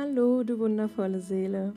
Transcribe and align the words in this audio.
Hallo, 0.00 0.44
du 0.44 0.60
wundervolle 0.60 1.18
Seele. 1.18 1.72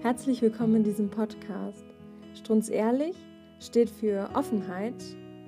Herzlich 0.00 0.40
willkommen 0.40 0.76
in 0.76 0.84
diesem 0.84 1.10
Podcast. 1.10 1.84
Strunz 2.32 2.70
ehrlich 2.70 3.14
steht 3.60 3.90
für 3.90 4.30
Offenheit, 4.32 4.94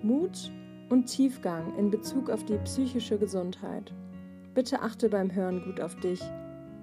Mut 0.03 0.53
und 0.91 1.06
Tiefgang 1.06 1.75
in 1.79 1.91
Bezug 1.91 2.29
auf 2.29 2.45
die 2.45 2.59
psychische 2.59 3.17
Gesundheit. 3.17 3.95
Bitte 4.53 4.83
achte 4.83 5.09
beim 5.09 5.35
Hören 5.35 5.62
gut 5.64 5.80
auf 5.80 5.96
dich, 5.96 6.21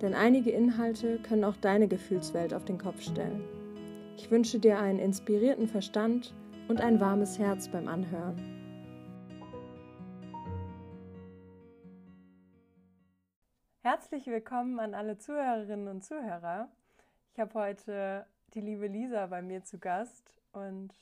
denn 0.02 0.16
einige 0.16 0.50
Inhalte 0.50 1.20
können 1.20 1.44
auch 1.44 1.58
deine 1.58 1.88
Gefühlswelt 1.88 2.52
auf 2.52 2.66
den 2.66 2.80
Kopf 2.80 3.04
stellen. 3.04 3.44
Ich 4.18 4.32
wünsche 4.32 4.58
dir 4.58 4.80
einen 4.80 4.98
inspirierten 4.98 5.68
Verstand 5.68 6.34
und 6.68 6.82
ein 6.82 7.00
warmes 7.00 7.38
Herz 7.38 7.68
beim 7.68 7.88
Anhören. 7.88 8.57
Herzlich 13.90 14.28
willkommen 14.28 14.82
an 14.82 14.94
alle 14.94 15.18
Zuhörerinnen 15.18 15.88
und 15.88 16.04
Zuhörer. 16.04 16.68
Ich 17.32 17.40
habe 17.40 17.54
heute 17.54 18.26
die 18.54 18.60
liebe 18.60 18.88
Lisa 18.88 19.28
bei 19.28 19.42
mir 19.42 19.64
zu 19.64 19.80
Gast 19.80 20.36
und 20.52 20.94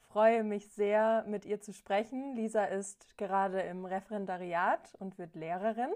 freue 0.00 0.42
mich 0.42 0.68
sehr, 0.72 1.24
mit 1.28 1.44
ihr 1.44 1.60
zu 1.60 1.72
sprechen. 1.72 2.34
Lisa 2.34 2.64
ist 2.64 3.16
gerade 3.18 3.60
im 3.60 3.84
Referendariat 3.84 4.96
und 4.98 5.16
wird 5.16 5.36
Lehrerin. 5.36 5.92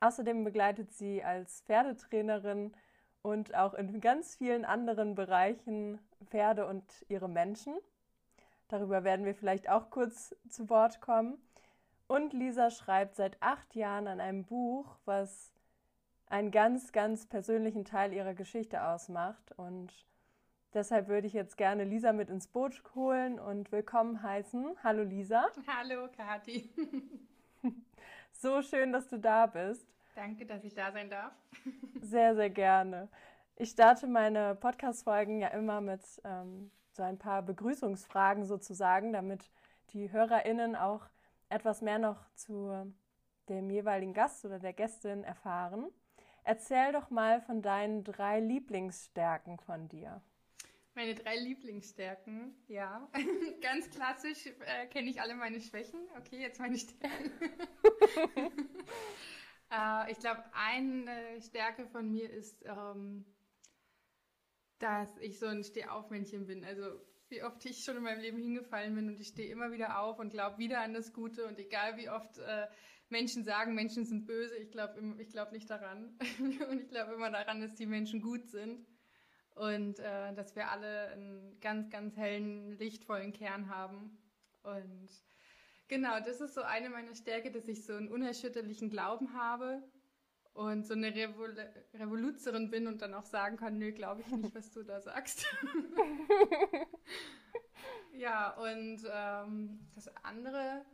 Außerdem 0.00 0.42
begleitet 0.42 0.94
sie 0.94 1.22
als 1.22 1.60
Pferdetrainerin 1.66 2.72
und 3.20 3.54
auch 3.54 3.74
in 3.74 4.00
ganz 4.00 4.36
vielen 4.36 4.64
anderen 4.64 5.14
Bereichen 5.14 5.98
Pferde 6.24 6.66
und 6.66 7.04
ihre 7.10 7.28
Menschen. 7.28 7.74
Darüber 8.68 9.04
werden 9.04 9.26
wir 9.26 9.34
vielleicht 9.34 9.68
auch 9.68 9.90
kurz 9.90 10.34
zu 10.48 10.70
Wort 10.70 11.02
kommen. 11.02 11.36
Und 12.06 12.32
Lisa 12.32 12.70
schreibt 12.70 13.16
seit 13.16 13.36
acht 13.42 13.74
Jahren 13.74 14.06
an 14.06 14.18
einem 14.18 14.46
Buch, 14.46 14.96
was 15.04 15.52
einen 16.30 16.50
ganz, 16.50 16.92
ganz 16.92 17.26
persönlichen 17.26 17.84
Teil 17.84 18.12
ihrer 18.12 18.34
Geschichte 18.34 18.82
ausmacht. 18.84 19.52
Und 19.56 19.92
deshalb 20.74 21.08
würde 21.08 21.26
ich 21.26 21.32
jetzt 21.32 21.56
gerne 21.56 21.84
Lisa 21.84 22.12
mit 22.12 22.28
ins 22.28 22.48
Boot 22.48 22.82
holen 22.94 23.38
und 23.38 23.72
willkommen 23.72 24.22
heißen. 24.22 24.76
Hallo 24.82 25.02
Lisa. 25.02 25.46
Hallo 25.66 26.08
Kathi. 26.16 26.70
So 28.40 28.62
schön, 28.62 28.92
dass 28.92 29.08
du 29.08 29.18
da 29.18 29.46
bist. 29.46 29.84
Danke, 30.14 30.46
dass 30.46 30.62
ich 30.62 30.72
da 30.72 30.92
sein 30.92 31.10
darf. 31.10 31.32
Sehr, 32.00 32.36
sehr 32.36 32.50
gerne. 32.50 33.08
Ich 33.56 33.70
starte 33.70 34.06
meine 34.06 34.54
Podcast-Folgen 34.54 35.40
ja 35.40 35.48
immer 35.48 35.80
mit 35.80 36.02
ähm, 36.22 36.70
so 36.92 37.02
ein 37.02 37.18
paar 37.18 37.42
Begrüßungsfragen 37.42 38.44
sozusagen, 38.44 39.12
damit 39.12 39.50
die 39.90 40.12
HörerInnen 40.12 40.76
auch 40.76 41.02
etwas 41.48 41.82
mehr 41.82 41.98
noch 41.98 42.30
zu 42.34 42.92
dem 43.48 43.70
jeweiligen 43.70 44.14
Gast 44.14 44.44
oder 44.44 44.60
der 44.60 44.72
Gästin 44.72 45.24
erfahren. 45.24 45.88
Erzähl 46.44 46.92
doch 46.92 47.10
mal 47.10 47.40
von 47.40 47.62
deinen 47.62 48.04
drei 48.04 48.40
Lieblingsstärken 48.40 49.58
von 49.58 49.88
dir. 49.88 50.22
Meine 50.94 51.14
drei 51.14 51.36
Lieblingsstärken, 51.36 52.56
ja. 52.66 53.08
Ganz 53.60 53.88
klassisch 53.90 54.46
äh, 54.46 54.86
kenne 54.88 55.10
ich 55.10 55.20
alle 55.20 55.34
meine 55.34 55.60
Schwächen. 55.60 56.00
Okay, 56.18 56.40
jetzt 56.40 56.58
meine 56.58 56.76
Stärken. 56.76 57.30
äh, 59.70 60.10
ich 60.10 60.18
glaube, 60.18 60.42
eine 60.52 61.40
Stärke 61.40 61.86
von 61.86 62.10
mir 62.10 62.28
ist, 62.28 62.64
ähm, 62.64 63.24
dass 64.80 65.16
ich 65.18 65.38
so 65.38 65.46
ein 65.46 65.62
Stehaufmännchen 65.62 66.46
bin. 66.46 66.64
Also 66.64 67.00
wie 67.28 67.42
oft 67.42 67.64
ich 67.64 67.84
schon 67.84 67.96
in 67.96 68.02
meinem 68.02 68.20
Leben 68.20 68.38
hingefallen 68.38 68.94
bin 68.94 69.08
und 69.08 69.20
ich 69.20 69.28
stehe 69.28 69.52
immer 69.52 69.70
wieder 69.70 70.00
auf 70.00 70.18
und 70.18 70.30
glaube 70.30 70.58
wieder 70.58 70.80
an 70.80 70.94
das 70.94 71.12
Gute 71.12 71.46
und 71.46 71.58
egal 71.58 71.96
wie 71.96 72.08
oft 72.08 72.38
äh, 72.38 72.66
Menschen 73.10 73.44
sagen, 73.44 73.74
Menschen 73.74 74.04
sind 74.04 74.26
böse, 74.26 74.56
ich 74.56 74.70
glaube 74.70 75.00
ich 75.18 75.30
glaub 75.30 75.52
nicht 75.52 75.68
daran. 75.70 76.16
und 76.70 76.80
ich 76.80 76.88
glaube 76.88 77.14
immer 77.14 77.30
daran, 77.30 77.60
dass 77.60 77.74
die 77.74 77.86
Menschen 77.86 78.20
gut 78.20 78.48
sind 78.48 78.86
und 79.54 79.98
äh, 79.98 80.34
dass 80.34 80.54
wir 80.54 80.70
alle 80.70 81.08
einen 81.08 81.60
ganz, 81.60 81.90
ganz 81.90 82.16
hellen, 82.16 82.72
lichtvollen 82.78 83.32
Kern 83.32 83.68
haben. 83.68 84.18
Und 84.62 85.08
genau, 85.88 86.20
das 86.20 86.40
ist 86.40 86.54
so 86.54 86.62
eine 86.62 86.90
meiner 86.90 87.14
Stärke, 87.14 87.50
dass 87.50 87.66
ich 87.66 87.84
so 87.84 87.94
einen 87.94 88.08
unerschütterlichen 88.08 88.90
Glauben 88.90 89.32
habe 89.32 89.82
und 90.52 90.86
so 90.86 90.94
eine 90.94 91.14
Revol 91.14 91.56
Revoluzerin 91.94 92.70
bin 92.70 92.86
und 92.86 93.02
dann 93.02 93.14
auch 93.14 93.24
sagen 93.24 93.56
kann, 93.56 93.78
nö, 93.78 93.92
glaube 93.92 94.22
ich 94.22 94.28
nicht, 94.28 94.54
was 94.54 94.70
du 94.72 94.82
da 94.82 95.00
sagst. 95.00 95.46
ja, 98.12 98.50
und 98.56 99.00
ähm, 99.10 99.80
das 99.94 100.08
andere 100.24 100.84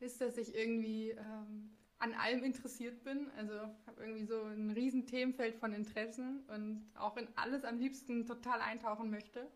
ist, 0.00 0.20
dass 0.20 0.36
ich 0.36 0.54
irgendwie 0.54 1.10
ähm, 1.10 1.76
an 1.98 2.14
allem 2.14 2.44
interessiert 2.44 3.02
bin. 3.04 3.30
Also 3.36 3.54
habe 3.86 4.00
irgendwie 4.00 4.24
so 4.24 4.42
ein 4.42 4.70
riesen 4.70 5.06
Themenfeld 5.06 5.56
von 5.56 5.72
Interessen 5.72 6.44
und 6.48 6.90
auch 6.94 7.16
in 7.16 7.28
alles 7.36 7.64
am 7.64 7.78
liebsten 7.78 8.26
total 8.26 8.60
eintauchen 8.60 9.10
möchte. 9.10 9.46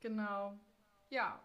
Genau. 0.00 0.58
Ja. 1.10 1.40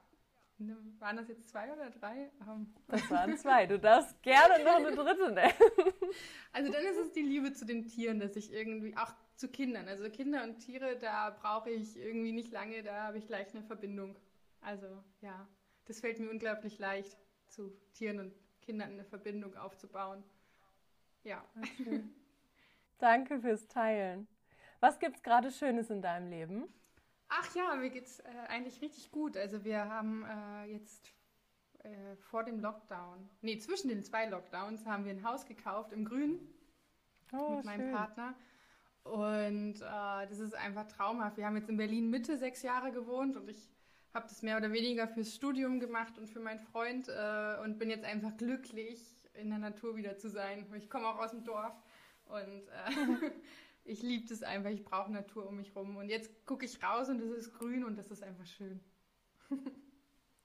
Waren 0.99 1.15
das 1.15 1.29
jetzt 1.29 1.47
zwei 1.47 1.71
oder 1.71 1.89
drei? 1.89 2.29
Ähm. 2.45 2.67
Das 2.87 3.09
waren 3.09 3.37
zwei. 3.37 3.65
Du 3.65 3.79
darfst 3.79 4.21
gerne 4.21 4.61
noch 4.63 4.75
eine 4.75 4.91
dritte 4.91 5.31
nennen. 5.31 5.53
Also 6.51 6.71
dann 6.71 6.83
ist 6.83 6.97
es 6.97 7.11
die 7.11 7.21
Liebe 7.21 7.53
zu 7.53 7.63
den 7.63 7.87
Tieren, 7.87 8.19
dass 8.19 8.35
ich 8.35 8.51
irgendwie, 8.51 8.97
auch 8.97 9.13
zu 9.35 9.47
Kindern, 9.49 9.87
also 9.87 10.09
Kinder 10.09 10.43
und 10.43 10.57
Tiere, 10.57 10.97
da 10.97 11.29
brauche 11.29 11.69
ich 11.69 11.95
irgendwie 11.95 12.31
nicht 12.31 12.51
lange, 12.51 12.81
da 12.81 13.03
habe 13.03 13.19
ich 13.19 13.27
gleich 13.27 13.53
eine 13.53 13.63
Verbindung. 13.63 14.17
Also 14.59 14.87
ja, 15.21 15.47
das 15.85 15.99
fällt 15.99 16.19
mir 16.19 16.29
unglaublich 16.29 16.79
leicht, 16.79 17.15
zu 17.49 17.71
Tieren 17.93 18.19
und 18.19 18.33
Kindern 18.61 18.91
eine 18.91 19.05
Verbindung 19.05 19.55
aufzubauen. 19.57 20.23
Ja. 21.23 21.43
Okay. 21.57 22.03
Danke 22.99 23.39
fürs 23.39 23.67
Teilen. 23.67 24.27
Was 24.79 24.99
gibt's 24.99 25.23
gerade 25.23 25.51
Schönes 25.51 25.89
in 25.89 26.01
deinem 26.01 26.29
Leben? 26.29 26.73
Ach 27.29 27.55
ja, 27.55 27.75
mir 27.75 27.89
geht's 27.89 28.19
äh, 28.19 28.29
eigentlich 28.47 28.81
richtig 28.81 29.11
gut. 29.11 29.37
Also 29.37 29.63
wir 29.63 29.85
haben 29.89 30.25
äh, 30.25 30.65
jetzt 30.71 31.13
äh, 31.83 32.15
vor 32.15 32.43
dem 32.43 32.59
Lockdown, 32.59 33.29
nee, 33.41 33.57
zwischen 33.57 33.89
den 33.89 34.03
zwei 34.03 34.25
Lockdowns 34.25 34.85
haben 34.85 35.05
wir 35.05 35.11
ein 35.11 35.23
Haus 35.23 35.45
gekauft 35.45 35.93
im 35.93 36.05
Grün 36.05 36.39
oh, 37.31 37.55
mit 37.55 37.65
meinem 37.65 37.87
schön. 37.87 37.91
Partner. 37.93 38.35
Und 39.03 39.75
äh, 39.75 40.27
das 40.27 40.39
ist 40.39 40.55
einfach 40.55 40.87
traumhaft. 40.87 41.37
Wir 41.37 41.45
haben 41.45 41.55
jetzt 41.55 41.69
in 41.69 41.77
Berlin 41.77 42.09
Mitte 42.09 42.37
sechs 42.37 42.63
Jahre 42.63 42.91
gewohnt 42.91 43.37
und 43.37 43.49
ich 43.49 43.69
habe 44.13 44.27
das 44.27 44.41
mehr 44.41 44.57
oder 44.57 44.71
weniger 44.71 45.07
fürs 45.07 45.35
Studium 45.35 45.79
gemacht 45.79 46.17
und 46.17 46.27
für 46.27 46.39
meinen 46.39 46.59
Freund 46.59 47.07
äh, 47.09 47.57
und 47.63 47.77
bin 47.77 47.89
jetzt 47.89 48.05
einfach 48.05 48.35
glücklich, 48.37 48.99
in 49.33 49.49
der 49.49 49.59
Natur 49.59 49.95
wieder 49.95 50.17
zu 50.17 50.29
sein. 50.29 50.65
Ich 50.75 50.89
komme 50.89 51.07
auch 51.07 51.19
aus 51.19 51.31
dem 51.31 51.43
Dorf 51.43 51.73
und 52.25 52.67
äh, 52.67 53.31
ich 53.85 54.01
liebe 54.01 54.27
das 54.27 54.43
einfach. 54.43 54.69
Ich 54.69 54.83
brauche 54.83 55.11
Natur 55.11 55.47
um 55.47 55.57
mich 55.57 55.75
rum. 55.75 55.97
Und 55.97 56.09
jetzt 56.09 56.45
gucke 56.45 56.65
ich 56.65 56.83
raus 56.83 57.09
und 57.09 57.21
es 57.21 57.31
ist 57.31 57.53
grün 57.53 57.83
und 57.83 57.97
das 57.97 58.11
ist 58.11 58.23
einfach 58.23 58.45
schön. 58.45 58.79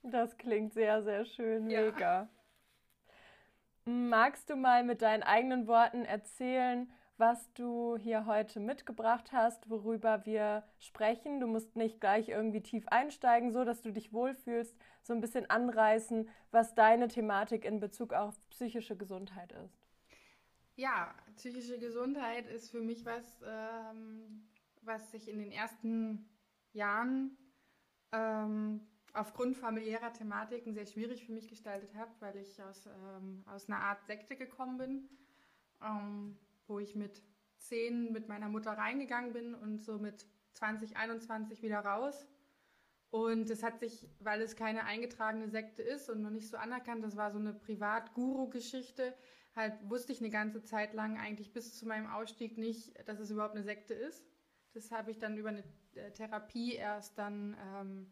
das 0.03 0.37
klingt 0.37 0.73
sehr, 0.73 1.03
sehr 1.03 1.25
schön. 1.25 1.65
Mega. 1.65 1.99
Ja. 1.99 2.29
Magst 3.87 4.49
du 4.49 4.57
mal 4.57 4.83
mit 4.85 5.03
deinen 5.03 5.23
eigenen 5.23 5.67
Worten 5.67 6.05
erzählen, 6.05 6.91
was 7.17 7.53
du 7.55 7.97
hier 7.97 8.27
heute 8.27 8.59
mitgebracht 8.61 9.33
hast, 9.33 9.71
worüber 9.71 10.27
wir 10.27 10.65
sprechen. 10.79 11.41
Du 11.41 11.47
musst 11.47 11.77
nicht 11.77 12.01
gleich 12.01 12.29
irgendwie 12.29 12.61
tief 12.63 12.87
einsteigen, 12.89 13.53
so 13.53 13.65
dass 13.65 13.83
du 13.83 13.93
dich 13.93 14.13
wohlfühlst, 14.13 14.77
so 15.03 15.13
ein 15.13 15.21
bisschen 15.21 15.49
anreißen, 15.49 16.29
was 16.51 16.75
deine 16.75 17.09
Thematik 17.09 17.65
in 17.65 17.79
Bezug 17.79 18.13
auf 18.13 18.35
psychische 18.51 18.97
Gesundheit 18.97 19.53
ist. 19.53 19.79
Ja, 20.77 21.15
psychische 21.37 21.79
Gesundheit 21.79 22.49
ist 22.49 22.71
für 22.71 22.81
mich 22.81 23.05
was, 23.05 23.41
ähm, 23.47 24.49
was 24.83 25.13
sich 25.13 25.29
in 25.29 25.39
den 25.39 25.53
ersten 25.53 26.29
Jahren 26.73 27.37
ähm, 28.11 28.81
aufgrund 29.13 29.57
familiärer 29.57 30.13
Thematiken 30.13 30.75
sehr 30.75 30.87
schwierig 30.87 31.25
für 31.25 31.33
mich 31.33 31.49
gestaltet 31.49 31.95
hat, 31.95 32.21
weil 32.21 32.37
ich 32.37 32.61
aus, 32.61 32.87
ähm, 32.87 33.45
aus 33.47 33.69
einer 33.69 33.79
Art 33.79 34.05
Sekte 34.05 34.35
gekommen 34.35 34.79
bin. 34.79 35.09
Ähm, 35.81 36.37
wo 36.67 36.79
ich 36.79 36.95
mit 36.95 37.23
zehn 37.59 38.13
mit 38.13 38.29
meiner 38.29 38.49
Mutter 38.49 38.73
reingegangen 38.73 39.33
bin 39.33 39.55
und 39.55 39.83
so 39.83 39.99
mit 39.99 40.27
2021 40.55 41.63
wieder 41.63 41.81
raus. 41.81 42.27
Und 43.11 43.49
es 43.49 43.63
hat 43.63 43.79
sich, 43.79 44.09
weil 44.19 44.43
es 44.43 44.57
keine 44.57 44.85
eingetragene 44.85 45.49
Sekte 45.49 45.83
ist 45.83 46.11
und 46.11 46.21
noch 46.23 46.31
nicht 46.31 46.49
so 46.49 46.57
anerkannt, 46.57 47.05
das 47.05 47.17
war 47.17 47.31
so 47.31 47.39
eine 47.39 47.55
Privat-Guru-Geschichte, 47.55 49.15
halt 49.55 49.75
wusste 49.89 50.13
ich 50.13 50.21
eine 50.21 50.31
ganze 50.31 50.65
Zeit 50.65 50.95
lang 50.95 51.17
eigentlich 51.19 51.53
bis 51.53 51.79
zu 51.79 51.87
meinem 51.87 52.09
Ausstieg 52.09 52.59
nicht, 52.59 52.93
dass 53.09 53.21
es 53.21 53.31
überhaupt 53.31 53.55
eine 53.55 53.63
Sekte 53.63 53.95
ist. 53.95 54.27
Das 54.73 54.91
habe 54.91 55.13
ich 55.13 55.21
dann 55.21 55.37
über 55.37 55.51
eine 55.51 55.63
äh, 55.95 56.11
Therapie 56.11 56.75
erst 56.75 57.17
dann, 57.17 57.57
ähm, 57.61 58.11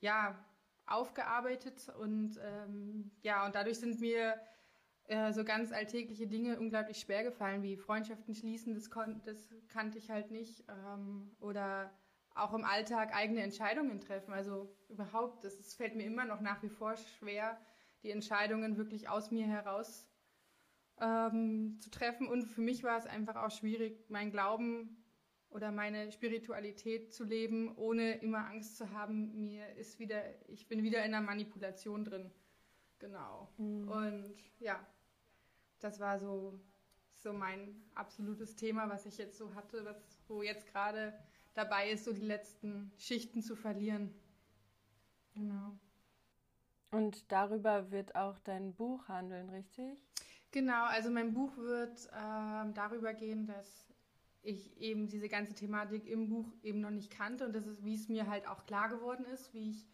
ja, 0.00 0.38
aufgearbeitet 0.86 1.88
und 1.98 2.38
ähm, 2.42 3.10
ja, 3.22 3.46
und 3.46 3.54
dadurch 3.54 3.78
sind 3.78 4.00
mir 4.00 4.38
äh, 5.06 5.32
so 5.32 5.44
ganz 5.44 5.72
alltägliche 5.72 6.26
Dinge 6.26 6.58
unglaublich 6.58 6.98
schwer 6.98 7.24
gefallen, 7.24 7.62
wie 7.62 7.76
Freundschaften 7.76 8.34
schließen, 8.34 8.74
das, 8.74 8.88
das 9.24 9.54
kannte 9.68 9.98
ich 9.98 10.10
halt 10.10 10.30
nicht. 10.30 10.64
Ähm, 10.68 11.36
oder 11.40 11.90
auch 12.34 12.52
im 12.52 12.64
Alltag 12.64 13.14
eigene 13.14 13.42
Entscheidungen 13.42 14.00
treffen. 14.00 14.32
Also 14.32 14.74
überhaupt, 14.88 15.44
das, 15.44 15.56
das 15.56 15.74
fällt 15.74 15.94
mir 15.94 16.04
immer 16.04 16.24
noch 16.24 16.40
nach 16.40 16.62
wie 16.62 16.68
vor 16.68 16.96
schwer, 16.96 17.58
die 18.02 18.10
Entscheidungen 18.10 18.76
wirklich 18.76 19.08
aus 19.08 19.30
mir 19.30 19.46
heraus 19.46 20.08
ähm, 21.00 21.78
zu 21.80 21.90
treffen. 21.90 22.26
Und 22.26 22.44
für 22.44 22.60
mich 22.60 22.82
war 22.82 22.98
es 22.98 23.06
einfach 23.06 23.36
auch 23.36 23.50
schwierig, 23.50 24.10
meinen 24.10 24.30
Glauben 24.30 25.04
oder 25.48 25.70
meine 25.70 26.10
Spiritualität 26.10 27.14
zu 27.14 27.24
leben, 27.24 27.76
ohne 27.76 28.16
immer 28.18 28.46
Angst 28.46 28.76
zu 28.76 28.90
haben, 28.90 29.40
mir 29.40 29.68
ist 29.76 30.00
wieder, 30.00 30.22
ich 30.48 30.66
bin 30.66 30.82
wieder 30.82 31.04
in 31.04 31.14
einer 31.14 31.24
Manipulation 31.24 32.04
drin. 32.04 32.32
Genau. 32.98 33.48
Mhm. 33.58 33.88
Und 33.88 34.34
ja, 34.58 34.84
das 35.84 36.00
war 36.00 36.18
so, 36.18 36.58
so 37.12 37.32
mein 37.32 37.82
absolutes 37.94 38.56
Thema, 38.56 38.88
was 38.88 39.06
ich 39.06 39.18
jetzt 39.18 39.36
so 39.36 39.54
hatte, 39.54 39.84
was, 39.84 39.96
wo 40.28 40.42
jetzt 40.42 40.66
gerade 40.66 41.12
dabei 41.52 41.90
ist, 41.90 42.04
so 42.04 42.12
die 42.12 42.22
letzten 42.22 42.90
Schichten 42.96 43.42
zu 43.42 43.54
verlieren. 43.54 44.12
Genau. 45.34 45.78
Und 46.90 47.30
darüber 47.30 47.90
wird 47.90 48.14
auch 48.14 48.38
dein 48.38 48.74
Buch 48.74 49.08
handeln, 49.08 49.50
richtig? 49.50 49.98
Genau, 50.52 50.84
also 50.84 51.10
mein 51.10 51.34
Buch 51.34 51.56
wird 51.56 52.06
äh, 52.06 52.72
darüber 52.72 53.12
gehen, 53.12 53.46
dass 53.46 53.88
ich 54.42 54.76
eben 54.80 55.08
diese 55.08 55.28
ganze 55.28 55.54
Thematik 55.54 56.06
im 56.06 56.28
Buch 56.28 56.46
eben 56.62 56.80
noch 56.80 56.90
nicht 56.90 57.10
kannte 57.10 57.46
und 57.46 57.54
das 57.54 57.66
ist, 57.66 57.84
wie 57.84 57.94
es 57.94 58.08
mir 58.08 58.28
halt 58.28 58.46
auch 58.46 58.64
klar 58.66 58.88
geworden 58.88 59.24
ist, 59.24 59.52
wie 59.52 59.70
ich 59.70 59.86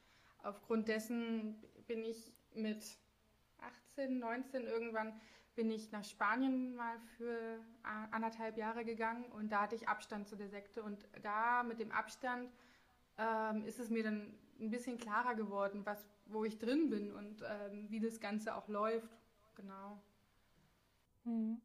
aufgrund 0.42 0.88
dessen 0.88 1.56
bin 1.86 2.04
ich 2.04 2.32
mit 2.54 2.84
18, 3.60 4.18
19 4.18 4.64
irgendwann 4.64 5.18
bin 5.54 5.70
ich 5.70 5.90
nach 5.92 6.04
Spanien 6.04 6.74
mal 6.76 6.98
für 7.16 7.60
anderthalb 8.10 8.56
Jahre 8.56 8.84
gegangen 8.84 9.24
und 9.32 9.50
da 9.50 9.62
hatte 9.62 9.74
ich 9.74 9.88
Abstand 9.88 10.28
zu 10.28 10.36
der 10.36 10.48
Sekte 10.48 10.82
und 10.82 11.06
da 11.22 11.62
mit 11.62 11.80
dem 11.80 11.92
Abstand 11.92 12.50
ähm, 13.18 13.64
ist 13.64 13.78
es 13.78 13.90
mir 13.90 14.02
dann 14.02 14.32
ein 14.60 14.70
bisschen 14.70 14.98
klarer 14.98 15.34
geworden, 15.34 15.82
was, 15.84 16.06
wo 16.26 16.44
ich 16.44 16.58
drin 16.58 16.90
bin 16.90 17.12
und 17.12 17.42
ähm, 17.42 17.90
wie 17.90 18.00
das 18.00 18.20
Ganze 18.20 18.54
auch 18.54 18.68
läuft. 18.68 19.18
Genau. 19.56 20.00
Mhm. 21.24 21.60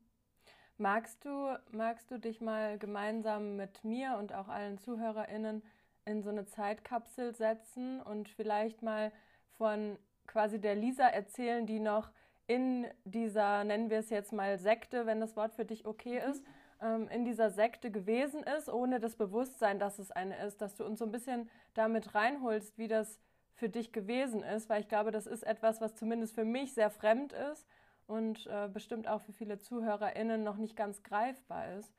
Magst 0.78 1.24
du, 1.24 1.58
magst 1.72 2.12
du 2.12 2.20
dich 2.20 2.42
mal 2.42 2.78
gemeinsam 2.78 3.56
mit 3.56 3.86
mir 3.86 4.18
und 4.18 4.34
auch 4.34 4.50
allen 4.50 4.78
ZuhörerInnen 4.78 5.64
in 6.04 6.22
so 6.22 6.30
eine 6.30 6.46
Zeitkapsel 6.46 7.34
setzen 7.34 8.02
und 8.02 8.28
vielleicht 8.28 8.82
mal 8.82 9.14
von 9.58 9.98
quasi 10.28 10.60
der 10.60 10.76
Lisa 10.76 11.08
erzählen, 11.08 11.66
die 11.66 11.80
noch 11.80 12.12
in 12.48 12.88
dieser, 13.06 13.64
nennen 13.64 13.90
wir 13.90 14.00
es 14.00 14.10
jetzt 14.10 14.34
mal 14.34 14.58
Sekte, 14.60 15.06
wenn 15.06 15.20
das 15.20 15.36
Wort 15.36 15.54
für 15.54 15.66
dich 15.66 15.86
okay 15.86 16.22
mhm. 16.22 16.32
ist, 16.32 16.44
ähm, 16.82 17.08
in 17.10 17.26
dieser 17.26 17.50
Sekte 17.50 17.92
gewesen 17.92 18.44
ist, 18.44 18.70
ohne 18.70 19.00
das 19.00 19.16
Bewusstsein, 19.16 19.80
dass 19.80 20.00
es 20.00 20.12
eine 20.12 20.38
ist, 20.46 20.62
dass 20.62 20.76
du 20.76 20.86
uns 20.86 21.00
so 21.00 21.06
ein 21.06 21.12
bisschen 21.12 21.50
damit 21.74 22.14
reinholst, 22.14 22.78
wie 22.78 22.88
das 22.88 23.20
für 23.56 23.70
dich 23.70 23.94
gewesen 23.94 24.44
ist, 24.44 24.70
weil 24.70 24.82
ich 24.82 24.90
glaube, 24.90 25.12
das 25.12 25.28
ist 25.28 25.44
etwas, 25.44 25.80
was 25.80 25.96
zumindest 25.96 26.36
für 26.36 26.44
mich 26.44 26.74
sehr 26.74 26.90
fremd 26.90 27.34
ist 27.52 27.66
und 28.06 28.48
äh, 28.48 28.68
bestimmt 28.68 29.08
auch 29.08 29.22
für 29.22 29.32
viele 29.32 29.60
ZuhörerInnen 29.60 30.44
noch 30.44 30.58
nicht 30.58 30.76
ganz 30.76 31.04
greifbar 31.04 31.78
ist. 31.78 31.94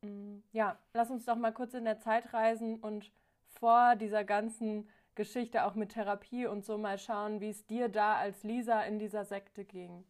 Mm, 0.00 0.38
ja, 0.52 0.78
lass 0.94 1.10
uns 1.10 1.26
doch 1.26 1.36
mal 1.36 1.52
kurz 1.52 1.74
in 1.74 1.84
der 1.84 2.00
Zeit 2.00 2.32
reisen 2.32 2.80
und 2.80 3.12
vor 3.48 3.96
dieser 3.96 4.24
ganzen 4.24 4.88
Geschichte 5.14 5.64
auch 5.64 5.74
mit 5.74 5.92
Therapie 5.92 6.46
und 6.46 6.64
so 6.64 6.78
mal 6.78 6.98
schauen, 6.98 7.40
wie 7.40 7.50
es 7.50 7.66
dir 7.66 7.88
da 7.88 8.16
als 8.16 8.42
Lisa 8.42 8.82
in 8.82 8.98
dieser 8.98 9.24
Sekte 9.24 9.64
ging. 9.64 10.04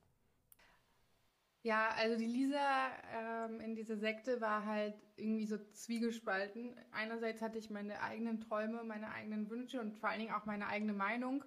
Ja, 1.62 1.88
also 1.96 2.18
die 2.18 2.26
Lisa 2.26 2.88
ähm, 3.14 3.58
in 3.60 3.74
dieser 3.74 3.96
Sekte 3.96 4.40
war 4.42 4.66
halt 4.66 4.94
irgendwie 5.16 5.46
so 5.46 5.56
zwiegespalten. 5.72 6.76
Einerseits 6.92 7.40
hatte 7.40 7.56
ich 7.56 7.70
meine 7.70 8.02
eigenen 8.02 8.40
Träume, 8.40 8.84
meine 8.84 9.10
eigenen 9.12 9.48
Wünsche 9.48 9.80
und 9.80 9.96
vor 9.96 10.10
allen 10.10 10.20
Dingen 10.20 10.34
auch 10.34 10.44
meine 10.44 10.66
eigene 10.66 10.92
Meinung. 10.92 11.42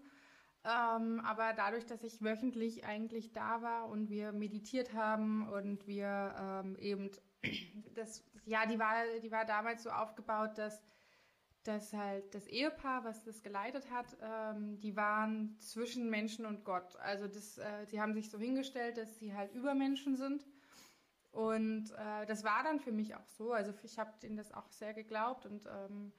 Ähm, 0.66 1.22
aber 1.24 1.54
dadurch, 1.56 1.86
dass 1.86 2.04
ich 2.04 2.22
wöchentlich 2.24 2.84
eigentlich 2.84 3.32
da 3.32 3.62
war 3.62 3.90
und 3.90 4.10
wir 4.10 4.32
meditiert 4.32 4.94
haben 4.94 5.48
und 5.50 5.86
wir 5.86 6.36
ähm, 6.40 6.76
eben 6.78 7.12
das, 7.94 8.24
ja, 8.46 8.66
die 8.66 8.80
war, 8.80 9.04
die 9.22 9.32
war 9.32 9.46
damals 9.46 9.84
so 9.84 9.92
aufgebaut, 9.92 10.58
dass 10.58 10.82
dass 11.68 11.94
halt 11.94 12.34
das 12.34 12.48
Ehepaar, 12.48 13.04
was 13.04 13.24
das 13.24 13.44
geleitet 13.44 13.92
hat, 13.92 14.18
ähm, 14.22 14.80
die 14.80 14.96
waren 14.96 15.58
zwischen 15.60 16.10
Menschen 16.10 16.46
und 16.46 16.64
Gott. 16.64 16.96
Also 16.98 17.28
das, 17.28 17.58
äh, 17.58 17.86
die 17.88 18.00
haben 18.00 18.14
sich 18.14 18.30
so 18.30 18.40
hingestellt, 18.40 18.98
dass 18.98 19.18
sie 19.20 19.34
halt 19.36 19.54
Übermenschen 19.54 20.16
sind. 20.16 20.46
Und 21.32 21.92
äh, 21.92 22.26
das 22.26 22.44
war 22.44 22.64
dann 22.64 22.80
für 22.80 22.92
mich 22.92 23.16
auch 23.16 23.28
so. 23.28 23.52
Also 23.52 23.74
ich 23.84 24.00
habe 24.00 24.12
denen 24.24 24.38
das 24.38 24.54
auch 24.54 24.72
sehr 24.72 24.94
geglaubt 24.94 25.46
und 25.46 25.66
ähm, 25.68 26.14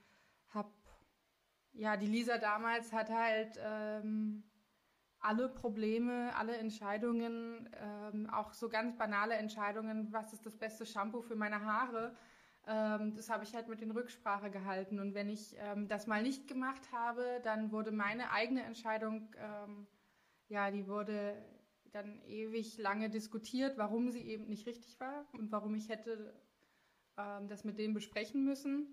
habe, 0.48 0.70
ja, 1.72 1.96
die 1.96 2.06
Lisa 2.06 2.38
damals 2.38 2.92
hat 2.92 3.10
halt 3.10 3.58
ähm, 3.60 4.44
alle 5.20 5.48
Probleme, 5.48 6.34
alle 6.36 6.56
Entscheidungen, 6.56 7.68
ähm, 7.74 8.30
auch 8.30 8.52
so 8.52 8.68
ganz 8.68 8.96
banale 8.96 9.34
Entscheidungen, 9.34 10.12
was 10.12 10.32
ist 10.32 10.46
das 10.46 10.56
beste 10.56 10.86
Shampoo 10.86 11.22
für 11.22 11.36
meine 11.36 11.64
Haare, 11.64 12.14
ähm, 12.68 13.14
das 13.16 13.30
habe 13.30 13.44
ich 13.44 13.54
halt 13.54 13.68
mit 13.68 13.80
den 13.80 13.90
Rücksprache 13.90 14.50
gehalten. 14.50 15.00
Und 15.00 15.14
wenn 15.14 15.30
ich 15.30 15.56
ähm, 15.58 15.88
das 15.88 16.06
mal 16.06 16.22
nicht 16.22 16.46
gemacht 16.46 16.92
habe, 16.92 17.40
dann 17.42 17.72
wurde 17.72 17.90
meine 17.90 18.30
eigene 18.30 18.62
Entscheidung, 18.62 19.34
ähm, 19.38 19.86
ja, 20.48 20.70
die 20.70 20.86
wurde 20.86 21.42
dann 21.92 22.20
ewig 22.26 22.76
lange 22.76 23.08
diskutiert, 23.08 23.78
warum 23.78 24.10
sie 24.10 24.20
eben 24.20 24.46
nicht 24.48 24.66
richtig 24.66 25.00
war 25.00 25.26
und 25.32 25.50
warum 25.50 25.74
ich 25.74 25.88
hätte 25.88 26.34
ähm, 27.16 27.48
das 27.48 27.64
mit 27.64 27.78
denen 27.78 27.94
besprechen 27.94 28.44
müssen. 28.44 28.86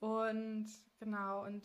Und 0.00 0.66
genau, 0.98 1.46
und 1.46 1.64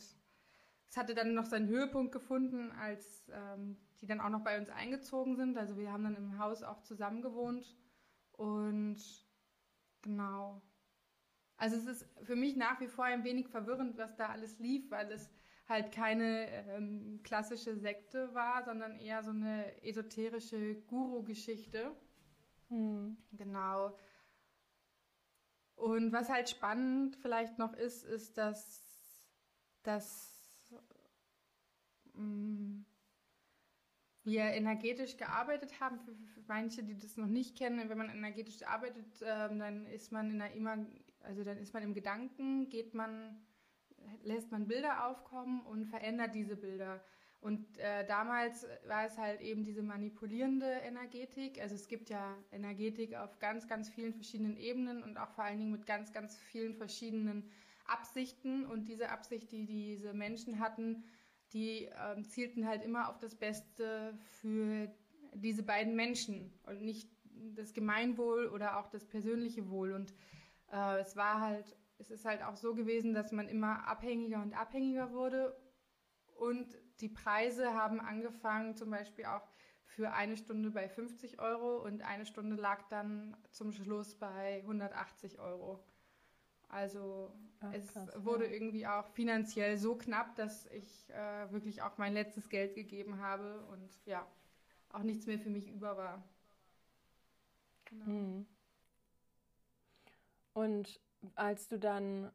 es 0.88 0.98
hatte 0.98 1.14
dann 1.14 1.34
noch 1.34 1.46
seinen 1.46 1.68
Höhepunkt 1.68 2.14
gefunden, 2.14 2.72
als 2.72 3.28
ähm, 3.32 3.78
die 4.00 4.06
dann 4.06 4.22
auch 4.22 4.30
noch 4.30 4.44
bei 4.44 4.58
uns 4.58 4.70
eingezogen 4.70 5.36
sind. 5.36 5.58
Also 5.58 5.78
wir 5.78 5.92
haben 5.92 6.04
dann 6.04 6.16
im 6.16 6.40
Haus 6.40 6.64
auch 6.64 6.82
zusammen 6.82 7.22
gewohnt. 7.22 7.76
Und 8.32 9.02
genau, 10.02 10.62
also 11.58 11.76
es 11.78 11.86
ist 11.86 12.08
für 12.24 12.36
mich 12.36 12.56
nach 12.56 12.80
wie 12.82 12.88
vor 12.88 13.06
ein 13.06 13.24
wenig 13.24 13.48
verwirrend, 13.48 13.98
was 13.98 14.16
da 14.16 14.30
alles 14.30 14.60
lief, 14.60 14.90
weil 14.92 15.12
es 15.12 15.30
halt 15.68 15.92
keine 15.92 16.48
ähm, 16.70 17.22
klassische 17.24 17.76
Sekte 17.76 18.34
war, 18.34 18.64
sondern 18.64 18.98
eher 19.00 19.24
so 19.24 19.32
eine 19.32 19.82
esoterische 19.84 20.76
Guru-Geschichte. 20.88 21.96
Hm. 22.70 23.18
Genau. 23.32 23.96
Und 25.76 26.12
was 26.12 26.30
halt 26.30 26.50
spannend 26.50 27.16
vielleicht 27.16 27.58
noch 27.58 27.74
ist, 27.74 28.04
ist, 28.04 28.38
dass, 28.38 29.24
dass 29.84 30.74
ähm, 32.16 32.86
wir 34.24 34.44
energetisch 34.44 35.18
gearbeitet 35.18 35.80
haben. 35.80 36.00
Für, 36.00 36.16
für, 36.16 36.42
manche, 36.48 36.84
die 36.84 36.98
das 36.98 37.18
noch 37.18 37.28
nicht 37.28 37.58
kennen, 37.58 37.90
wenn 37.90 37.98
man 37.98 38.10
energetisch 38.10 38.64
arbeitet, 38.64 39.22
ähm, 39.24 39.60
dann 39.60 39.86
ist 39.88 40.12
man 40.12 40.30
in 40.30 40.42
einer 40.42 40.54
immer 40.54 40.78
also 41.24 41.44
dann 41.44 41.58
ist 41.58 41.74
man 41.74 41.84
im 41.84 41.94
Gedanken, 41.94 42.70
geht 42.70 42.94
man, 42.94 43.42
lässt 44.24 44.52
man 44.52 44.68
Bilder 44.68 45.08
aufkommen 45.08 45.62
und 45.62 45.86
verändert 45.86 46.36
diese 46.36 46.56
Bilder. 46.56 47.04
Und 47.44 47.78
äh, 47.78 48.06
damals 48.08 48.66
war 48.88 49.06
es 49.06 49.18
halt 49.18 49.42
eben 49.42 49.66
diese 49.66 49.84
manipulierende 49.84 50.66
Energetik. 50.66 51.62
Also 51.62 51.76
es 51.76 51.90
gibt 51.90 52.10
ja 52.10 52.38
Energetik 52.54 53.16
auf 53.16 53.38
ganz, 53.40 53.68
ganz 53.68 53.90
vielen 53.90 54.14
verschiedenen 54.14 54.56
Ebenen 54.56 55.04
und 55.04 55.18
auch 55.18 55.30
vor 55.32 55.44
allen 55.44 55.60
Dingen 55.60 55.72
mit 55.72 55.86
ganz, 55.86 56.14
ganz 56.14 56.38
vielen 56.38 56.74
verschiedenen 56.74 57.50
Absichten. 57.86 58.66
Und 58.66 58.88
diese 58.88 59.10
Absicht, 59.10 59.52
die 59.52 59.66
diese 59.66 60.14
Menschen 60.14 60.60
hatten, 60.60 61.04
die 61.52 61.90
ähm, 62.02 62.24
zielten 62.24 62.66
halt 62.66 62.82
immer 62.82 63.10
auf 63.10 63.20
das 63.20 63.36
Beste 63.36 64.18
für 64.40 64.90
diese 65.34 65.64
beiden 65.64 65.98
Menschen 65.98 66.54
und 66.66 66.82
nicht 66.82 67.10
das 67.56 67.74
Gemeinwohl 67.74 68.48
oder 68.48 68.80
auch 68.80 68.88
das 68.88 69.06
persönliche 69.06 69.70
Wohl. 69.70 69.92
Und 69.92 70.14
äh, 70.74 71.00
es 71.00 71.16
war 71.16 71.42
halt, 71.42 71.78
es 72.00 72.12
ist 72.12 72.26
halt 72.26 72.44
auch 72.44 72.58
so 72.58 72.76
gewesen, 72.76 73.14
dass 73.14 73.32
man 73.32 73.48
immer 73.48 73.88
abhängiger 73.88 74.42
und 74.42 74.54
abhängiger 74.54 75.14
wurde 75.14 75.56
und 76.36 76.68
die 77.02 77.10
Preise 77.10 77.74
haben 77.74 78.02
angefangen, 78.02 78.76
zum 78.76 78.90
Beispiel 78.92 79.26
auch 79.26 79.48
für 79.86 80.14
eine 80.14 80.38
Stunde 80.38 80.72
bei 80.72 80.90
50 80.90 81.40
Euro 81.40 81.84
und 81.84 82.02
eine 82.02 82.26
Stunde 82.26 82.56
lag 82.56 82.84
dann 82.90 83.38
zum 83.52 83.72
Schluss 83.72 84.16
bei 84.18 84.60
180 84.62 85.40
Euro. 85.40 85.84
Also 86.70 87.32
Ach, 87.62 87.72
es 87.72 87.88
krass, 87.88 88.10
wurde 88.16 88.46
ja. 88.46 88.52
irgendwie 88.52 88.88
auch 88.88 89.08
finanziell 89.10 89.78
so 89.78 89.96
knapp, 89.96 90.36
dass 90.36 90.66
ich 90.68 91.10
äh, 91.12 91.52
wirklich 91.52 91.82
auch 91.84 91.98
mein 92.00 92.14
letztes 92.14 92.50
Geld 92.50 92.76
gegeben 92.76 93.20
habe 93.20 93.66
und 93.68 93.92
ja, 94.06 94.28
auch 94.90 95.04
nichts 95.04 95.28
mehr 95.28 95.40
für 95.40 95.50
mich 95.52 95.70
über 95.70 95.98
war. 95.98 96.24
Genau. 97.86 98.06
Mhm. 98.06 98.46
Und 100.54 101.00
als 101.36 101.68
du 101.68 101.80
dann, 101.80 102.32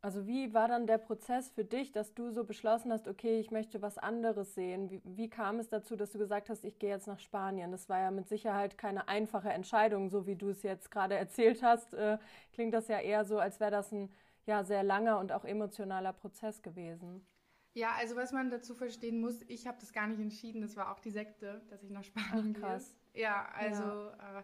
also 0.00 0.26
wie 0.26 0.54
war 0.54 0.68
dann 0.68 0.86
der 0.86 0.98
Prozess 0.98 1.50
für 1.50 1.64
dich, 1.64 1.92
dass 1.92 2.14
du 2.14 2.30
so 2.30 2.44
beschlossen 2.44 2.92
hast, 2.92 3.08
okay, 3.08 3.38
ich 3.40 3.50
möchte 3.50 3.82
was 3.82 3.98
anderes 3.98 4.54
sehen? 4.54 4.90
Wie, 4.90 5.02
wie 5.04 5.30
kam 5.30 5.58
es 5.60 5.68
dazu, 5.68 5.96
dass 5.96 6.10
du 6.12 6.18
gesagt 6.18 6.48
hast, 6.50 6.64
ich 6.64 6.78
gehe 6.78 6.90
jetzt 6.90 7.06
nach 7.06 7.20
Spanien? 7.20 7.70
Das 7.72 7.88
war 7.88 7.98
ja 8.00 8.10
mit 8.10 8.28
Sicherheit 8.28 8.78
keine 8.78 9.08
einfache 9.08 9.50
Entscheidung, 9.50 10.08
so 10.10 10.26
wie 10.26 10.36
du 10.36 10.50
es 10.50 10.62
jetzt 10.62 10.90
gerade 10.90 11.14
erzählt 11.16 11.62
hast. 11.62 11.94
Äh, 11.94 12.18
klingt 12.52 12.74
das 12.74 12.88
ja 12.88 12.98
eher 13.00 13.24
so, 13.24 13.38
als 13.38 13.60
wäre 13.60 13.70
das 13.70 13.92
ein 13.92 14.10
ja, 14.46 14.64
sehr 14.64 14.82
langer 14.82 15.18
und 15.18 15.32
auch 15.32 15.44
emotionaler 15.44 16.12
Prozess 16.12 16.62
gewesen. 16.62 17.26
Ja, 17.74 17.92
also 17.98 18.16
was 18.16 18.32
man 18.32 18.50
dazu 18.50 18.74
verstehen 18.74 19.20
muss, 19.20 19.42
ich 19.46 19.66
habe 19.66 19.78
das 19.80 19.92
gar 19.92 20.08
nicht 20.08 20.18
entschieden, 20.20 20.60
das 20.60 20.76
war 20.76 20.90
auch 20.92 20.98
die 20.98 21.10
Sekte, 21.10 21.62
dass 21.68 21.82
ich 21.84 21.90
nach 21.90 22.02
Spanien 22.02 22.54
Ach, 22.56 22.60
krass. 22.60 22.96
gehe. 23.12 23.22
Ja, 23.22 23.48
also 23.54 23.82
ja. 23.82 24.40
Äh, 24.40 24.42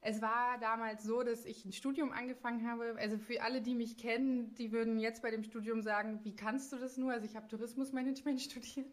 es 0.00 0.22
war 0.22 0.58
damals 0.60 1.02
so, 1.02 1.22
dass 1.22 1.44
ich 1.44 1.64
ein 1.64 1.72
Studium 1.72 2.12
angefangen 2.12 2.68
habe. 2.68 2.94
Also 2.98 3.18
für 3.18 3.42
alle, 3.42 3.60
die 3.60 3.74
mich 3.74 3.96
kennen, 3.96 4.54
die 4.54 4.70
würden 4.72 4.98
jetzt 4.98 5.22
bei 5.22 5.30
dem 5.30 5.42
Studium 5.42 5.82
sagen, 5.82 6.20
wie 6.22 6.36
kannst 6.36 6.72
du 6.72 6.76
das 6.76 6.96
nur? 6.96 7.12
Also 7.12 7.26
ich 7.26 7.34
habe 7.34 7.48
Tourismusmanagement 7.48 8.40
studiert. 8.40 8.86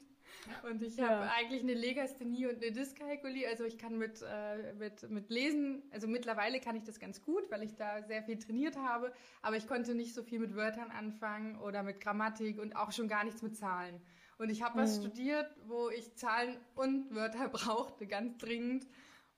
Und 0.70 0.82
ich 0.82 0.98
ja. 0.98 1.10
habe 1.10 1.32
eigentlich 1.32 1.62
eine 1.62 1.74
Legasthenie 1.74 2.48
und 2.48 2.62
eine 2.62 2.72
Dyskalkulie. 2.72 3.48
Also 3.48 3.64
ich 3.64 3.78
kann 3.78 3.98
mit, 3.98 4.22
äh, 4.22 4.74
mit, 4.74 5.10
mit 5.10 5.30
Lesen, 5.30 5.84
also 5.92 6.08
mittlerweile 6.08 6.60
kann 6.60 6.76
ich 6.76 6.84
das 6.84 7.00
ganz 7.00 7.22
gut, 7.22 7.50
weil 7.50 7.64
ich 7.64 7.76
da 7.76 8.04
sehr 8.04 8.24
viel 8.24 8.38
trainiert 8.38 8.78
habe. 8.78 9.14
Aber 9.42 9.58
ich 9.58 9.68
konnte 9.68 9.96
nicht 9.96 10.14
so 10.14 10.24
viel 10.24 10.40
mit 10.40 10.56
Wörtern 10.56 10.92
anfangen 10.92 11.58
oder 11.60 11.84
mit 11.84 12.02
Grammatik 12.02 12.60
und 12.60 12.76
auch 12.76 12.92
schon 12.92 13.08
gar 13.08 13.24
nichts 13.24 13.42
mit 13.42 13.56
Zahlen. 13.56 14.02
Und 14.38 14.50
ich 14.50 14.62
habe 14.62 14.78
mhm. 14.78 14.84
was 14.84 14.98
studiert, 14.98 15.56
wo 15.68 15.90
ich 15.90 16.16
Zahlen 16.16 16.58
und 16.76 17.14
Wörter 17.14 17.48
brauchte, 17.50 18.08
ganz 18.08 18.38
dringend. 18.38 18.86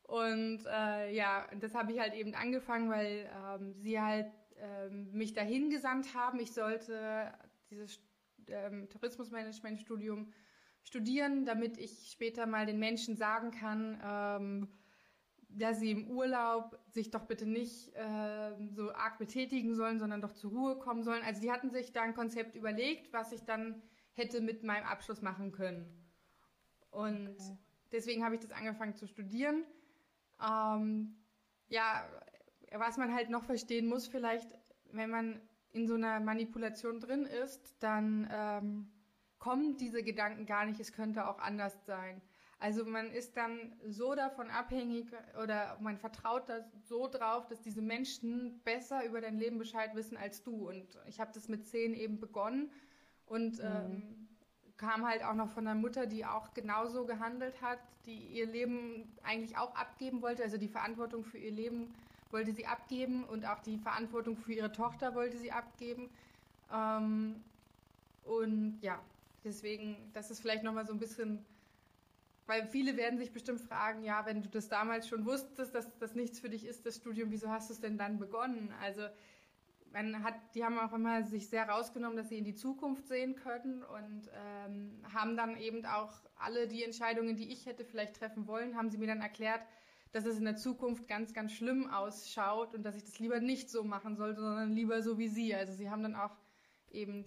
Und 0.07 0.65
äh, 0.65 1.13
ja, 1.13 1.45
das 1.59 1.75
habe 1.75 1.91
ich 1.91 1.99
halt 1.99 2.13
eben 2.13 2.33
angefangen, 2.33 2.89
weil 2.89 3.29
ähm, 3.45 3.73
sie 3.73 3.99
halt 3.99 4.31
ähm, 4.55 5.11
mich 5.11 5.33
dahin 5.33 5.69
gesandt 5.69 6.15
haben. 6.15 6.39
Ich 6.39 6.53
sollte 6.53 7.33
dieses 7.69 7.99
ähm, 8.47 8.89
Tourismusmanagement-Studium 8.89 10.31
studieren, 10.83 11.45
damit 11.45 11.77
ich 11.77 12.09
später 12.09 12.45
mal 12.45 12.65
den 12.65 12.79
Menschen 12.79 13.17
sagen 13.17 13.51
kann, 13.51 13.99
ähm, 14.01 14.67
dass 15.49 15.79
sie 15.79 15.91
im 15.91 16.09
Urlaub 16.09 16.79
sich 16.87 17.11
doch 17.11 17.25
bitte 17.25 17.45
nicht 17.45 17.93
äh, 17.95 18.51
so 18.69 18.93
arg 18.93 19.17
betätigen 19.17 19.75
sollen, 19.75 19.99
sondern 19.99 20.21
doch 20.21 20.33
zur 20.33 20.51
Ruhe 20.51 20.77
kommen 20.77 21.03
sollen. 21.03 21.23
Also 21.23 21.41
die 21.41 21.51
hatten 21.51 21.69
sich 21.69 21.91
da 21.91 22.03
ein 22.03 22.13
Konzept 22.13 22.55
überlegt, 22.55 23.11
was 23.11 23.33
ich 23.33 23.43
dann 23.43 23.81
hätte 24.13 24.39
mit 24.39 24.63
meinem 24.63 24.85
Abschluss 24.85 25.21
machen 25.21 25.51
können. 25.51 25.85
Und 26.91 27.35
okay. 27.39 27.57
deswegen 27.91 28.23
habe 28.23 28.35
ich 28.35 28.41
das 28.41 28.51
angefangen 28.51 28.95
zu 28.95 29.07
studieren. 29.07 29.63
Ähm, 30.41 31.15
ja, 31.69 32.07
was 32.73 32.97
man 32.97 33.13
halt 33.13 33.29
noch 33.29 33.43
verstehen 33.43 33.87
muss, 33.87 34.07
vielleicht, 34.07 34.49
wenn 34.91 35.09
man 35.09 35.41
in 35.71 35.87
so 35.87 35.95
einer 35.95 36.19
Manipulation 36.19 36.99
drin 36.99 37.25
ist, 37.25 37.75
dann 37.79 38.27
ähm, 38.31 38.91
kommen 39.39 39.77
diese 39.77 40.03
Gedanken 40.03 40.45
gar 40.45 40.65
nicht, 40.65 40.79
es 40.79 40.91
könnte 40.91 41.27
auch 41.27 41.39
anders 41.39 41.85
sein. 41.85 42.21
Also 42.59 42.85
man 42.85 43.11
ist 43.11 43.37
dann 43.37 43.75
so 43.85 44.15
davon 44.15 44.49
abhängig 44.49 45.11
oder 45.43 45.77
man 45.79 45.97
vertraut 45.97 46.49
da 46.49 46.65
so 46.81 47.07
drauf, 47.07 47.45
dass 47.47 47.61
diese 47.61 47.83
Menschen 47.83 48.61
besser 48.63 49.05
über 49.05 49.21
dein 49.21 49.37
Leben 49.37 49.59
Bescheid 49.59 49.93
wissen 49.93 50.17
als 50.17 50.41
du. 50.41 50.67
Und 50.67 50.97
ich 51.05 51.19
habe 51.19 51.31
das 51.33 51.47
mit 51.49 51.67
zehn 51.67 51.93
eben 51.93 52.19
begonnen 52.19 52.71
und 53.25 53.59
mhm. 53.59 53.63
ähm, 53.63 54.26
kam 54.77 55.07
halt 55.07 55.23
auch 55.23 55.33
noch 55.33 55.49
von 55.49 55.67
einer 55.67 55.79
Mutter, 55.79 56.05
die 56.05 56.25
auch 56.25 56.53
genauso 56.53 57.05
gehandelt 57.05 57.61
hat, 57.61 57.79
die 58.05 58.17
ihr 58.17 58.45
Leben 58.45 59.11
eigentlich 59.23 59.57
auch 59.57 59.75
abgeben 59.75 60.21
wollte, 60.21 60.43
also 60.43 60.57
die 60.57 60.67
Verantwortung 60.67 61.23
für 61.23 61.37
ihr 61.37 61.51
Leben 61.51 61.93
wollte 62.31 62.51
sie 62.53 62.65
abgeben 62.65 63.23
und 63.23 63.45
auch 63.45 63.59
die 63.59 63.77
Verantwortung 63.77 64.37
für 64.37 64.53
ihre 64.53 64.71
Tochter 64.71 65.15
wollte 65.15 65.37
sie 65.37 65.51
abgeben. 65.51 66.09
Ähm, 66.71 67.41
und 68.25 68.79
ja, 68.81 68.99
Deswegen, 69.47 69.95
das 70.13 70.29
ist 70.29 70.41
vielleicht 70.41 70.63
nochmal 70.63 70.85
so 70.85 70.91
ein 70.91 70.99
bisschen, 70.99 71.45
weil 72.47 72.67
viele 72.67 72.97
werden 72.97 73.17
sich 73.17 73.31
bestimmt 73.31 73.61
fragen, 73.61 74.03
ja, 74.03 74.25
wenn 74.25 74.43
du 74.43 74.49
das 74.49 74.67
damals 74.67 75.07
schon 75.07 75.25
wusstest, 75.25 75.73
dass 75.73 75.87
das 75.99 76.15
nichts 76.15 76.39
für 76.39 76.49
dich 76.49 76.65
ist, 76.65 76.85
das 76.85 76.97
Studium, 76.97 77.31
wieso 77.31 77.49
hast 77.49 77.69
du 77.69 77.73
es 77.73 77.79
denn 77.79 77.97
dann 77.97 78.19
begonnen? 78.19 78.73
Also 78.81 79.03
man 79.91 80.23
hat, 80.23 80.35
die 80.55 80.63
haben 80.63 80.77
auch 80.79 80.93
immer 80.93 81.23
sich 81.23 81.49
sehr 81.49 81.67
rausgenommen, 81.67 82.17
dass 82.17 82.29
sie 82.29 82.37
in 82.37 82.43
die 82.43 82.55
Zukunft 82.55 83.07
sehen 83.07 83.35
können 83.35 83.83
und 83.83 84.29
ähm, 84.33 85.03
haben 85.13 85.37
dann 85.37 85.57
eben 85.57 85.85
auch 85.85 86.13
alle 86.35 86.67
die 86.67 86.83
Entscheidungen, 86.83 87.35
die 87.35 87.51
ich 87.51 87.65
hätte 87.65 87.85
vielleicht 87.85 88.17
treffen 88.17 88.47
wollen, 88.47 88.75
haben 88.75 88.89
sie 88.89 88.97
mir 88.97 89.07
dann 89.07 89.21
erklärt, 89.21 89.61
dass 90.11 90.25
es 90.25 90.37
in 90.37 90.45
der 90.45 90.55
Zukunft 90.55 91.07
ganz, 91.07 91.33
ganz 91.33 91.51
schlimm 91.51 91.89
ausschaut 91.89 92.73
und 92.73 92.83
dass 92.83 92.95
ich 92.95 93.03
das 93.03 93.19
lieber 93.19 93.39
nicht 93.39 93.69
so 93.69 93.83
machen 93.83 94.15
sollte, 94.15 94.41
sondern 94.41 94.71
lieber 94.73 95.01
so 95.01 95.17
wie 95.17 95.27
sie. 95.27 95.53
Also 95.53 95.73
sie 95.73 95.89
haben 95.89 96.03
dann 96.03 96.15
auch 96.15 96.35
eben 96.89 97.25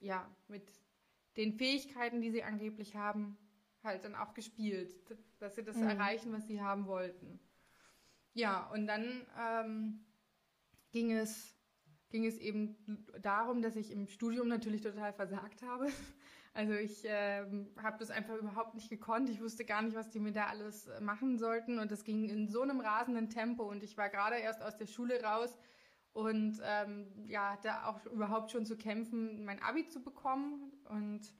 ja 0.00 0.28
mit 0.48 0.68
den 1.36 1.54
Fähigkeiten, 1.54 2.20
die 2.20 2.30
sie 2.30 2.42
angeblich 2.42 2.96
haben, 2.96 3.38
halt 3.82 4.04
dann 4.04 4.14
auch 4.14 4.34
gespielt, 4.34 4.94
dass 5.38 5.56
sie 5.56 5.64
das 5.64 5.76
mhm. 5.76 5.88
erreichen, 5.88 6.32
was 6.32 6.46
sie 6.46 6.60
haben 6.60 6.86
wollten. 6.86 7.40
Ja, 8.34 8.70
und 8.70 8.86
dann 8.86 9.26
ähm, 9.38 10.04
ging 10.92 11.12
es 11.12 11.54
ging 12.12 12.24
es 12.24 12.38
eben 12.38 12.76
darum, 13.20 13.62
dass 13.62 13.74
ich 13.74 13.90
im 13.90 14.06
Studium 14.06 14.46
natürlich 14.46 14.82
total 14.82 15.12
versagt 15.12 15.62
habe. 15.62 15.88
Also 16.54 16.74
ich 16.74 17.06
äh, 17.06 17.46
habe 17.82 17.96
das 17.98 18.10
einfach 18.10 18.36
überhaupt 18.36 18.74
nicht 18.74 18.90
gekonnt. 18.90 19.30
Ich 19.30 19.40
wusste 19.40 19.64
gar 19.64 19.80
nicht, 19.80 19.96
was 19.96 20.10
die 20.10 20.20
mir 20.20 20.32
da 20.32 20.48
alles 20.48 20.86
machen 21.00 21.38
sollten. 21.38 21.78
Und 21.78 21.90
das 21.90 22.04
ging 22.04 22.28
in 22.28 22.46
so 22.46 22.60
einem 22.60 22.80
rasenden 22.80 23.30
Tempo. 23.30 23.62
Und 23.62 23.82
ich 23.82 23.96
war 23.96 24.10
gerade 24.10 24.36
erst 24.36 24.62
aus 24.62 24.76
der 24.76 24.86
Schule 24.86 25.22
raus 25.22 25.58
und 26.12 26.60
ähm, 26.62 27.06
ja, 27.26 27.58
da 27.62 27.86
auch 27.86 28.04
überhaupt 28.04 28.50
schon 28.50 28.66
zu 28.66 28.76
kämpfen, 28.76 29.46
mein 29.46 29.62
Abi 29.62 29.88
zu 29.88 30.02
bekommen. 30.02 30.70
Und 30.90 31.32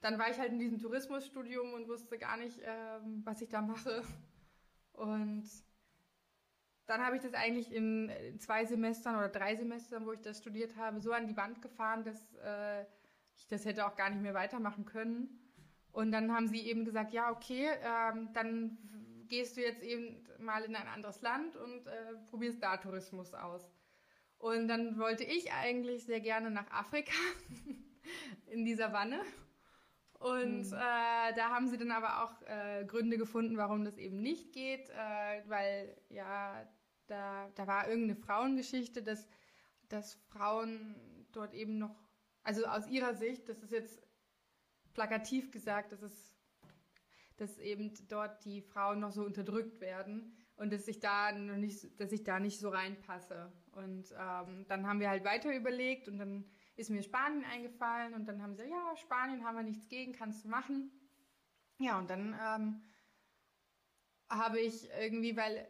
dann 0.00 0.18
war 0.18 0.30
ich 0.30 0.38
halt 0.38 0.52
in 0.52 0.58
diesem 0.58 0.78
Tourismusstudium 0.78 1.74
und 1.74 1.86
wusste 1.86 2.16
gar 2.18 2.38
nicht, 2.38 2.58
ähm, 2.64 3.20
was 3.24 3.42
ich 3.42 3.50
da 3.50 3.60
mache. 3.60 4.02
Und 4.92 5.44
dann 6.86 7.04
habe 7.04 7.16
ich 7.16 7.22
das 7.22 7.34
eigentlich 7.34 7.72
in 7.72 8.10
zwei 8.38 8.64
Semestern 8.64 9.16
oder 9.16 9.28
drei 9.28 9.56
Semestern, 9.56 10.06
wo 10.06 10.12
ich 10.12 10.20
das 10.20 10.38
studiert 10.38 10.76
habe, 10.76 11.00
so 11.00 11.12
an 11.12 11.26
die 11.26 11.36
Wand 11.36 11.62
gefahren, 11.62 12.04
dass 12.04 12.34
äh, 12.44 12.82
ich 13.36 13.48
das 13.48 13.64
hätte 13.64 13.86
auch 13.86 13.96
gar 13.96 14.10
nicht 14.10 14.22
mehr 14.22 14.34
weitermachen 14.34 14.84
können. 14.84 15.40
Und 15.92 16.12
dann 16.12 16.32
haben 16.32 16.48
sie 16.48 16.60
eben 16.60 16.84
gesagt, 16.84 17.12
ja, 17.12 17.30
okay, 17.30 17.68
ähm, 17.82 18.30
dann 18.32 18.78
gehst 19.28 19.56
du 19.56 19.60
jetzt 19.60 19.82
eben 19.82 20.26
mal 20.38 20.62
in 20.64 20.76
ein 20.76 20.88
anderes 20.88 21.22
Land 21.22 21.56
und 21.56 21.86
äh, 21.86 22.14
probierst 22.28 22.62
da 22.62 22.76
Tourismus 22.76 23.32
aus. 23.32 23.70
Und 24.38 24.68
dann 24.68 24.98
wollte 24.98 25.24
ich 25.24 25.52
eigentlich 25.52 26.04
sehr 26.04 26.20
gerne 26.20 26.50
nach 26.50 26.70
Afrika 26.70 27.14
in 28.46 28.64
die 28.64 28.74
Savanne. 28.74 29.20
Und 30.18 30.70
mhm. 30.70 30.72
äh, 30.72 31.34
da 31.34 31.50
haben 31.50 31.68
sie 31.68 31.78
dann 31.78 31.90
aber 31.90 32.24
auch 32.24 32.42
äh, 32.42 32.84
Gründe 32.86 33.18
gefunden, 33.18 33.56
warum 33.56 33.84
das 33.84 33.96
eben 33.96 34.20
nicht 34.20 34.52
geht, 34.52 34.90
äh, 34.90 35.42
weil 35.48 35.96
ja, 36.08 36.66
da, 37.06 37.50
da 37.54 37.66
war 37.66 37.88
irgendeine 37.88 38.20
Frauengeschichte, 38.20 39.02
dass, 39.02 39.26
dass 39.88 40.14
Frauen 40.28 40.94
dort 41.32 41.54
eben 41.54 41.78
noch, 41.78 41.94
also 42.42 42.64
aus 42.66 42.86
ihrer 42.88 43.14
Sicht, 43.14 43.48
das 43.48 43.62
ist 43.62 43.72
jetzt 43.72 44.02
plakativ 44.92 45.50
gesagt, 45.50 45.92
dass 45.92 46.02
es 46.02 46.34
dass 47.36 47.58
eben 47.58 47.92
dort 48.08 48.44
die 48.44 48.62
Frauen 48.62 49.00
noch 49.00 49.10
so 49.10 49.24
unterdrückt 49.24 49.80
werden 49.80 50.36
und 50.56 50.72
dass 50.72 50.86
ich 50.86 51.00
da 51.00 51.32
noch 51.32 51.56
nicht, 51.56 51.98
dass 52.00 52.12
ich 52.12 52.22
da 52.22 52.38
nicht 52.38 52.60
so 52.60 52.68
reinpasse. 52.68 53.52
Und 53.72 54.12
ähm, 54.12 54.66
dann 54.68 54.86
haben 54.86 55.00
wir 55.00 55.10
halt 55.10 55.24
weiter 55.24 55.54
überlegt 55.54 56.08
und 56.08 56.18
dann 56.18 56.44
ist 56.76 56.90
mir 56.90 57.02
Spanien 57.02 57.44
eingefallen 57.44 58.14
und 58.14 58.26
dann 58.26 58.40
haben 58.40 58.54
sie, 58.54 58.64
ja, 58.64 58.96
Spanien 58.96 59.44
haben 59.44 59.56
wir 59.56 59.64
nichts 59.64 59.88
gegen, 59.88 60.12
kannst 60.12 60.44
du 60.44 60.48
machen. 60.48 60.90
Ja, 61.78 61.98
und 61.98 62.08
dann 62.08 62.38
ähm, 62.40 62.82
habe 64.28 64.60
ich 64.60 64.88
irgendwie, 65.00 65.36
weil, 65.36 65.66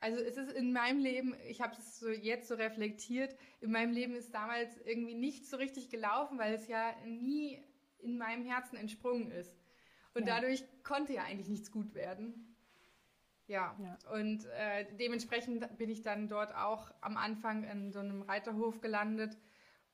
also 0.00 0.18
es 0.18 0.36
ist 0.36 0.52
in 0.52 0.72
meinem 0.72 0.98
Leben, 0.98 1.34
ich 1.48 1.60
habe 1.60 1.74
es 1.78 1.98
so 1.98 2.08
jetzt 2.08 2.48
so 2.48 2.54
reflektiert, 2.54 3.34
in 3.60 3.70
meinem 3.70 3.92
Leben 3.92 4.14
ist 4.14 4.34
damals 4.34 4.76
irgendwie 4.84 5.14
nicht 5.14 5.46
so 5.46 5.56
richtig 5.56 5.88
gelaufen, 5.88 6.38
weil 6.38 6.54
es 6.54 6.68
ja 6.68 6.94
nie 7.06 7.62
in 7.98 8.18
meinem 8.18 8.44
Herzen 8.44 8.76
entsprungen 8.76 9.30
ist. 9.30 9.56
Und 10.14 10.26
ja. 10.26 10.34
dadurch 10.34 10.64
konnte 10.82 11.14
ja 11.14 11.24
eigentlich 11.24 11.48
nichts 11.48 11.70
gut 11.70 11.94
werden. 11.94 12.56
Ja, 13.48 13.76
ja. 13.80 13.96
und 14.12 14.44
äh, 14.46 14.86
dementsprechend 14.96 15.78
bin 15.78 15.88
ich 15.88 16.02
dann 16.02 16.28
dort 16.28 16.54
auch 16.54 16.90
am 17.00 17.16
Anfang 17.16 17.62
in 17.62 17.92
so 17.92 18.00
einem 18.00 18.22
Reiterhof 18.22 18.80
gelandet, 18.80 19.38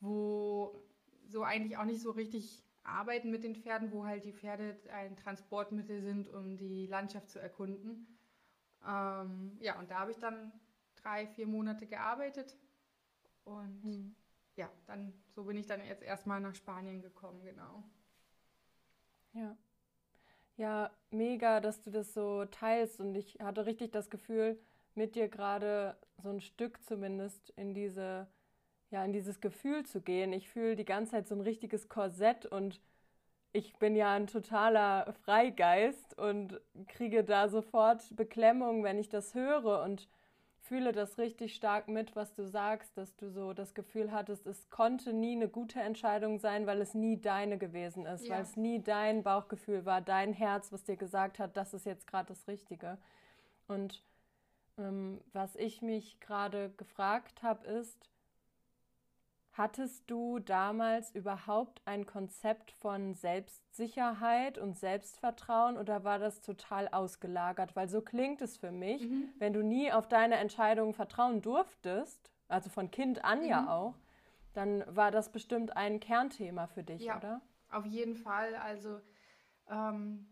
wo 0.00 0.88
so 1.26 1.42
eigentlich 1.42 1.76
auch 1.76 1.85
nicht 1.85 2.00
so 2.00 2.12
richtig 2.12 2.64
arbeiten 2.82 3.30
mit 3.30 3.44
den 3.44 3.54
Pferden, 3.54 3.92
wo 3.92 4.06
halt 4.06 4.25
die 4.25 4.32
Pferde 4.32 4.80
ein 4.90 5.16
Transportmittel 5.16 6.02
sind, 6.02 6.28
um 6.28 6.56
die 6.56 6.87
Landschaft 6.87 7.30
zu 7.30 7.38
erkunden. 7.38 8.12
Ähm, 8.86 9.56
ja, 9.60 9.78
und 9.78 9.90
da 9.90 10.00
habe 10.00 10.10
ich 10.10 10.18
dann 10.18 10.52
drei, 10.96 11.26
vier 11.26 11.46
Monate 11.46 11.86
gearbeitet 11.86 12.56
und 13.44 13.84
mhm. 13.84 14.14
ja, 14.56 14.70
dann 14.86 15.12
so 15.34 15.44
bin 15.44 15.56
ich 15.56 15.66
dann 15.66 15.84
jetzt 15.84 16.02
erstmal 16.02 16.40
nach 16.40 16.54
Spanien 16.54 17.00
gekommen, 17.00 17.42
genau. 17.44 17.84
Ja. 19.32 19.56
Ja, 20.56 20.90
mega, 21.10 21.60
dass 21.60 21.82
du 21.82 21.90
das 21.90 22.12
so 22.12 22.44
teilst. 22.44 23.00
Und 23.00 23.14
ich 23.14 23.38
hatte 23.40 23.66
richtig 23.66 23.92
das 23.92 24.10
Gefühl, 24.10 24.60
mit 24.94 25.14
dir 25.14 25.28
gerade 25.28 25.96
so 26.22 26.28
ein 26.28 26.40
Stück 26.40 26.82
zumindest 26.84 27.50
in 27.50 27.74
diese, 27.74 28.28
ja, 28.90 29.04
in 29.04 29.12
dieses 29.12 29.40
Gefühl 29.40 29.84
zu 29.86 30.02
gehen. 30.02 30.32
Ich 30.32 30.48
fühle 30.48 30.76
die 30.76 30.84
ganze 30.84 31.12
Zeit 31.12 31.26
so 31.26 31.34
ein 31.34 31.40
richtiges 31.40 31.88
Korsett 31.88 32.46
und 32.46 32.80
ich 33.52 33.76
bin 33.76 33.97
ja 33.97 34.12
ein 34.12 34.26
totaler 34.26 35.12
Freigeist 35.25 36.18
und 36.18 36.61
kriege 36.88 37.25
da 37.25 37.49
sofort 37.49 38.14
Beklemmung, 38.16 38.82
wenn 38.85 38.99
ich 38.99 39.09
das 39.09 39.35
höre. 39.35 39.82
Und 39.82 40.09
fühle 40.61 40.92
das 40.92 41.18
richtig 41.18 41.54
stark 41.54 41.88
mit, 41.88 42.14
was 42.16 42.32
du 42.35 42.47
sagst, 42.47 42.97
dass 42.97 43.14
du 43.16 43.30
so 43.30 43.52
das 43.52 43.75
Gefühl 43.75 44.12
hattest, 44.12 44.47
es 44.47 44.71
konnte 44.71 45.12
nie 45.12 45.32
eine 45.32 45.49
gute 45.49 45.80
Entscheidung 45.80 46.38
sein, 46.38 46.66
weil 46.66 46.80
es 46.80 46.94
nie 46.94 47.21
deine 47.21 47.59
gewesen 47.59 48.06
ist, 48.06 48.26
ja. 48.26 48.37
weil 48.37 48.42
es 48.42 48.56
nie 48.56 48.80
dein 48.80 49.23
Bauchgefühl 49.23 49.85
war, 49.85 50.00
dein 50.00 50.32
Herz, 50.32 50.73
was 50.73 50.85
dir 50.85 50.97
gesagt 50.97 51.38
hat, 51.38 51.56
das 51.56 51.75
ist 51.75 51.85
jetzt 51.85 52.06
gerade 52.06 52.28
das 52.28 52.47
Richtige. 52.49 52.99
Und 53.66 54.02
Ähm, 54.78 55.21
was 55.32 55.54
ich 55.56 55.82
mich 55.82 56.18
gerade 56.21 56.71
gefragt 56.78 57.42
habe, 57.42 57.66
ist, 57.66 58.09
hattest 59.52 60.11
du 60.11 60.38
damals 60.38 61.14
überhaupt 61.14 61.82
ein 61.85 62.06
Konzept 62.06 62.73
von 62.73 63.14
Selbstsicherheit 63.14 64.59
und 64.59 64.78
Selbstvertrauen 64.78 65.76
oder 65.76 66.04
war 66.04 66.18
das 66.18 66.40
total 66.40 66.88
ausgelagert? 66.88 67.76
Weil 67.76 67.88
so 67.88 68.00
klingt 68.00 68.40
es 68.40 68.56
für 68.56 68.73
mich, 68.73 69.09
mhm. 69.09 69.28
wenn 69.38 69.52
du 69.52 69.62
nie 69.62 69.92
auf 69.92 70.09
deine 70.09 70.37
Entscheidungen 70.37 70.94
vertrauen 70.94 71.42
durftest, 71.42 72.32
also 72.49 72.71
von 72.71 72.90
Kind 72.90 73.25
an 73.25 73.40
mhm. 73.40 73.49
ja 73.49 73.71
auch, 73.71 73.94
dann 74.54 74.85
war 74.88 75.11
das 75.11 75.32
bestimmt 75.32 75.76
ein 75.76 76.00
Kernthema 76.00 76.66
für 76.66 76.82
dich, 76.82 77.02
ja, 77.02 77.18
oder? 77.18 77.40
Auf 77.71 77.87
jeden 77.87 78.16
Fall. 78.16 78.54
Also 78.54 79.00
ähm, 79.71 80.26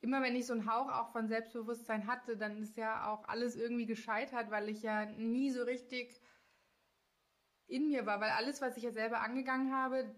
immer 0.00 0.22
wenn 0.22 0.36
ich 0.36 0.46
so 0.46 0.52
einen 0.52 0.70
Hauch 0.70 0.88
auch 0.88 1.10
von 1.10 1.26
Selbstbewusstsein 1.26 2.06
hatte, 2.06 2.36
dann 2.36 2.58
ist 2.58 2.76
ja 2.76 3.12
auch 3.12 3.26
alles 3.28 3.56
irgendwie 3.56 3.86
gescheitert, 3.86 4.50
weil 4.50 4.68
ich 4.68 4.82
ja 4.82 5.06
nie 5.06 5.50
so 5.50 5.62
richtig 5.62 6.20
in 7.68 7.88
mir 7.88 8.06
war, 8.06 8.20
weil 8.20 8.30
alles, 8.30 8.60
was 8.60 8.76
ich 8.76 8.82
ja 8.84 8.92
selber 8.92 9.20
angegangen 9.20 9.72
habe, 9.72 10.14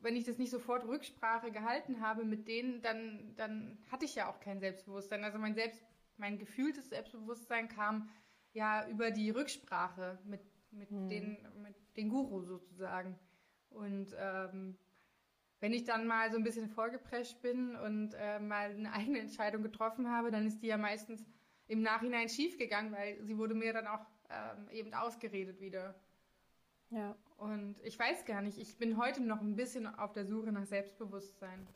wenn 0.00 0.16
ich 0.16 0.24
das 0.24 0.38
nicht 0.38 0.50
sofort 0.50 0.86
Rücksprache 0.86 1.50
gehalten 1.50 2.00
habe 2.00 2.24
mit 2.24 2.46
denen, 2.46 2.82
dann, 2.82 3.34
dann 3.36 3.78
hatte 3.90 4.04
ich 4.04 4.14
ja 4.14 4.30
auch 4.30 4.40
kein 4.40 4.60
Selbstbewusstsein. 4.60 5.24
Also 5.24 5.38
mein 5.38 5.54
Selbst, 5.54 5.82
mein 6.16 6.38
gefühltes 6.38 6.90
Selbstbewusstsein 6.90 7.68
kam 7.68 8.08
ja 8.52 8.86
über 8.88 9.10
die 9.10 9.30
Rücksprache 9.30 10.18
mit, 10.24 10.40
mit, 10.70 10.90
hm. 10.90 11.08
den, 11.08 11.38
mit 11.62 11.74
den 11.96 12.08
Guru 12.08 12.44
sozusagen. 12.44 13.18
Und 13.70 14.14
ähm, 14.18 14.78
wenn 15.60 15.72
ich 15.72 15.84
dann 15.84 16.06
mal 16.06 16.30
so 16.30 16.36
ein 16.36 16.44
bisschen 16.44 16.68
vorgeprescht 16.68 17.40
bin 17.42 17.74
und 17.76 18.14
äh, 18.14 18.38
mal 18.38 18.70
eine 18.70 18.92
eigene 18.92 19.18
Entscheidung 19.18 19.62
getroffen 19.62 20.10
habe, 20.10 20.30
dann 20.30 20.46
ist 20.46 20.62
die 20.62 20.68
ja 20.68 20.76
meistens 20.76 21.24
im 21.66 21.82
Nachhinein 21.82 22.28
schief 22.28 22.58
gegangen, 22.58 22.92
weil 22.92 23.22
sie 23.24 23.36
wurde 23.38 23.54
mir 23.54 23.72
dann 23.72 23.86
auch 23.86 24.06
ähm, 24.30 24.68
eben 24.70 24.94
ausgeredet 24.94 25.60
wieder. 25.60 25.94
Ja. 26.90 27.16
Und 27.38 27.76
ich 27.82 27.98
weiß 27.98 28.24
gar 28.24 28.40
nicht, 28.42 28.58
ich 28.58 28.76
bin 28.78 28.96
heute 28.96 29.22
noch 29.22 29.40
ein 29.40 29.56
bisschen 29.56 29.86
auf 29.86 30.12
der 30.12 30.24
Suche 30.24 30.52
nach 30.52 30.64
Selbstbewusstsein. 30.64 31.66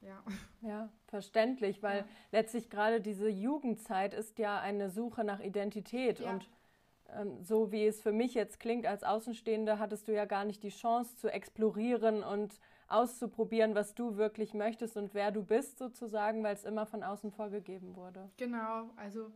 Ja. 0.00 0.22
Ja, 0.62 0.88
verständlich, 1.08 1.82
weil 1.82 1.98
ja. 1.98 2.04
letztlich 2.32 2.70
gerade 2.70 3.02
diese 3.02 3.28
Jugendzeit 3.28 4.14
ist 4.14 4.38
ja 4.38 4.58
eine 4.58 4.88
Suche 4.88 5.22
nach 5.22 5.40
Identität 5.40 6.20
ja. 6.20 6.32
und 6.32 6.48
ähm, 7.14 7.42
so 7.42 7.70
wie 7.70 7.86
es 7.86 8.00
für 8.00 8.12
mich 8.12 8.32
jetzt 8.32 8.60
klingt 8.60 8.86
als 8.86 9.04
Außenstehende, 9.04 9.78
hattest 9.78 10.08
du 10.08 10.12
ja 10.12 10.24
gar 10.24 10.46
nicht 10.46 10.62
die 10.62 10.70
Chance 10.70 11.16
zu 11.16 11.28
explorieren 11.28 12.22
und 12.22 12.58
auszuprobieren, 12.88 13.74
was 13.74 13.94
du 13.94 14.16
wirklich 14.16 14.54
möchtest 14.54 14.96
und 14.96 15.12
wer 15.12 15.30
du 15.30 15.42
bist 15.42 15.78
sozusagen, 15.78 16.42
weil 16.42 16.54
es 16.54 16.64
immer 16.64 16.86
von 16.86 17.02
außen 17.02 17.30
vorgegeben 17.30 17.94
wurde. 17.94 18.30
Genau, 18.38 18.90
also 18.96 19.30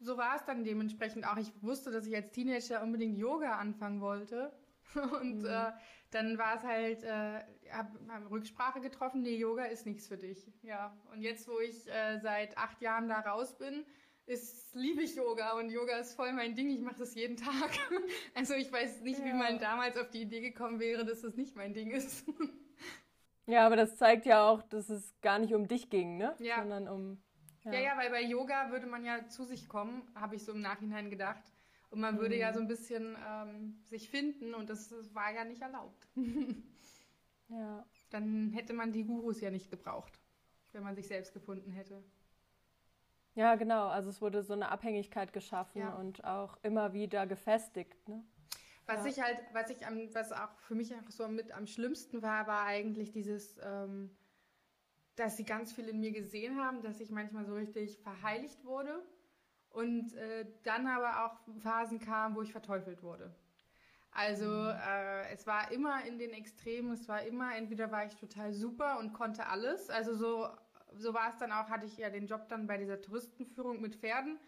so 0.00 0.16
war 0.16 0.36
es 0.36 0.44
dann 0.44 0.64
dementsprechend 0.64 1.26
auch. 1.26 1.36
Ich 1.36 1.52
wusste, 1.62 1.90
dass 1.90 2.06
ich 2.06 2.14
als 2.14 2.30
Teenager 2.32 2.82
unbedingt 2.82 3.18
Yoga 3.18 3.56
anfangen 3.58 4.00
wollte. 4.00 4.52
Und 5.20 5.40
mhm. 5.42 5.46
äh, 5.46 5.72
dann 6.10 6.38
war 6.38 6.56
es 6.56 6.62
halt, 6.64 7.02
äh, 7.04 7.44
habe 7.70 8.30
Rücksprache 8.30 8.80
getroffen, 8.80 9.22
nee, 9.22 9.36
Yoga 9.36 9.64
ist 9.64 9.86
nichts 9.86 10.08
für 10.08 10.16
dich. 10.16 10.50
Ja. 10.62 10.96
Und 11.12 11.22
jetzt, 11.22 11.46
wo 11.48 11.60
ich 11.60 11.88
äh, 11.88 12.18
seit 12.18 12.58
acht 12.58 12.80
Jahren 12.80 13.08
da 13.08 13.20
raus 13.20 13.56
bin, 13.56 13.84
ist, 14.26 14.74
liebe 14.74 15.02
ich 15.02 15.16
Yoga 15.16 15.52
und 15.58 15.70
Yoga 15.70 15.96
ist 15.98 16.14
voll 16.14 16.32
mein 16.32 16.54
Ding. 16.54 16.70
Ich 16.70 16.80
mache 16.80 16.98
das 16.98 17.14
jeden 17.14 17.36
Tag. 17.36 17.70
Also 18.34 18.54
ich 18.54 18.72
weiß 18.72 19.02
nicht, 19.02 19.18
ja. 19.18 19.24
wie 19.24 19.32
man 19.32 19.58
damals 19.58 19.96
auf 19.96 20.08
die 20.10 20.22
Idee 20.22 20.40
gekommen 20.40 20.80
wäre, 20.80 21.04
dass 21.04 21.20
das 21.22 21.36
nicht 21.36 21.56
mein 21.56 21.74
Ding 21.74 21.90
ist. 21.90 22.26
Ja, 23.46 23.66
aber 23.66 23.74
das 23.74 23.96
zeigt 23.96 24.26
ja 24.26 24.48
auch, 24.48 24.62
dass 24.62 24.90
es 24.90 25.12
gar 25.22 25.40
nicht 25.40 25.54
um 25.54 25.66
dich 25.66 25.90
ging, 25.90 26.18
ne? 26.18 26.36
Ja. 26.38 26.60
Sondern 26.60 26.86
um 26.86 27.20
ja. 27.72 27.80
ja, 27.80 27.80
ja, 27.80 27.98
weil 27.98 28.10
bei 28.10 28.22
Yoga 28.22 28.70
würde 28.70 28.86
man 28.86 29.04
ja 29.04 29.28
zu 29.28 29.44
sich 29.44 29.68
kommen, 29.68 30.02
habe 30.14 30.36
ich 30.36 30.44
so 30.44 30.52
im 30.52 30.60
Nachhinein 30.60 31.10
gedacht. 31.10 31.44
Und 31.90 32.00
man 32.00 32.18
würde 32.18 32.36
ja 32.36 32.50
mhm. 32.50 32.54
so 32.54 32.60
ein 32.60 32.68
bisschen 32.68 33.16
ähm, 33.28 33.82
sich 33.84 34.10
finden 34.10 34.54
und 34.54 34.70
das, 34.70 34.88
das, 34.88 35.14
war 35.14 35.32
ja 35.32 35.44
nicht 35.44 35.60
erlaubt. 35.60 36.08
ja. 37.48 37.84
Dann 38.10 38.50
hätte 38.50 38.72
man 38.72 38.92
die 38.92 39.04
Gurus 39.04 39.40
ja 39.40 39.50
nicht 39.50 39.70
gebraucht, 39.70 40.20
wenn 40.72 40.84
man 40.84 40.94
sich 40.94 41.08
selbst 41.08 41.32
gefunden 41.32 41.72
hätte. 41.72 42.02
Ja, 43.34 43.56
genau. 43.56 43.88
Also 43.88 44.10
es 44.10 44.20
wurde 44.20 44.42
so 44.42 44.52
eine 44.52 44.70
Abhängigkeit 44.70 45.32
geschaffen 45.32 45.80
ja. 45.80 45.94
und 45.94 46.24
auch 46.24 46.58
immer 46.62 46.92
wieder 46.92 47.26
gefestigt. 47.26 48.08
Ne? 48.08 48.24
Was 48.86 49.04
ja. 49.04 49.06
ich 49.06 49.22
halt, 49.22 49.38
was 49.52 49.70
ich 49.70 49.86
am, 49.86 49.98
was 50.14 50.32
auch 50.32 50.58
für 50.60 50.74
mich 50.74 50.92
einfach 50.94 51.12
so 51.12 51.26
mit 51.28 51.52
am 51.52 51.66
schlimmsten 51.66 52.22
war, 52.22 52.46
war 52.46 52.66
eigentlich 52.66 53.12
dieses 53.12 53.58
ähm, 53.62 54.10
dass 55.20 55.36
sie 55.36 55.44
ganz 55.44 55.72
viel 55.72 55.86
in 55.86 56.00
mir 56.00 56.12
gesehen 56.12 56.56
haben, 56.56 56.82
dass 56.82 56.98
ich 56.98 57.10
manchmal 57.10 57.44
so 57.44 57.54
richtig 57.54 57.98
verheiligt 57.98 58.64
wurde 58.64 59.02
und 59.68 60.14
äh, 60.14 60.46
dann 60.62 60.86
aber 60.86 61.26
auch 61.26 61.60
Phasen 61.60 62.00
kamen, 62.00 62.34
wo 62.34 62.42
ich 62.42 62.52
verteufelt 62.52 63.02
wurde. 63.02 63.34
Also 64.12 64.46
äh, 64.46 65.28
es 65.30 65.46
war 65.46 65.70
immer 65.70 66.04
in 66.06 66.18
den 66.18 66.30
Extremen, 66.30 66.92
es 66.92 67.06
war 67.06 67.22
immer, 67.22 67.54
entweder 67.54 67.92
war 67.92 68.06
ich 68.06 68.16
total 68.16 68.54
super 68.54 68.98
und 68.98 69.12
konnte 69.12 69.46
alles, 69.46 69.90
also 69.90 70.14
so, 70.14 70.48
so 70.96 71.12
war 71.12 71.28
es 71.28 71.36
dann 71.36 71.52
auch, 71.52 71.68
hatte 71.68 71.84
ich 71.84 71.98
ja 71.98 72.08
den 72.08 72.26
Job 72.26 72.48
dann 72.48 72.66
bei 72.66 72.78
dieser 72.78 73.00
Touristenführung 73.00 73.80
mit 73.80 73.96
Pferden 73.96 74.40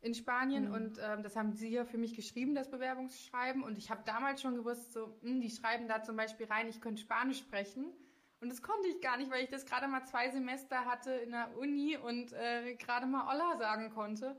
in 0.00 0.14
Spanien 0.14 0.68
mhm. 0.68 0.74
und 0.74 0.98
ähm, 1.02 1.24
das 1.24 1.34
haben 1.34 1.52
sie 1.52 1.70
ja 1.70 1.84
für 1.84 1.98
mich 1.98 2.14
geschrieben, 2.14 2.54
das 2.54 2.70
Bewerbungsschreiben 2.70 3.64
und 3.64 3.76
ich 3.76 3.90
habe 3.90 4.02
damals 4.06 4.40
schon 4.40 4.54
gewusst, 4.54 4.92
so, 4.92 5.08
mh, 5.22 5.28
hm, 5.28 5.40
die 5.40 5.50
schreiben 5.50 5.88
da 5.88 6.02
zum 6.02 6.16
Beispiel 6.16 6.46
rein, 6.46 6.68
ich 6.68 6.80
könnte 6.80 7.02
Spanisch 7.02 7.40
sprechen 7.40 7.92
und 8.40 8.48
das 8.48 8.62
konnte 8.62 8.88
ich 8.88 9.00
gar 9.00 9.16
nicht, 9.18 9.30
weil 9.30 9.44
ich 9.44 9.50
das 9.50 9.66
gerade 9.66 9.86
mal 9.86 10.04
zwei 10.06 10.30
Semester 10.30 10.84
hatte 10.86 11.12
in 11.12 11.30
der 11.30 11.56
Uni 11.58 11.96
und 11.96 12.32
äh, 12.32 12.74
gerade 12.76 13.06
mal 13.06 13.28
Olla 13.28 13.58
sagen 13.58 13.90
konnte. 13.90 14.36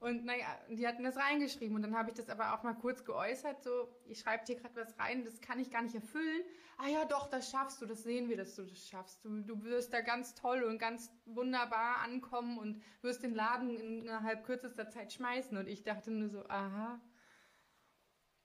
Und 0.00 0.24
naja, 0.24 0.46
die 0.68 0.88
hatten 0.88 1.04
das 1.04 1.16
reingeschrieben 1.16 1.76
und 1.76 1.82
dann 1.82 1.96
habe 1.96 2.10
ich 2.10 2.16
das 2.16 2.28
aber 2.28 2.54
auch 2.54 2.64
mal 2.64 2.74
kurz 2.74 3.04
geäußert, 3.04 3.62
so, 3.62 3.88
ich 4.06 4.18
schreibe 4.18 4.44
dir 4.44 4.56
gerade 4.56 4.74
was 4.74 4.98
rein, 4.98 5.24
das 5.24 5.40
kann 5.40 5.60
ich 5.60 5.70
gar 5.70 5.82
nicht 5.82 5.94
erfüllen. 5.94 6.42
Ah 6.76 6.88
ja, 6.88 7.04
doch, 7.04 7.28
das 7.30 7.50
schaffst 7.52 7.80
du, 7.80 7.86
das 7.86 8.02
sehen 8.02 8.28
wir, 8.28 8.36
dass 8.36 8.56
du 8.56 8.64
das 8.64 8.88
schaffst. 8.88 9.24
Du, 9.24 9.42
du 9.42 9.62
wirst 9.62 9.92
da 9.92 10.00
ganz 10.00 10.34
toll 10.34 10.64
und 10.64 10.78
ganz 10.78 11.12
wunderbar 11.26 12.00
ankommen 12.00 12.58
und 12.58 12.82
wirst 13.02 13.22
den 13.22 13.32
Laden 13.32 13.70
innerhalb 13.70 14.44
kürzester 14.44 14.90
Zeit 14.90 15.12
schmeißen. 15.12 15.56
Und 15.56 15.68
ich 15.68 15.84
dachte 15.84 16.10
nur 16.10 16.30
so, 16.30 16.48
aha, 16.48 17.00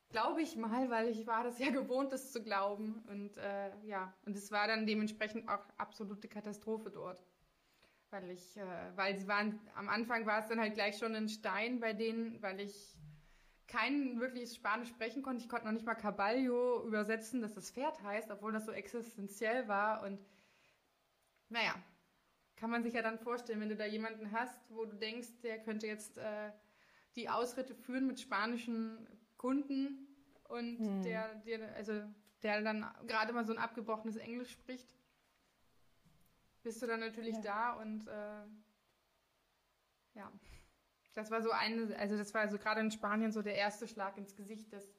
Glaube 0.09 0.41
ich 0.41 0.55
mal, 0.55 0.89
weil 0.89 1.09
ich 1.09 1.27
war 1.27 1.43
das 1.43 1.59
ja 1.59 1.69
gewohnt, 1.71 2.11
das 2.11 2.31
zu 2.31 2.41
glauben. 2.41 3.03
Und 3.09 3.37
äh, 3.37 3.71
ja, 3.85 4.13
und 4.25 4.35
es 4.35 4.51
war 4.51 4.67
dann 4.67 4.85
dementsprechend 4.85 5.49
auch 5.49 5.65
absolute 5.77 6.27
Katastrophe 6.27 6.89
dort. 6.89 7.23
Weil 8.09 8.31
ich, 8.31 8.55
äh, 8.57 8.65
weil 8.95 9.17
sie 9.17 9.27
waren, 9.27 9.59
am 9.75 9.89
Anfang 9.89 10.25
war 10.25 10.39
es 10.39 10.47
dann 10.47 10.59
halt 10.59 10.75
gleich 10.75 10.97
schon 10.97 11.13
ein 11.13 11.27
Stein 11.27 11.79
bei 11.79 11.93
denen, 11.93 12.41
weil 12.41 12.59
ich 12.61 12.97
kein 13.67 14.19
wirkliches 14.21 14.55
Spanisch 14.55 14.89
sprechen 14.89 15.21
konnte. 15.21 15.43
Ich 15.43 15.49
konnte 15.49 15.65
noch 15.65 15.73
nicht 15.73 15.85
mal 15.85 15.95
Caballo 15.95 16.85
übersetzen, 16.85 17.41
dass 17.41 17.53
das 17.53 17.69
Pferd 17.71 18.01
heißt, 18.01 18.31
obwohl 18.31 18.53
das 18.53 18.65
so 18.65 18.71
existenziell 18.71 19.67
war. 19.67 20.03
Und 20.03 20.25
naja, 21.49 21.75
kann 22.55 22.69
man 22.69 22.83
sich 22.83 22.93
ja 22.93 23.01
dann 23.01 23.19
vorstellen, 23.19 23.59
wenn 23.59 23.69
du 23.69 23.75
da 23.75 23.85
jemanden 23.85 24.31
hast, 24.31 24.57
wo 24.69 24.85
du 24.85 24.95
denkst, 24.95 25.41
der 25.43 25.59
könnte 25.59 25.85
jetzt 25.85 26.17
äh, 26.17 26.51
die 27.15 27.29
Ausritte 27.29 27.75
führen 27.75 28.07
mit 28.07 28.19
spanischen 28.19 29.07
Kunden 29.37 30.07
und 30.45 30.79
hm. 30.79 31.03
der, 31.03 31.35
der, 31.45 31.75
also 31.75 31.93
der 32.43 32.61
dann 32.61 32.85
gerade 33.07 33.33
mal 33.33 33.45
so 33.45 33.53
ein 33.53 33.59
abgebrochenes 33.59 34.17
Englisch 34.17 34.51
spricht, 34.51 34.95
bist 36.63 36.81
du 36.81 36.87
dann 36.87 36.99
natürlich 36.99 37.35
ja. 37.37 37.41
da 37.41 37.73
und 37.73 38.07
äh, 38.07 38.43
ja. 40.15 40.31
Das 41.13 41.31
war 41.31 41.41
so 41.41 41.49
eine, 41.49 41.95
also 41.97 42.15
das 42.15 42.33
war 42.33 42.47
so 42.47 42.57
gerade 42.57 42.81
in 42.81 42.91
Spanien 42.91 43.31
so 43.31 43.41
der 43.41 43.55
erste 43.55 43.87
Schlag 43.87 44.17
ins 44.17 44.35
Gesicht, 44.35 44.71
dass, 44.71 44.93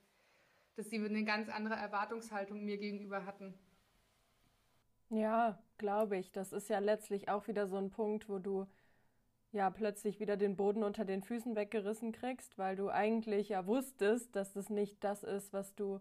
dass 0.74 0.90
sie 0.90 0.96
eine 0.96 1.24
ganz 1.24 1.48
andere 1.48 1.76
Erwartungshaltung 1.76 2.64
mir 2.64 2.78
gegenüber 2.78 3.24
hatten. 3.24 3.54
Ja, 5.10 5.62
glaube 5.78 6.16
ich. 6.16 6.32
Das 6.32 6.52
ist 6.52 6.68
ja 6.68 6.80
letztlich 6.80 7.28
auch 7.28 7.46
wieder 7.46 7.66
so 7.66 7.76
ein 7.76 7.90
Punkt, 7.90 8.28
wo 8.28 8.38
du 8.38 8.66
ja 9.52 9.70
plötzlich 9.70 10.20
wieder 10.20 10.36
den 10.36 10.56
Boden 10.56 10.82
unter 10.82 11.04
den 11.04 11.22
Füßen 11.22 11.56
weggerissen 11.56 12.12
kriegst, 12.12 12.58
weil 12.58 12.76
du 12.76 12.90
eigentlich 12.90 13.48
ja 13.48 13.66
wusstest, 13.66 14.34
dass 14.36 14.52
das 14.52 14.68
nicht 14.68 15.02
das 15.02 15.22
ist, 15.24 15.52
was 15.52 15.74
du 15.74 16.00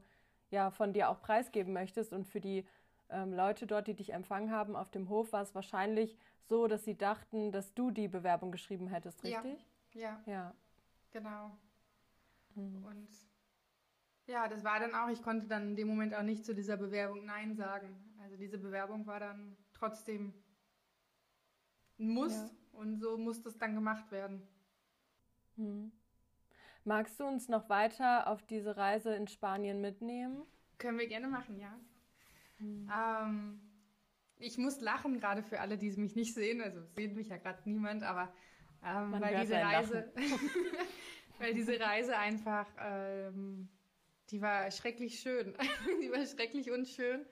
ja 0.49 0.71
von 0.71 0.93
dir 0.93 1.09
auch 1.09 1.21
preisgeben 1.21 1.73
möchtest. 1.73 2.13
Und 2.13 2.25
für 2.25 2.41
die 2.41 2.65
ähm, 3.09 3.33
Leute 3.33 3.67
dort, 3.67 3.87
die 3.87 3.93
dich 3.93 4.13
empfangen 4.13 4.51
haben 4.51 4.75
auf 4.75 4.91
dem 4.91 5.09
Hof, 5.09 5.31
war 5.31 5.41
es 5.41 5.55
wahrscheinlich 5.55 6.17
so, 6.43 6.67
dass 6.67 6.83
sie 6.83 6.97
dachten, 6.97 7.51
dass 7.51 7.73
du 7.73 7.91
die 7.91 8.07
Bewerbung 8.07 8.51
geschrieben 8.51 8.87
hättest, 8.87 9.23
richtig? 9.23 9.65
Ja. 9.93 10.21
Ja. 10.25 10.31
ja. 10.31 10.53
Genau. 11.11 11.57
Mhm. 12.55 12.83
Und 12.85 13.07
ja, 14.27 14.47
das 14.47 14.63
war 14.63 14.79
dann 14.79 14.93
auch, 14.93 15.09
ich 15.09 15.21
konnte 15.21 15.47
dann 15.47 15.69
in 15.69 15.75
dem 15.75 15.87
Moment 15.87 16.13
auch 16.13 16.23
nicht 16.23 16.45
zu 16.45 16.53
dieser 16.53 16.75
Bewerbung 16.75 17.25
Nein 17.25 17.55
sagen. 17.55 17.95
Also 18.21 18.35
diese 18.35 18.57
Bewerbung 18.57 19.07
war 19.07 19.21
dann 19.21 19.55
trotzdem 19.73 20.33
ein 21.97 22.09
Muss. 22.09 22.33
Ja. 22.33 22.49
Und 22.77 22.99
so 22.99 23.17
muss 23.17 23.41
das 23.41 23.57
dann 23.57 23.73
gemacht 23.73 24.11
werden. 24.11 24.41
Hm. 25.55 25.91
Magst 26.83 27.19
du 27.19 27.25
uns 27.25 27.49
noch 27.49 27.69
weiter 27.69 28.27
auf 28.27 28.43
diese 28.43 28.77
Reise 28.77 29.15
in 29.15 29.27
Spanien 29.27 29.81
mitnehmen? 29.81 30.43
Können 30.77 30.99
wir 30.99 31.07
gerne 31.07 31.27
machen, 31.27 31.59
ja. 31.59 31.77
Hm. 32.59 32.89
Ähm, 32.95 33.61
ich 34.37 34.59
muss 34.59 34.79
lachen, 34.79 35.19
gerade 35.19 35.41
für 35.41 35.59
alle, 35.59 35.77
die 35.77 35.89
mich 35.97 36.15
nicht 36.15 36.35
sehen. 36.35 36.61
Also 36.61 36.81
sieht 36.95 37.15
mich 37.15 37.29
ja 37.29 37.37
gerade 37.37 37.59
niemand, 37.65 38.03
aber 38.03 38.31
ähm, 38.85 39.11
weil 39.19 39.39
diese 39.39 39.55
Reise, 39.55 40.13
weil 41.39 41.53
diese 41.55 41.79
Reise 41.79 42.15
einfach, 42.15 42.67
ähm, 42.79 43.69
die 44.29 44.39
war 44.39 44.69
schrecklich 44.69 45.19
schön. 45.19 45.55
die 46.01 46.11
war 46.11 46.23
schrecklich 46.27 46.69
unschön. 46.69 47.25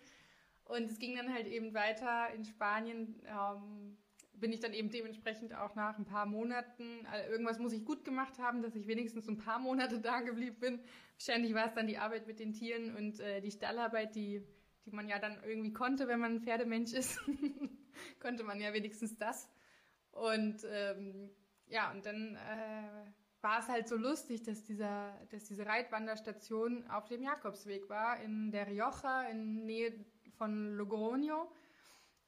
Und 0.65 0.89
es 0.89 0.97
ging 0.97 1.15
dann 1.15 1.31
halt 1.31 1.45
eben 1.45 1.75
weiter 1.75 2.33
in 2.33 2.43
Spanien. 2.45 3.21
Ähm, 3.27 3.97
bin 4.39 4.51
ich 4.51 4.59
dann 4.59 4.73
eben 4.73 4.89
dementsprechend 4.89 5.55
auch 5.55 5.75
nach 5.75 5.97
ein 5.97 6.05
paar 6.05 6.25
Monaten, 6.25 7.05
also 7.11 7.31
irgendwas 7.31 7.59
muss 7.59 7.73
ich 7.73 7.85
gut 7.85 8.03
gemacht 8.03 8.37
haben, 8.39 8.61
dass 8.61 8.75
ich 8.75 8.87
wenigstens 8.87 9.27
ein 9.27 9.37
paar 9.37 9.59
Monate 9.59 9.99
da 10.01 10.21
geblieben 10.21 10.59
bin. 10.59 10.79
Wahrscheinlich 11.17 11.53
war 11.53 11.67
es 11.67 11.73
dann 11.73 11.87
die 11.87 11.97
Arbeit 11.97 12.27
mit 12.27 12.39
den 12.39 12.53
Tieren 12.53 12.95
und 12.95 13.19
äh, 13.19 13.41
die 13.41 13.51
Stallarbeit, 13.51 14.15
die, 14.15 14.41
die 14.85 14.91
man 14.91 15.07
ja 15.07 15.19
dann 15.19 15.37
irgendwie 15.43 15.73
konnte, 15.73 16.07
wenn 16.07 16.19
man 16.19 16.35
ein 16.35 16.41
Pferdemensch 16.41 16.93
ist. 16.93 17.19
konnte 18.19 18.43
man 18.43 18.59
ja 18.59 18.73
wenigstens 18.73 19.17
das. 19.17 19.49
Und 20.11 20.65
ähm, 20.69 21.29
ja, 21.67 21.91
und 21.91 22.05
dann 22.05 22.35
äh, 22.35 23.11
war 23.41 23.59
es 23.59 23.67
halt 23.67 23.87
so 23.87 23.95
lustig, 23.95 24.43
dass, 24.43 24.63
dieser, 24.63 25.13
dass 25.29 25.43
diese 25.45 25.65
Reitwanderstation 25.65 26.89
auf 26.89 27.05
dem 27.05 27.21
Jakobsweg 27.21 27.89
war, 27.89 28.19
in 28.21 28.51
der 28.51 28.67
Rioja, 28.67 29.23
in 29.29 29.65
Nähe 29.65 29.93
von 30.37 30.77
Logroño. 30.77 31.47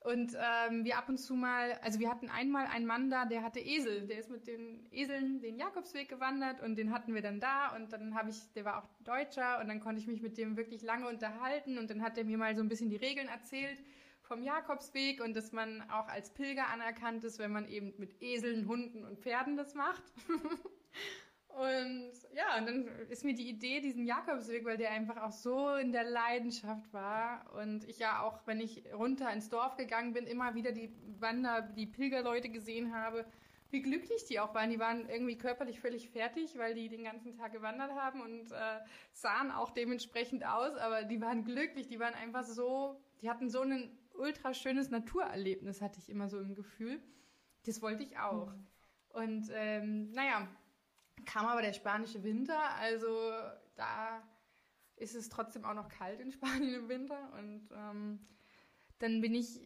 Und 0.08 0.38
ähm, 0.40 0.86
wir 0.86 0.98
ab 0.98 1.10
und 1.10 1.18
zu 1.18 1.36
mal, 1.36 1.74
also 1.82 2.00
wir 2.00 2.10
hatten 2.10 2.30
einmal 2.30 2.66
einen 2.68 2.86
Mann 2.86 3.10
da, 3.10 3.26
der 3.26 3.44
hatte 3.44 3.60
Esel, 3.60 4.08
der 4.08 4.20
ist 4.20 4.30
mit 4.30 4.48
den 4.48 4.88
Eseln 4.90 5.42
den 5.42 5.58
Jakobsweg 5.58 6.08
gewandert 6.08 6.62
und 6.62 6.78
den 6.78 6.94
hatten 6.94 7.14
wir 7.14 7.22
dann 7.22 7.42
da. 7.42 7.76
Und 7.76 7.92
dann 7.92 8.16
habe 8.16 8.30
ich, 8.30 8.38
der 8.54 8.64
war 8.64 8.78
auch 8.78 8.88
Deutscher 9.04 9.60
und 9.60 9.68
dann 9.68 9.82
konnte 9.82 10.00
ich 10.00 10.08
mich 10.08 10.22
mit 10.22 10.38
dem 10.38 10.56
wirklich 10.56 10.82
lange 10.82 11.10
unterhalten. 11.10 11.78
Und 11.78 11.90
dann 11.90 12.02
hat 12.02 12.18
er 12.18 12.24
mir 12.24 12.38
mal 12.38 12.56
so 12.56 12.62
ein 12.62 12.70
bisschen 12.70 12.90
die 12.90 12.96
Regeln 12.96 13.28
erzählt 13.28 13.84
vom 14.22 14.44
Jakobsweg 14.44 15.22
und 15.22 15.36
dass 15.36 15.52
man 15.52 15.82
auch 15.90 16.08
als 16.08 16.34
Pilger 16.34 16.70
anerkannt 16.70 17.26
ist, 17.26 17.38
wenn 17.38 17.52
man 17.52 17.68
eben 17.68 17.94
mit 17.98 18.22
Eseln, 18.22 18.66
Hunden 18.66 19.04
und 19.04 19.20
Pferden 19.20 19.58
das 19.58 19.76
macht. 19.76 20.04
Und 21.58 22.12
ja, 22.36 22.60
und 22.60 22.68
dann 22.68 22.88
ist 23.10 23.26
mir 23.26 23.34
die 23.34 23.50
Idee, 23.50 23.82
diesen 23.82 24.06
Jakobsweg, 24.06 24.64
weil 24.64 24.78
der 24.78 24.92
einfach 24.92 25.18
auch 25.24 25.32
so 25.32 25.74
in 25.74 25.92
der 25.92 26.04
Leidenschaft 26.04 26.94
war 26.94 27.52
und 27.56 27.84
ich 27.86 27.98
ja 27.98 28.22
auch, 28.22 28.46
wenn 28.46 28.60
ich 28.60 28.84
runter 28.94 29.34
ins 29.34 29.50
Dorf 29.50 29.76
gegangen 29.76 30.14
bin, 30.14 30.28
immer 30.28 30.54
wieder 30.54 30.72
die 30.72 30.94
Wander, 31.20 31.64
die 31.64 31.88
Pilgerleute 31.88 32.50
gesehen 32.50 32.94
habe, 32.94 33.26
wie 33.72 33.82
glücklich 33.82 34.24
die 34.26 34.40
auch 34.40 34.54
waren. 34.54 34.70
Die 34.70 34.78
waren 34.78 35.10
irgendwie 35.10 35.36
körperlich 35.36 35.80
völlig 35.80 36.12
fertig, 36.12 36.60
weil 36.60 36.76
die 36.76 36.90
den 36.90 37.04
ganzen 37.04 37.36
Tag 37.36 37.54
gewandert 37.54 37.90
haben 37.92 38.22
und 38.22 38.52
äh, 38.52 38.80
sahen 39.12 39.50
auch 39.50 39.72
dementsprechend 39.72 40.46
aus, 40.46 40.76
aber 40.78 41.06
die 41.06 41.20
waren 41.22 41.44
glücklich, 41.44 41.88
die 41.88 42.00
waren 42.00 42.14
einfach 42.14 42.44
so, 42.44 43.02
die 43.24 43.32
hatten 43.32 43.50
so 43.50 43.62
ein 43.62 43.98
ultra 44.14 44.54
schönes 44.54 44.92
Naturerlebnis, 44.92 45.82
hatte 45.82 45.98
ich 45.98 46.08
immer 46.08 46.30
so 46.30 46.40
im 46.40 46.54
Gefühl. 46.54 47.02
Das 47.66 47.82
wollte 47.82 48.04
ich 48.04 48.20
auch. 48.20 48.54
Mhm. 48.54 48.68
Und 49.10 49.52
ähm, 49.56 50.12
naja, 50.12 50.48
kam 51.26 51.46
aber 51.46 51.62
der 51.62 51.74
spanische 51.74 52.24
Winter, 52.24 52.60
also 52.80 53.08
da 53.76 54.22
ist 54.96 55.16
es 55.16 55.30
trotzdem 55.30 55.66
auch 55.66 55.74
noch 55.74 55.90
kalt 55.90 56.20
in 56.20 56.32
Spanien 56.34 56.74
im 56.74 56.90
Winter 56.90 57.32
und 57.38 57.70
ähm, 57.72 58.20
dann 59.00 59.22
bin 59.22 59.36
ich 59.36 59.60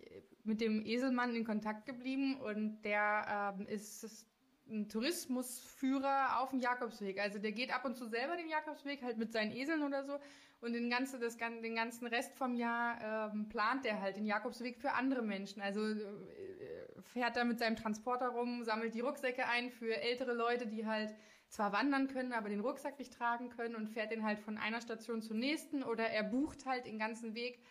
mit 0.43 0.59
dem 0.61 0.85
Eselmann 0.85 1.35
in 1.35 1.45
Kontakt 1.45 1.85
geblieben 1.85 2.35
und 2.35 2.81
der 2.81 3.55
ähm, 3.57 3.67
ist 3.67 4.27
ein 4.69 4.87
Tourismusführer 4.89 6.39
auf 6.39 6.51
dem 6.51 6.59
Jakobsweg. 6.59 7.19
Also 7.19 7.39
der 7.39 7.51
geht 7.51 7.73
ab 7.73 7.85
und 7.85 7.95
zu 7.95 8.07
selber 8.07 8.37
den 8.37 8.47
Jakobsweg, 8.47 9.01
halt 9.03 9.17
mit 9.17 9.31
seinen 9.31 9.51
Eseln 9.51 9.83
oder 9.83 10.03
so. 10.03 10.19
Und 10.61 10.73
den, 10.73 10.89
ganze, 10.89 11.19
das, 11.19 11.37
den 11.37 11.75
ganzen 11.75 12.07
Rest 12.07 12.35
vom 12.35 12.55
Jahr 12.55 13.31
ähm, 13.33 13.49
plant 13.49 13.85
er 13.85 13.99
halt 13.99 14.15
den 14.15 14.25
Jakobsweg 14.25 14.77
für 14.77 14.93
andere 14.93 15.23
Menschen. 15.23 15.61
Also 15.61 15.83
äh, 15.83 17.01
fährt 17.01 17.35
da 17.35 17.43
mit 17.43 17.59
seinem 17.59 17.75
Transporter 17.75 18.29
rum, 18.29 18.63
sammelt 18.63 18.93
die 18.93 19.01
Rucksäcke 19.01 19.47
ein 19.47 19.71
für 19.71 19.99
ältere 20.01 20.33
Leute, 20.33 20.67
die 20.67 20.85
halt 20.85 21.13
zwar 21.51 21.73
wandern 21.73 22.07
können, 22.07 22.31
aber 22.31 22.49
den 22.49 22.61
Rucksack 22.61 22.97
nicht 22.97 23.13
tragen 23.13 23.49
können 23.49 23.75
und 23.75 23.89
fährt 23.89 24.11
den 24.11 24.23
halt 24.23 24.39
von 24.39 24.57
einer 24.57 24.79
Station 24.79 25.21
zur 25.21 25.35
nächsten 25.35 25.83
oder 25.83 26.07
er 26.07 26.23
bucht 26.23 26.65
halt 26.65 26.85
den 26.85 26.97
ganzen 26.97 27.35
Weg. 27.35 27.61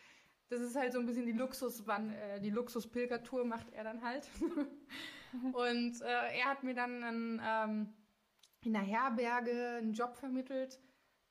Das 0.51 0.61
ist 0.61 0.77
halt 0.77 0.93
so 0.93 0.99
ein 0.99 1.07
bisschen 1.07 1.25
die 1.25 1.33
Luxus, 1.33 1.83
äh, 1.87 2.41
die 2.41 2.51
Luxus-Pilgertour 2.51 3.45
macht 3.45 3.73
er 3.73 3.85
dann 3.85 4.03
halt. 4.03 4.29
und 5.53 6.03
äh, 6.03 6.39
er 6.39 6.45
hat 6.45 6.63
mir 6.63 6.75
dann 6.75 7.03
einen, 7.03 7.43
ähm, 7.43 7.93
in 8.63 8.75
der 8.75 8.83
Herberge 8.83 9.79
einen 9.79 9.95
Job 9.95 10.15
vermittelt, 10.15 10.79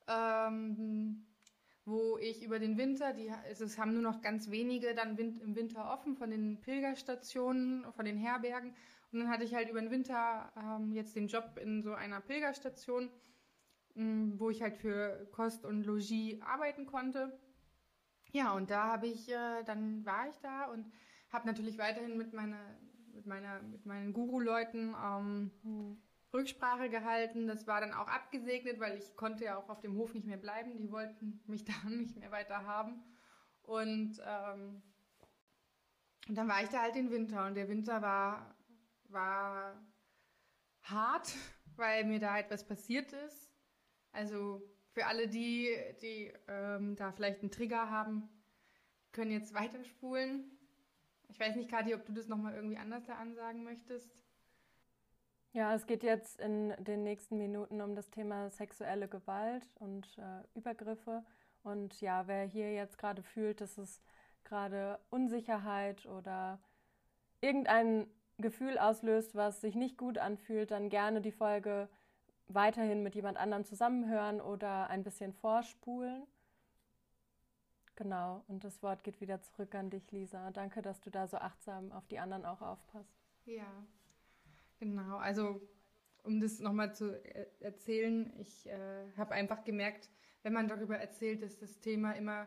ähm, 0.08 1.24
wo 1.84 2.18
ich 2.18 2.42
über 2.42 2.58
den 2.58 2.76
Winter, 2.76 3.12
die, 3.12 3.30
es 3.48 3.78
haben 3.78 3.92
nur 3.92 4.02
noch 4.02 4.22
ganz 4.22 4.50
wenige 4.50 4.94
dann 4.94 5.16
im 5.16 5.54
Winter 5.54 5.92
offen 5.92 6.16
von 6.16 6.30
den 6.30 6.60
Pilgerstationen, 6.60 7.92
von 7.92 8.04
den 8.04 8.16
Herbergen. 8.16 8.74
Und 9.12 9.20
dann 9.20 9.28
hatte 9.28 9.44
ich 9.44 9.54
halt 9.54 9.68
über 9.68 9.80
den 9.80 9.90
Winter 9.90 10.52
ähm, 10.56 10.92
jetzt 10.92 11.16
den 11.16 11.26
Job 11.26 11.58
in 11.60 11.82
so 11.82 11.94
einer 11.94 12.20
Pilgerstation, 12.20 13.10
mh, 13.94 14.04
mm, 14.04 14.40
wo 14.40 14.50
ich 14.50 14.62
halt 14.62 14.76
für 14.76 15.28
Kost 15.32 15.64
und 15.64 15.84
Logis 15.84 16.40
arbeiten 16.42 16.86
konnte. 16.86 17.38
Ja, 18.32 18.52
und 18.52 18.70
da 18.70 18.84
habe 18.84 19.08
ich, 19.08 19.28
äh, 19.28 19.64
dann 19.64 20.04
war 20.06 20.28
ich 20.28 20.36
da 20.38 20.66
und 20.66 20.86
habe 21.30 21.46
natürlich 21.46 21.78
weiterhin 21.78 22.16
mit 22.16 22.32
meiner, 22.32 22.60
mit 23.12 23.26
meiner, 23.26 23.60
mit 23.62 23.86
meinen 23.86 24.12
Guru-Leuten 24.12 24.94
ähm, 25.04 25.50
mhm. 25.62 26.02
Rücksprache 26.32 26.88
gehalten. 26.88 27.48
Das 27.48 27.66
war 27.66 27.80
dann 27.80 27.92
auch 27.92 28.06
abgesegnet, 28.06 28.78
weil 28.78 28.96
ich 28.96 29.16
konnte 29.16 29.44
ja 29.44 29.56
auch 29.56 29.68
auf 29.68 29.80
dem 29.80 29.96
Hof 29.96 30.14
nicht 30.14 30.26
mehr 30.26 30.36
bleiben. 30.36 30.78
Die 30.78 30.92
wollten 30.92 31.42
mich 31.46 31.64
da 31.64 31.72
nicht 31.88 32.16
mehr 32.16 32.30
weiter 32.30 32.64
haben. 32.64 33.02
Und, 33.62 34.20
ähm, 34.24 34.82
und 36.28 36.34
dann 36.36 36.48
war 36.48 36.62
ich 36.62 36.68
da 36.68 36.82
halt 36.82 36.94
den 36.94 37.10
Winter 37.10 37.46
und 37.46 37.54
der 37.54 37.68
Winter 37.68 38.02
war 38.02 38.54
war 39.12 39.76
hart, 40.82 41.34
weil 41.76 42.04
mir 42.04 42.18
da 42.18 42.38
etwas 42.38 42.66
passiert 42.66 43.12
ist. 43.12 43.50
Also 44.12 44.62
für 44.92 45.06
alle 45.06 45.28
die, 45.28 45.70
die 46.02 46.32
ähm, 46.48 46.96
da 46.96 47.12
vielleicht 47.12 47.40
einen 47.40 47.50
Trigger 47.50 47.90
haben, 47.90 48.28
können 49.12 49.30
jetzt 49.30 49.54
weiterspulen. 49.54 50.50
Ich 51.28 51.38
weiß 51.38 51.56
nicht, 51.56 51.70
Kathi, 51.70 51.94
ob 51.94 52.04
du 52.04 52.12
das 52.12 52.26
nochmal 52.26 52.54
irgendwie 52.54 52.76
anders 52.76 53.04
da 53.04 53.14
ansagen 53.14 53.62
möchtest. 53.62 54.24
Ja, 55.52 55.74
es 55.74 55.86
geht 55.86 56.04
jetzt 56.04 56.38
in 56.40 56.74
den 56.78 57.02
nächsten 57.02 57.36
Minuten 57.36 57.80
um 57.80 57.96
das 57.96 58.10
Thema 58.10 58.50
sexuelle 58.50 59.08
Gewalt 59.08 59.66
und 59.76 60.06
äh, 60.18 60.58
Übergriffe. 60.58 61.24
Und 61.62 62.00
ja, 62.00 62.26
wer 62.28 62.44
hier 62.44 62.72
jetzt 62.72 62.98
gerade 62.98 63.22
fühlt, 63.22 63.60
dass 63.60 63.76
es 63.76 64.00
gerade 64.44 64.98
Unsicherheit 65.10 66.06
oder 66.06 66.60
irgendein 67.40 68.06
Gefühl 68.40 68.78
auslöst, 68.78 69.34
was 69.34 69.60
sich 69.60 69.74
nicht 69.74 69.96
gut 69.96 70.18
anfühlt, 70.18 70.70
dann 70.70 70.88
gerne 70.88 71.20
die 71.20 71.32
Folge 71.32 71.88
weiterhin 72.48 73.02
mit 73.02 73.14
jemand 73.14 73.38
anderem 73.38 73.64
zusammenhören 73.64 74.40
oder 74.40 74.90
ein 74.90 75.02
bisschen 75.02 75.32
vorspulen. 75.32 76.26
Genau, 77.96 78.42
und 78.48 78.64
das 78.64 78.82
Wort 78.82 79.04
geht 79.04 79.20
wieder 79.20 79.42
zurück 79.42 79.74
an 79.74 79.90
dich, 79.90 80.10
Lisa. 80.10 80.50
Danke, 80.52 80.80
dass 80.80 81.00
du 81.00 81.10
da 81.10 81.26
so 81.26 81.36
achtsam 81.36 81.92
auf 81.92 82.06
die 82.06 82.18
anderen 82.18 82.46
auch 82.46 82.62
aufpasst. 82.62 83.14
Ja, 83.44 83.86
genau. 84.78 85.18
Also, 85.18 85.60
um 86.22 86.40
das 86.40 86.60
nochmal 86.60 86.94
zu 86.94 87.22
erzählen, 87.60 88.32
ich 88.38 88.66
äh, 88.66 89.12
habe 89.16 89.34
einfach 89.34 89.64
gemerkt, 89.64 90.08
wenn 90.42 90.54
man 90.54 90.66
darüber 90.66 90.96
erzählt, 90.96 91.42
dass 91.42 91.58
das 91.58 91.78
Thema 91.80 92.12
immer 92.12 92.46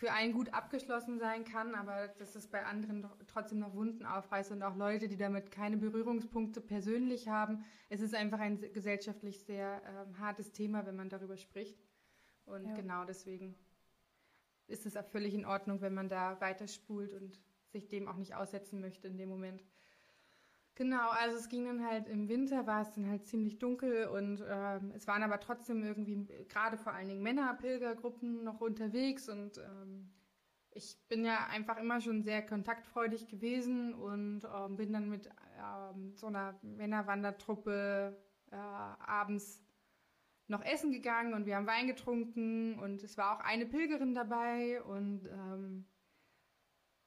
für 0.00 0.12
einen 0.12 0.32
gut 0.32 0.54
abgeschlossen 0.54 1.18
sein 1.18 1.44
kann, 1.44 1.74
aber 1.74 2.08
dass 2.08 2.34
es 2.34 2.46
bei 2.46 2.64
anderen 2.64 3.06
trotzdem 3.26 3.58
noch 3.58 3.74
Wunden 3.74 4.06
aufreißt 4.06 4.50
und 4.50 4.62
auch 4.62 4.74
Leute, 4.74 5.08
die 5.08 5.18
damit 5.18 5.50
keine 5.50 5.76
Berührungspunkte 5.76 6.62
persönlich 6.62 7.28
haben. 7.28 7.66
Es 7.90 8.00
ist 8.00 8.14
einfach 8.14 8.40
ein 8.40 8.58
gesellschaftlich 8.72 9.44
sehr 9.44 9.82
ähm, 9.84 10.18
hartes 10.18 10.52
Thema, 10.52 10.86
wenn 10.86 10.96
man 10.96 11.10
darüber 11.10 11.36
spricht. 11.36 11.78
Und 12.46 12.64
ja. 12.66 12.74
genau 12.76 13.04
deswegen 13.04 13.54
ist 14.68 14.86
es 14.86 14.96
auch 14.96 15.04
völlig 15.04 15.34
in 15.34 15.44
Ordnung, 15.44 15.82
wenn 15.82 15.92
man 15.92 16.08
da 16.08 16.40
weiterspult 16.40 17.12
und 17.12 17.38
sich 17.66 17.86
dem 17.86 18.08
auch 18.08 18.16
nicht 18.16 18.34
aussetzen 18.34 18.80
möchte 18.80 19.06
in 19.06 19.18
dem 19.18 19.28
Moment. 19.28 19.62
Genau, 20.76 21.10
also 21.10 21.36
es 21.36 21.48
ging 21.48 21.66
dann 21.66 21.84
halt 21.86 22.08
im 22.08 22.28
Winter, 22.28 22.66
war 22.66 22.80
es 22.82 22.92
dann 22.92 23.06
halt 23.08 23.26
ziemlich 23.26 23.58
dunkel 23.58 24.06
und 24.06 24.42
ähm, 24.48 24.92
es 24.94 25.06
waren 25.06 25.22
aber 25.22 25.38
trotzdem 25.40 25.82
irgendwie 25.82 26.26
gerade 26.48 26.78
vor 26.78 26.92
allen 26.94 27.08
Dingen 27.08 27.22
Männerpilgergruppen 27.22 28.44
noch 28.44 28.60
unterwegs 28.62 29.28
und 29.28 29.58
ähm, 29.58 30.10
ich 30.70 30.96
bin 31.08 31.24
ja 31.24 31.48
einfach 31.48 31.76
immer 31.78 32.00
schon 32.00 32.22
sehr 32.22 32.46
kontaktfreudig 32.46 33.28
gewesen 33.28 33.94
und 33.94 34.42
ähm, 34.44 34.76
bin 34.76 34.92
dann 34.92 35.10
mit 35.10 35.28
ähm, 35.58 36.14
so 36.16 36.28
einer 36.28 36.58
Männerwandertruppe 36.62 38.16
äh, 38.50 38.56
abends 38.56 39.62
noch 40.48 40.62
essen 40.64 40.92
gegangen 40.92 41.34
und 41.34 41.46
wir 41.46 41.56
haben 41.56 41.66
Wein 41.66 41.88
getrunken 41.88 42.78
und 42.78 43.02
es 43.04 43.18
war 43.18 43.36
auch 43.36 43.40
eine 43.44 43.66
Pilgerin 43.66 44.14
dabei 44.14 44.82
und 44.84 45.26
ähm, 45.26 45.86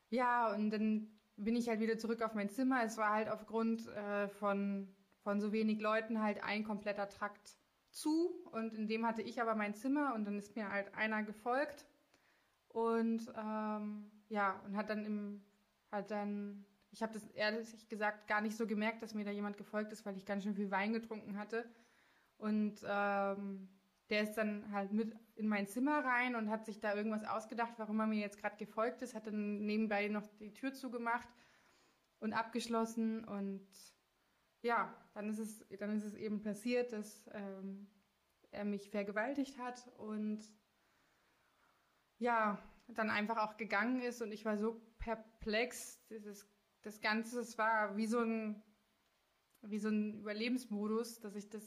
ja, 0.10 0.54
und 0.54 0.70
dann 0.72 1.08
bin 1.36 1.56
ich 1.56 1.68
halt 1.70 1.80
wieder 1.80 1.98
zurück 1.98 2.22
auf 2.22 2.34
mein 2.34 2.50
Zimmer. 2.50 2.84
Es 2.84 2.98
war 2.98 3.12
halt 3.12 3.30
aufgrund 3.30 3.88
äh, 3.88 4.28
von, 4.28 4.88
von 5.22 5.40
so 5.42 5.52
wenig 5.52 5.80
Leuten 5.80 6.22
halt 6.22 6.44
ein 6.44 6.64
kompletter 6.64 7.10
Trakt 7.10 7.58
zu 7.90 8.30
und 8.52 8.74
in 8.74 8.88
dem 8.88 9.06
hatte 9.06 9.22
ich 9.22 9.42
aber 9.42 9.56
mein 9.56 9.76
Zimmer 9.76 10.14
und 10.16 10.26
dann 10.26 10.38
ist 10.38 10.56
mir 10.56 10.72
halt 10.72 10.94
einer 10.96 11.24
gefolgt 11.24 11.86
und 12.70 13.32
ähm, 13.38 14.12
ja 14.30 14.60
und 14.66 14.76
hat 14.76 14.90
dann 14.90 15.06
im 15.06 15.44
hat 15.92 16.10
dann 16.10 16.66
Ich 16.92 17.02
habe 17.04 17.14
das 17.14 17.24
ehrlich 17.32 17.88
gesagt 17.90 18.28
gar 18.28 18.42
nicht 18.42 18.58
so 18.58 18.68
gemerkt, 18.68 19.02
dass 19.02 19.14
mir 19.14 19.26
da 19.26 19.32
jemand 19.32 19.58
gefolgt 19.58 19.92
ist, 19.92 20.06
weil 20.06 20.18
ich 20.18 20.26
ganz 20.26 20.44
schön 20.44 20.56
viel 20.56 20.72
Wein 20.72 20.94
getrunken 20.94 21.38
hatte. 21.38 21.66
Und 22.38 22.76
ähm, 22.88 23.70
der 24.10 24.24
ist 24.24 24.36
dann 24.36 24.72
halt 24.72 24.92
mit 24.92 25.16
in 25.36 25.48
mein 25.48 25.68
Zimmer 25.68 26.04
rein 26.04 26.36
und 26.36 26.50
hat 26.50 26.66
sich 26.66 26.80
da 26.80 26.94
irgendwas 26.96 27.24
ausgedacht, 27.24 27.74
warum 27.78 28.00
er 28.00 28.08
mir 28.08 28.20
jetzt 28.20 28.38
gerade 28.38 28.58
gefolgt 28.58 29.02
ist, 29.02 29.16
hat 29.16 29.28
dann 29.28 29.66
nebenbei 29.66 30.08
noch 30.08 30.28
die 30.40 30.54
Tür 30.54 30.74
zugemacht 30.74 31.28
und 32.20 32.34
abgeschlossen 32.34 33.24
und 33.24 33.68
ja, 34.62 34.96
dann 35.14 35.30
ist 35.30 35.40
es, 35.40 35.66
dann 35.80 35.98
ist 35.98 36.06
es 36.06 36.16
eben 36.16 36.42
passiert, 36.42 36.94
dass 36.94 37.30
ähm, 37.34 37.88
er 38.52 38.66
mich 38.66 38.90
vergewaltigt 38.90 39.58
hat 39.58 39.92
und 39.98 40.42
ja, 42.20 42.58
dann 42.88 43.10
einfach 43.10 43.38
auch 43.38 43.58
gegangen 43.58 44.02
ist 44.02 44.22
und 44.22 44.32
ich 44.32 44.46
war 44.46 44.58
so 44.58 44.82
perplex. 45.00 46.06
Dieses, 46.10 46.48
das 46.82 47.02
Ganze, 47.02 47.40
es 47.40 47.58
war 47.58 47.98
wie 47.98 48.08
so 48.08 48.20
ein, 48.20 48.62
wie 49.62 49.80
so 49.80 49.90
ein 49.90 50.20
Überlebensmodus, 50.20 51.20
dass 51.20 51.36
ich 51.36 51.50
das, 51.50 51.64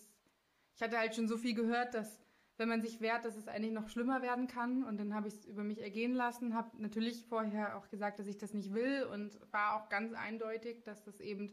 ich 0.74 0.82
hatte 0.82 0.98
halt 0.98 1.14
schon 1.14 1.28
so 1.28 1.36
viel 1.36 1.54
gehört, 1.54 1.94
dass 1.94 2.25
wenn 2.56 2.68
man 2.68 2.80
sich 2.80 3.00
wehrt, 3.00 3.24
dass 3.24 3.36
es 3.36 3.48
eigentlich 3.48 3.72
noch 3.72 3.88
schlimmer 3.88 4.22
werden 4.22 4.46
kann. 4.46 4.82
Und 4.84 4.98
dann 4.98 5.14
habe 5.14 5.28
ich 5.28 5.34
es 5.34 5.44
über 5.44 5.62
mich 5.62 5.80
ergehen 5.82 6.14
lassen, 6.14 6.54
habe 6.54 6.70
natürlich 6.80 7.26
vorher 7.26 7.76
auch 7.76 7.88
gesagt, 7.88 8.18
dass 8.18 8.26
ich 8.26 8.38
das 8.38 8.54
nicht 8.54 8.72
will 8.72 9.04
und 9.12 9.38
war 9.52 9.76
auch 9.76 9.88
ganz 9.88 10.12
eindeutig, 10.14 10.82
dass 10.82 11.02
das 11.02 11.20
eben 11.20 11.52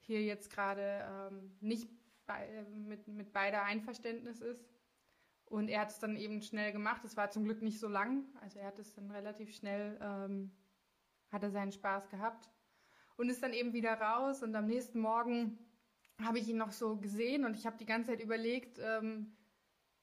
hier 0.00 0.22
jetzt 0.22 0.50
gerade 0.50 1.04
ähm, 1.30 1.56
nicht 1.60 1.90
bei, 2.26 2.64
mit, 2.86 3.06
mit 3.08 3.32
beider 3.32 3.64
Einverständnis 3.64 4.40
ist. 4.40 4.64
Und 5.44 5.68
er 5.68 5.80
hat 5.80 5.90
es 5.90 5.98
dann 5.98 6.16
eben 6.16 6.42
schnell 6.42 6.72
gemacht. 6.72 7.04
Es 7.04 7.16
war 7.16 7.30
zum 7.30 7.44
Glück 7.44 7.62
nicht 7.62 7.78
so 7.78 7.88
lang. 7.88 8.24
Also 8.40 8.58
er 8.58 8.66
hat 8.66 8.78
es 8.78 8.94
dann 8.94 9.10
relativ 9.10 9.54
schnell, 9.54 9.98
ähm, 10.00 10.50
hat 11.30 11.42
er 11.42 11.50
seinen 11.50 11.72
Spaß 11.72 12.08
gehabt. 12.08 12.50
Und 13.16 13.30
ist 13.30 13.42
dann 13.42 13.52
eben 13.52 13.72
wieder 13.72 13.94
raus. 13.94 14.42
Und 14.42 14.54
am 14.54 14.66
nächsten 14.66 15.00
Morgen 15.00 15.58
habe 16.22 16.38
ich 16.38 16.48
ihn 16.48 16.56
noch 16.56 16.72
so 16.72 16.96
gesehen 16.96 17.44
und 17.44 17.56
ich 17.56 17.66
habe 17.66 17.76
die 17.76 17.86
ganze 17.86 18.10
Zeit 18.10 18.22
überlegt, 18.22 18.78
ähm, 18.82 19.32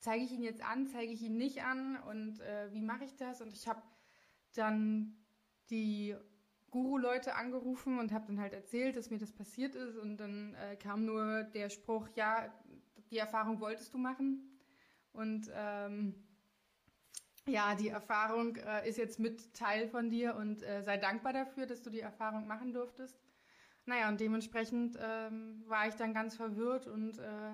zeige 0.05 0.23
ich 0.23 0.31
ihn 0.31 0.43
jetzt 0.43 0.63
an, 0.63 0.87
zeige 0.87 1.11
ich 1.11 1.21
ihn 1.23 1.35
nicht 1.35 1.63
an 1.63 1.97
und 1.97 2.39
äh, 2.39 2.71
wie 2.71 2.81
mache 2.81 3.05
ich 3.05 3.15
das? 3.15 3.41
Und 3.41 3.53
ich 3.53 3.67
habe 3.67 3.81
dann 4.53 5.17
die 5.71 6.15
Guru-Leute 6.69 7.33
angerufen 7.33 7.97
und 7.97 8.11
habe 8.11 8.27
dann 8.27 8.39
halt 8.39 8.53
erzählt, 8.53 8.95
dass 8.95 9.09
mir 9.09 9.17
das 9.17 9.31
passiert 9.31 9.73
ist 9.73 9.97
und 9.97 10.17
dann 10.17 10.53
äh, 10.53 10.75
kam 10.75 11.05
nur 11.05 11.43
der 11.43 11.69
Spruch, 11.69 12.07
ja, 12.15 12.53
die 13.09 13.17
Erfahrung 13.17 13.59
wolltest 13.59 13.95
du 13.95 13.97
machen 13.97 14.59
und 15.11 15.49
ähm, 15.55 16.13
ja, 17.47 17.73
die 17.73 17.89
Erfahrung 17.89 18.57
äh, 18.57 18.87
ist 18.87 18.99
jetzt 18.99 19.19
mit 19.19 19.55
Teil 19.55 19.87
von 19.87 20.11
dir 20.11 20.35
und 20.35 20.61
äh, 20.61 20.83
sei 20.83 20.97
dankbar 20.97 21.33
dafür, 21.33 21.65
dass 21.65 21.81
du 21.81 21.89
die 21.89 22.01
Erfahrung 22.01 22.45
machen 22.45 22.73
durftest. 22.73 23.19
Naja, 23.85 24.09
und 24.09 24.19
dementsprechend 24.19 24.99
ähm, 25.01 25.63
war 25.65 25.87
ich 25.87 25.95
dann 25.95 26.13
ganz 26.13 26.35
verwirrt 26.35 26.85
und 26.85 27.17
äh, 27.17 27.51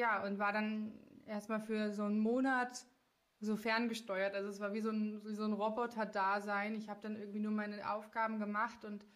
ja, 0.00 0.24
und 0.24 0.38
war 0.38 0.52
dann 0.52 0.92
erstmal 1.26 1.60
für 1.60 1.92
so 1.92 2.04
einen 2.04 2.18
Monat 2.18 2.86
so 3.38 3.56
ferngesteuert. 3.56 4.34
Also 4.34 4.48
es 4.48 4.60
war 4.60 4.72
wie 4.72 4.80
so 4.80 4.90
ein, 4.90 5.22
wie 5.24 5.34
so 5.34 5.44
ein 5.44 5.52
Roboter-Dasein. 5.52 6.74
Ich 6.74 6.88
habe 6.88 7.00
dann 7.02 7.16
irgendwie 7.16 7.40
nur 7.40 7.52
meine 7.52 7.90
Aufgaben 7.90 8.38
gemacht 8.38 8.84
und 8.84 9.06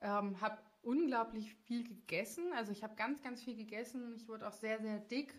ähm, 0.00 0.40
habe 0.40 0.58
unglaublich 0.82 1.54
viel 1.54 1.84
gegessen. 1.84 2.52
Also 2.54 2.72
ich 2.72 2.82
habe 2.82 2.94
ganz, 2.94 3.22
ganz 3.22 3.42
viel 3.42 3.54
gegessen. 3.54 4.14
Ich 4.16 4.28
wurde 4.28 4.48
auch 4.48 4.52
sehr, 4.52 4.80
sehr 4.80 4.98
dick. 4.98 5.34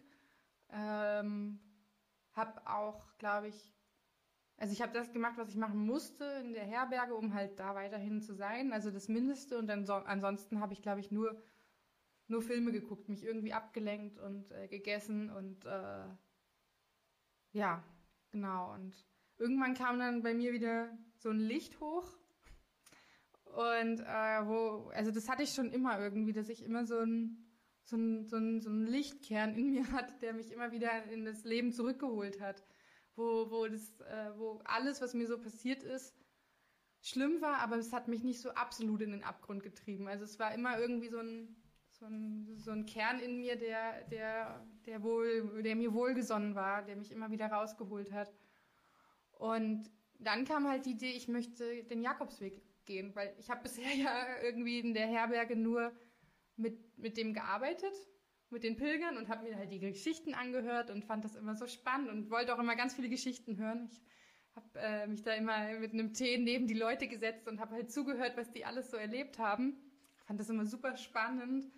Ähm, 0.71 1.59
habe 2.33 2.61
auch, 2.67 3.17
glaube 3.17 3.47
ich, 3.47 3.73
also 4.57 4.71
ich 4.71 4.81
habe 4.81 4.93
das 4.93 5.11
gemacht, 5.11 5.37
was 5.37 5.49
ich 5.49 5.57
machen 5.57 5.79
musste 5.79 6.25
in 6.43 6.53
der 6.53 6.63
Herberge, 6.63 7.15
um 7.15 7.33
halt 7.33 7.59
da 7.59 7.75
weiterhin 7.75 8.21
zu 8.21 8.33
sein. 8.33 8.71
Also 8.71 8.91
das 8.91 9.07
Mindeste. 9.07 9.57
Und 9.57 9.67
dann 9.67 9.85
so, 9.85 9.93
ansonsten 9.93 10.61
habe 10.61 10.73
ich, 10.73 10.81
glaube 10.81 10.99
ich, 10.99 11.11
nur 11.11 11.41
nur 12.27 12.41
Filme 12.41 12.71
geguckt, 12.71 13.09
mich 13.09 13.23
irgendwie 13.23 13.53
abgelenkt 13.53 14.19
und 14.19 14.51
äh, 14.51 14.67
gegessen 14.67 15.29
und 15.29 15.65
äh, 15.65 16.05
ja, 17.51 17.83
genau. 18.31 18.73
Und 18.73 18.95
irgendwann 19.38 19.75
kam 19.75 19.99
dann 19.99 20.23
bei 20.23 20.33
mir 20.33 20.53
wieder 20.53 20.97
so 21.17 21.29
ein 21.29 21.39
Licht 21.39 21.79
hoch. 21.79 22.17
Und 23.45 24.01
äh, 24.01 24.45
wo, 24.45 24.89
also 24.93 25.11
das 25.11 25.29
hatte 25.29 25.43
ich 25.43 25.53
schon 25.53 25.71
immer 25.71 25.99
irgendwie, 25.99 26.33
dass 26.33 26.49
ich 26.49 26.63
immer 26.63 26.85
so 26.85 26.99
ein, 26.99 27.38
so 27.83 27.95
ein, 27.95 28.25
so 28.25 28.35
ein, 28.38 28.59
so 28.59 28.69
ein 28.69 28.85
Lichtkern 28.85 29.55
in 29.55 29.71
mir 29.71 29.89
hatte, 29.93 30.13
der 30.19 30.33
mich 30.33 30.51
immer 30.51 30.71
wieder 30.71 31.05
in 31.05 31.23
das 31.23 31.43
Leben 31.43 31.71
zurückgeholt 31.71 32.41
hat. 32.41 32.63
Wo, 33.15 33.49
wo, 33.49 33.65
das, 33.67 33.97
äh, 34.01 34.31
wo 34.35 34.59
alles, 34.65 35.01
was 35.01 35.13
mir 35.13 35.25
so 35.25 35.39
passiert 35.39 35.83
ist, 35.83 36.13
schlimm 36.99 37.39
war, 37.39 37.59
aber 37.59 37.77
es 37.77 37.93
hat 37.93 38.09
mich 38.09 38.23
nicht 38.23 38.41
so 38.41 38.49
absolut 38.49 39.01
in 39.01 39.11
den 39.11 39.23
Abgrund 39.23 39.63
getrieben. 39.63 40.09
Also 40.09 40.25
es 40.25 40.38
war 40.38 40.53
immer 40.53 40.77
irgendwie 40.77 41.07
so 41.07 41.19
ein, 41.19 41.55
so 41.99 42.05
ein, 42.05 42.58
so 42.58 42.71
ein 42.71 42.86
Kern 42.86 43.19
in 43.19 43.38
mir, 43.38 43.55
der, 43.55 44.03
der, 44.10 44.65
der, 44.86 45.01
wohl, 45.03 45.62
der 45.63 45.75
mir 45.75 45.93
wohlgesonnen 45.93 46.55
war, 46.55 46.84
der 46.84 46.95
mich 46.95 47.12
immer 47.12 47.31
wieder 47.31 47.47
rausgeholt 47.47 48.12
hat. 48.12 48.34
Und 49.31 49.89
dann 50.19 50.45
kam 50.45 50.67
halt 50.67 50.86
die 50.86 50.91
Idee, 50.91 51.12
ich 51.12 51.27
möchte 51.27 51.84
den 51.84 52.01
Jakobsweg 52.01 52.62
gehen, 52.86 53.15
weil 53.15 53.34
ich 53.39 53.49
habe 53.49 53.63
bisher 53.63 53.93
ja 53.95 54.41
irgendwie 54.43 54.79
in 54.79 54.93
der 54.93 55.08
Herberge 55.08 55.55
nur 55.55 55.91
mit, 56.58 56.97
mit 56.97 57.17
dem 57.17 57.34
gearbeitet, 57.34 57.93
mit 58.49 58.63
den 58.63 58.75
Pilgern 58.75 59.17
und 59.17 59.27
habe 59.27 59.43
mir 59.43 59.58
halt 59.58 59.71
die 59.71 59.79
Geschichten 59.79 60.34
angehört 60.34 60.89
und 60.89 61.03
fand 61.03 61.25
das 61.25 61.36
immer 61.36 61.55
so 61.55 61.67
spannend 61.67 62.10
und 62.10 62.29
wollte 62.29 62.53
auch 62.53 62.60
immer 62.60 62.75
ganz 62.75 62.93
viele 62.93 63.10
Geschichten 63.10 63.58
hören. 63.58 63.89
Ich 63.89 64.01
habe 64.55 64.79
äh, 64.79 65.08
mich 65.08 65.21
da 65.23 65.34
immer 65.34 65.79
mit 65.79 65.93
einem 65.93 66.13
Tee 66.13 66.38
neben 66.38 66.67
die 66.67 66.75
Leute 66.75 67.08
gesetzt 67.08 67.47
und 67.47 67.60
habe 67.60 67.73
halt 67.73 67.91
zugehört, 67.91 68.38
was 68.38 68.51
die 68.51 68.63
alles 68.63 68.91
so 68.91 68.97
erlebt 68.97 69.39
haben. 69.39 69.77
Fand 70.25 70.39
das 70.39 70.49
immer 70.49 70.65
super 70.65 70.95
spannend 70.95 71.69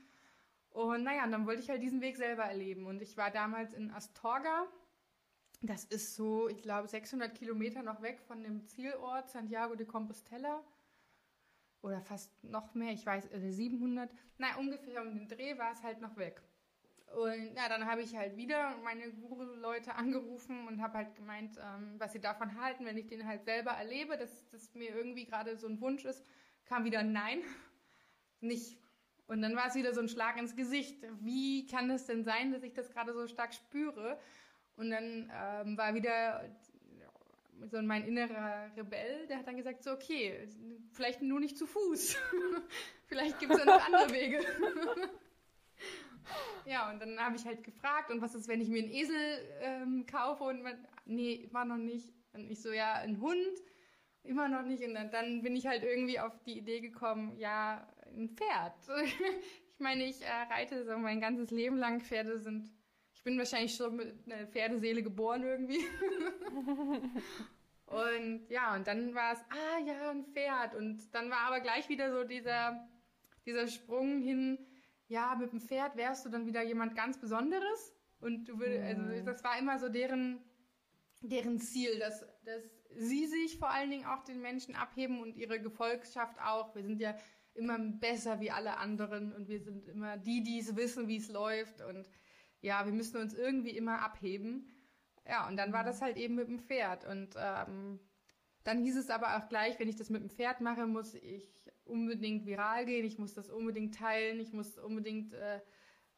und 0.78 1.04
naja, 1.04 1.24
und 1.24 1.32
dann 1.32 1.48
wollte 1.48 1.64
ich 1.64 1.70
halt 1.72 1.82
diesen 1.82 2.02
Weg 2.02 2.18
selber 2.18 2.44
erleben. 2.44 2.86
Und 2.86 3.02
ich 3.02 3.18
war 3.18 3.32
damals 3.32 3.74
in 3.74 3.90
Astorga. 3.90 4.68
Das 5.62 5.86
ist 5.86 6.14
so, 6.14 6.48
ich 6.50 6.62
glaube, 6.62 6.88
600 6.88 7.34
Kilometer 7.34 7.82
noch 7.82 8.04
weg 8.04 8.22
von 8.22 8.44
dem 8.44 8.64
Zielort 8.68 9.28
Santiago 9.28 9.74
de 9.74 9.88
Compostela. 9.88 10.64
Oder 11.82 12.00
fast 12.02 12.32
noch 12.44 12.76
mehr, 12.76 12.94
ich 12.94 13.04
weiß, 13.04 13.28
700. 13.32 14.12
Na, 14.38 14.56
ungefähr 14.58 15.02
um 15.02 15.16
den 15.16 15.28
Dreh 15.28 15.58
war 15.58 15.72
es 15.72 15.82
halt 15.82 16.00
noch 16.00 16.16
weg. 16.16 16.44
Und 17.16 17.56
ja, 17.56 17.70
dann 17.70 17.88
habe 17.88 18.04
ich 18.04 18.16
halt 18.16 18.38
wieder 18.38 18.78
meine 18.84 19.10
Guru-Leute 19.12 19.96
angerufen 19.96 20.68
und 20.68 20.80
habe 20.80 21.00
halt 21.00 21.16
gemeint, 21.16 21.58
ähm, 21.58 21.96
was 21.98 22.14
sie 22.14 22.22
davon 22.22 22.62
halten, 22.62 22.86
wenn 22.86 22.98
ich 22.98 23.08
den 23.08 23.26
halt 23.26 23.46
selber 23.46 23.72
erlebe, 23.72 24.16
dass 24.16 24.48
das 24.50 24.76
mir 24.76 24.94
irgendwie 24.94 25.26
gerade 25.26 25.58
so 25.58 25.66
ein 25.66 25.82
Wunsch 25.82 26.06
ist. 26.06 26.24
Kam 26.66 26.84
wieder 26.84 27.00
ein 27.00 27.14
Nein. 27.14 27.42
Nicht 28.42 28.78
und 29.28 29.42
dann 29.42 29.56
war 29.56 29.68
es 29.68 29.76
wieder 29.76 29.94
so 29.94 30.02
ein 30.02 30.10
Schlag 30.10 30.38
ins 30.38 30.56
Gesicht. 30.56 30.98
Wie 31.20 31.68
kann 31.68 31.90
es 31.90 32.06
denn 32.06 32.24
sein, 32.24 32.52
dass 32.52 32.64
ich 32.64 32.74
das 32.74 32.90
gerade 32.90 33.14
so 33.14 33.28
stark 33.28 33.54
spüre? 33.54 34.18
Und 34.78 34.92
dann 34.92 35.32
ähm, 35.34 35.78
war 35.78 35.94
wieder 35.94 36.50
so 37.66 37.82
mein 37.82 38.06
innerer 38.06 38.70
Rebell, 38.78 39.28
der 39.28 39.40
hat 39.40 39.48
dann 39.48 39.58
gesagt, 39.58 39.84
so 39.84 39.92
okay, 39.92 40.48
vielleicht 40.92 41.22
nur 41.22 41.40
nicht 41.40 41.58
zu 41.58 41.66
Fuß. 41.66 42.18
vielleicht 43.08 43.40
gibt 43.40 43.54
es 43.54 43.60
ja 43.60 43.66
noch 43.66 43.86
andere 43.86 44.14
Wege. 44.14 44.40
ja, 46.66 46.90
und 46.92 47.00
dann 47.00 47.20
habe 47.20 47.36
ich 47.36 47.46
halt 47.46 47.64
gefragt, 47.64 48.12
und 48.12 48.22
was 48.22 48.36
ist, 48.36 48.48
wenn 48.48 48.62
ich 48.62 48.70
mir 48.70 48.84
einen 48.84 48.92
Esel 48.92 49.16
ähm, 49.62 50.06
kaufe? 50.06 50.44
Und 50.44 50.62
man, 50.62 50.78
nee, 51.06 51.48
war 51.52 51.66
noch 51.66 51.78
nicht. 51.78 52.14
Und 52.34 52.50
ich 52.50 52.62
so, 52.62 52.72
ja, 52.72 52.94
ein 52.94 53.20
Hund, 53.20 53.62
immer 54.24 54.48
noch 54.48 54.64
nicht. 54.64 54.84
Und 54.84 54.94
dann, 54.94 55.12
dann 55.12 55.42
bin 55.42 55.56
ich 55.56 55.66
halt 55.66 55.84
irgendwie 55.84 56.20
auf 56.20 56.38
die 56.46 56.60
Idee 56.60 56.82
gekommen, 56.82 57.36
ja, 57.38 57.88
ein 58.16 58.30
Pferd. 58.30 58.74
Ich 59.80 59.84
meine, 59.84 60.06
ich 60.06 60.24
äh, 60.24 60.52
reite 60.52 60.84
so 60.86 60.98
mein 60.98 61.22
ganzes 61.22 61.52
Leben 61.52 61.78
lang. 61.78 62.02
Pferde 62.02 62.40
sind, 62.40 62.68
ich 63.14 63.22
bin 63.22 63.38
wahrscheinlich 63.38 63.76
schon 63.76 63.96
mit 63.96 64.26
einer 64.26 64.48
Pferdeseele 64.48 65.04
geboren 65.04 65.44
irgendwie. 65.44 65.86
und 67.86 68.50
ja, 68.50 68.74
und 68.76 68.88
dann 68.88 69.14
war 69.14 69.34
es, 69.34 69.40
ah 69.52 69.80
ja, 69.86 70.10
ein 70.10 70.26
Pferd. 70.26 70.74
Und 70.74 71.14
dann 71.14 71.30
war 71.30 71.42
aber 71.42 71.60
gleich 71.60 71.90
wieder 71.90 72.12
so 72.12 72.24
dieser, 72.24 72.90
dieser 73.46 73.68
Sprung 73.68 74.20
hin, 74.20 74.58
ja, 75.10 75.36
mit 75.40 75.52
dem 75.52 75.62
Pferd 75.62 75.96
wärst 75.96 76.26
du 76.26 76.30
dann 76.30 76.48
wieder 76.48 76.64
jemand 76.64 76.96
ganz 76.96 77.20
Besonderes. 77.20 77.94
Und 78.20 78.46
du 78.46 78.60
würdest, 78.60 78.84
also 78.84 79.04
mhm. 79.04 79.26
das 79.26 79.44
war 79.44 79.60
immer 79.60 79.78
so 79.78 79.90
deren, 79.90 80.44
deren 81.22 81.60
Ziel, 81.60 82.00
dass, 82.00 82.26
dass 82.46 82.64
sie 82.96 83.28
sich 83.28 83.58
vor 83.58 83.70
allen 83.70 83.92
Dingen 83.92 84.06
auch 84.06 84.24
den 84.24 84.42
Menschen 84.42 84.76
abheben 84.76 85.22
und 85.22 85.36
ihre 85.36 85.62
Gefolgschaft 85.62 86.40
auch. 86.42 86.74
Wir 86.76 86.84
sind 86.84 87.00
ja 87.00 87.16
immer 87.58 87.78
besser 87.80 88.40
wie 88.40 88.52
alle 88.52 88.78
anderen 88.78 89.34
und 89.34 89.48
wir 89.48 89.60
sind 89.60 89.88
immer 89.88 90.18
die, 90.18 90.44
die 90.44 90.60
es 90.60 90.76
wissen, 90.76 91.08
wie 91.08 91.18
es 91.18 91.30
läuft 91.30 91.82
und 91.82 92.10
ja, 92.62 92.86
wir 92.86 92.94
müssen 92.94 93.18
uns 93.18 93.34
irgendwie 93.34 93.76
immer 93.78 94.02
abheben. 94.02 94.74
Ja, 95.28 95.48
und 95.48 95.58
dann 95.58 95.74
war 95.74 95.84
das 95.84 96.02
halt 96.02 96.18
eben 96.18 96.36
mit 96.36 96.48
dem 96.48 96.60
Pferd 96.60 97.06
und 97.06 97.36
ähm, 97.38 98.00
dann 98.64 98.82
hieß 98.82 98.98
es 98.98 99.10
aber 99.10 99.38
auch 99.38 99.50
gleich, 99.50 99.78
wenn 99.80 99.90
ich 99.90 99.96
das 99.96 100.10
mit 100.10 100.22
dem 100.22 100.30
Pferd 100.30 100.62
mache, 100.62 100.88
muss 100.88 101.14
ich 101.16 101.72
unbedingt 101.86 102.46
viral 102.46 102.86
gehen, 102.86 103.06
ich 103.06 103.18
muss 103.18 103.34
das 103.34 103.50
unbedingt 103.50 103.96
teilen, 103.96 104.40
ich 104.40 104.54
muss 104.54 104.78
unbedingt 104.78 105.34
äh, 105.34 105.58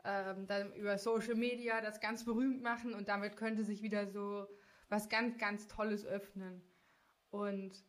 äh, 0.04 0.36
dann 0.48 0.74
über 0.74 0.98
Social 0.98 1.36
Media 1.36 1.82
das 1.82 2.00
ganz 2.00 2.26
berühmt 2.26 2.62
machen 2.62 2.94
und 2.94 3.10
damit 3.10 3.38
könnte 3.38 3.64
sich 3.64 3.82
wieder 3.82 4.08
so 4.08 4.48
was 4.90 5.10
ganz, 5.10 5.38
ganz 5.38 5.68
Tolles 5.68 6.06
öffnen. 6.06 6.62
Und 7.30 7.84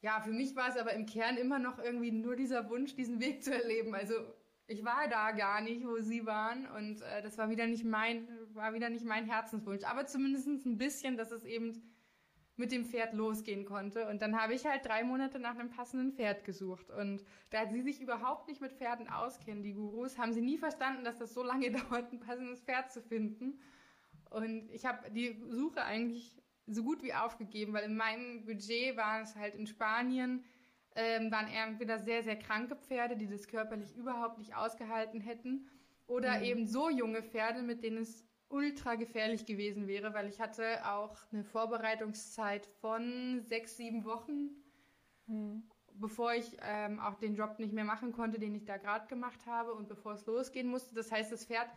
ja, 0.00 0.20
für 0.20 0.32
mich 0.32 0.54
war 0.54 0.68
es 0.68 0.76
aber 0.76 0.92
im 0.92 1.06
Kern 1.06 1.36
immer 1.36 1.58
noch 1.58 1.78
irgendwie 1.78 2.12
nur 2.12 2.36
dieser 2.36 2.68
Wunsch, 2.68 2.94
diesen 2.94 3.20
Weg 3.20 3.42
zu 3.42 3.52
erleben. 3.52 3.94
Also 3.94 4.14
ich 4.66 4.84
war 4.84 5.08
da 5.08 5.30
gar 5.32 5.60
nicht, 5.60 5.86
wo 5.86 5.98
sie 6.00 6.26
waren 6.26 6.66
und 6.66 7.00
äh, 7.02 7.22
das 7.22 7.38
war 7.38 7.50
wieder 7.50 7.66
nicht 7.66 7.84
mein, 7.84 8.28
war 8.52 8.74
wieder 8.74 8.90
nicht 8.90 9.04
mein 9.04 9.26
Herzenswunsch. 9.26 9.84
Aber 9.84 10.06
zumindest 10.06 10.46
ein 10.46 10.78
bisschen, 10.78 11.16
dass 11.16 11.30
es 11.30 11.44
eben 11.44 11.82
mit 12.56 12.72
dem 12.72 12.84
Pferd 12.86 13.12
losgehen 13.12 13.64
konnte. 13.64 14.08
Und 14.08 14.22
dann 14.22 14.40
habe 14.40 14.54
ich 14.54 14.64
halt 14.66 14.86
drei 14.86 15.04
Monate 15.04 15.38
nach 15.38 15.56
einem 15.58 15.70
passenden 15.70 16.12
Pferd 16.12 16.44
gesucht. 16.44 16.90
Und 16.90 17.22
da 17.50 17.66
sie 17.66 17.82
sich 17.82 18.00
überhaupt 18.00 18.48
nicht 18.48 18.60
mit 18.60 18.72
Pferden 18.72 19.08
auskennen, 19.08 19.62
die 19.62 19.74
Gurus, 19.74 20.18
haben 20.18 20.32
sie 20.32 20.40
nie 20.40 20.56
verstanden, 20.56 21.04
dass 21.04 21.18
das 21.18 21.34
so 21.34 21.42
lange 21.42 21.70
dauert, 21.90 22.12
ein 22.12 22.20
passendes 22.20 22.60
Pferd 22.60 22.90
zu 22.90 23.02
finden. 23.02 23.60
Und 24.30 24.70
ich 24.70 24.86
habe 24.86 25.10
die 25.10 25.38
Suche 25.50 25.82
eigentlich 25.82 26.34
so 26.66 26.82
gut 26.82 27.02
wie 27.02 27.14
aufgegeben, 27.14 27.72
weil 27.72 27.84
in 27.84 27.96
meinem 27.96 28.44
Budget 28.44 28.96
war 28.96 29.22
es 29.22 29.36
halt 29.36 29.54
in 29.54 29.66
Spanien, 29.66 30.44
ähm, 30.94 31.30
waren 31.30 31.48
entweder 31.48 31.98
sehr, 31.98 32.22
sehr 32.22 32.38
kranke 32.38 32.76
Pferde, 32.76 33.16
die 33.16 33.28
das 33.28 33.46
körperlich 33.46 33.94
überhaupt 33.94 34.38
nicht 34.38 34.54
ausgehalten 34.56 35.20
hätten, 35.20 35.68
oder 36.06 36.38
mhm. 36.38 36.44
eben 36.44 36.66
so 36.66 36.88
junge 36.88 37.22
Pferde, 37.22 37.62
mit 37.62 37.82
denen 37.82 37.98
es 37.98 38.24
ultra 38.48 38.94
gefährlich 38.94 39.44
gewesen 39.44 39.88
wäre, 39.88 40.14
weil 40.14 40.28
ich 40.28 40.40
hatte 40.40 40.86
auch 40.86 41.16
eine 41.32 41.44
Vorbereitungszeit 41.44 42.66
von 42.80 43.42
sechs, 43.42 43.76
sieben 43.76 44.04
Wochen, 44.04 44.50
mhm. 45.26 45.64
bevor 45.94 46.32
ich 46.34 46.56
ähm, 46.62 47.00
auch 47.00 47.16
den 47.16 47.34
Job 47.34 47.58
nicht 47.58 47.72
mehr 47.72 47.84
machen 47.84 48.12
konnte, 48.12 48.38
den 48.38 48.54
ich 48.54 48.64
da 48.64 48.76
gerade 48.76 49.08
gemacht 49.08 49.46
habe 49.46 49.74
und 49.74 49.88
bevor 49.88 50.12
es 50.12 50.26
losgehen 50.26 50.68
musste. 50.68 50.94
Das 50.94 51.10
heißt, 51.10 51.32
das 51.32 51.44
Pferd, 51.44 51.68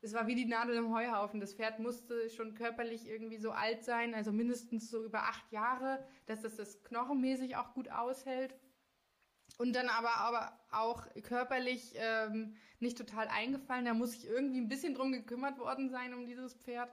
es 0.00 0.14
war 0.14 0.26
wie 0.26 0.34
die 0.34 0.46
Nadel 0.46 0.76
im 0.76 0.94
Heuhaufen. 0.94 1.40
Das 1.40 1.54
Pferd 1.54 1.80
musste 1.80 2.30
schon 2.30 2.54
körperlich 2.54 3.08
irgendwie 3.08 3.38
so 3.38 3.50
alt 3.50 3.84
sein, 3.84 4.14
also 4.14 4.32
mindestens 4.32 4.90
so 4.90 5.04
über 5.04 5.22
acht 5.24 5.50
Jahre, 5.50 6.04
dass 6.26 6.44
es 6.44 6.56
das 6.56 6.82
knochenmäßig 6.84 7.56
auch 7.56 7.74
gut 7.74 7.90
aushält. 7.90 8.54
Und 9.56 9.74
dann 9.74 9.88
aber, 9.88 10.14
aber 10.18 10.60
auch 10.70 11.06
körperlich 11.22 11.94
ähm, 11.96 12.54
nicht 12.78 12.96
total 12.96 13.28
eingefallen. 13.28 13.86
Da 13.86 13.94
muss 13.94 14.14
ich 14.14 14.26
irgendwie 14.26 14.60
ein 14.60 14.68
bisschen 14.68 14.94
drum 14.94 15.10
gekümmert 15.10 15.58
worden 15.58 15.88
sein 15.90 16.14
um 16.14 16.26
dieses 16.26 16.54
Pferd. 16.54 16.92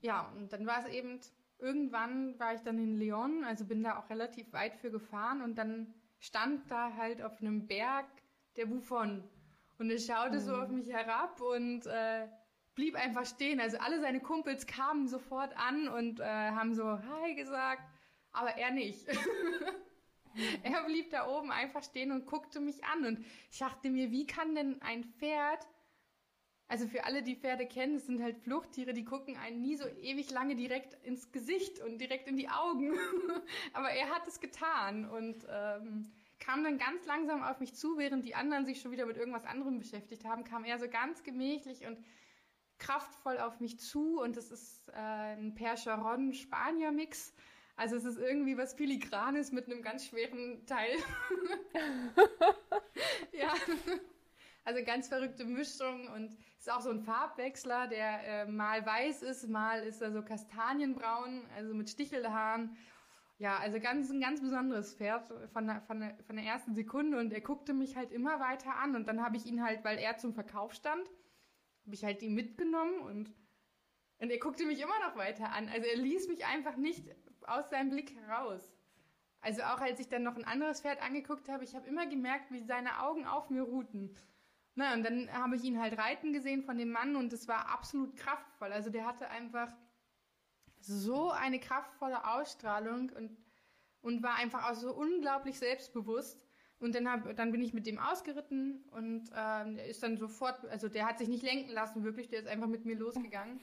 Ja, 0.00 0.32
und 0.36 0.52
dann 0.52 0.66
war 0.66 0.86
es 0.86 0.92
eben, 0.92 1.20
irgendwann 1.58 2.38
war 2.38 2.54
ich 2.54 2.62
dann 2.62 2.78
in 2.78 2.98
Lyon, 2.98 3.44
also 3.44 3.66
bin 3.66 3.82
da 3.82 3.98
auch 3.98 4.08
relativ 4.08 4.52
weit 4.52 4.76
für 4.76 4.90
gefahren 4.90 5.42
und 5.42 5.56
dann 5.56 5.94
stand 6.18 6.70
da 6.70 6.94
halt 6.94 7.20
auf 7.20 7.40
einem 7.40 7.66
Berg 7.66 8.06
der 8.56 8.66
Buffon. 8.66 9.28
Und 9.78 9.90
er 9.90 9.98
schaute 9.98 10.36
mhm. 10.36 10.40
so 10.40 10.54
auf 10.56 10.68
mich 10.68 10.88
herab 10.88 11.40
und 11.40 11.86
äh, 11.86 12.28
blieb 12.74 12.94
einfach 12.94 13.26
stehen. 13.26 13.60
Also 13.60 13.78
alle 13.78 14.00
seine 14.00 14.20
Kumpels 14.20 14.66
kamen 14.66 15.08
sofort 15.08 15.56
an 15.56 15.88
und 15.88 16.20
äh, 16.20 16.24
haben 16.24 16.74
so 16.74 16.84
Hi 16.84 17.34
gesagt, 17.34 17.82
aber 18.32 18.56
er 18.56 18.70
nicht. 18.70 19.06
er 20.62 20.84
blieb 20.84 21.10
da 21.10 21.28
oben 21.28 21.50
einfach 21.50 21.82
stehen 21.82 22.12
und 22.12 22.26
guckte 22.26 22.60
mich 22.60 22.84
an. 22.84 23.04
Und 23.04 23.24
ich 23.50 23.58
dachte 23.58 23.90
mir, 23.90 24.10
wie 24.10 24.26
kann 24.26 24.54
denn 24.54 24.80
ein 24.82 25.04
Pferd, 25.04 25.66
also 26.68 26.86
für 26.88 27.04
alle, 27.04 27.22
die 27.22 27.36
Pferde 27.36 27.66
kennen, 27.66 27.96
es 27.96 28.06
sind 28.06 28.22
halt 28.22 28.38
Fluchttiere, 28.38 28.92
die 28.92 29.04
gucken 29.04 29.36
einen 29.36 29.62
nie 29.62 29.76
so 29.76 29.86
ewig 29.86 30.30
lange 30.30 30.56
direkt 30.56 30.94
ins 31.04 31.30
Gesicht 31.30 31.80
und 31.80 31.98
direkt 31.98 32.28
in 32.28 32.36
die 32.36 32.48
Augen. 32.48 32.92
Aber 33.72 33.90
er 33.90 34.10
hat 34.10 34.26
es 34.26 34.40
getan 34.40 35.08
und 35.08 35.46
ähm, 35.48 36.10
kam 36.46 36.64
dann 36.64 36.78
ganz 36.78 37.04
langsam 37.06 37.42
auf 37.42 37.60
mich 37.60 37.74
zu, 37.74 37.98
während 37.98 38.24
die 38.24 38.34
anderen 38.34 38.64
sich 38.64 38.80
schon 38.80 38.92
wieder 38.92 39.06
mit 39.06 39.16
irgendwas 39.16 39.44
anderem 39.44 39.78
beschäftigt 39.78 40.24
haben, 40.24 40.44
kam 40.44 40.64
er 40.64 40.78
so 40.78 40.88
ganz 40.88 41.24
gemächlich 41.24 41.86
und 41.86 41.98
kraftvoll 42.78 43.38
auf 43.38 43.60
mich 43.60 43.78
zu 43.80 44.20
und 44.20 44.36
das 44.36 44.50
ist 44.50 44.88
äh, 44.90 44.92
ein 44.92 45.54
Percheron-Spanier-Mix 45.54 47.34
also 47.76 47.96
es 47.96 48.06
ist 48.06 48.18
irgendwie 48.18 48.56
was 48.56 48.72
Filigranes 48.72 49.52
mit 49.52 49.66
einem 49.66 49.82
ganz 49.82 50.06
schweren 50.06 50.64
Teil. 50.66 50.96
ja. 53.32 53.52
Also 54.64 54.82
ganz 54.82 55.08
verrückte 55.08 55.44
Mischung 55.44 56.08
und 56.08 56.36
ist 56.58 56.72
auch 56.72 56.80
so 56.80 56.90
ein 56.90 57.00
Farbwechsler, 57.00 57.86
der 57.86 58.24
äh, 58.24 58.46
mal 58.46 58.84
weiß 58.84 59.22
ist, 59.22 59.48
mal 59.48 59.82
ist 59.82 60.00
er 60.00 60.10
so 60.10 60.22
kastanienbraun, 60.22 61.44
also 61.54 61.74
mit 61.74 61.90
Stichelhaaren. 61.90 62.76
Ja, 63.38 63.58
also 63.58 63.78
ganz 63.80 64.10
ein 64.10 64.20
ganz 64.20 64.40
besonderes 64.40 64.94
Pferd 64.94 65.30
von 65.52 65.66
der, 65.66 65.82
von, 65.82 66.00
der, 66.00 66.16
von 66.26 66.36
der 66.36 66.44
ersten 66.46 66.74
Sekunde 66.74 67.18
und 67.18 67.32
er 67.32 67.42
guckte 67.42 67.74
mich 67.74 67.96
halt 67.96 68.10
immer 68.10 68.40
weiter 68.40 68.76
an 68.76 68.96
und 68.96 69.06
dann 69.08 69.22
habe 69.22 69.36
ich 69.36 69.44
ihn 69.44 69.62
halt, 69.62 69.84
weil 69.84 69.98
er 69.98 70.16
zum 70.16 70.32
Verkauf 70.32 70.72
stand, 70.72 71.06
habe 71.84 71.94
ich 71.94 72.04
halt 72.04 72.22
ihn 72.22 72.34
mitgenommen 72.34 73.00
und 73.00 73.34
und 74.18 74.30
er 74.30 74.38
guckte 74.38 74.64
mich 74.64 74.80
immer 74.80 74.98
noch 75.00 75.16
weiter 75.16 75.52
an. 75.52 75.68
Also 75.68 75.86
er 75.86 75.96
ließ 75.96 76.28
mich 76.28 76.46
einfach 76.46 76.76
nicht 76.76 77.04
aus 77.42 77.68
seinem 77.70 77.90
Blick 77.90 78.14
heraus. 78.16 78.74
Also 79.40 79.62
auch 79.62 79.80
als 79.80 80.00
ich 80.00 80.08
dann 80.08 80.22
noch 80.22 80.36
ein 80.36 80.44
anderes 80.44 80.80
Pferd 80.80 81.02
angeguckt 81.02 81.48
habe, 81.48 81.64
ich 81.64 81.74
habe 81.76 81.86
immer 81.86 82.06
gemerkt, 82.06 82.50
wie 82.50 82.62
seine 82.62 83.02
Augen 83.02 83.26
auf 83.26 83.50
mir 83.50 83.62
ruhten. 83.62 84.14
Na, 84.74 84.94
und 84.94 85.04
dann 85.04 85.32
habe 85.32 85.56
ich 85.56 85.64
ihn 85.64 85.80
halt 85.80 85.98
reiten 85.98 86.32
gesehen 86.32 86.62
von 86.62 86.78
dem 86.78 86.90
Mann 86.90 87.16
und 87.16 87.32
es 87.32 87.46
war 87.46 87.68
absolut 87.68 88.16
kraftvoll. 88.16 88.72
Also 88.72 88.90
der 88.90 89.06
hatte 89.06 89.28
einfach 89.28 89.72
so 90.86 91.30
eine 91.30 91.58
kraftvolle 91.58 92.26
Ausstrahlung 92.26 93.10
und, 93.10 93.36
und 94.02 94.22
war 94.22 94.36
einfach 94.36 94.70
auch 94.70 94.74
so 94.74 94.94
unglaublich 94.94 95.58
selbstbewusst. 95.58 96.46
Und 96.78 96.94
dann, 96.94 97.10
hab, 97.10 97.34
dann 97.36 97.52
bin 97.52 97.62
ich 97.62 97.72
mit 97.72 97.86
dem 97.86 97.98
ausgeritten 97.98 98.84
und 98.90 99.30
ähm, 99.34 99.78
er 99.78 99.86
ist 99.86 100.02
dann 100.02 100.18
sofort, 100.18 100.62
also 100.66 100.88
der 100.88 101.06
hat 101.06 101.18
sich 101.18 101.28
nicht 101.28 101.42
lenken 101.42 101.70
lassen, 101.70 102.04
wirklich, 102.04 102.28
der 102.28 102.40
ist 102.40 102.48
einfach 102.48 102.66
mit 102.66 102.84
mir 102.84 102.96
losgegangen. 102.96 103.60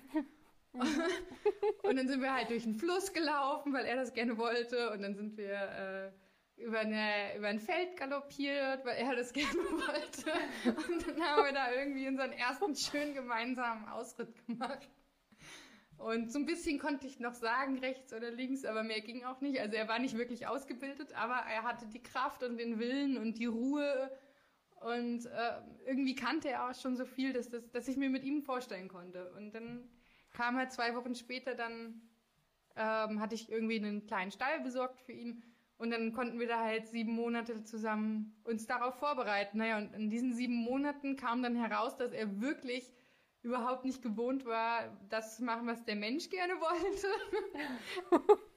und 1.83 1.95
dann 1.95 2.07
sind 2.07 2.21
wir 2.21 2.33
halt 2.33 2.49
durch 2.49 2.63
den 2.63 2.73
Fluss 2.73 3.13
gelaufen, 3.13 3.73
weil 3.73 3.85
er 3.85 3.95
das 3.95 4.13
gerne 4.13 4.37
wollte. 4.37 4.91
Und 4.91 5.03
dann 5.03 5.15
sind 5.15 5.37
wir 5.37 5.53
äh, 5.53 6.11
über, 6.63 6.79
eine, 6.79 7.37
über 7.37 7.47
ein 7.47 7.59
Feld 7.59 7.95
galoppiert, 7.97 8.83
weil 8.83 8.97
er 8.97 9.15
das 9.15 9.33
gerne 9.33 9.53
wollte. 9.53 10.31
Und 10.65 11.07
dann 11.07 11.21
haben 11.21 11.45
wir 11.45 11.53
da 11.53 11.71
irgendwie 11.71 12.07
unseren 12.07 12.31
ersten 12.31 12.75
schönen 12.75 13.13
gemeinsamen 13.13 13.87
Ausritt 13.89 14.33
gemacht. 14.47 14.89
Und 15.97 16.31
so 16.31 16.39
ein 16.39 16.45
bisschen 16.45 16.79
konnte 16.79 17.07
ich 17.07 17.19
noch 17.19 17.33
sagen, 17.33 17.79
rechts 17.79 18.13
oder 18.13 18.31
links, 18.31 18.65
aber 18.65 18.83
mehr 18.83 19.01
ging 19.01 19.23
auch 19.23 19.39
nicht. 19.41 19.59
Also 19.59 19.75
er 19.75 19.87
war 19.87 19.99
nicht 19.99 20.17
wirklich 20.17 20.47
ausgebildet, 20.47 21.13
aber 21.15 21.35
er 21.35 21.63
hatte 21.63 21.85
die 21.87 22.03
Kraft 22.03 22.43
und 22.43 22.57
den 22.57 22.79
Willen 22.79 23.17
und 23.17 23.37
die 23.37 23.45
Ruhe. 23.45 24.11
Und 24.81 25.25
äh, 25.27 25.61
irgendwie 25.85 26.15
kannte 26.15 26.49
er 26.49 26.69
auch 26.69 26.75
schon 26.75 26.97
so 26.97 27.05
viel, 27.05 27.31
dass, 27.31 27.49
das, 27.49 27.69
dass 27.71 27.87
ich 27.87 27.95
mir 27.95 28.09
mit 28.09 28.23
ihm 28.23 28.41
vorstellen 28.41 28.89
konnte. 28.89 29.31
Und 29.37 29.53
dann 29.55 29.87
kam 30.33 30.57
halt 30.57 30.71
zwei 30.71 30.93
Wochen 30.95 31.15
später 31.15 31.55
dann, 31.55 32.01
ähm, 32.75 33.21
hatte 33.21 33.35
ich 33.35 33.49
irgendwie 33.49 33.77
einen 33.77 34.05
kleinen 34.05 34.31
Stall 34.31 34.59
besorgt 34.59 34.99
für 34.99 35.13
ihn 35.13 35.43
und 35.77 35.91
dann 35.91 36.13
konnten 36.13 36.39
wir 36.39 36.47
da 36.47 36.61
halt 36.61 36.87
sieben 36.87 37.13
Monate 37.13 37.63
zusammen 37.63 38.39
uns 38.43 38.65
darauf 38.67 38.95
vorbereiten. 38.95 39.57
Naja, 39.57 39.77
und 39.77 39.93
in 39.93 40.09
diesen 40.09 40.33
sieben 40.33 40.55
Monaten 40.55 41.17
kam 41.17 41.43
dann 41.43 41.55
heraus, 41.55 41.97
dass 41.97 42.13
er 42.13 42.41
wirklich 42.41 42.91
überhaupt 43.43 43.83
nicht 43.83 44.01
gewohnt 44.01 44.45
war, 44.45 44.97
das 45.09 45.35
zu 45.35 45.43
machen, 45.43 45.67
was 45.67 45.83
der 45.83 45.95
Mensch 45.95 46.29
gerne 46.29 46.53
wollte. 46.59 47.07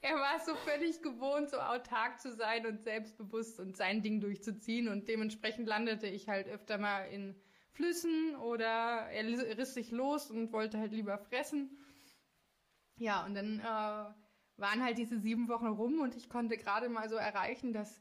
er 0.01 0.15
war 0.15 0.39
so 0.45 0.55
völlig 0.55 1.03
gewohnt, 1.03 1.51
so 1.51 1.59
autark 1.59 2.21
zu 2.21 2.33
sein 2.33 2.67
und 2.67 2.83
selbstbewusst 2.83 3.59
und 3.59 3.77
sein 3.77 4.03
Ding 4.03 4.21
durchzuziehen 4.21 4.89
und 4.89 5.09
dementsprechend 5.09 5.67
landete 5.67 6.07
ich 6.07 6.29
halt 6.29 6.49
öfter 6.49 6.79
mal 6.79 7.03
in 7.09 7.35
Flüssen 7.73 8.37
oder 8.37 8.65
er 8.65 9.59
riss 9.59 9.75
sich 9.75 9.91
los 9.91 10.31
und 10.31 10.53
wollte 10.53 10.79
halt 10.79 10.93
lieber 10.93 11.19
fressen. 11.19 11.79
Ja, 12.97 13.27
und 13.27 13.35
dann 13.35 13.61
äh, 13.61 13.63
waren 14.57 14.83
halt 14.83 14.97
diese 14.97 15.19
sieben 15.19 15.49
Wochen 15.49 15.67
rum 15.67 16.01
und 16.01 16.17
ich 16.17 16.31
konnte 16.31 16.57
gerade 16.57 16.89
mal 16.89 17.09
so 17.11 17.17
erreichen, 17.17 17.73
dass, 17.73 18.01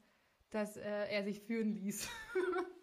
dass 0.52 0.78
äh, 0.78 1.10
er 1.10 1.24
sich 1.24 1.42
führen 1.42 1.74
ließ. 1.74 2.08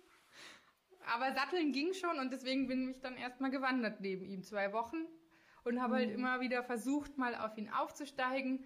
Aber 1.06 1.32
Satteln 1.34 1.72
ging 1.72 1.92
schon 1.94 2.18
und 2.18 2.32
deswegen 2.32 2.66
bin 2.66 2.90
ich 2.90 3.00
dann 3.00 3.16
erstmal 3.16 3.50
gewandert 3.50 4.00
neben 4.00 4.24
ihm 4.24 4.42
zwei 4.42 4.72
Wochen 4.72 5.06
und 5.64 5.80
habe 5.80 5.94
halt 5.94 6.06
mhm. 6.06 6.10
halt 6.10 6.18
immer 6.18 6.40
wieder 6.40 6.62
versucht, 6.62 7.18
mal 7.18 7.34
auf 7.34 7.56
ihn 7.56 7.70
aufzusteigen. 7.70 8.64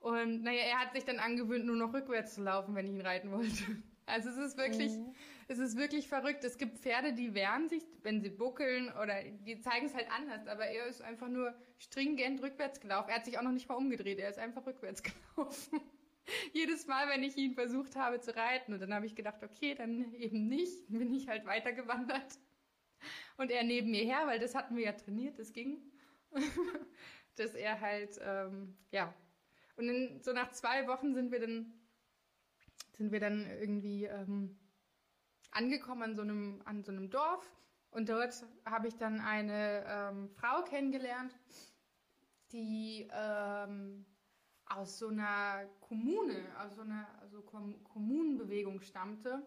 Und 0.00 0.42
naja, 0.42 0.62
er 0.64 0.80
hat 0.80 0.92
sich 0.92 1.04
dann 1.04 1.18
angewöhnt, 1.18 1.64
nur 1.64 1.76
noch 1.76 1.94
rückwärts 1.94 2.34
zu 2.34 2.42
laufen, 2.42 2.74
wenn 2.74 2.86
ich 2.86 2.92
ihn 2.92 3.00
reiten 3.00 3.30
wollte. 3.30 3.64
Also 4.06 4.28
es 4.28 4.36
ist 4.36 4.58
wirklich, 4.58 4.92
mhm. 4.92 5.14
es 5.48 5.58
ist 5.58 5.78
wirklich 5.78 6.08
verrückt. 6.08 6.44
Es 6.44 6.58
gibt 6.58 6.78
Pferde, 6.78 7.14
die 7.14 7.32
wehren 7.32 7.70
sich, 7.70 7.82
wenn 8.02 8.20
sie 8.20 8.28
buckeln 8.28 8.92
oder 9.02 9.22
die 9.22 9.58
zeigen 9.60 9.86
es 9.86 9.94
halt 9.94 10.08
anders. 10.10 10.46
Aber 10.46 10.66
er 10.66 10.84
ist 10.88 11.00
einfach 11.00 11.28
nur 11.28 11.54
stringent 11.78 12.42
rückwärts 12.42 12.80
gelaufen. 12.80 13.08
Er 13.08 13.16
hat 13.16 13.24
sich 13.24 13.38
auch 13.38 13.42
noch 13.42 13.52
nicht 13.52 13.66
mal 13.66 13.76
umgedreht. 13.76 14.18
Er 14.18 14.28
ist 14.28 14.38
einfach 14.38 14.66
rückwärts 14.66 15.02
gelaufen. 15.34 15.80
Jedes 16.52 16.86
Mal, 16.86 17.08
wenn 17.08 17.22
ich 17.22 17.36
ihn 17.36 17.54
versucht 17.54 17.96
habe 17.96 18.20
zu 18.20 18.34
reiten. 18.34 18.72
Und 18.72 18.80
dann 18.80 18.94
habe 18.94 19.06
ich 19.06 19.14
gedacht, 19.14 19.42
okay, 19.42 19.74
dann 19.74 20.12
eben 20.14 20.48
nicht. 20.48 20.88
Bin 20.88 21.12
ich 21.12 21.28
halt 21.28 21.44
weitergewandert. 21.46 22.38
Und 23.36 23.50
er 23.50 23.64
neben 23.64 23.90
mir 23.90 24.04
her, 24.04 24.22
weil 24.26 24.38
das 24.38 24.54
hatten 24.54 24.76
wir 24.76 24.84
ja 24.84 24.92
trainiert, 24.92 25.38
das 25.38 25.52
ging. 25.52 25.82
Dass 27.36 27.54
er 27.54 27.80
halt, 27.80 28.18
ähm, 28.22 28.76
ja. 28.90 29.12
Und 29.76 29.88
dann, 29.88 30.20
so 30.22 30.32
nach 30.32 30.52
zwei 30.52 30.86
Wochen 30.86 31.14
sind 31.14 31.32
wir 31.32 31.40
dann 31.40 31.74
sind 32.96 33.12
wir 33.12 33.20
dann 33.20 33.46
irgendwie 33.46 34.04
ähm, 34.04 34.56
angekommen 35.50 36.02
an 36.02 36.16
so 36.16 36.22
einem, 36.22 36.62
an 36.64 36.84
so 36.84 36.92
einem 36.92 37.10
Dorf 37.10 37.44
und 37.90 38.08
dort 38.08 38.44
habe 38.64 38.88
ich 38.88 38.96
dann 38.96 39.20
eine 39.20 39.84
ähm, 39.86 40.30
Frau 40.30 40.62
kennengelernt, 40.62 41.34
die 42.52 43.08
ähm, 43.12 44.06
aus 44.66 44.98
so 44.98 45.08
einer 45.08 45.66
Kommune, 45.80 46.36
aus 46.58 46.76
so 46.76 46.82
einer 46.82 47.06
also 47.20 47.42
Kommunenbewegung 47.42 48.80
stammte. 48.80 49.42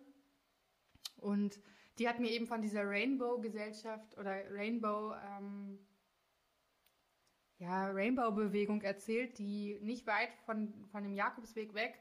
Und 1.18 1.60
die 1.98 2.08
hat 2.08 2.20
mir 2.20 2.30
eben 2.32 2.46
von 2.46 2.62
dieser 2.62 2.88
Rainbow-Gesellschaft 2.88 4.18
oder 4.18 4.32
Rainbow, 4.52 5.16
ähm, 5.16 5.80
ja, 7.58 7.90
Rainbow-Bewegung 7.90 8.82
erzählt, 8.82 9.40
die 9.40 9.80
nicht 9.82 10.06
weit 10.06 10.30
von, 10.46 10.86
von 10.92 11.04
dem 11.04 11.14
Jakobsweg 11.14 11.74
weg 11.74 12.00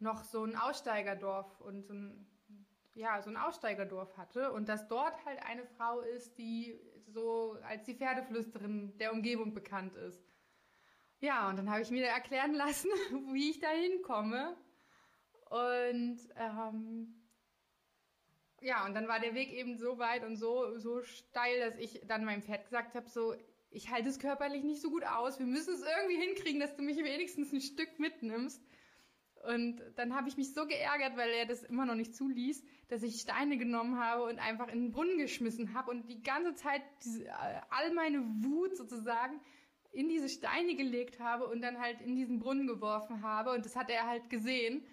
noch 0.00 0.24
so 0.24 0.44
ein 0.44 0.56
Aussteigerdorf 0.56 1.60
und 1.60 1.86
so 1.86 1.92
ein, 1.94 2.26
ja, 2.94 3.20
so 3.22 3.30
ein 3.30 3.36
Aussteigerdorf 3.36 4.16
hatte 4.16 4.52
und 4.52 4.68
dass 4.68 4.88
dort 4.88 5.24
halt 5.24 5.42
eine 5.44 5.64
Frau 5.64 6.00
ist, 6.00 6.38
die 6.38 6.78
so 7.06 7.56
als 7.62 7.84
die 7.84 7.94
Pferdeflüsterin 7.94 8.96
der 8.98 9.12
Umgebung 9.12 9.52
bekannt 9.54 9.94
ist. 9.96 10.29
Ja, 11.20 11.50
und 11.50 11.56
dann 11.56 11.70
habe 11.70 11.82
ich 11.82 11.90
mir 11.90 12.06
erklären 12.06 12.54
lassen, 12.54 12.88
wie 13.32 13.50
ich 13.50 13.60
da 13.60 13.68
hinkomme. 13.68 14.56
Und 15.50 16.18
ähm, 16.36 17.14
ja, 18.62 18.86
und 18.86 18.94
dann 18.94 19.06
war 19.06 19.20
der 19.20 19.34
Weg 19.34 19.52
eben 19.52 19.76
so 19.76 19.98
weit 19.98 20.24
und 20.24 20.36
so, 20.36 20.78
so 20.78 21.02
steil, 21.02 21.60
dass 21.60 21.78
ich 21.78 22.00
dann 22.06 22.24
meinem 22.24 22.42
Pferd 22.42 22.64
gesagt 22.64 22.94
habe, 22.94 23.08
so, 23.08 23.34
ich 23.70 23.90
halte 23.90 24.08
es 24.08 24.18
körperlich 24.18 24.64
nicht 24.64 24.80
so 24.80 24.90
gut 24.90 25.04
aus. 25.04 25.38
Wir 25.38 25.46
müssen 25.46 25.74
es 25.74 25.82
irgendwie 25.82 26.24
hinkriegen, 26.24 26.60
dass 26.60 26.74
du 26.74 26.82
mich 26.82 26.96
wenigstens 26.96 27.52
ein 27.52 27.60
Stück 27.60 27.98
mitnimmst. 27.98 28.62
Und 29.46 29.82
dann 29.96 30.14
habe 30.14 30.28
ich 30.28 30.36
mich 30.36 30.52
so 30.52 30.66
geärgert, 30.66 31.16
weil 31.16 31.30
er 31.30 31.46
das 31.46 31.62
immer 31.62 31.86
noch 31.86 31.94
nicht 31.94 32.14
zuließ, 32.14 32.62
dass 32.88 33.02
ich 33.02 33.20
Steine 33.20 33.56
genommen 33.56 33.98
habe 33.98 34.24
und 34.24 34.38
einfach 34.38 34.68
in 34.68 34.82
den 34.82 34.92
Brunnen 34.92 35.18
geschmissen 35.18 35.74
habe 35.74 35.90
und 35.90 36.08
die 36.08 36.22
ganze 36.22 36.54
Zeit 36.54 36.82
diese, 37.04 37.26
äh, 37.26 37.60
all 37.70 37.92
meine 37.94 38.22
Wut 38.42 38.76
sozusagen 38.76 39.40
in 39.92 40.08
diese 40.08 40.28
Steine 40.28 40.74
gelegt 40.76 41.20
habe 41.20 41.46
und 41.46 41.62
dann 41.62 41.80
halt 41.80 42.00
in 42.00 42.14
diesen 42.14 42.38
Brunnen 42.38 42.66
geworfen 42.66 43.22
habe. 43.22 43.52
Und 43.52 43.64
das 43.64 43.76
hat 43.76 43.90
er 43.90 44.06
halt 44.06 44.30
gesehen. 44.30 44.86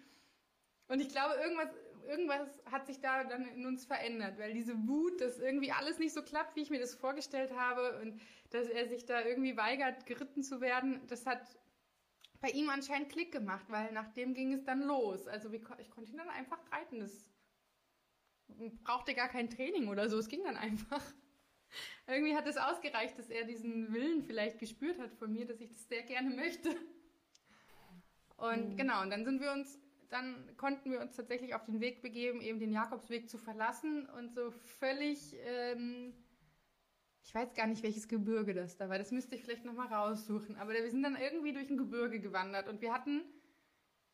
Und 0.88 1.00
ich 1.00 1.10
glaube, 1.10 1.36
irgendwas, 1.36 1.70
irgendwas 2.08 2.64
hat 2.72 2.88
sich 2.88 3.00
da 3.00 3.24
dann 3.24 3.46
in 3.46 3.66
uns 3.66 3.86
verändert, 3.86 4.40
weil 4.40 4.54
diese 4.54 4.76
Wut, 4.88 5.22
dass 5.22 5.40
irgendwie 5.40 5.72
alles 5.72 6.00
nicht 6.00 6.14
so 6.14 6.24
klappt, 6.24 6.56
wie 6.56 6.62
ich 6.62 6.70
mir 6.70 6.80
das 6.80 6.96
vorgestellt 6.96 7.52
habe 7.56 8.00
und 8.02 8.20
dass 8.50 8.68
er 8.68 8.88
sich 8.88 9.06
da 9.06 9.24
irgendwie 9.24 9.58
weigert, 9.58 10.06
geritten 10.06 10.44
zu 10.44 10.62
werden, 10.62 11.02
das 11.08 11.26
hat 11.26 11.42
bei 12.40 12.50
ihm 12.50 12.70
anscheinend 12.70 13.10
Klick 13.10 13.32
gemacht, 13.32 13.66
weil 13.70 13.92
nach 13.92 14.08
dem 14.14 14.34
ging 14.34 14.54
es 14.54 14.64
dann 14.64 14.82
los. 14.82 15.28
Also 15.28 15.52
ich 15.52 15.64
konnte 15.64 16.12
ihn 16.12 16.18
dann 16.18 16.30
einfach 16.30 16.60
reiten. 16.72 17.00
Das 17.00 17.30
brauchte 18.84 19.14
gar 19.14 19.28
kein 19.28 19.50
Training 19.50 19.90
oder 19.90 20.10
so, 20.10 20.18
es 20.18 20.30
ging 20.30 20.44
dann 20.44 20.56
einfach. 20.56 21.04
Irgendwie 22.08 22.36
hat 22.36 22.48
es 22.48 22.58
ausgereicht, 22.58 23.18
dass 23.20 23.30
er 23.30 23.44
diesen 23.44 23.94
Willen 23.94 24.24
vielleicht 24.24 24.60
gespürt 24.60 25.00
hat 25.00 25.14
von 25.14 25.32
mir, 25.32 25.46
dass 25.46 25.60
ich 25.60 25.70
das 25.70 25.88
sehr 25.88 26.04
gerne 26.04 26.30
möchte. 26.36 26.76
Und 28.38 28.70
mhm. 28.72 28.78
genau, 28.78 29.02
und 29.02 29.10
dann 29.10 29.26
sind 29.26 29.42
wir 29.42 29.52
uns, 29.52 29.80
dann 30.10 30.56
konnten 30.58 30.92
wir 30.92 31.02
uns 31.02 31.16
tatsächlich 31.16 31.56
auf 31.56 31.66
den 31.66 31.82
Weg 31.82 32.02
begeben, 32.02 32.42
eben 32.42 32.60
den 32.60 32.72
Jakobsweg 32.72 33.30
zu 33.30 33.38
verlassen 33.38 34.08
und 34.18 34.34
so 34.34 34.52
völlig, 34.52 35.36
ähm, 35.46 36.14
ich 37.24 37.34
weiß 37.34 37.54
gar 37.56 37.68
nicht, 37.68 37.84
welches 37.84 38.08
Gebirge 38.08 38.54
das 38.54 38.78
da 38.78 38.90
war, 38.90 38.98
das 38.98 39.12
müsste 39.12 39.36
ich 39.36 39.44
vielleicht 39.44 39.66
nochmal 39.66 39.88
raussuchen, 39.88 40.56
aber 40.58 40.74
wir 40.74 40.90
sind 40.90 41.04
dann 41.04 41.18
irgendwie 41.18 41.52
durch 41.52 41.70
ein 41.70 41.78
Gebirge 41.78 42.20
gewandert 42.20 42.70
und 42.70 42.82
wir 42.82 42.94
hatten 42.94 43.22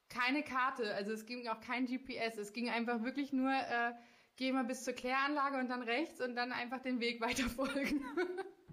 keine 0.10 0.43
Karte, 0.43 0.93
also 0.95 1.12
es 1.12 1.26
ging 1.26 1.47
auch 1.47 1.60
kein 1.60 1.86
GPS, 1.86 2.38
es 2.38 2.54
ging 2.54 2.70
einfach 2.70 3.04
wirklich 3.04 3.34
nur, 3.34 3.51
äh, 3.51 3.93
geh 4.36 4.51
mal 4.51 4.63
bis 4.63 4.84
zur 4.84 4.93
Kläranlage 4.93 5.57
und 5.57 5.69
dann 5.69 5.81
rechts 5.84 6.21
und 6.21 6.36
dann 6.36 6.51
einfach 6.51 6.81
den 6.81 6.99
Weg 6.99 7.21
weiter 7.21 7.49
folgen. 7.49 8.05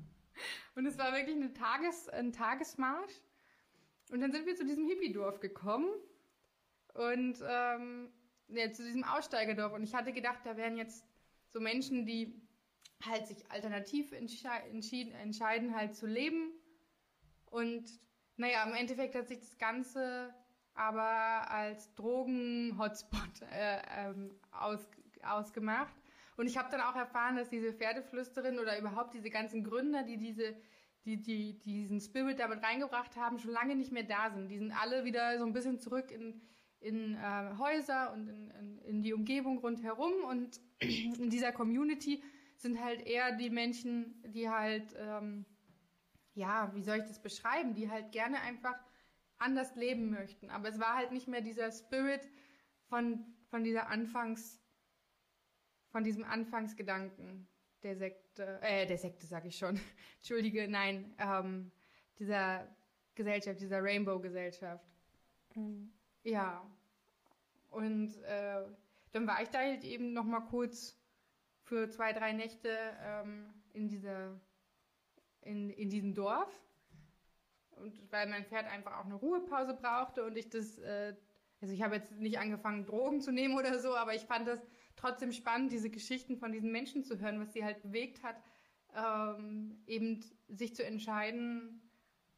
und 0.74 0.86
es 0.86 0.98
war 0.98 1.12
wirklich 1.12 1.36
eine 1.36 1.52
Tages, 1.52 2.08
ein 2.08 2.32
Tagesmarsch. 2.32 3.12
Und 4.10 4.20
dann 4.20 4.32
sind 4.32 4.46
wir 4.46 4.56
zu 4.56 4.64
diesem 4.64 4.86
Hippie-Dorf 4.86 5.40
gekommen 5.40 5.88
und 6.94 7.38
ähm, 7.46 8.12
ja, 8.48 8.72
zu 8.72 8.84
diesem 8.84 9.04
Aussteigerdorf. 9.04 9.72
Und 9.72 9.84
ich 9.84 9.94
hatte 9.94 10.12
gedacht, 10.12 10.40
da 10.44 10.56
wären 10.56 10.76
jetzt 10.76 11.06
so 11.52 11.60
Menschen, 11.60 12.06
die 12.06 12.42
halt 13.04 13.26
sich 13.28 13.50
alternativ 13.50 14.12
entschieden, 14.12 15.12
entscheiden, 15.12 15.74
halt 15.74 15.94
zu 15.94 16.06
leben. 16.06 16.52
Und 17.46 17.88
naja, 18.36 18.64
im 18.64 18.74
Endeffekt 18.74 19.14
hat 19.14 19.28
sich 19.28 19.40
das 19.40 19.58
Ganze 19.58 20.34
aber 20.74 21.50
als 21.50 21.94
Drogen-Hotspot 21.94 23.42
äh, 23.52 23.82
ähm, 23.96 24.30
aus, 24.50 24.80
ausgemacht. 25.24 25.94
Und 26.36 26.46
ich 26.46 26.56
habe 26.56 26.70
dann 26.70 26.80
auch 26.80 26.96
erfahren, 26.96 27.36
dass 27.36 27.50
diese 27.50 27.72
Pferdeflüsterin 27.72 28.58
oder 28.58 28.78
überhaupt 28.78 29.14
diese 29.14 29.30
ganzen 29.30 29.64
Gründer, 29.64 30.02
die 30.02 30.16
diese 30.16 30.54
die, 31.04 31.20
die 31.20 31.58
diesen 31.60 32.00
Spirit 32.00 32.38
damit 32.38 32.62
reingebracht 32.62 33.16
haben, 33.16 33.38
schon 33.38 33.52
lange 33.52 33.74
nicht 33.74 33.92
mehr 33.92 34.02
da 34.02 34.30
sind. 34.30 34.48
Die 34.48 34.58
sind 34.58 34.72
alle 34.72 35.04
wieder 35.04 35.38
so 35.38 35.44
ein 35.44 35.52
bisschen 35.52 35.78
zurück 35.78 36.10
in, 36.10 36.40
in 36.80 37.14
äh, 37.14 37.56
Häuser 37.58 38.12
und 38.12 38.28
in, 38.28 38.50
in, 38.50 38.78
in 38.78 39.02
die 39.02 39.14
Umgebung 39.14 39.58
rundherum. 39.58 40.12
Und 40.28 40.60
in 40.80 41.30
dieser 41.30 41.52
Community 41.52 42.22
sind 42.56 42.82
halt 42.82 43.06
eher 43.06 43.32
die 43.36 43.50
Menschen, 43.50 44.22
die 44.26 44.50
halt, 44.50 44.94
ähm, 44.98 45.46
ja, 46.34 46.70
wie 46.74 46.82
soll 46.82 46.98
ich 46.98 47.06
das 47.06 47.22
beschreiben, 47.22 47.74
die 47.74 47.90
halt 47.90 48.12
gerne 48.12 48.40
einfach 48.40 48.78
anders 49.38 49.74
leben 49.76 50.10
möchten. 50.10 50.50
Aber 50.50 50.68
es 50.68 50.78
war 50.78 50.96
halt 50.96 51.12
nicht 51.12 51.28
mehr 51.28 51.40
dieser 51.40 51.72
Spirit 51.72 52.28
von, 52.88 53.24
von 53.48 53.64
dieser 53.64 53.88
Anfangs- 53.88 54.59
von 55.90 56.04
diesem 56.04 56.24
Anfangsgedanken 56.24 57.48
der 57.82 57.96
Sekte, 57.96 58.58
äh, 58.62 58.86
der 58.86 58.98
Sekte 58.98 59.26
sage 59.26 59.48
ich 59.48 59.56
schon, 59.56 59.80
entschuldige, 60.16 60.68
nein, 60.68 61.14
ähm, 61.18 61.70
dieser 62.18 62.66
Gesellschaft, 63.14 63.60
dieser 63.60 63.82
Rainbow-Gesellschaft. 63.82 64.84
Mhm. 65.54 65.92
Ja, 66.22 66.64
und 67.70 68.16
äh, 68.24 68.62
dann 69.12 69.26
war 69.26 69.42
ich 69.42 69.48
da 69.48 69.58
halt 69.60 69.84
eben 69.84 70.12
noch 70.12 70.24
mal 70.24 70.40
kurz 70.40 70.96
für 71.62 71.88
zwei, 71.88 72.12
drei 72.12 72.32
Nächte 72.32 72.76
ähm, 73.02 73.52
in 73.72 73.88
dieser, 73.88 74.40
in, 75.42 75.70
in 75.70 75.88
diesem 75.88 76.14
Dorf. 76.14 76.52
Und 77.76 78.12
weil 78.12 78.28
mein 78.28 78.44
Pferd 78.44 78.66
einfach 78.66 78.98
auch 78.98 79.06
eine 79.06 79.14
Ruhepause 79.14 79.74
brauchte 79.74 80.24
und 80.24 80.36
ich 80.36 80.50
das, 80.50 80.78
äh, 80.78 81.14
also 81.60 81.72
ich 81.72 81.82
habe 81.82 81.96
jetzt 81.96 82.12
nicht 82.12 82.38
angefangen, 82.38 82.84
Drogen 82.84 83.20
zu 83.20 83.32
nehmen 83.32 83.56
oder 83.56 83.78
so, 83.78 83.96
aber 83.96 84.14
ich 84.14 84.22
fand 84.22 84.46
das 84.46 84.60
trotzdem 85.00 85.32
spannend, 85.32 85.72
diese 85.72 85.90
Geschichten 85.90 86.36
von 86.36 86.52
diesen 86.52 86.70
Menschen 86.70 87.04
zu 87.04 87.18
hören, 87.18 87.40
was 87.40 87.52
sie 87.52 87.64
halt 87.64 87.82
bewegt 87.82 88.22
hat, 88.22 88.36
ähm, 88.94 89.82
eben 89.86 90.24
sich 90.48 90.74
zu 90.74 90.84
entscheiden, 90.84 91.80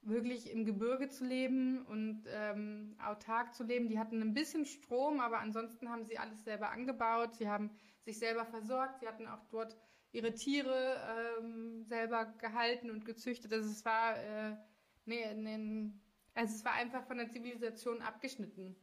wirklich 0.02 0.50
im 0.50 0.64
Gebirge 0.64 1.08
zu 1.08 1.24
leben 1.24 1.84
und 1.86 2.24
ähm, 2.28 2.96
autark 3.04 3.54
zu 3.54 3.64
leben. 3.64 3.88
Die 3.88 3.98
hatten 3.98 4.20
ein 4.20 4.34
bisschen 4.34 4.64
Strom, 4.64 5.20
aber 5.20 5.38
ansonsten 5.38 5.88
haben 5.88 6.04
sie 6.04 6.18
alles 6.18 6.44
selber 6.44 6.70
angebaut. 6.70 7.34
Sie 7.36 7.48
haben 7.48 7.70
sich 8.04 8.18
selber 8.18 8.44
versorgt. 8.44 9.00
Sie 9.00 9.06
hatten 9.06 9.28
auch 9.28 9.44
dort 9.50 9.76
ihre 10.10 10.34
Tiere 10.34 11.00
ähm, 11.38 11.84
selber 11.84 12.26
gehalten 12.38 12.90
und 12.90 13.04
gezüchtet. 13.04 13.52
Also 13.52 13.70
es 13.70 13.84
war, 13.84 14.18
äh, 14.18 14.56
nee, 15.04 15.34
nee, 15.34 15.92
also 16.34 16.54
es 16.54 16.64
war 16.64 16.72
einfach 16.72 17.04
von 17.04 17.18
der 17.18 17.30
Zivilisation 17.30 18.02
abgeschnitten. 18.02 18.76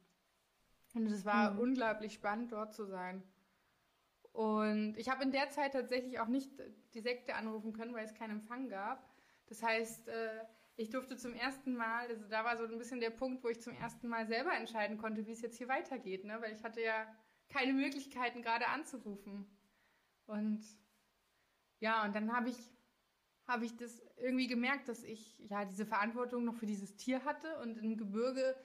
Und 0.96 1.06
es 1.08 1.26
war 1.26 1.52
mhm. 1.52 1.60
unglaublich 1.60 2.14
spannend, 2.14 2.52
dort 2.52 2.74
zu 2.74 2.86
sein. 2.86 3.24
Und 4.40 4.96
ich 4.96 5.10
habe 5.10 5.24
in 5.24 5.34
der 5.34 5.50
Zeit 5.50 5.74
tatsächlich 5.74 6.18
auch 6.22 6.30
nicht 6.30 6.50
die 6.94 7.02
Sekte 7.02 7.36
anrufen 7.36 7.74
können, 7.74 7.94
weil 7.94 8.06
es 8.06 8.14
keinen 8.14 8.40
Empfang 8.40 8.70
gab. 8.70 9.06
Das 9.48 9.62
heißt, 9.62 10.08
äh, 10.08 10.46
ich 10.78 10.90
durfte 10.90 11.18
zum 11.18 11.34
ersten 11.34 11.76
Mal, 11.76 12.08
also 12.08 12.26
da 12.30 12.46
war 12.46 12.56
so 12.56 12.64
ein 12.64 12.78
bisschen 12.78 13.02
der 13.02 13.10
Punkt, 13.10 13.44
wo 13.44 13.50
ich 13.50 13.60
zum 13.60 13.74
ersten 13.74 14.08
Mal 14.08 14.28
selber 14.28 14.54
entscheiden 14.54 14.98
konnte, 14.98 15.28
wie 15.28 15.34
es 15.34 15.42
jetzt 15.42 15.58
hier 15.58 15.68
weitergeht, 15.68 16.24
ne? 16.24 16.42
weil 16.42 16.54
ich 16.54 16.64
hatte 16.64 16.82
ja 16.82 17.06
keine 17.50 17.74
Möglichkeiten 17.74 18.42
gerade 18.42 18.70
anzurufen. 18.70 19.46
Und 20.26 20.64
ja, 21.82 22.06
und 22.06 22.16
dann 22.16 22.32
habe 22.32 22.48
ich, 22.48 22.72
habe 23.46 23.66
ich 23.66 23.76
das 23.76 24.02
irgendwie 24.16 24.48
gemerkt, 24.48 24.88
dass 24.88 25.04
ich 25.04 25.38
ja 25.40 25.66
diese 25.66 25.86
Verantwortung 25.86 26.46
noch 26.46 26.56
für 26.56 26.66
dieses 26.66 26.96
Tier 26.96 27.26
hatte 27.26 27.60
und 27.60 27.78
im 27.78 27.98
Gebirge 27.98 28.56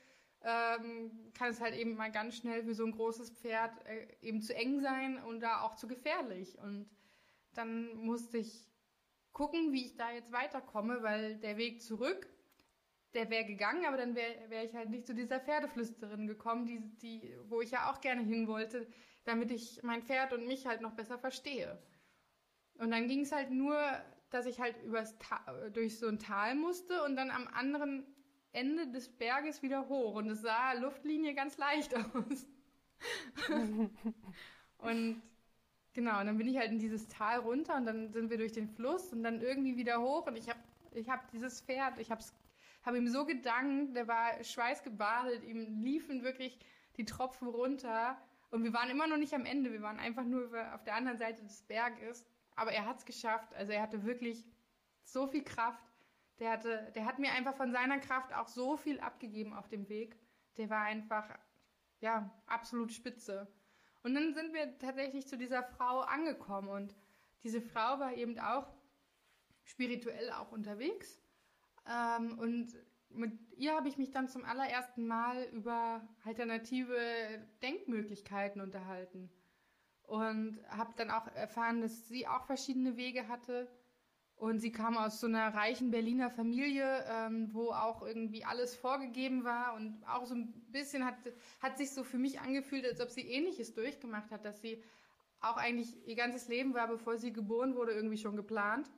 ähm, 0.45 1.11
kann 1.33 1.51
es 1.51 1.61
halt 1.61 1.75
eben 1.75 1.97
mal 1.97 2.13
ganz 2.13 2.37
schnell 2.37 2.63
für 2.65 2.75
so 2.75 2.85
ein 2.85 2.93
großes 2.93 3.31
Pferd 3.31 3.73
äh, 3.87 4.07
eben 4.21 4.43
zu 4.43 4.55
eng 4.55 4.81
sein 4.81 5.23
und 5.25 5.41
da 5.41 5.63
auch 5.63 5.75
zu 5.75 5.89
gefährlich. 5.89 6.59
Und 6.59 6.89
dann 7.55 7.97
musste 7.97 8.39
ich 8.39 8.69
gucken, 9.33 9.73
wie 9.73 9.87
ich 9.87 9.97
da 9.97 10.13
jetzt 10.13 10.33
weiterkomme, 10.33 11.03
weil 11.03 11.37
der 11.39 11.57
Weg 11.57 11.83
zurück, 11.83 12.29
der 13.15 13.31
wäre 13.31 13.45
gegangen, 13.45 13.87
aber 13.87 13.97
dann 13.97 14.15
wäre 14.15 14.51
wär 14.51 14.65
ich 14.65 14.75
halt 14.75 14.91
nicht 14.91 15.07
zu 15.07 15.15
dieser 15.15 15.41
Pferdeflüsterin 15.41 16.27
gekommen, 16.27 16.67
die, 16.67 16.81
die, 16.99 17.37
wo 17.49 17.61
ich 17.61 17.71
ja 17.71 17.91
auch 17.91 18.01
gerne 18.01 18.23
hin 18.23 18.47
wollte, 18.47 18.87
damit 19.25 19.51
ich 19.51 19.83
mein 19.83 20.03
Pferd 20.03 20.33
und 20.33 20.47
mich 20.47 20.67
halt 20.67 20.81
noch 20.83 20.93
besser 20.93 21.19
verstehe. 21.19 21.81
Und 22.79 22.91
dann 22.91 23.09
ging 23.09 23.21
es 23.21 23.33
halt 23.33 23.51
nur, 23.51 23.79
dass 24.31 24.47
ich 24.47 24.61
halt 24.61 24.83
übers 24.83 25.17
durch 25.73 25.99
so 25.99 26.09
ein 26.09 26.19
Tal 26.19 26.55
musste 26.55 27.03
und 27.05 27.17
dann 27.17 27.31
am 27.31 27.47
anderen 27.47 28.14
Ende 28.55 28.87
des 28.87 29.09
Berges 29.09 29.63
wieder 29.63 29.89
hoch 29.89 30.15
und 30.15 30.31
es 30.31 30.43
sah 30.43 30.73
Luftlinie 30.75 31.35
ganz 31.35 31.59
leicht 31.59 31.95
aus. 31.97 32.47
und 34.79 35.23
genau, 35.93 36.21
und 36.21 36.27
dann 36.27 36.39
bin 36.39 36.49
ich 36.49 36.57
halt 36.57 36.71
in 36.71 36.79
dieses 36.79 37.09
Tal 37.09 37.41
runter 37.41 37.77
und 37.77 37.87
dann 37.87 38.13
sind 38.13 38.31
wir 38.31 38.39
durch 38.39 38.53
den 38.53 38.69
Fluss 38.69 39.13
und 39.13 39.23
dann 39.25 39.41
irgendwie 39.41 39.77
wieder 39.77 40.01
hoch 40.01 40.27
und 40.27 40.37
ich 40.37 40.49
habe 40.49 40.61
ich 40.93 41.11
hab 41.11 41.29
dieses 41.33 41.61
Pferd, 41.61 41.99
ich 41.99 42.11
habe 42.11 42.21
es 42.21 42.33
habe 42.85 42.99
ihm 42.99 43.09
so 43.09 43.25
gedankt, 43.25 43.97
der 43.97 44.07
war 44.09 44.45
schweißgebadet, 44.45 45.43
ihm 45.45 45.83
liefen 45.83 46.23
wirklich 46.23 46.59
die 46.97 47.07
Tropfen 47.07 47.49
runter 47.49 48.17
und 48.51 48.63
wir 48.63 48.73
waren 48.73 48.91
immer 48.91 49.07
noch 49.07 49.17
nicht 49.17 49.35
am 49.35 49.47
Ende, 49.47 49.73
wir 49.73 49.83
waren 49.83 49.99
einfach 49.99 50.25
nur 50.25 50.51
auf 50.75 50.85
der 50.85 50.95
anderen 50.95 51.19
Seite 51.19 51.43
des 51.43 51.63
Berges, 51.63 52.27
aber 52.55 52.73
er 52.73 52.87
hat 52.87 52.99
es 52.99 53.05
geschafft, 53.05 53.55
also 53.55 53.73
er 53.73 53.83
hatte 53.83 54.05
wirklich 54.05 54.47
so 55.03 55.27
viel 55.27 55.43
Kraft, 55.43 55.83
der 56.39 56.51
hatte, 56.51 56.93
der 56.95 57.07
hat 57.07 57.19
mir 57.19 57.33
einfach 57.33 57.55
von 57.55 57.73
seiner 57.73 57.99
Kraft 57.99 58.35
auch 58.35 58.49
so 58.49 58.77
viel 58.77 59.01
abgegeben 59.01 59.53
auf 59.53 59.69
dem 59.69 59.89
Weg, 59.89 60.17
der 60.57 60.71
war 60.71 60.83
einfach, 60.83 61.29
ja, 62.01 62.31
absolut 62.47 62.93
spitze. 62.93 63.49
Und 64.03 64.15
dann 64.15 64.35
sind 64.35 64.53
wir 64.53 64.79
tatsächlich 64.79 65.27
zu 65.27 65.39
dieser 65.39 65.63
Frau 65.63 66.01
angekommen 66.01 66.69
und 66.69 66.95
diese 67.43 67.61
Frau 67.61 67.99
war 67.99 68.15
eben 68.15 68.39
auch 68.39 68.73
spirituell 69.65 70.31
auch 70.33 70.53
unterwegs. 70.53 71.21
Ähm, 71.89 72.39
und 72.39 72.75
mit 73.11 73.33
ihr 73.57 73.75
habe 73.75 73.89
ich 73.89 73.97
mich 73.97 74.11
dann 74.11 74.29
zum 74.29 74.45
allerersten 74.45 75.07
Mal 75.07 75.45
über 75.53 76.07
alternative 76.25 76.97
Denkmöglichkeiten 77.63 78.61
unterhalten. 78.61 79.31
Und 80.03 80.59
habe 80.69 80.93
dann 80.97 81.11
auch 81.11 81.27
erfahren, 81.29 81.81
dass 81.81 82.09
sie 82.09 82.27
auch 82.27 82.45
verschiedene 82.45 82.97
Wege 82.97 83.27
hatte. 83.29 83.71
Und 84.37 84.59
sie 84.59 84.73
kam 84.73 84.97
aus 84.97 85.21
so 85.21 85.27
einer 85.27 85.55
reichen 85.55 85.91
Berliner 85.91 86.29
Familie, 86.29 87.05
ähm, 87.09 87.51
wo 87.53 87.71
auch 87.71 88.03
irgendwie 88.03 88.45
alles 88.45 88.75
vorgegeben 88.75 89.45
war 89.45 89.75
und 89.75 90.03
auch 90.07 90.27
so 90.27 90.35
ein 90.35 90.53
bisschen 90.71 91.05
hat, 91.05 91.15
hat 91.61 91.79
sich 91.79 91.93
so 91.93 92.03
für 92.03 92.19
mich 92.19 92.41
angefühlt, 92.41 92.85
als 92.85 93.01
ob 93.01 93.11
sie 93.11 93.23
ähnliches 93.23 93.75
durchgemacht 93.75 94.31
hat, 94.31 94.45
dass 94.45 94.61
sie 94.61 94.83
auch 95.41 95.57
eigentlich 95.57 96.07
ihr 96.07 96.17
ganzes 96.17 96.49
Leben 96.49 96.75
war, 96.75 96.89
bevor 96.89 97.17
sie 97.17 97.33
geboren 97.33 97.77
wurde, 97.77 97.93
irgendwie 97.93 98.19
schon 98.19 98.37
geplant. 98.37 98.91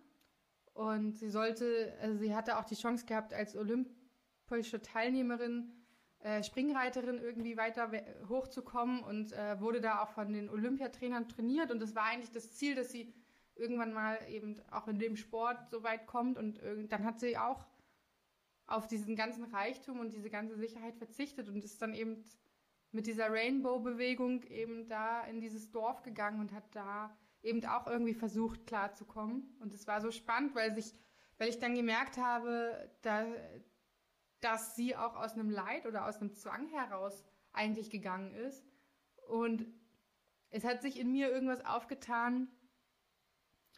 Und 0.72 1.12
sie 1.12 1.30
sollte, 1.30 1.96
also 2.00 2.18
sie 2.18 2.34
hatte 2.34 2.58
auch 2.58 2.64
die 2.64 2.74
Chance 2.74 3.06
gehabt, 3.06 3.34
als 3.34 3.56
olympische 3.56 4.80
Teilnehmerin, 4.82 5.72
äh, 6.20 6.42
Springreiterin 6.42 7.18
irgendwie 7.18 7.56
weiter 7.56 7.90
hochzukommen 8.28 9.02
und 9.02 9.32
äh, 9.32 9.60
wurde 9.60 9.80
da 9.80 10.02
auch 10.02 10.10
von 10.10 10.32
den 10.32 10.48
Olympiatrainern 10.48 11.28
trainiert. 11.28 11.70
Und 11.70 11.80
das 11.80 11.94
war 11.94 12.04
eigentlich 12.04 12.30
das 12.30 12.52
Ziel, 12.52 12.74
dass 12.74 12.90
sie 12.90 13.12
irgendwann 13.56 13.92
mal 13.92 14.18
eben 14.28 14.62
auch 14.70 14.86
in 14.88 14.98
dem 14.98 15.16
Sport 15.16 15.68
so 15.70 15.82
weit 15.82 16.06
kommt. 16.06 16.38
Und 16.38 16.60
dann 16.88 17.04
hat 17.04 17.20
sie 17.20 17.36
auch 17.36 17.66
auf 18.66 18.86
diesen 18.86 19.16
ganzen 19.16 19.44
Reichtum 19.44 20.00
und 20.00 20.12
diese 20.12 20.30
ganze 20.30 20.56
Sicherheit 20.56 20.96
verzichtet 20.96 21.48
und 21.48 21.64
ist 21.64 21.80
dann 21.80 21.94
eben 21.94 22.24
mit 22.92 23.06
dieser 23.06 23.30
Rainbow-Bewegung 23.30 24.42
eben 24.44 24.88
da 24.88 25.24
in 25.24 25.40
dieses 25.40 25.70
Dorf 25.70 26.02
gegangen 26.02 26.40
und 26.40 26.52
hat 26.52 26.74
da 26.74 27.16
eben 27.42 27.64
auch 27.66 27.86
irgendwie 27.86 28.14
versucht 28.14 28.66
klarzukommen. 28.66 29.56
Und 29.60 29.72
es 29.72 29.86
war 29.86 30.00
so 30.00 30.10
spannend, 30.10 30.54
weil 30.54 30.74
sich, 30.74 30.94
weil 31.38 31.48
ich 31.48 31.58
dann 31.58 31.74
gemerkt 31.74 32.16
habe, 32.16 32.90
da, 33.02 33.26
dass 34.40 34.74
sie 34.74 34.96
auch 34.96 35.14
aus 35.14 35.34
einem 35.34 35.50
Leid 35.50 35.86
oder 35.86 36.06
aus 36.06 36.20
einem 36.20 36.32
Zwang 36.32 36.68
heraus 36.68 37.24
eigentlich 37.52 37.90
gegangen 37.90 38.34
ist. 38.34 38.66
Und 39.28 39.66
es 40.50 40.64
hat 40.64 40.82
sich 40.82 40.98
in 40.98 41.12
mir 41.12 41.30
irgendwas 41.30 41.64
aufgetan, 41.64 42.48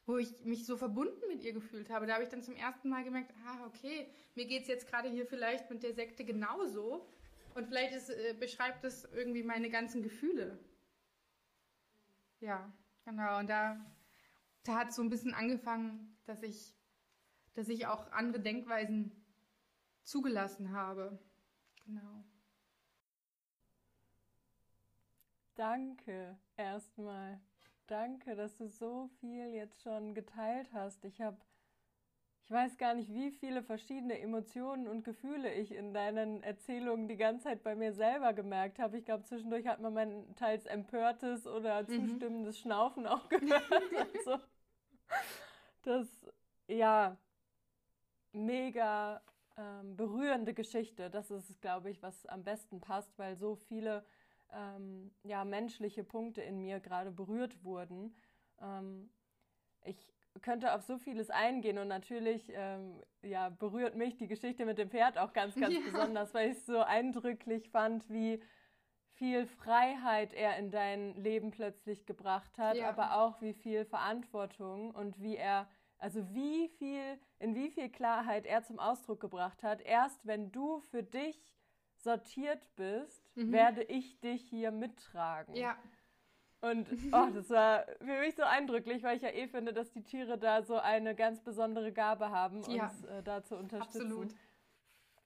wo 0.09 0.17
ich 0.17 0.43
mich 0.47 0.65
so 0.65 0.79
verbunden 0.79 1.21
mit 1.29 1.45
ihr 1.45 1.53
gefühlt 1.53 1.91
habe. 1.91 2.07
Da 2.07 2.15
habe 2.15 2.25
ich 2.25 2.31
dann 2.31 2.43
zum 2.43 2.57
ersten 2.57 2.89
Mal 2.89 3.05
gemerkt, 3.05 3.31
ah, 3.47 3.67
okay, 3.67 4.09
mir 4.35 4.47
geht 4.47 4.63
es 4.63 4.69
jetzt 4.69 4.89
gerade 4.89 5.11
hier 5.11 5.27
vielleicht 5.27 5.71
mit 5.71 5.83
der 5.83 5.93
Sekte 5.93 6.25
genauso. 6.25 7.07
Und 7.55 7.67
vielleicht 7.67 7.95
ist, 7.95 8.09
äh, 8.09 8.35
beschreibt 8.39 8.85
es 8.85 9.05
irgendwie 9.13 9.43
meine 9.43 9.69
ganzen 9.69 10.03
Gefühle. 10.03 10.59
Ja. 12.41 12.73
Genau, 13.05 13.39
und 13.39 13.49
da, 13.49 13.85
da 14.65 14.77
hat 14.77 14.95
so 14.95 15.03
ein 15.03 15.11
bisschen 15.11 15.35
angefangen, 15.35 16.17
dass 16.25 16.43
ich, 16.43 16.75
dass 17.55 17.69
ich 17.69 17.87
auch 17.87 18.11
andere 18.13 18.43
Denkweisen 18.43 19.13
zugelassen 20.05 20.73
habe. 20.73 21.19
Genau. 21.85 22.25
Danke 25.55 26.39
erstmal. 26.57 27.41
Danke, 27.89 28.37
dass 28.37 28.55
du 28.55 28.69
so 28.69 29.09
viel 29.21 29.55
jetzt 29.55 29.83
schon 29.83 30.15
geteilt 30.15 30.69
hast. 30.73 31.05
Ich 31.05 31.21
habe 31.21 31.39
ich 32.45 32.55
weiß 32.55 32.79
gar 32.79 32.95
nicht, 32.95 33.13
wie 33.13 33.31
viele 33.31 33.63
verschiedene 33.63 34.19
Emotionen 34.19 34.89
und 34.89 35.05
Gefühle 35.05 35.53
ich 35.53 35.71
in 35.71 35.93
deinen 35.93 36.43
Erzählungen 36.43 37.07
die 37.07 37.19
ganze 37.19 37.45
Zeit 37.45 37.63
bei 37.63 37.75
mir 37.75 37.93
selber 37.93 38.33
gemerkt 38.33 38.79
habe. 38.79 38.97
Ich 38.97 39.05
glaube, 39.05 39.25
zwischendurch 39.25 39.67
hat 39.67 39.81
man 39.83 39.93
mein 39.93 40.35
teils 40.35 40.65
empörtes 40.65 41.47
oder 41.47 41.83
mhm. 41.83 41.89
zustimmendes 41.89 42.59
Schnaufen 42.59 43.07
auch 43.07 43.29
gehört. 43.29 43.73
also, 44.15 44.39
das, 45.83 46.09
ja, 46.69 47.19
mega 48.33 49.21
ähm, 49.59 49.95
berührende 49.95 50.55
Geschichte. 50.55 51.11
Das 51.11 51.31
ist, 51.31 51.61
glaube 51.61 51.91
ich, 51.91 52.03
was 52.03 52.25
am 52.25 52.45
besten 52.45 52.81
passt, 52.81 53.19
weil 53.19 53.37
so 53.37 53.57
viele 53.57 54.07
ähm, 54.53 55.11
ja, 55.25 55.45
menschliche 55.45 56.05
Punkte 56.05 56.43
in 56.43 56.61
mir 56.61 56.81
gerade 56.81 57.11
berührt 57.11 57.63
wurden. 57.65 58.15
Ähm, 58.61 59.11
ich 59.85 60.13
könnte 60.43 60.75
auf 60.75 60.83
so 60.83 60.99
vieles 60.99 61.31
eingehen 61.31 61.79
und 61.79 61.89
natürlich 61.89 62.51
ähm, 62.55 63.03
ja, 63.23 63.49
berührt 63.49 63.97
mich 63.97 64.17
die 64.17 64.29
Geschichte 64.29 64.65
mit 64.67 64.79
dem 64.79 64.91
Pferd 64.91 65.19
auch 65.19 65.33
ganz, 65.33 65.55
ganz 65.55 65.75
ja. 65.75 65.81
besonders, 65.85 66.35
weil 66.35 66.51
ich 66.51 66.59
es 66.59 66.67
so 66.67 66.81
eindrücklich 66.81 67.71
fand, 67.71 68.09
wie 68.09 68.41
viel 69.19 69.47
Freiheit 69.47 70.33
er 70.33 70.57
in 70.59 70.71
dein 70.71 71.15
Leben 71.17 71.51
plötzlich 71.51 72.07
gebracht 72.07 72.57
hat, 72.57 72.77
ja. 72.77 72.89
aber 72.89 73.21
auch 73.21 73.41
wie 73.41 73.53
viel 73.53 73.85
Verantwortung 73.85 74.93
und 74.93 75.21
wie 75.21 75.37
er, 75.37 75.69
also 75.99 76.33
wie 76.33 76.69
viel, 76.79 77.19
in 77.41 77.57
wie 77.57 77.71
viel 77.71 77.89
Klarheit 77.89 78.47
er 78.47 78.63
zum 78.63 78.79
Ausdruck 78.79 79.21
gebracht 79.21 79.65
hat. 79.65 79.81
Erst 79.83 80.25
wenn 80.25 80.53
du 80.53 80.81
für 80.81 81.03
dich 81.03 81.43
sortiert 81.99 82.69
bist, 82.77 83.23
mhm. 83.37 83.53
werde 83.53 83.83
ich 83.85 84.19
dich 84.21 84.43
hier 84.43 84.71
mittragen. 84.71 85.55
Ja. 85.55 85.77
Und 86.61 86.89
oh, 87.13 87.29
das 87.33 87.51
war 87.51 87.85
für 87.99 88.19
mich 88.21 88.35
so 88.35 88.43
eindrücklich, 88.43 89.03
weil 89.05 89.17
ich 89.17 89.23
ja 89.23 89.31
eh 89.31 89.47
finde, 89.47 89.73
dass 89.73 89.93
die 89.93 90.03
Tiere 90.03 90.39
da 90.39 90.63
so 90.63 90.77
eine 90.77 91.15
ganz 91.15 91.41
besondere 91.41 91.93
Gabe 91.93 92.31
haben, 92.31 92.63
ja. 92.69 92.87
uns 92.87 93.05
äh, 93.05 93.23
da 93.23 93.45
zu 93.45 93.57
unterstützen. 93.57 94.07
Absolut. 94.07 94.35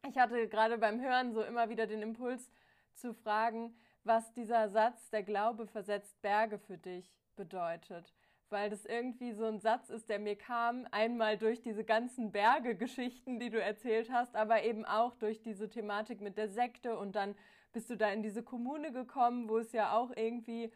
Ich 0.07 0.19
hatte 0.19 0.49
gerade 0.49 0.79
beim 0.79 1.01
Hören 1.01 1.33
so 1.33 1.43
immer 1.43 1.69
wieder 1.71 1.87
den 1.87 2.03
Impuls 2.03 2.51
zu 2.95 3.15
fragen, 3.15 3.75
was 4.05 4.33
dieser 4.33 4.69
Satz, 4.69 5.11
der 5.11 5.23
Glaube 5.23 5.67
versetzt 5.67 6.21
Berge 6.21 6.59
für 6.59 6.77
dich 6.77 7.19
bedeutet. 7.37 8.13
Weil 8.53 8.69
das 8.69 8.85
irgendwie 8.85 9.33
so 9.33 9.47
ein 9.47 9.61
Satz 9.61 9.89
ist, 9.89 10.11
der 10.11 10.19
mir 10.19 10.37
kam, 10.37 10.87
einmal 10.91 11.39
durch 11.39 11.63
diese 11.63 11.85
ganzen 11.85 12.33
Berge-Geschichten, 12.33 13.41
die 13.41 13.49
du 13.49 13.59
erzählt 13.59 14.13
hast, 14.13 14.37
aber 14.37 14.63
eben 14.63 14.85
auch 14.85 15.15
durch 15.15 15.41
diese 15.41 15.71
Thematik 15.71 16.21
mit 16.21 16.37
der 16.37 16.49
Sekte 16.49 16.99
und 16.99 17.17
dann 17.17 17.35
bist 17.73 17.89
du 17.89 17.97
da 17.97 18.11
in 18.11 18.23
diese 18.23 18.43
Kommune 18.43 18.93
gekommen, 18.93 19.49
wo 19.49 19.57
es 19.57 19.73
ja 19.73 19.97
auch 19.97 20.13
irgendwie 20.15 20.71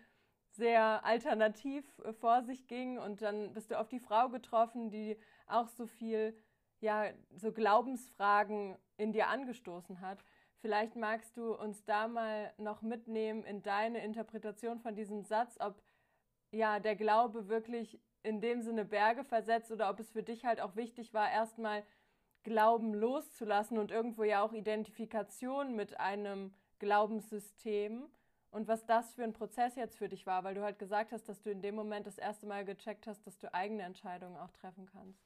sehr 0.53 1.05
alternativ 1.05 1.85
äh, 1.99 2.14
vor 2.14 2.43
sich 2.45 2.66
ging 2.66 2.97
und 2.97 3.20
dann 3.20 3.53
bist 3.53 3.70
du 3.70 3.79
auf 3.79 3.89
die 3.89 4.01
Frau 4.01 4.31
getroffen, 4.31 4.89
die 4.89 5.18
auch 5.47 5.68
so 5.68 5.87
viel, 5.87 6.35
ja, 6.81 7.11
so 7.35 7.53
Glaubensfragen 7.53 8.79
in 8.97 9.12
dir 9.12 9.29
angestoßen 9.29 10.01
hat. 10.01 10.24
Vielleicht 10.62 10.97
magst 10.97 11.37
du 11.37 11.55
uns 11.55 11.85
da 11.85 12.09
mal 12.09 12.55
noch 12.57 12.81
mitnehmen 12.81 13.45
in 13.45 13.62
deine 13.62 14.03
Interpretation 14.03 14.81
von 14.81 14.95
diesem 14.95 15.22
Satz, 15.24 15.59
ob 15.61 15.83
ja 16.51 16.80
der 16.80 16.97
Glaube 16.97 17.49
wirklich 17.49 18.01
in 18.22 18.40
dem 18.40 18.62
Sinne 18.62 18.84
Berge 18.84 19.24
versetzt 19.24 19.70
oder 19.70 19.88
ob 19.90 20.01
es 20.01 20.11
für 20.11 20.22
dich 20.22 20.44
halt 20.44 20.61
auch 20.61 20.76
wichtig 20.76 21.14
war, 21.14 21.30
erstmal 21.30 21.84
Glauben 22.42 22.94
loszulassen 22.94 23.78
und 23.78 23.90
irgendwo 23.90 24.24
ja 24.24 24.42
auch 24.42 24.53
Identifikation 24.53 25.74
mit 25.74 25.99
einem 25.99 26.55
Glaubenssystem 26.78 28.09
und 28.51 28.68
was 28.68 28.86
das 28.86 29.14
für 29.14 29.24
ein 29.24 29.32
Prozess 29.32 29.76
jetzt 29.76 29.99
für 29.99 30.09
dich 30.09 30.26
war, 30.26 30.44
weil 30.44 30.55
du 30.55 30.62
halt 30.62 30.78
gesagt 30.78 31.12
hast, 31.12 31.28
dass 31.28 31.42
du 31.42 31.51
in 31.51 31.61
dem 31.61 31.74
Moment 31.74 32.07
das 32.07 32.18
erste 32.18 32.47
Mal 32.47 32.64
gecheckt 32.64 33.07
hast, 33.07 33.26
dass 33.26 33.38
du 33.38 33.53
eigene 33.53 33.82
Entscheidungen 33.82 34.36
auch 34.36 34.51
treffen 34.53 34.86
kannst. 34.86 35.22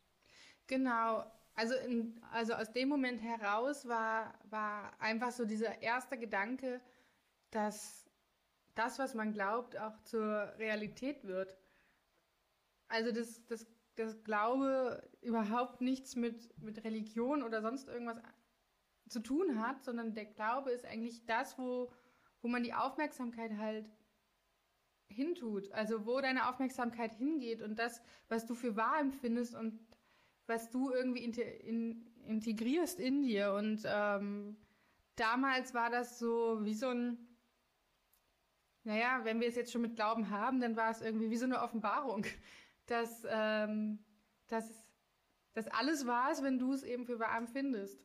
Genau. 0.67 1.25
Also, 1.55 1.75
in, 1.75 2.21
also 2.33 2.55
aus 2.55 2.73
dem 2.73 2.89
Moment 2.89 3.23
heraus 3.23 3.87
war, 3.87 4.35
war 4.49 4.93
einfach 4.99 5.31
so 5.31 5.45
dieser 5.45 5.83
erste 5.83 6.19
Gedanke, 6.19 6.81
dass 7.51 8.10
das, 8.81 8.99
was 8.99 9.15
man 9.15 9.33
glaubt, 9.33 9.79
auch 9.79 10.01
zur 10.03 10.55
Realität 10.59 11.25
wird. 11.25 11.59
Also 12.89 13.13
das, 13.13 13.45
das, 13.47 13.67
das 13.97 14.25
Glaube 14.25 15.07
überhaupt 15.21 15.83
nichts 15.83 16.17
mit, 16.17 16.59
mit 16.59 16.83
Religion 16.83 17.43
oder 17.43 17.61
sonst 17.61 17.89
irgendwas 17.89 18.21
zu 19.09 19.21
tun 19.21 19.61
hat, 19.61 19.83
sondern 19.83 20.15
der 20.15 20.25
Glaube 20.25 20.71
ist 20.71 20.87
eigentlich 20.87 21.27
das, 21.27 21.59
wo, 21.59 21.93
wo 22.41 22.49
man 22.49 22.63
die 22.63 22.73
Aufmerksamkeit 22.73 23.59
halt 23.59 23.87
hintut. 25.09 25.71
Also 25.73 26.07
wo 26.07 26.21
deine 26.21 26.49
Aufmerksamkeit 26.49 27.15
hingeht 27.15 27.61
und 27.61 27.79
das, 27.79 28.01
was 28.29 28.47
du 28.47 28.55
für 28.55 28.77
wahr 28.77 28.99
empfindest 29.01 29.55
und 29.55 29.79
was 30.47 30.71
du 30.71 30.91
irgendwie 30.91 31.25
in, 31.25 31.33
in, 31.35 32.07
integrierst 32.27 32.99
in 32.99 33.23
dir. 33.23 33.53
Und 33.53 33.83
ähm, 33.85 34.57
damals 35.17 35.75
war 35.75 35.91
das 35.91 36.19
so 36.19 36.65
wie 36.65 36.75
so 36.75 36.89
ein, 36.89 37.19
naja, 38.85 39.21
wenn 39.25 39.41
wir 39.41 39.49
es 39.49 39.57
jetzt 39.57 39.73
schon 39.73 39.83
mit 39.83 39.97
Glauben 39.97 40.31
haben, 40.31 40.61
dann 40.61 40.77
war 40.77 40.91
es 40.91 41.03
irgendwie 41.03 41.31
wie 41.31 41.37
so 41.37 41.45
eine 41.45 41.61
Offenbarung, 41.61 42.25
dass, 42.87 43.27
ähm, 43.29 43.99
dass, 44.49 44.87
dass 45.53 45.69
alles 45.69 46.07
wahr 46.07 46.33
ist, 46.33 46.43
wenn 46.43 46.59
du 46.59 46.73
es 46.73 46.83
eben 46.83 47.05
für 47.05 47.19
wahr 47.19 47.37
empfindest. 47.37 48.01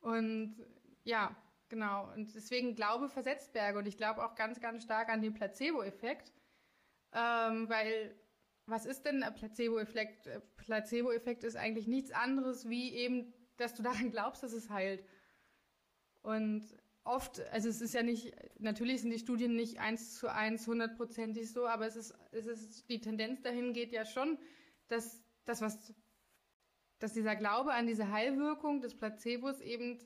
Und 0.00 0.56
ja, 1.04 1.34
genau. 1.68 2.12
Und 2.12 2.34
deswegen 2.34 2.74
glaube 2.74 3.08
versetzt 3.08 3.52
Berge. 3.52 3.78
Und 3.78 3.86
ich 3.86 3.96
glaube 3.96 4.24
auch 4.24 4.34
ganz, 4.34 4.60
ganz 4.60 4.84
stark 4.84 5.08
an 5.08 5.22
den 5.22 5.34
Placebo-Effekt. 5.34 6.32
Ähm, 7.12 7.68
weil 7.68 8.14
was 8.66 8.84
ist 8.84 9.06
denn 9.06 9.22
ein 9.22 9.34
Placebo-Effekt? 9.34 10.28
Placebo-Effekt 10.56 11.42
ist 11.42 11.56
eigentlich 11.56 11.86
nichts 11.86 12.10
anderes 12.10 12.68
wie 12.68 12.92
eben, 12.92 13.32
dass 13.56 13.74
du 13.74 13.82
daran 13.82 14.10
glaubst, 14.10 14.42
dass 14.42 14.52
es 14.52 14.68
heilt. 14.68 15.02
Und 16.20 16.62
oft, 17.08 17.40
also 17.52 17.68
es 17.68 17.80
ist 17.80 17.94
ja 17.94 18.02
nicht, 18.02 18.34
natürlich 18.58 19.00
sind 19.00 19.10
die 19.10 19.18
Studien 19.18 19.56
nicht 19.56 19.80
eins 19.80 20.14
zu 20.14 20.32
eins 20.32 20.66
hundertprozentig 20.66 21.50
so, 21.52 21.66
aber 21.66 21.86
es 21.86 21.96
ist, 21.96 22.14
es 22.32 22.46
ist, 22.46 22.88
die 22.88 23.00
Tendenz 23.00 23.42
dahin 23.42 23.72
geht 23.72 23.92
ja 23.92 24.04
schon, 24.04 24.38
dass 24.88 25.22
das, 25.44 25.60
was, 25.60 25.94
dass 26.98 27.14
dieser 27.14 27.34
Glaube 27.36 27.72
an 27.72 27.86
diese 27.86 28.10
Heilwirkung 28.10 28.80
des 28.80 28.96
Placebos 28.96 29.60
eben 29.60 29.98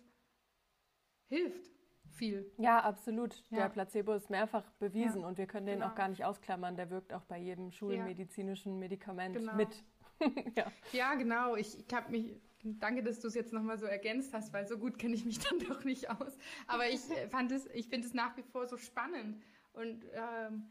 hilft 1.28 1.70
viel. 2.12 2.52
Ja, 2.58 2.80
absolut. 2.80 3.42
Ja. 3.50 3.58
Der 3.58 3.68
Placebo 3.68 4.12
ist 4.12 4.30
mehrfach 4.30 4.70
bewiesen 4.72 5.22
ja. 5.22 5.26
und 5.26 5.38
wir 5.38 5.46
können 5.46 5.66
den 5.66 5.80
genau. 5.80 5.90
auch 5.90 5.94
gar 5.94 6.08
nicht 6.08 6.24
ausklammern. 6.24 6.76
Der 6.76 6.90
wirkt 6.90 7.12
auch 7.12 7.24
bei 7.24 7.38
jedem 7.38 7.72
schulmedizinischen 7.72 8.78
Medikament 8.78 9.36
genau. 9.36 9.54
mit. 9.54 9.84
ja. 10.56 10.72
ja, 10.92 11.14
genau. 11.14 11.56
Ich, 11.56 11.78
ich 11.78 11.94
habe 11.94 12.10
mich 12.10 12.34
Danke, 12.64 13.02
dass 13.02 13.18
du 13.18 13.26
es 13.26 13.34
jetzt 13.34 13.52
nochmal 13.52 13.76
so 13.76 13.86
ergänzt 13.86 14.32
hast, 14.32 14.52
weil 14.52 14.68
so 14.68 14.78
gut 14.78 14.96
kenne 14.98 15.14
ich 15.14 15.24
mich 15.24 15.38
dann 15.50 15.58
doch 15.58 15.82
nicht 15.84 16.10
aus. 16.10 16.38
Aber 16.68 16.88
ich 16.88 17.10
äh, 17.10 17.28
fand 17.28 17.50
es, 17.50 17.66
ich 17.74 17.88
finde 17.88 18.06
es 18.06 18.14
nach 18.14 18.36
wie 18.36 18.42
vor 18.42 18.66
so 18.66 18.76
spannend. 18.76 19.42
Und 19.72 20.04
ähm, 20.12 20.70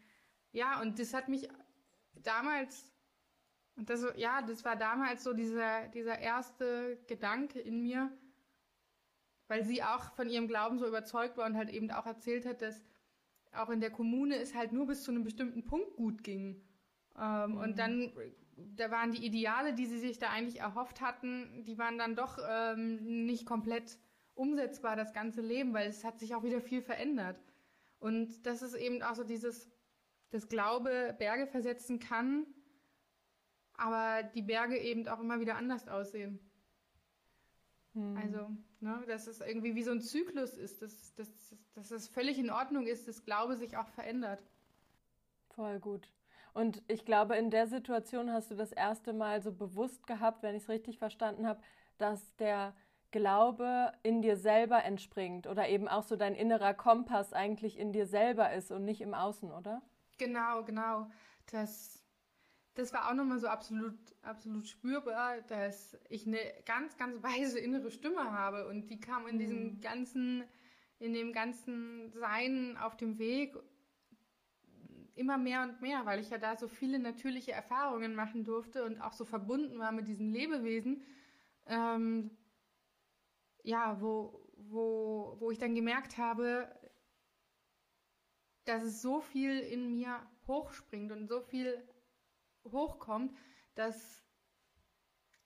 ja, 0.54 0.80
und 0.82 1.00
das 1.00 1.14
hat 1.14 1.28
mich 1.28 1.50
damals, 2.16 2.92
und 3.76 3.90
das, 3.90 4.06
ja, 4.16 4.42
das 4.42 4.64
war 4.64 4.78
damals 4.78 5.24
so 5.24 5.34
dieser, 5.34 5.88
dieser 5.90 6.18
erste 6.20 6.98
Gedanke 7.08 7.60
in 7.60 7.82
mir, 7.82 8.10
weil 9.48 9.66
sie 9.66 9.84
auch 9.84 10.14
von 10.14 10.30
ihrem 10.30 10.48
Glauben 10.48 10.80
so 10.80 10.88
überzeugt 10.88 11.38
war 11.38 11.46
und 11.46 11.58
halt 11.58 11.70
eben 11.70 11.92
auch 11.92 12.06
erzählt 12.06 12.46
hat, 12.46 12.62
dass 12.62 12.86
auch 13.52 13.70
in 13.70 13.82
der 13.82 13.92
Kommune 13.92 14.38
es 14.38 14.56
halt 14.56 14.72
nur 14.72 14.88
bis 14.88 15.04
zu 15.04 15.12
einem 15.12 15.26
bestimmten 15.26 15.66
Punkt 15.66 15.98
gut 15.98 16.24
ging. 16.24 16.64
Ähm, 17.20 17.52
mhm. 17.52 17.58
Und 17.58 17.80
dann 17.80 18.14
da 18.76 18.92
waren 18.92 19.12
die 19.12 19.26
Ideale, 19.26 19.74
die 19.74 19.86
sie 19.86 20.00
sich 20.00 20.20
da 20.20 20.30
eigentlich 20.30 20.60
erhofft 20.60 21.02
hatten, 21.02 21.64
die 21.66 21.78
waren 21.78 21.98
dann 21.98 22.16
doch 22.16 22.38
ähm, 22.48 23.26
nicht 23.26 23.46
komplett 23.46 23.98
umsetzbar, 24.34 24.96
das 24.96 25.14
ganze 25.14 25.42
Leben, 25.42 25.74
weil 25.74 25.90
es 25.90 26.04
hat 26.04 26.20
sich 26.20 26.36
auch 26.36 26.44
wieder 26.44 26.62
viel 26.62 26.82
verändert. 26.82 27.40
Und 28.00 28.46
das 28.46 28.62
ist 28.62 28.74
eben 28.74 29.04
auch 29.04 29.16
so 29.16 29.24
dieses, 29.24 29.70
das 30.32 30.48
Glaube 30.48 31.16
Berge 31.20 31.46
versetzen 31.48 32.00
kann, 32.00 32.48
aber 33.74 34.24
die 34.24 34.42
Berge 34.42 34.78
eben 34.78 35.08
auch 35.08 35.20
immer 35.20 35.40
wieder 35.40 35.56
anders 35.56 35.88
aussehen. 35.88 36.40
Hm. 37.94 38.18
Also, 38.18 38.50
ne, 38.80 39.04
dass 39.08 39.28
es 39.28 39.42
irgendwie 39.42 39.76
wie 39.76 39.84
so 39.84 39.92
ein 39.92 40.02
Zyklus 40.02 40.58
ist, 40.58 40.82
dass, 40.82 41.14
dass, 41.16 41.56
dass 41.74 41.92
es 41.92 42.08
völlig 42.08 42.40
in 42.40 42.50
Ordnung 42.50 42.88
ist, 42.88 43.08
dass 43.08 43.26
Glaube 43.26 43.58
sich 43.58 43.78
auch 43.78 43.90
verändert. 43.90 44.42
Voll 45.50 45.80
gut. 45.80 46.08
Und 46.54 46.84
ich 46.88 47.06
glaube, 47.06 47.36
in 47.36 47.50
der 47.50 47.68
Situation 47.68 48.32
hast 48.32 48.52
du 48.52 48.56
das 48.56 48.72
erste 48.72 49.14
Mal 49.14 49.42
so 49.42 49.52
bewusst 49.52 50.06
gehabt, 50.06 50.44
wenn 50.44 50.56
ich 50.56 50.64
es 50.64 50.70
richtig 50.70 50.98
verstanden 50.98 51.48
habe, 51.48 51.62
dass 51.98 52.36
der 52.36 52.74
Glaube 53.12 53.92
in 54.04 54.22
dir 54.22 54.38
selber 54.38 54.84
entspringt 54.84 55.46
oder 55.48 55.68
eben 55.68 55.88
auch 55.88 56.04
so 56.04 56.16
dein 56.16 56.34
innerer 56.34 56.74
Kompass 56.74 57.34
eigentlich 57.34 57.78
in 57.78 57.92
dir 57.92 58.06
selber 58.06 58.54
ist 58.54 58.72
und 58.72 58.86
nicht 58.86 59.02
im 59.02 59.14
Außen, 59.14 59.52
oder? 59.52 59.82
Genau, 60.18 60.64
genau. 60.64 61.10
Das, 61.52 62.02
das 62.74 62.94
war 62.94 63.10
auch 63.10 63.14
nochmal 63.14 63.40
so 63.40 63.48
absolut, 63.48 63.98
absolut 64.22 64.68
spürbar, 64.68 65.42
dass 65.42 65.98
ich 66.10 66.26
eine 66.26 66.40
ganz, 66.66 66.96
ganz 66.98 67.22
weise 67.22 67.60
innere 67.60 67.92
Stimme 67.92 68.32
habe 68.32 68.68
und 68.68 68.90
die 68.90 69.00
kam 69.00 69.28
in 69.28 69.40
diesem 69.40 69.64
mhm. 69.64 69.82
ganzen, 69.82 70.44
in 71.00 71.14
dem 71.14 71.34
ganzen 71.34 72.12
Sein 72.14 72.78
auf 72.78 72.96
dem 72.96 73.20
Weg 73.20 73.56
immer 75.16 75.38
mehr 75.38 75.64
und 75.64 75.82
mehr, 75.82 76.06
weil 76.06 76.20
ich 76.20 76.30
ja 76.30 76.38
da 76.38 76.56
so 76.56 76.68
viele 76.68 77.00
natürliche 77.00 77.52
Erfahrungen 77.52 78.16
machen 78.16 78.44
durfte 78.44 78.84
und 78.86 79.00
auch 79.02 79.14
so 79.14 79.26
verbunden 79.26 79.80
war 79.80 79.92
mit 79.92 80.08
diesen 80.08 80.32
Lebewesen. 80.32 81.04
Ähm, 81.66 82.32
ja, 83.64 84.00
wo, 84.02 84.48
wo, 84.58 85.36
wo 85.40 85.52
ich 85.52 85.58
dann 85.60 85.76
gemerkt 85.76 86.18
habe, 86.18 86.74
dass 88.66 88.84
es 88.84 89.02
so 89.02 89.22
viel 89.22 89.60
in 89.60 89.92
mir 89.92 90.20
hochspringt 90.48 91.12
und 91.12 91.28
so 91.28 91.42
viel 91.42 91.88
hochkommt, 92.66 93.36
dass, 93.76 94.24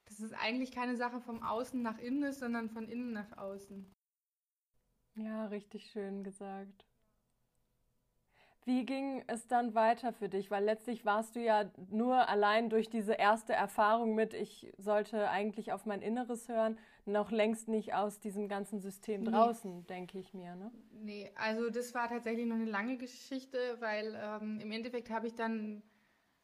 dass 0.05 0.19
es 0.19 0.33
eigentlich 0.33 0.71
keine 0.71 0.95
Sache 0.95 1.21
vom 1.21 1.41
Außen 1.43 1.81
nach 1.81 1.97
innen 1.97 2.23
ist, 2.23 2.39
sondern 2.39 2.69
von 2.69 2.87
innen 2.87 3.13
nach 3.13 3.37
außen. 3.37 3.93
Ja, 5.15 5.45
richtig 5.45 5.89
schön 5.91 6.23
gesagt. 6.23 6.85
Wie 8.65 8.83
ging 8.83 9.23
es 9.27 9.47
dann 9.47 9.75
weiter 9.75 10.11
für 10.11 10.27
dich? 10.27 10.49
Weil 10.49 10.63
letztlich 10.63 11.05
warst 11.05 11.35
du 11.35 11.39
ja 11.39 11.71
nur 11.91 12.27
allein 12.27 12.69
durch 12.69 12.89
diese 12.89 13.13
erste 13.13 13.53
Erfahrung 13.53 14.15
mit, 14.15 14.33
ich 14.33 14.73
sollte 14.79 15.29
eigentlich 15.29 15.71
auf 15.71 15.85
mein 15.85 16.01
Inneres 16.01 16.49
hören, 16.49 16.79
noch 17.05 17.29
längst 17.29 17.67
nicht 17.67 17.93
aus 17.93 18.19
diesem 18.19 18.47
ganzen 18.47 18.79
System 18.79 19.21
nee. 19.21 19.29
draußen, 19.29 19.85
denke 19.85 20.17
ich 20.17 20.33
mir. 20.33 20.55
Ne? 20.55 20.71
Nee, 20.91 21.31
also 21.35 21.69
das 21.69 21.93
war 21.93 22.09
tatsächlich 22.09 22.47
noch 22.47 22.55
eine 22.55 22.65
lange 22.65 22.97
Geschichte, 22.97 23.77
weil 23.79 24.19
ähm, 24.19 24.59
im 24.59 24.71
Endeffekt 24.71 25.11
habe 25.11 25.27
ich 25.27 25.35
dann 25.35 25.83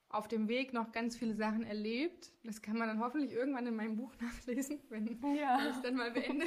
auf 0.09 0.27
dem 0.27 0.47
Weg 0.47 0.73
noch 0.73 0.91
ganz 0.91 1.17
viele 1.17 1.33
Sachen 1.33 1.63
erlebt. 1.63 2.31
Das 2.43 2.61
kann 2.61 2.77
man 2.77 2.87
dann 2.87 2.99
hoffentlich 2.99 3.31
irgendwann 3.31 3.65
in 3.65 3.75
meinem 3.75 3.95
Buch 3.95 4.13
nachlesen, 4.21 4.79
wenn 4.89 5.19
ja. 5.35 5.57
ich 5.57 5.75
es 5.75 5.81
dann 5.81 5.95
mal 5.95 6.11
beende. 6.11 6.45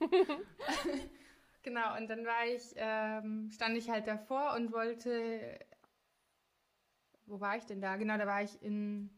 Genau, 1.66 1.96
und 1.96 2.08
dann 2.08 2.24
war 2.24 2.46
ich, 2.46 2.74
ähm, 2.76 3.50
stand 3.50 3.76
ich 3.76 3.90
halt 3.90 4.06
davor 4.06 4.54
und 4.54 4.72
wollte, 4.72 5.58
wo 7.26 7.40
war 7.40 7.56
ich 7.56 7.64
denn 7.64 7.80
da? 7.80 7.96
Genau, 7.96 8.16
da 8.16 8.24
war 8.24 8.40
ich 8.44 8.62
in, 8.62 9.10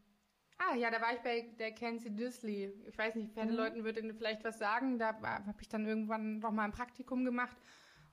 ah 0.57 0.73
ja, 0.73 0.89
da 0.89 0.99
war 0.99 1.13
ich 1.13 1.19
bei 1.19 1.41
der 1.59 1.73
Kenzie 1.73 2.09
Disley. 2.09 2.73
Ich 2.87 2.97
weiß 2.97 3.13
nicht, 3.13 3.33
Pferdeleuten 3.33 3.81
mhm. 3.81 3.83
würde 3.83 4.15
vielleicht 4.15 4.43
was 4.43 4.57
sagen. 4.57 4.97
Da 4.97 5.21
habe 5.21 5.61
ich 5.61 5.69
dann 5.69 5.85
irgendwann 5.85 6.39
noch 6.39 6.51
mal 6.51 6.63
ein 6.63 6.71
Praktikum 6.71 7.23
gemacht 7.23 7.55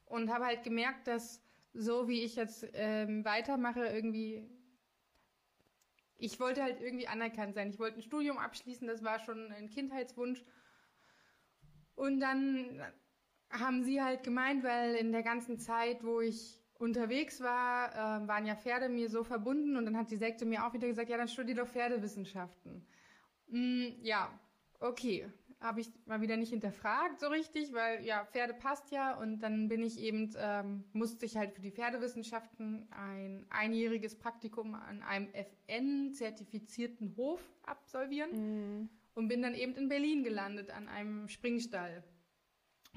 und 0.05 0.31
habe 0.31 0.45
halt 0.45 0.65
gemerkt, 0.65 1.07
dass 1.07 1.43
so 1.73 2.07
wie 2.07 2.23
ich 2.23 2.37
jetzt 2.37 2.69
ähm, 2.75 3.25
weitermache, 3.25 3.87
irgendwie 3.87 4.51
ich 6.19 6.39
wollte 6.41 6.63
halt 6.63 6.83
irgendwie 6.83 7.09
anerkannt 7.09 7.55
sein. 7.55 7.71
Ich 7.71 7.79
wollte 7.79 8.01
ein 8.01 8.03
Studium 8.03 8.37
abschließen, 8.37 8.87
das 8.87 9.03
war 9.03 9.19
schon 9.19 9.51
ein 9.53 9.71
Kindheitswunsch. 9.71 10.45
Und 11.95 12.21
dann 12.21 12.83
haben 13.51 13.83
sie 13.83 14.03
halt 14.03 14.23
gemeint, 14.23 14.65
weil 14.65 14.95
in 14.95 15.13
der 15.13 15.23
ganzen 15.23 15.59
Zeit, 15.59 16.05
wo 16.05 16.21
ich 16.21 16.61
unterwegs 16.79 17.41
war, 17.41 17.93
äh, 17.93 18.29
waren 18.29 18.47
ja 18.47 18.55
Pferde 18.55 18.89
mir 18.89 19.09
so 19.09 19.25
verbunden 19.25 19.77
und 19.77 19.87
dann 19.87 19.97
hat 19.97 20.11
die 20.11 20.17
Sekte 20.17 20.45
mir 20.45 20.67
auch 20.67 20.75
wieder 20.75 20.87
gesagt, 20.87 21.09
ja, 21.09 21.17
dann 21.17 21.29
studier 21.29 21.55
doch 21.55 21.69
Pferdewissenschaften. 21.69 22.87
Mm, 23.49 23.87
ja, 24.03 24.39
okay. 24.81 25.29
Habe 25.59 25.81
ich 25.81 25.91
mal 26.05 26.21
wieder 26.21 26.37
nicht 26.37 26.51
hinterfragt 26.51 27.19
so 27.19 27.29
richtig, 27.29 27.73
weil 27.73 28.05
ja, 28.05 28.27
Pferde 28.27 28.53
passt 28.53 28.91
ja 28.91 29.17
und 29.19 29.39
dann 29.39 29.69
bin 29.69 29.83
ich 29.83 29.99
eben, 29.99 30.31
ähm, 30.37 30.85
musste 30.93 31.25
ich 31.25 31.39
halt 31.39 31.55
für 31.55 31.63
die 31.63 31.71
Pferdewissenschaften 31.71 32.87
ein 32.91 33.47
einjähriges 33.49 34.19
Praktikum 34.19 34.75
an 34.75 35.03
einem 35.03 35.29
FN-zertifizierten 35.33 37.17
Hof 37.17 37.41
absolvieren 37.65 38.83
mm. 38.83 38.91
und 39.15 39.29
bin 39.29 39.41
dann 39.41 39.55
eben 39.55 39.75
in 39.77 39.89
Berlin 39.89 40.25
gelandet 40.25 40.71
an 40.71 40.89
einem 40.89 41.27
Springstall. 41.27 42.05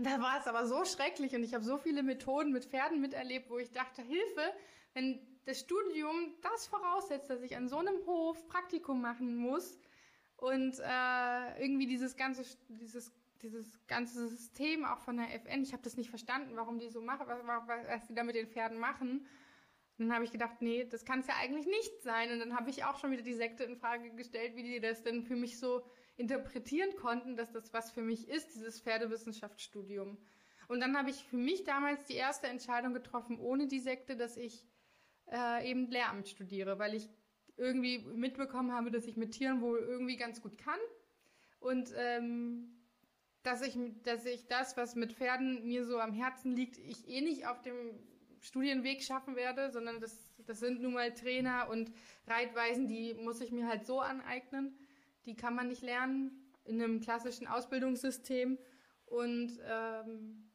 Da 0.01 0.21
war 0.21 0.39
es 0.39 0.47
aber 0.47 0.65
so 0.65 0.85
schrecklich 0.85 1.35
und 1.35 1.43
ich 1.43 1.53
habe 1.53 1.63
so 1.63 1.77
viele 1.77 2.03
Methoden 2.03 2.51
mit 2.51 2.65
Pferden 2.65 3.01
miterlebt, 3.01 3.49
wo 3.49 3.57
ich 3.57 3.71
dachte, 3.71 4.01
Hilfe, 4.01 4.53
wenn 4.93 5.19
das 5.45 5.59
Studium 5.59 6.35
das 6.41 6.67
voraussetzt, 6.67 7.29
dass 7.29 7.41
ich 7.41 7.57
an 7.57 7.67
so 7.67 7.77
einem 7.77 8.05
Hof 8.05 8.47
Praktikum 8.47 9.01
machen 9.01 9.35
muss 9.35 9.77
und 10.37 10.79
äh, 10.79 11.61
irgendwie 11.61 11.85
dieses 11.85 12.15
ganze, 12.15 12.43
dieses, 12.69 13.11
dieses 13.41 13.85
ganze 13.87 14.27
System 14.29 14.85
auch 14.85 14.99
von 14.99 15.17
der 15.17 15.33
FN, 15.35 15.63
ich 15.63 15.73
habe 15.73 15.83
das 15.83 15.97
nicht 15.97 16.09
verstanden, 16.09 16.55
warum 16.55 16.79
die 16.79 16.89
so 16.89 17.01
machen, 17.01 17.27
was, 17.27 17.67
was 17.67 18.07
die 18.07 18.15
da 18.15 18.23
mit 18.23 18.35
den 18.35 18.47
Pferden 18.47 18.79
machen. 18.79 19.27
Dann 19.97 20.13
habe 20.13 20.23
ich 20.23 20.31
gedacht, 20.31 20.61
nee, 20.61 20.85
das 20.85 21.03
kann 21.03 21.19
es 21.19 21.27
ja 21.27 21.33
eigentlich 21.41 21.65
nicht 21.65 22.01
sein. 22.03 22.31
Und 22.31 22.39
dann 22.39 22.55
habe 22.55 22.69
ich 22.69 22.85
auch 22.85 22.97
schon 22.97 23.11
wieder 23.11 23.21
die 23.21 23.33
Sekte 23.33 23.65
in 23.65 23.75
Frage 23.75 24.11
gestellt, 24.11 24.55
wie 24.55 24.63
die 24.63 24.79
das 24.79 25.03
denn 25.03 25.23
für 25.23 25.35
mich 25.35 25.59
so 25.59 25.83
interpretieren 26.19 26.95
konnten, 26.97 27.37
dass 27.37 27.51
das 27.51 27.73
was 27.73 27.91
für 27.91 28.01
mich 28.01 28.27
ist, 28.27 28.53
dieses 28.53 28.81
Pferdewissenschaftsstudium. 28.81 30.17
Und 30.67 30.81
dann 30.81 30.97
habe 30.97 31.09
ich 31.09 31.23
für 31.23 31.37
mich 31.37 31.63
damals 31.63 32.05
die 32.05 32.15
erste 32.15 32.47
Entscheidung 32.47 32.93
getroffen, 32.93 33.39
ohne 33.39 33.67
die 33.67 33.79
Sekte, 33.79 34.17
dass 34.17 34.35
ich 34.35 34.65
äh, 35.31 35.69
eben 35.69 35.89
Lehramt 35.89 36.27
studiere, 36.27 36.77
weil 36.77 36.93
ich 36.93 37.09
irgendwie 37.55 37.99
mitbekommen 37.99 38.73
habe, 38.73 38.91
dass 38.91 39.05
ich 39.05 39.15
mit 39.15 39.31
Tieren 39.31 39.61
wohl 39.61 39.79
irgendwie 39.79 40.17
ganz 40.17 40.41
gut 40.41 40.57
kann 40.57 40.79
und 41.59 41.93
ähm, 41.97 42.75
dass 43.43 43.61
ich, 43.61 43.77
dass 44.03 44.25
ich 44.25 44.47
das, 44.47 44.75
was 44.75 44.95
mit 44.95 45.13
Pferden 45.13 45.65
mir 45.65 45.85
so 45.85 45.99
am 45.99 46.13
Herzen 46.13 46.51
liegt, 46.51 46.77
ich 46.77 47.07
eh 47.07 47.21
nicht 47.21 47.47
auf 47.47 47.61
dem 47.61 47.75
Studienweg 48.41 49.01
schaffen 49.03 49.35
werde, 49.35 49.71
sondern 49.71 50.01
das, 50.01 50.33
das 50.45 50.59
sind 50.59 50.81
nun 50.81 50.93
mal 50.93 51.13
Trainer 51.13 51.69
und 51.69 51.91
Reitweisen, 52.27 52.87
die 52.87 53.13
muss 53.13 53.39
ich 53.41 53.51
mir 53.51 53.67
halt 53.67 53.85
so 53.85 54.01
aneignen 54.01 54.77
die 55.25 55.35
kann 55.35 55.55
man 55.55 55.67
nicht 55.67 55.81
lernen 55.81 56.53
in 56.63 56.81
einem 56.81 57.01
klassischen 57.01 57.47
Ausbildungssystem. 57.47 58.57
Und 59.05 59.59
ähm, 59.63 60.51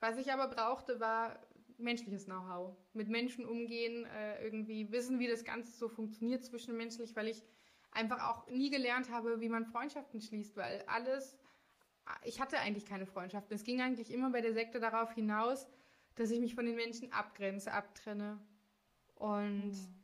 was 0.00 0.18
ich 0.18 0.32
aber 0.32 0.48
brauchte, 0.48 1.00
war 1.00 1.38
menschliches 1.78 2.24
Know-how. 2.24 2.76
Mit 2.92 3.08
Menschen 3.08 3.44
umgehen, 3.44 4.04
äh, 4.06 4.42
irgendwie 4.44 4.90
wissen, 4.90 5.18
wie 5.18 5.28
das 5.28 5.44
Ganze 5.44 5.70
so 5.72 5.88
funktioniert 5.88 6.44
zwischenmenschlich, 6.44 7.14
weil 7.16 7.28
ich 7.28 7.42
einfach 7.92 8.28
auch 8.28 8.48
nie 8.48 8.70
gelernt 8.70 9.10
habe, 9.10 9.40
wie 9.40 9.48
man 9.48 9.66
Freundschaften 9.66 10.20
schließt, 10.20 10.56
weil 10.56 10.82
alles, 10.86 11.36
ich 12.24 12.40
hatte 12.40 12.58
eigentlich 12.58 12.86
keine 12.86 13.06
Freundschaften. 13.06 13.54
Es 13.54 13.64
ging 13.64 13.80
eigentlich 13.80 14.12
immer 14.12 14.30
bei 14.30 14.40
der 14.40 14.54
Sekte 14.54 14.80
darauf 14.80 15.12
hinaus, 15.12 15.68
dass 16.14 16.30
ich 16.30 16.40
mich 16.40 16.54
von 16.54 16.66
den 16.66 16.76
Menschen 16.76 17.12
abgrenze, 17.12 17.72
abtrenne. 17.72 18.38
Und 19.14 19.72
mhm. 19.72 20.01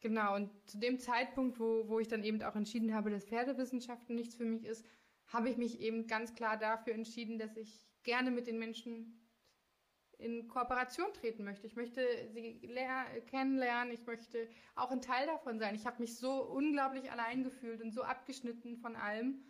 Genau, 0.00 0.36
und 0.36 0.50
zu 0.68 0.78
dem 0.78 0.98
Zeitpunkt, 0.98 1.58
wo, 1.58 1.88
wo 1.88 2.00
ich 2.00 2.08
dann 2.08 2.24
eben 2.24 2.42
auch 2.42 2.56
entschieden 2.56 2.94
habe, 2.94 3.10
dass 3.10 3.24
Pferdewissenschaften 3.24 4.14
nichts 4.14 4.34
für 4.34 4.44
mich 4.44 4.64
ist, 4.64 4.86
habe 5.26 5.48
ich 5.48 5.56
mich 5.56 5.80
eben 5.80 6.06
ganz 6.06 6.34
klar 6.34 6.56
dafür 6.56 6.94
entschieden, 6.94 7.38
dass 7.38 7.56
ich 7.56 7.86
gerne 8.02 8.30
mit 8.30 8.46
den 8.46 8.58
Menschen 8.58 9.16
in 10.18 10.48
Kooperation 10.48 11.12
treten 11.14 11.44
möchte. 11.44 11.66
Ich 11.66 11.76
möchte 11.76 12.02
sie 12.32 12.60
kennenlernen, 13.26 13.92
ich 13.92 14.04
möchte 14.06 14.48
auch 14.74 14.90
ein 14.90 15.00
Teil 15.00 15.26
davon 15.26 15.58
sein. 15.58 15.74
Ich 15.74 15.86
habe 15.86 16.00
mich 16.00 16.18
so 16.18 16.42
unglaublich 16.42 17.10
allein 17.10 17.42
gefühlt 17.42 17.80
und 17.80 17.92
so 17.92 18.02
abgeschnitten 18.02 18.76
von 18.76 18.96
allem. 18.96 19.42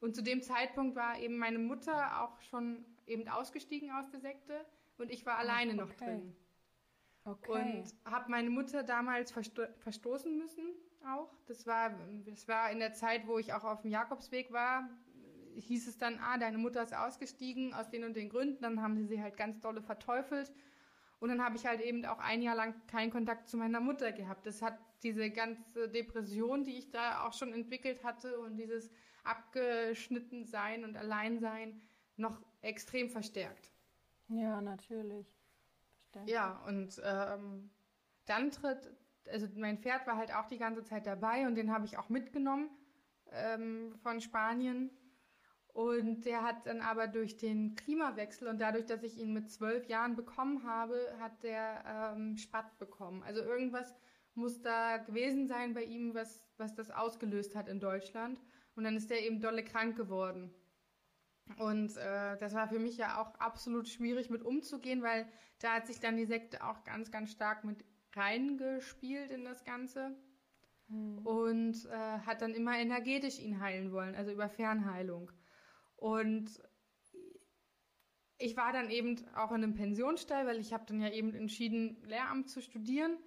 Und 0.00 0.14
zu 0.14 0.22
dem 0.22 0.42
Zeitpunkt 0.42 0.96
war 0.96 1.18
eben 1.18 1.38
meine 1.38 1.58
Mutter 1.58 2.22
auch 2.22 2.40
schon 2.42 2.84
eben 3.06 3.28
ausgestiegen 3.28 3.90
aus 3.90 4.10
der 4.10 4.20
Sekte 4.20 4.64
und 4.98 5.10
ich 5.10 5.24
war 5.26 5.38
alleine 5.38 5.72
okay. 5.72 5.80
noch 5.80 5.94
drin. 5.94 6.36
Okay. 7.28 7.52
Und 7.52 8.10
habe 8.10 8.30
meine 8.30 8.50
Mutter 8.50 8.82
damals 8.82 9.30
versto 9.30 9.62
verstoßen 9.78 10.36
müssen 10.36 10.74
auch. 11.06 11.30
Das 11.46 11.66
war, 11.66 11.90
das 12.26 12.48
war 12.48 12.70
in 12.70 12.78
der 12.78 12.94
Zeit, 12.94 13.26
wo 13.26 13.38
ich 13.38 13.52
auch 13.52 13.64
auf 13.64 13.82
dem 13.82 13.90
Jakobsweg 13.90 14.52
war, 14.52 14.88
hieß 15.54 15.88
es 15.88 15.98
dann, 15.98 16.18
ah, 16.20 16.38
deine 16.38 16.58
Mutter 16.58 16.82
ist 16.82 16.94
ausgestiegen 16.94 17.74
aus 17.74 17.90
den 17.90 18.04
und 18.04 18.16
den 18.16 18.28
Gründen. 18.28 18.62
Dann 18.62 18.80
haben 18.80 18.96
sie 18.96 19.06
sie 19.06 19.20
halt 19.20 19.36
ganz 19.36 19.60
dolle 19.60 19.82
verteufelt. 19.82 20.52
Und 21.20 21.30
dann 21.30 21.42
habe 21.42 21.56
ich 21.56 21.66
halt 21.66 21.80
eben 21.80 22.04
auch 22.04 22.20
ein 22.20 22.42
Jahr 22.42 22.54
lang 22.54 22.74
keinen 22.86 23.10
Kontakt 23.10 23.48
zu 23.48 23.56
meiner 23.56 23.80
Mutter 23.80 24.12
gehabt. 24.12 24.46
Das 24.46 24.62
hat 24.62 24.78
diese 25.02 25.30
ganze 25.30 25.88
Depression, 25.88 26.64
die 26.64 26.78
ich 26.78 26.90
da 26.90 27.26
auch 27.26 27.32
schon 27.32 27.52
entwickelt 27.52 28.04
hatte 28.04 28.38
und 28.38 28.56
dieses 28.56 28.90
Abgeschnittensein 29.24 30.84
und 30.84 30.96
Alleinsein 30.96 31.82
noch 32.16 32.40
extrem 32.62 33.10
verstärkt. 33.10 33.72
Ja, 34.28 34.60
natürlich. 34.60 35.37
Ja, 36.26 36.62
und 36.66 37.00
ähm, 37.04 37.70
dann 38.26 38.50
tritt, 38.50 38.90
also 39.30 39.46
mein 39.56 39.78
Pferd 39.78 40.06
war 40.06 40.16
halt 40.16 40.34
auch 40.34 40.46
die 40.46 40.58
ganze 40.58 40.84
Zeit 40.84 41.06
dabei 41.06 41.46
und 41.46 41.54
den 41.54 41.72
habe 41.72 41.84
ich 41.84 41.98
auch 41.98 42.08
mitgenommen 42.08 42.70
ähm, 43.32 43.94
von 44.02 44.20
Spanien. 44.20 44.90
Und 45.68 46.24
der 46.24 46.42
hat 46.42 46.66
dann 46.66 46.80
aber 46.80 47.06
durch 47.06 47.36
den 47.36 47.76
Klimawechsel 47.76 48.48
und 48.48 48.60
dadurch, 48.60 48.86
dass 48.86 49.04
ich 49.04 49.16
ihn 49.16 49.32
mit 49.32 49.48
zwölf 49.50 49.86
Jahren 49.86 50.16
bekommen 50.16 50.64
habe, 50.64 50.98
hat 51.20 51.42
der 51.44 52.14
ähm, 52.16 52.36
Spatt 52.36 52.78
bekommen. 52.78 53.22
Also 53.22 53.42
irgendwas 53.42 53.94
muss 54.34 54.60
da 54.60 54.96
gewesen 54.96 55.46
sein 55.46 55.74
bei 55.74 55.84
ihm, 55.84 56.14
was, 56.14 56.42
was 56.56 56.74
das 56.74 56.90
ausgelöst 56.90 57.54
hat 57.54 57.68
in 57.68 57.78
Deutschland. 57.78 58.40
Und 58.74 58.84
dann 58.84 58.96
ist 58.96 59.10
der 59.10 59.24
eben 59.24 59.40
dolle 59.40 59.62
krank 59.62 59.96
geworden. 59.96 60.52
Und 61.56 61.96
äh, 61.96 62.36
das 62.38 62.54
war 62.54 62.68
für 62.68 62.78
mich 62.78 62.96
ja 62.96 63.20
auch 63.20 63.34
absolut 63.36 63.88
schwierig 63.88 64.30
mit 64.30 64.42
umzugehen, 64.42 65.02
weil 65.02 65.26
da 65.60 65.74
hat 65.74 65.86
sich 65.86 66.00
dann 66.00 66.16
die 66.16 66.26
Sekte 66.26 66.64
auch 66.64 66.84
ganz, 66.84 67.10
ganz 67.10 67.30
stark 67.30 67.64
mit 67.64 67.84
reingespielt 68.14 69.30
in 69.30 69.44
das 69.44 69.64
Ganze. 69.64 70.16
Hm. 70.88 71.18
Und 71.26 71.86
äh, 71.86 72.18
hat 72.20 72.42
dann 72.42 72.54
immer 72.54 72.78
energetisch 72.78 73.38
ihn 73.38 73.60
heilen 73.60 73.92
wollen, 73.92 74.14
also 74.14 74.32
über 74.32 74.48
Fernheilung. 74.48 75.32
Und 75.96 76.62
ich 78.38 78.56
war 78.56 78.72
dann 78.72 78.88
eben 78.90 79.16
auch 79.34 79.50
in 79.50 79.64
einem 79.64 79.74
Pensionsstall, 79.74 80.46
weil 80.46 80.60
ich 80.60 80.72
habe 80.72 80.84
dann 80.86 81.00
ja 81.00 81.10
eben 81.10 81.34
entschieden, 81.34 82.00
Lehramt 82.04 82.48
zu 82.48 82.62
studieren 82.62 83.18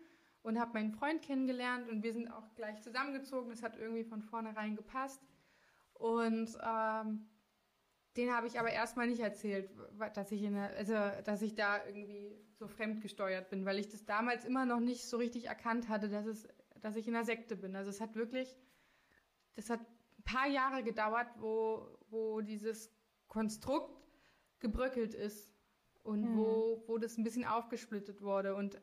und 0.41 0.59
habe 0.59 0.73
meinen 0.73 0.91
Freund 0.91 1.21
kennengelernt 1.21 1.89
und 1.89 2.01
wir 2.01 2.13
sind 2.13 2.29
auch 2.29 2.55
gleich 2.55 2.81
zusammengezogen. 2.81 3.49
Das 3.49 3.61
hat 3.61 3.77
irgendwie 3.77 4.05
von 4.05 4.21
vornherein 4.21 4.75
gepasst. 4.75 5.21
Und 5.93 6.57
ähm, 6.65 7.27
den 8.17 8.33
habe 8.33 8.47
ich 8.47 8.59
aber 8.59 8.71
erstmal 8.71 9.07
nicht 9.07 9.21
erzählt, 9.21 9.69
dass 10.13 10.31
ich 10.31 10.43
in 10.43 10.53
der, 10.53 10.75
also 10.75 10.93
dass 11.23 11.41
ich 11.41 11.55
da 11.55 11.85
irgendwie 11.85 12.35
so 12.53 12.67
fremdgesteuert 12.67 13.49
bin, 13.49 13.65
weil 13.65 13.79
ich 13.79 13.89
das 13.89 14.05
damals 14.05 14.45
immer 14.45 14.65
noch 14.65 14.79
nicht 14.79 15.05
so 15.05 15.17
richtig 15.17 15.45
erkannt 15.45 15.87
hatte, 15.87 16.09
dass 16.09 16.25
es, 16.25 16.47
dass 16.81 16.95
ich 16.95 17.07
in 17.07 17.13
der 17.13 17.23
Sekte 17.23 17.55
bin. 17.55 17.75
Also 17.75 17.89
es 17.89 18.01
hat 18.01 18.15
wirklich, 18.15 18.55
das 19.55 19.69
hat 19.69 19.79
ein 19.79 20.23
paar 20.23 20.47
Jahre 20.47 20.83
gedauert, 20.83 21.27
wo, 21.37 21.87
wo 22.09 22.41
dieses 22.41 22.91
Konstrukt 23.27 23.97
gebröckelt 24.59 25.13
ist 25.13 25.49
und 26.03 26.21
mhm. 26.21 26.37
wo, 26.37 26.83
wo 26.87 26.97
das 26.97 27.17
ein 27.17 27.23
bisschen 27.23 27.45
aufgesplittet 27.45 28.21
wurde. 28.21 28.55
Und 28.55 28.79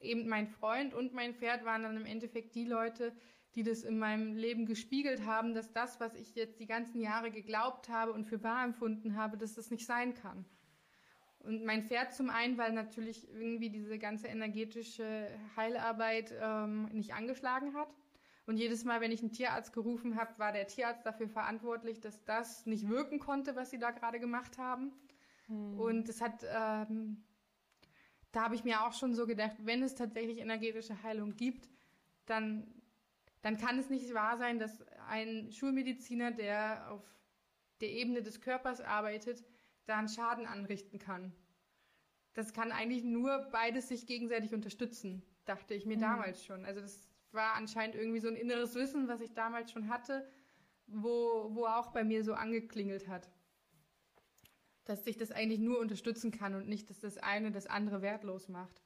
eben 0.00 0.28
mein 0.28 0.48
Freund 0.48 0.92
und 0.92 1.14
mein 1.14 1.34
Pferd 1.34 1.64
waren 1.64 1.84
dann 1.84 1.96
im 1.96 2.06
Endeffekt 2.06 2.54
die 2.54 2.64
Leute, 2.64 3.14
die 3.56 3.62
das 3.62 3.82
in 3.82 3.98
meinem 3.98 4.36
Leben 4.36 4.66
gespiegelt 4.66 5.24
haben, 5.24 5.54
dass 5.54 5.72
das, 5.72 5.98
was 5.98 6.14
ich 6.14 6.34
jetzt 6.34 6.60
die 6.60 6.66
ganzen 6.66 7.00
Jahre 7.00 7.30
geglaubt 7.30 7.88
habe 7.88 8.12
und 8.12 8.24
für 8.24 8.42
wahr 8.42 8.62
empfunden 8.64 9.16
habe, 9.16 9.38
dass 9.38 9.54
das 9.54 9.70
nicht 9.70 9.86
sein 9.86 10.14
kann. 10.14 10.44
Und 11.40 11.64
mein 11.64 11.84
Pferd 11.84 12.12
zum 12.12 12.28
einen, 12.28 12.58
weil 12.58 12.72
natürlich 12.72 13.26
irgendwie 13.32 13.70
diese 13.70 13.98
ganze 13.98 14.26
energetische 14.26 15.28
Heilarbeit 15.56 16.34
ähm, 16.40 16.84
nicht 16.92 17.14
angeschlagen 17.14 17.74
hat. 17.74 17.88
Und 18.46 18.58
jedes 18.58 18.84
Mal, 18.84 19.00
wenn 19.00 19.10
ich 19.10 19.20
einen 19.20 19.32
Tierarzt 19.32 19.72
gerufen 19.72 20.16
habe, 20.16 20.38
war 20.38 20.52
der 20.52 20.66
Tierarzt 20.66 21.06
dafür 21.06 21.28
verantwortlich, 21.28 22.00
dass 22.00 22.24
das 22.24 22.66
nicht 22.66 22.88
wirken 22.88 23.18
konnte, 23.18 23.56
was 23.56 23.70
sie 23.70 23.78
da 23.78 23.90
gerade 23.90 24.20
gemacht 24.20 24.58
haben. 24.58 24.92
Hm. 25.46 25.78
Und 25.78 26.08
es 26.08 26.20
hat, 26.20 26.44
ähm, 26.44 27.24
da 28.32 28.42
habe 28.42 28.54
ich 28.54 28.64
mir 28.64 28.84
auch 28.84 28.92
schon 28.92 29.14
so 29.14 29.26
gedacht, 29.26 29.56
wenn 29.60 29.82
es 29.82 29.94
tatsächlich 29.94 30.38
energetische 30.38 31.02
Heilung 31.02 31.36
gibt, 31.36 31.70
dann, 32.26 32.75
dann 33.42 33.58
kann 33.58 33.78
es 33.78 33.90
nicht 33.90 34.12
wahr 34.14 34.38
sein, 34.38 34.58
dass 34.58 34.82
ein 35.08 35.52
Schulmediziner, 35.52 36.32
der 36.32 36.90
auf 36.90 37.02
der 37.80 37.90
Ebene 37.90 38.22
des 38.22 38.40
Körpers 38.40 38.80
arbeitet, 38.80 39.44
da 39.86 39.98
einen 39.98 40.08
Schaden 40.08 40.46
anrichten 40.46 40.98
kann. 40.98 41.32
Das 42.34 42.52
kann 42.52 42.72
eigentlich 42.72 43.04
nur 43.04 43.48
beides 43.52 43.88
sich 43.88 44.06
gegenseitig 44.06 44.52
unterstützen, 44.52 45.22
dachte 45.44 45.74
ich 45.74 45.86
mir 45.86 45.96
mhm. 45.96 46.02
damals 46.02 46.44
schon. 46.44 46.64
Also 46.64 46.80
das 46.80 47.08
war 47.32 47.54
anscheinend 47.54 47.96
irgendwie 47.96 48.20
so 48.20 48.28
ein 48.28 48.36
inneres 48.36 48.74
Wissen, 48.74 49.08
was 49.08 49.20
ich 49.20 49.32
damals 49.34 49.70
schon 49.70 49.88
hatte, 49.88 50.28
wo, 50.86 51.48
wo 51.54 51.66
auch 51.66 51.92
bei 51.92 52.04
mir 52.04 52.24
so 52.24 52.34
angeklingelt 52.34 53.08
hat. 53.08 53.30
Dass 54.84 55.04
sich 55.04 55.16
das 55.16 55.32
eigentlich 55.32 55.60
nur 55.60 55.78
unterstützen 55.78 56.30
kann 56.30 56.54
und 56.54 56.68
nicht, 56.68 56.90
dass 56.90 57.00
das 57.00 57.18
eine 57.18 57.50
das 57.50 57.66
andere 57.66 58.02
wertlos 58.02 58.48
macht. 58.48 58.82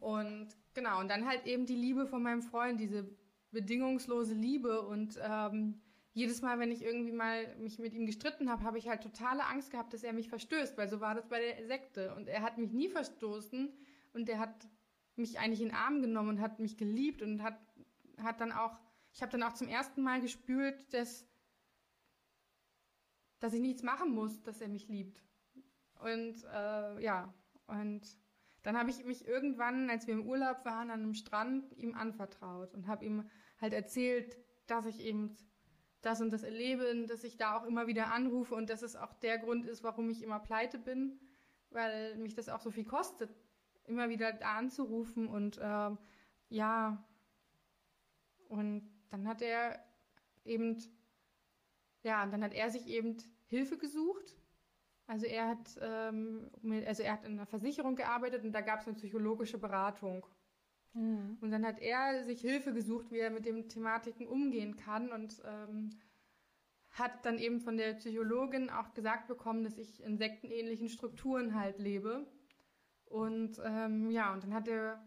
Und 0.00 0.48
genau, 0.74 1.00
und 1.00 1.08
dann 1.08 1.26
halt 1.26 1.46
eben 1.46 1.66
die 1.66 1.74
Liebe 1.74 2.06
von 2.06 2.22
meinem 2.22 2.42
Freund, 2.42 2.80
diese 2.80 3.08
bedingungslose 3.50 4.34
Liebe 4.34 4.82
und 4.82 5.18
ähm, 5.22 5.80
jedes 6.12 6.40
Mal, 6.40 6.58
wenn 6.58 6.70
ich 6.70 6.82
irgendwie 6.82 7.12
mal 7.12 7.54
mich 7.56 7.78
mit 7.78 7.92
ihm 7.92 8.06
gestritten 8.06 8.50
habe, 8.50 8.64
habe 8.64 8.78
ich 8.78 8.88
halt 8.88 9.02
totale 9.02 9.44
Angst 9.44 9.70
gehabt, 9.70 9.92
dass 9.92 10.02
er 10.02 10.14
mich 10.14 10.30
verstößt, 10.30 10.78
weil 10.78 10.88
so 10.88 11.00
war 11.00 11.14
das 11.14 11.28
bei 11.28 11.40
der 11.40 11.66
Sekte. 11.66 12.14
Und 12.14 12.28
er 12.28 12.40
hat 12.40 12.56
mich 12.56 12.72
nie 12.72 12.88
verstoßen 12.88 13.70
und 14.14 14.28
er 14.30 14.38
hat 14.38 14.66
mich 15.16 15.38
eigentlich 15.38 15.60
in 15.60 15.68
den 15.68 15.76
Arm 15.76 16.00
genommen 16.00 16.30
und 16.30 16.40
hat 16.40 16.58
mich 16.58 16.78
geliebt 16.78 17.20
und 17.20 17.42
hat, 17.42 17.58
hat 18.16 18.40
dann 18.40 18.52
auch, 18.52 18.78
ich 19.12 19.20
habe 19.20 19.32
dann 19.32 19.42
auch 19.42 19.52
zum 19.52 19.68
ersten 19.68 20.02
Mal 20.02 20.22
gespürt, 20.22 20.92
dass, 20.94 21.26
dass 23.40 23.52
ich 23.52 23.60
nichts 23.60 23.82
machen 23.82 24.14
muss, 24.14 24.42
dass 24.42 24.62
er 24.62 24.68
mich 24.68 24.88
liebt. 24.88 25.22
Und 26.00 26.44
äh, 26.44 27.02
ja, 27.02 27.34
und 27.66 28.02
dann 28.66 28.76
habe 28.76 28.90
ich 28.90 29.04
mich 29.04 29.24
irgendwann, 29.28 29.88
als 29.90 30.08
wir 30.08 30.14
im 30.14 30.26
Urlaub 30.26 30.64
waren, 30.64 30.90
an 30.90 31.00
einem 31.00 31.14
Strand 31.14 31.72
ihm 31.78 31.94
anvertraut 31.94 32.74
und 32.74 32.88
habe 32.88 33.04
ihm 33.04 33.30
halt 33.60 33.72
erzählt, 33.72 34.36
dass 34.66 34.86
ich 34.86 34.98
eben 35.04 35.36
das 36.00 36.20
und 36.20 36.32
das 36.32 36.42
erlebe, 36.42 37.06
dass 37.06 37.22
ich 37.22 37.36
da 37.36 37.56
auch 37.56 37.64
immer 37.64 37.86
wieder 37.86 38.12
anrufe 38.12 38.56
und 38.56 38.68
dass 38.68 38.82
es 38.82 38.96
auch 38.96 39.14
der 39.14 39.38
Grund 39.38 39.66
ist, 39.66 39.84
warum 39.84 40.10
ich 40.10 40.20
immer 40.20 40.40
pleite 40.40 40.80
bin, 40.80 41.20
weil 41.70 42.16
mich 42.16 42.34
das 42.34 42.48
auch 42.48 42.58
so 42.58 42.72
viel 42.72 42.84
kostet, 42.84 43.30
immer 43.84 44.08
wieder 44.08 44.32
da 44.32 44.56
anzurufen 44.56 45.28
und 45.28 45.60
ähm, 45.62 45.96
ja, 46.48 47.06
und 48.48 48.90
dann 49.10 49.28
hat 49.28 49.42
er 49.42 49.78
eben, 50.44 50.82
ja, 52.02 52.24
und 52.24 52.32
dann 52.32 52.42
hat 52.42 52.52
er 52.52 52.68
sich 52.70 52.88
eben 52.88 53.16
Hilfe 53.46 53.78
gesucht. 53.78 54.36
Also 55.06 55.26
er 55.26 55.48
hat, 55.48 55.78
ähm, 55.80 56.50
also 56.86 57.02
er 57.02 57.12
hat 57.12 57.24
in 57.24 57.32
einer 57.32 57.46
Versicherung 57.46 57.94
gearbeitet 57.94 58.44
und 58.44 58.52
da 58.52 58.60
gab 58.60 58.80
es 58.80 58.86
eine 58.86 58.96
psychologische 58.96 59.58
Beratung. 59.58 60.26
Mhm. 60.94 61.38
Und 61.40 61.50
dann 61.50 61.64
hat 61.64 61.80
er 61.80 62.24
sich 62.24 62.40
Hilfe 62.40 62.72
gesucht, 62.72 63.10
wie 63.10 63.18
er 63.18 63.30
mit 63.30 63.46
den 63.46 63.68
Thematiken 63.68 64.26
umgehen 64.26 64.76
kann 64.76 65.12
und 65.12 65.42
ähm, 65.44 65.90
hat 66.90 67.24
dann 67.24 67.38
eben 67.38 67.60
von 67.60 67.76
der 67.76 67.94
Psychologin 67.94 68.70
auch 68.70 68.94
gesagt 68.94 69.28
bekommen, 69.28 69.62
dass 69.62 69.78
ich 69.78 70.02
in 70.02 70.16
sektenähnlichen 70.16 70.88
Strukturen 70.88 71.54
halt 71.54 71.78
lebe 71.78 72.26
und 73.06 73.60
ähm, 73.64 74.10
ja, 74.10 74.32
und 74.32 74.42
dann 74.42 74.54
hat 74.54 74.68
er, 74.68 75.02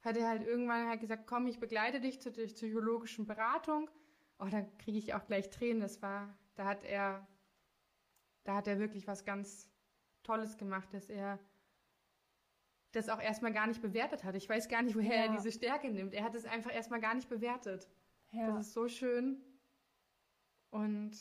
hat 0.00 0.16
er 0.16 0.28
halt 0.28 0.46
irgendwann 0.46 0.88
halt 0.88 1.00
gesagt, 1.00 1.26
komm, 1.26 1.46
ich 1.46 1.60
begleite 1.60 2.00
dich 2.00 2.20
zur 2.20 2.32
psychologischen 2.32 3.26
Beratung. 3.26 3.90
Oh, 4.38 4.46
dann 4.50 4.76
kriege 4.78 4.98
ich 4.98 5.14
auch 5.14 5.26
gleich 5.26 5.50
Tränen. 5.50 5.80
Das 5.80 6.02
war, 6.02 6.36
da 6.56 6.64
hat 6.64 6.84
er, 6.84 7.26
da 8.48 8.56
hat 8.56 8.66
er 8.66 8.78
wirklich 8.78 9.06
was 9.06 9.26
ganz 9.26 9.68
Tolles 10.22 10.56
gemacht, 10.56 10.88
dass 10.94 11.10
er 11.10 11.38
das 12.92 13.10
auch 13.10 13.20
erstmal 13.20 13.52
gar 13.52 13.66
nicht 13.66 13.82
bewertet 13.82 14.24
hat. 14.24 14.34
Ich 14.36 14.48
weiß 14.48 14.70
gar 14.70 14.80
nicht, 14.80 14.96
woher 14.96 15.16
ja. 15.16 15.22
er 15.24 15.36
diese 15.36 15.52
Stärke 15.52 15.90
nimmt. 15.90 16.14
Er 16.14 16.24
hat 16.24 16.34
es 16.34 16.46
einfach 16.46 16.72
erstmal 16.72 17.00
gar 17.00 17.14
nicht 17.14 17.28
bewertet. 17.28 17.90
Ja. 18.32 18.46
Das 18.46 18.68
ist 18.68 18.72
so 18.72 18.88
schön. 18.88 19.42
Und 20.70 21.12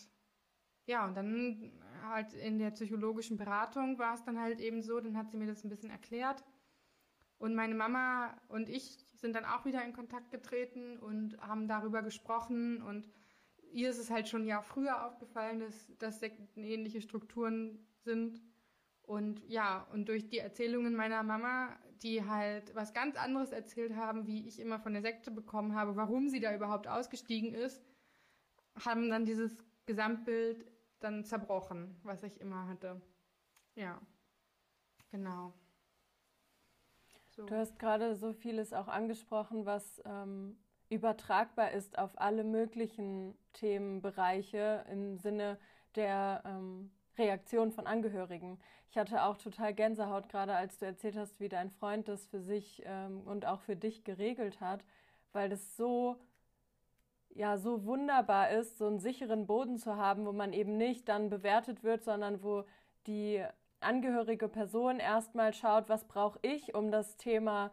ja, 0.86 1.05
und 1.05 1.17
dann 1.17 1.73
halt 2.03 2.32
in 2.32 2.59
der 2.59 2.71
psychologischen 2.71 3.36
Beratung 3.36 3.99
war 3.99 4.13
es 4.13 4.23
dann 4.23 4.39
halt 4.39 4.61
eben 4.61 4.82
so, 4.82 5.01
dann 5.01 5.17
hat 5.17 5.30
sie 5.30 5.36
mir 5.36 5.47
das 5.47 5.65
ein 5.65 5.69
bisschen 5.69 5.89
erklärt. 5.89 6.45
Und 7.39 7.55
meine 7.55 7.75
Mama 7.75 8.39
und 8.47 8.69
ich 8.69 9.05
sind 9.15 9.36
dann 9.36 9.43
auch 9.43 9.65
wieder 9.65 9.84
in 9.84 9.91
Kontakt 9.91 10.32
getreten 10.32 10.97
und 10.97 11.38
haben 11.41 11.67
darüber 11.67 12.03
gesprochen. 12.03 12.82
Und 12.82 13.11
ihr 13.72 13.89
ist 13.89 13.99
es 13.99 14.09
halt 14.09 14.28
schon 14.28 14.49
ein 14.49 14.63
früher 14.63 15.05
aufgefallen, 15.05 15.59
dass 15.59 15.91
das 15.99 16.20
sektenähnliche 16.20 17.01
Strukturen 17.01 17.80
sind. 18.03 18.41
Und 19.03 19.41
ja, 19.47 19.88
und 19.93 20.09
durch 20.09 20.28
die 20.28 20.39
Erzählungen 20.39 20.95
meiner 20.95 21.24
Mama, 21.24 21.78
die 22.01 22.26
halt 22.26 22.76
was 22.76 22.93
ganz 22.93 23.15
anderes 23.15 23.51
erzählt 23.51 23.95
haben, 23.95 24.28
wie 24.28 24.47
ich 24.47 24.59
immer 24.59 24.80
von 24.80 24.93
der 24.93 25.01
Sekte 25.01 25.32
bekommen 25.32 25.76
habe, 25.76 25.95
warum 25.95 26.28
sie 26.30 26.39
da 26.39 26.53
überhaupt 26.53 26.88
ausgestiegen 26.88 27.53
ist, 27.53 27.82
haben 28.86 29.09
dann 29.09 29.26
dieses 29.26 29.63
Gesamtbild 29.86 30.65
dann 30.99 31.24
zerbrochen, 31.24 31.95
was 32.03 32.24
ich 32.24 32.41
immer 32.41 32.68
hatte. 32.68 33.01
Ja, 33.76 34.01
genau. 35.09 35.53
So. 37.30 37.45
Du 37.45 37.55
hast 37.55 37.78
gerade 37.78 38.15
so 38.15 38.34
vieles 38.34 38.74
auch 38.74 38.88
angesprochen, 38.88 39.65
was 39.65 40.01
ähm, 40.05 40.57
übertragbar 40.89 41.71
ist 41.71 41.97
auf 41.97 42.19
alle 42.19 42.43
möglichen 42.43 43.38
Themenbereiche 43.53 44.85
im 44.91 45.17
Sinne 45.17 45.57
der 45.95 46.43
ähm, 46.45 46.91
Reaktion 47.17 47.71
von 47.71 47.88
Angehörigen. 47.88 48.59
Ich 48.89 48.97
hatte 48.97 49.23
auch 49.23 49.38
total 49.38 49.73
Gänsehaut, 49.73 50.29
gerade 50.29 50.55
als 50.55 50.77
du 50.77 50.85
erzählt 50.85 51.17
hast, 51.17 51.39
wie 51.39 51.49
dein 51.49 51.71
Freund 51.71 52.07
das 52.07 52.25
für 52.27 52.39
sich 52.39 52.83
ähm, 52.85 53.21
und 53.25 53.45
auch 53.45 53.61
für 53.61 53.75
dich 53.75 54.03
geregelt 54.03 54.61
hat, 54.61 54.83
weil 55.33 55.49
das 55.49 55.75
so, 55.75 56.15
ja, 57.29 57.57
so 57.57 57.85
wunderbar 57.85 58.51
ist, 58.51 58.77
so 58.77 58.88
einen 58.88 58.99
sicheren 58.99 59.45
Boden 59.45 59.77
zu 59.77 59.97
haben, 59.97 60.25
wo 60.25 60.31
man 60.31 60.53
eben 60.53 60.77
nicht 60.77 61.09
dann 61.09 61.29
bewertet 61.29 61.83
wird, 61.83 62.03
sondern 62.03 62.43
wo 62.43 62.63
die 63.07 63.43
angehörige 63.79 64.47
Person 64.47 64.99
erstmal 64.99 65.53
schaut, 65.53 65.89
was 65.89 66.05
brauche 66.05 66.39
ich, 66.41 66.73
um 66.73 66.91
das 66.91 67.17
Thema 67.17 67.71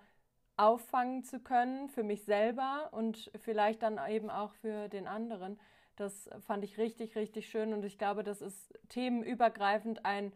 auffangen 0.57 1.25
zu 1.25 1.41
können 1.41 1.89
für 1.89 2.03
mich 2.03 2.25
selber 2.25 2.89
und 2.93 3.31
vielleicht 3.41 3.83
dann 3.83 3.99
eben 4.09 4.31
auch 4.31 4.55
für 4.55 4.89
den 4.89 5.07
anderen. 5.07 5.59
Das 5.97 6.29
fand 6.47 6.65
ich 6.65 6.79
richtig, 6.79 7.17
richtig 7.17 7.49
schön 7.49 7.73
und 7.73 7.85
ich 7.85 7.99
glaube, 7.99 8.25
das 8.25 8.41
ist 8.41 8.73
themenübergreifend 8.89 10.05
ein 10.05 10.33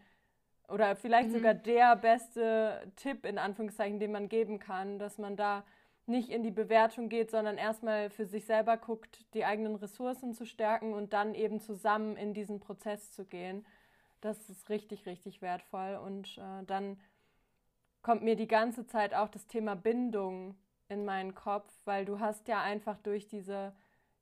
oder 0.69 0.97
vielleicht 0.97 1.31
mhm. 1.31 1.35
sogar 1.35 1.55
der 1.55 1.97
beste 1.97 2.93
Tipp 2.97 3.25
in 3.25 3.39
Anführungszeichen, 3.39 3.99
den 3.99 4.13
man 4.13 4.29
geben 4.29 4.59
kann, 4.59 4.99
dass 4.99 5.19
man 5.19 5.37
da 5.37 5.65
nicht 6.07 6.31
in 6.31 6.43
die 6.43 6.51
Bewertung 6.51 7.09
geht, 7.09 7.31
sondern 7.31 7.59
erstmal 7.59 8.11
für 8.11 8.27
sich 8.27 8.47
selber 8.47 8.77
guckt, 8.77 9.27
die 9.35 9.45
eigenen 9.45 9.77
Ressourcen 9.77 10.33
zu 10.33 10.47
stärken 10.47 10.95
und 10.95 11.13
dann 11.13 11.35
eben 11.35 11.61
zusammen 11.61 12.17
in 12.17 12.33
diesen 12.33 12.61
Prozess 12.61 13.13
zu 13.13 13.25
gehen. 13.25 13.67
Das 14.21 14.49
ist 14.49 14.69
richtig, 14.71 15.07
richtig 15.07 15.43
wertvoll. 15.43 16.01
Und 16.03 16.39
äh, 16.39 16.65
dann 16.65 16.99
kommt 18.09 18.23
mir 18.23 18.37
die 18.37 18.49
ganze 18.49 18.87
Zeit 18.87 19.13
auch 19.13 19.29
das 19.29 19.47
Thema 19.49 19.77
Bindung 19.77 20.55
in 20.89 21.05
meinen 21.05 21.35
Kopf, 21.35 21.71
weil 21.85 22.07
du 22.07 22.21
hast 22.21 22.49
ja 22.49 22.63
einfach 22.63 22.97
durch 22.97 23.29
diese 23.29 23.75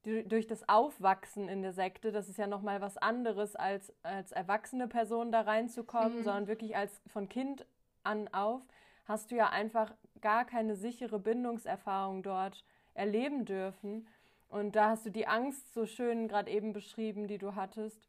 durch 0.02 0.48
das 0.48 0.68
Aufwachsen 0.68 1.48
in 1.48 1.62
der 1.62 1.72
Sekte, 1.72 2.10
das 2.10 2.28
ist 2.28 2.36
ja 2.36 2.48
nochmal 2.48 2.80
was 2.80 2.96
anderes, 2.96 3.54
als 3.54 3.94
als 4.02 4.32
erwachsene 4.32 4.88
Person 4.88 5.30
da 5.30 5.42
reinzukommen, 5.42 6.18
mhm. 6.18 6.24
sondern 6.24 6.46
wirklich 6.48 6.76
als 6.76 7.00
von 7.06 7.28
Kind 7.28 7.64
an 8.02 8.26
auf, 8.34 8.60
hast 9.04 9.30
du 9.30 9.36
ja 9.36 9.50
einfach 9.50 9.94
gar 10.20 10.44
keine 10.44 10.74
sichere 10.74 11.20
Bindungserfahrung 11.20 12.24
dort 12.24 12.64
erleben 12.94 13.44
dürfen. 13.44 14.08
Und 14.48 14.74
da 14.74 14.90
hast 14.90 15.06
du 15.06 15.10
die 15.10 15.28
Angst 15.28 15.72
so 15.72 15.86
schön 15.86 16.26
gerade 16.26 16.50
eben 16.50 16.72
beschrieben, 16.72 17.28
die 17.28 17.38
du 17.38 17.54
hattest 17.54 18.08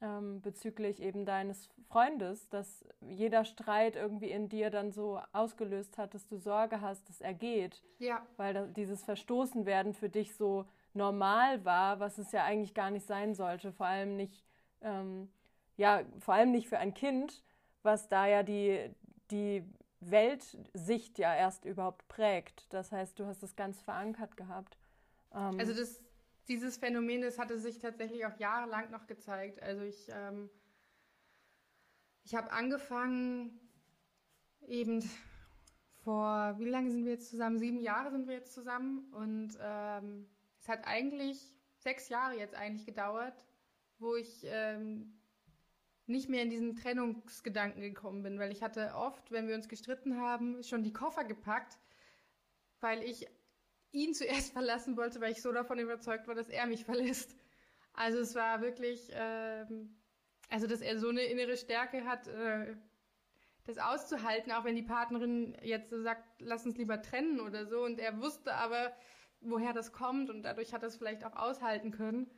ähm, 0.00 0.40
bezüglich 0.40 1.02
eben 1.02 1.24
deines 1.24 1.68
Freundes, 1.88 2.48
dass 2.48 2.84
jeder 3.00 3.44
Streit 3.44 3.96
irgendwie 3.96 4.30
in 4.30 4.48
dir 4.48 4.70
dann 4.70 4.92
so 4.92 5.20
ausgelöst 5.32 5.98
hat, 5.98 6.14
dass 6.14 6.26
du 6.26 6.36
Sorge 6.36 6.80
hast, 6.80 7.08
dass 7.08 7.20
er 7.20 7.34
geht. 7.34 7.82
Ja. 7.98 8.24
Weil 8.36 8.54
da, 8.54 8.66
dieses 8.66 9.02
Verstoßenwerden 9.04 9.94
für 9.94 10.08
dich 10.08 10.34
so 10.34 10.66
normal 10.94 11.64
war, 11.64 12.00
was 12.00 12.18
es 12.18 12.32
ja 12.32 12.44
eigentlich 12.44 12.74
gar 12.74 12.90
nicht 12.90 13.06
sein 13.06 13.34
sollte. 13.34 13.72
Vor 13.72 13.86
allem 13.86 14.16
nicht, 14.16 14.44
ähm, 14.82 15.28
ja, 15.76 16.02
vor 16.20 16.34
allem 16.34 16.50
nicht 16.50 16.68
für 16.68 16.78
ein 16.78 16.94
Kind, 16.94 17.42
was 17.82 18.08
da 18.08 18.26
ja 18.26 18.42
die, 18.42 18.90
die 19.30 19.64
Weltsicht 20.00 21.18
ja 21.18 21.34
erst 21.34 21.64
überhaupt 21.64 22.06
prägt. 22.08 22.72
Das 22.72 22.92
heißt, 22.92 23.18
du 23.18 23.26
hast 23.26 23.42
es 23.42 23.56
ganz 23.56 23.80
verankert 23.80 24.36
gehabt. 24.36 24.76
Ähm, 25.34 25.58
also 25.58 25.74
das 25.74 26.00
dieses 26.48 26.78
Phänomen, 26.78 27.22
das 27.22 27.38
hatte 27.38 27.58
sich 27.58 27.78
tatsächlich 27.78 28.24
auch 28.26 28.38
jahrelang 28.38 28.90
noch 28.90 29.06
gezeigt. 29.06 29.62
Also 29.62 29.82
ich, 29.82 30.08
ähm, 30.08 30.50
ich 32.24 32.34
habe 32.34 32.50
angefangen, 32.50 33.60
eben 34.66 35.08
vor, 36.02 36.58
wie 36.58 36.68
lange 36.68 36.90
sind 36.90 37.04
wir 37.04 37.12
jetzt 37.12 37.30
zusammen? 37.30 37.58
Sieben 37.58 37.80
Jahre 37.80 38.10
sind 38.10 38.26
wir 38.26 38.34
jetzt 38.34 38.54
zusammen. 38.54 39.12
Und 39.12 39.58
ähm, 39.60 40.26
es 40.60 40.68
hat 40.68 40.86
eigentlich 40.86 41.54
sechs 41.76 42.08
Jahre 42.08 42.36
jetzt 42.36 42.54
eigentlich 42.54 42.86
gedauert, 42.86 43.44
wo 43.98 44.16
ich 44.16 44.42
ähm, 44.44 45.18
nicht 46.06 46.28
mehr 46.28 46.42
in 46.42 46.50
diesen 46.50 46.76
Trennungsgedanken 46.76 47.82
gekommen 47.82 48.22
bin, 48.22 48.38
weil 48.38 48.50
ich 48.50 48.62
hatte 48.62 48.94
oft, 48.94 49.30
wenn 49.30 49.48
wir 49.48 49.54
uns 49.54 49.68
gestritten 49.68 50.18
haben, 50.18 50.62
schon 50.62 50.82
die 50.82 50.92
Koffer 50.92 51.24
gepackt, 51.24 51.78
weil 52.80 53.02
ich 53.02 53.28
ihn 53.92 54.14
zuerst 54.14 54.52
verlassen 54.52 54.96
wollte, 54.96 55.20
weil 55.20 55.32
ich 55.32 55.42
so 55.42 55.52
davon 55.52 55.78
überzeugt 55.78 56.26
war, 56.28 56.34
dass 56.34 56.48
er 56.48 56.66
mich 56.66 56.84
verlässt. 56.84 57.36
Also 57.92 58.18
es 58.18 58.34
war 58.34 58.60
wirklich, 58.60 59.10
ähm, 59.12 59.96
also 60.48 60.66
dass 60.66 60.80
er 60.80 60.98
so 60.98 61.08
eine 61.08 61.22
innere 61.22 61.56
Stärke 61.56 62.04
hat, 62.04 62.28
äh, 62.28 62.76
das 63.64 63.78
auszuhalten, 63.78 64.50
auch 64.52 64.64
wenn 64.64 64.76
die 64.76 64.82
Partnerin 64.82 65.54
jetzt 65.62 65.90
so 65.90 66.00
sagt, 66.00 66.24
lass 66.40 66.64
uns 66.64 66.78
lieber 66.78 67.02
trennen 67.02 67.40
oder 67.40 67.66
so. 67.66 67.84
Und 67.84 67.98
er 67.98 68.18
wusste 68.20 68.54
aber, 68.54 68.92
woher 69.40 69.72
das 69.72 69.92
kommt 69.92 70.30
und 70.30 70.42
dadurch 70.42 70.72
hat 70.72 70.82
er 70.82 70.88
es 70.88 70.96
vielleicht 70.96 71.24
auch 71.24 71.36
aushalten 71.36 71.90
können. 71.90 72.30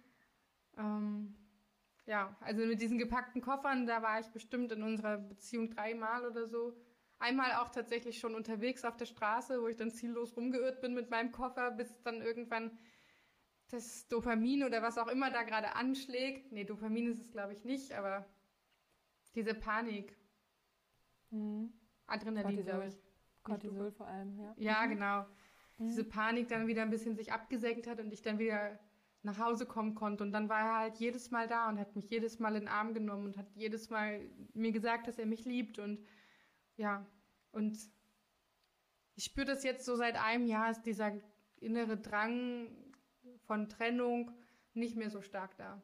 Ähm, 0.76 1.36
ja, 2.07 2.36
also 2.40 2.64
mit 2.64 2.80
diesen 2.80 2.98
gepackten 2.98 3.40
Koffern, 3.40 3.86
da 3.86 4.03
war 4.03 4.18
ich 4.18 4.26
bestimmt 4.28 4.72
in 4.72 4.82
unserer 4.82 5.18
Beziehung 5.18 5.70
dreimal 5.70 6.26
oder 6.26 6.46
so. 6.46 6.74
Einmal 7.21 7.53
auch 7.57 7.68
tatsächlich 7.68 8.18
schon 8.18 8.35
unterwegs 8.35 8.85
auf 8.85 8.97
der 8.97 9.05
Straße, 9.05 9.62
wo 9.62 9.68
ich 9.68 9.77
dann 9.77 9.91
ziellos 9.91 10.37
rumgeirrt 10.37 10.81
bin 10.81 10.95
mit 10.95 11.11
meinem 11.11 11.33
Koffer, 11.33 11.71
bis 11.71 12.03
dann 12.03 12.23
irgendwann 12.23 12.79
das 13.68 14.09
Dopamin 14.09 14.64
oder 14.64 14.83
was 14.83 14.97
auch 14.97 15.07
immer 15.07 15.31
da 15.31 15.43
gerade 15.43 15.77
anschlägt. 15.77 16.51
Nee, 16.51 16.64
Dopamin 16.64 17.12
ist 17.12 17.21
es 17.21 17.31
glaube 17.31 17.53
ich 17.53 17.62
nicht, 17.64 17.93
aber 17.93 18.27
diese 19.35 19.55
Panik. 19.55 20.16
Mhm. 21.29 21.73
Adrenalin, 22.07 22.64
glaube 22.64 22.89
ich. 22.89 22.97
Cortisol 23.43 23.93
vor 23.93 24.07
allem, 24.07 24.39
ja. 24.39 24.55
Ja, 24.57 24.87
mhm. 24.87 24.91
genau. 24.91 25.27
Mhm. 25.77 25.89
Diese 25.89 26.05
Panik 26.05 26.49
dann 26.49 26.66
wieder 26.66 26.83
ein 26.83 26.91
bisschen 26.91 27.16
sich 27.16 27.33
abgesenkt 27.33 27.87
hat 27.87 28.01
und 28.01 28.12
ich 28.12 28.23
dann 28.23 28.39
wieder 28.39 28.81
nach 29.23 29.39
Hause 29.39 29.66
kommen 29.66 29.95
konnte. 29.95 30.25
Und 30.25 30.33
dann 30.33 30.49
war 30.49 30.61
er 30.61 30.79
halt 30.79 30.97
jedes 30.97 31.31
Mal 31.31 31.47
da 31.47 31.68
und 31.68 31.79
hat 31.79 31.95
mich 31.97 32.09
jedes 32.09 32.39
Mal 32.39 32.57
in 32.57 32.62
den 32.62 32.68
Arm 32.68 32.95
genommen 32.95 33.27
und 33.27 33.37
hat 33.37 33.51
jedes 33.55 33.91
Mal 33.91 34.21
mir 34.55 34.73
gesagt, 34.73 35.07
dass 35.07 35.18
er 35.18 35.27
mich 35.27 35.45
liebt 35.45 35.79
und 35.79 36.03
ja, 36.81 37.07
und 37.53 37.78
ich 39.14 39.24
spüre 39.24 39.45
das 39.45 39.64
jetzt 39.64 39.85
so 39.85 39.97
seit 39.97 40.16
einem 40.16 40.47
Jahr, 40.47 40.70
ist 40.70 40.83
dieser 40.83 41.12
innere 41.57 41.99
Drang 41.99 42.70
von 43.45 43.68
Trennung 43.68 44.33
nicht 44.72 44.97
mehr 44.97 45.11
so 45.11 45.20
stark 45.20 45.55
da. 45.59 45.83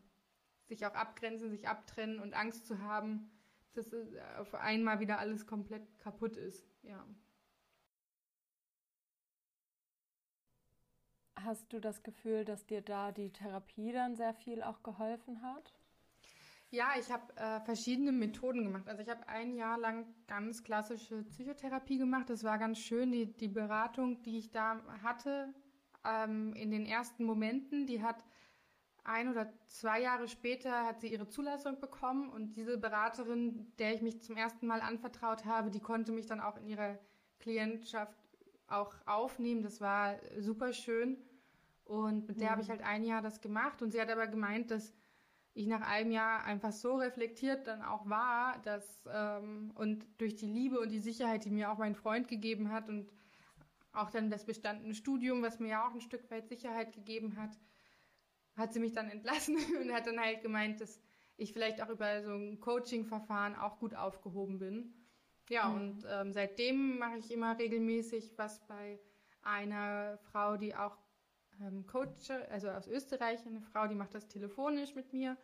Sich 0.64 0.86
auch 0.86 0.94
abgrenzen, 0.94 1.50
sich 1.50 1.68
abtrennen 1.68 2.18
und 2.18 2.32
Angst 2.32 2.66
zu 2.66 2.78
haben, 2.80 3.30
dass 3.74 3.92
auf 4.38 4.54
einmal 4.54 4.98
wieder 4.98 5.18
alles 5.18 5.46
komplett 5.46 5.98
kaputt 5.98 6.38
ist. 6.38 6.66
Ja. 6.82 7.06
Hast 11.34 11.74
du 11.74 11.78
das 11.78 12.02
Gefühl, 12.02 12.46
dass 12.46 12.64
dir 12.64 12.80
da 12.80 13.12
die 13.12 13.34
Therapie 13.34 13.92
dann 13.92 14.16
sehr 14.16 14.32
viel 14.32 14.62
auch 14.62 14.82
geholfen 14.82 15.42
hat? 15.42 15.74
Ja, 16.70 16.90
ich 16.98 17.10
habe 17.10 17.36
äh, 17.36 17.60
verschiedene 17.60 18.12
Methoden 18.12 18.64
gemacht. 18.64 18.88
Also 18.88 19.02
ich 19.02 19.08
habe 19.08 19.28
ein 19.28 19.54
Jahr 19.54 19.78
lang 19.78 20.06
ganz 20.26 20.64
klassische 20.64 21.22
Psychotherapie 21.22 21.98
gemacht. 21.98 22.28
Das 22.28 22.42
war 22.42 22.58
ganz 22.58 22.78
schön. 22.78 23.12
Die, 23.12 23.32
die 23.32 23.48
Beratung, 23.48 24.22
die 24.22 24.38
ich 24.38 24.50
da 24.50 24.80
hatte, 25.02 25.54
ähm, 26.04 26.52
in 26.54 26.70
den 26.70 26.84
ersten 26.84 27.24
Momenten, 27.24 27.86
die 27.86 28.02
hat 28.02 28.24
ein 29.04 29.28
oder 29.28 29.52
zwei 29.68 30.00
Jahre 30.00 30.26
später 30.26 30.84
hat 30.84 31.00
sie 31.00 31.12
ihre 31.12 31.28
Zulassung 31.28 31.78
bekommen 31.80 32.28
und 32.28 32.56
diese 32.56 32.76
Beraterin, 32.76 33.72
der 33.78 33.94
ich 33.94 34.02
mich 34.02 34.20
zum 34.22 34.36
ersten 34.36 34.66
Mal 34.66 34.80
anvertraut 34.80 35.44
habe, 35.44 35.70
die 35.70 35.80
konnte 35.80 36.10
mich 36.10 36.26
dann 36.26 36.40
auch 36.40 36.56
in 36.56 36.66
ihrer 36.66 36.98
Klientschaft 37.38 38.18
auch 38.66 38.92
aufnehmen. 39.06 39.62
Das 39.62 39.80
war 39.80 40.16
super 40.40 40.72
schön 40.72 41.18
und 41.84 42.26
mit 42.26 42.40
der 42.40 42.48
mhm. 42.48 42.52
habe 42.52 42.62
ich 42.62 42.70
halt 42.70 42.82
ein 42.82 43.04
Jahr 43.04 43.22
das 43.22 43.40
gemacht 43.40 43.80
und 43.80 43.92
sie 43.92 44.00
hat 44.00 44.10
aber 44.10 44.26
gemeint, 44.26 44.72
dass 44.72 44.92
ich 45.56 45.66
nach 45.66 45.80
einem 45.80 46.10
Jahr 46.10 46.44
einfach 46.44 46.70
so 46.70 46.96
reflektiert 46.96 47.66
dann 47.66 47.80
auch 47.80 48.06
war, 48.08 48.60
dass 48.62 49.00
ähm, 49.10 49.72
und 49.74 50.06
durch 50.18 50.36
die 50.36 50.46
Liebe 50.46 50.78
und 50.78 50.90
die 50.90 51.00
Sicherheit, 51.00 51.46
die 51.46 51.50
mir 51.50 51.72
auch 51.72 51.78
mein 51.78 51.94
Freund 51.94 52.28
gegeben 52.28 52.70
hat 52.70 52.90
und 52.90 53.10
auch 53.92 54.10
dann 54.10 54.28
das 54.28 54.44
bestandene 54.44 54.94
Studium, 54.94 55.42
was 55.42 55.58
mir 55.58 55.68
ja 55.68 55.88
auch 55.88 55.94
ein 55.94 56.02
Stück 56.02 56.30
weit 56.30 56.46
Sicherheit 56.46 56.92
gegeben 56.92 57.38
hat, 57.38 57.58
hat 58.54 58.74
sie 58.74 58.80
mich 58.80 58.92
dann 58.92 59.08
entlassen 59.08 59.56
und 59.80 59.92
hat 59.94 60.06
dann 60.06 60.20
halt 60.20 60.42
gemeint, 60.42 60.82
dass 60.82 61.00
ich 61.38 61.54
vielleicht 61.54 61.82
auch 61.82 61.88
über 61.88 62.22
so 62.22 62.32
ein 62.32 62.60
Coaching-Verfahren 62.60 63.56
auch 63.56 63.78
gut 63.78 63.94
aufgehoben 63.94 64.58
bin. 64.58 64.92
Ja, 65.48 65.70
mhm. 65.70 65.74
und 65.74 66.06
ähm, 66.10 66.32
seitdem 66.34 66.98
mache 66.98 67.16
ich 67.16 67.30
immer 67.30 67.58
regelmäßig 67.58 68.36
was 68.36 68.60
bei 68.66 69.00
einer 69.40 70.18
Frau, 70.18 70.58
die 70.58 70.74
auch 70.74 70.98
ähm, 71.60 71.86
Coach, 71.86 72.30
also 72.50 72.70
aus 72.70 72.86
Österreich, 72.86 73.44
eine 73.46 73.60
Frau, 73.60 73.86
die 73.86 73.94
macht 73.94 74.14
das 74.14 74.28
telefonisch 74.28 74.94
mit 74.94 75.12
mir 75.12 75.36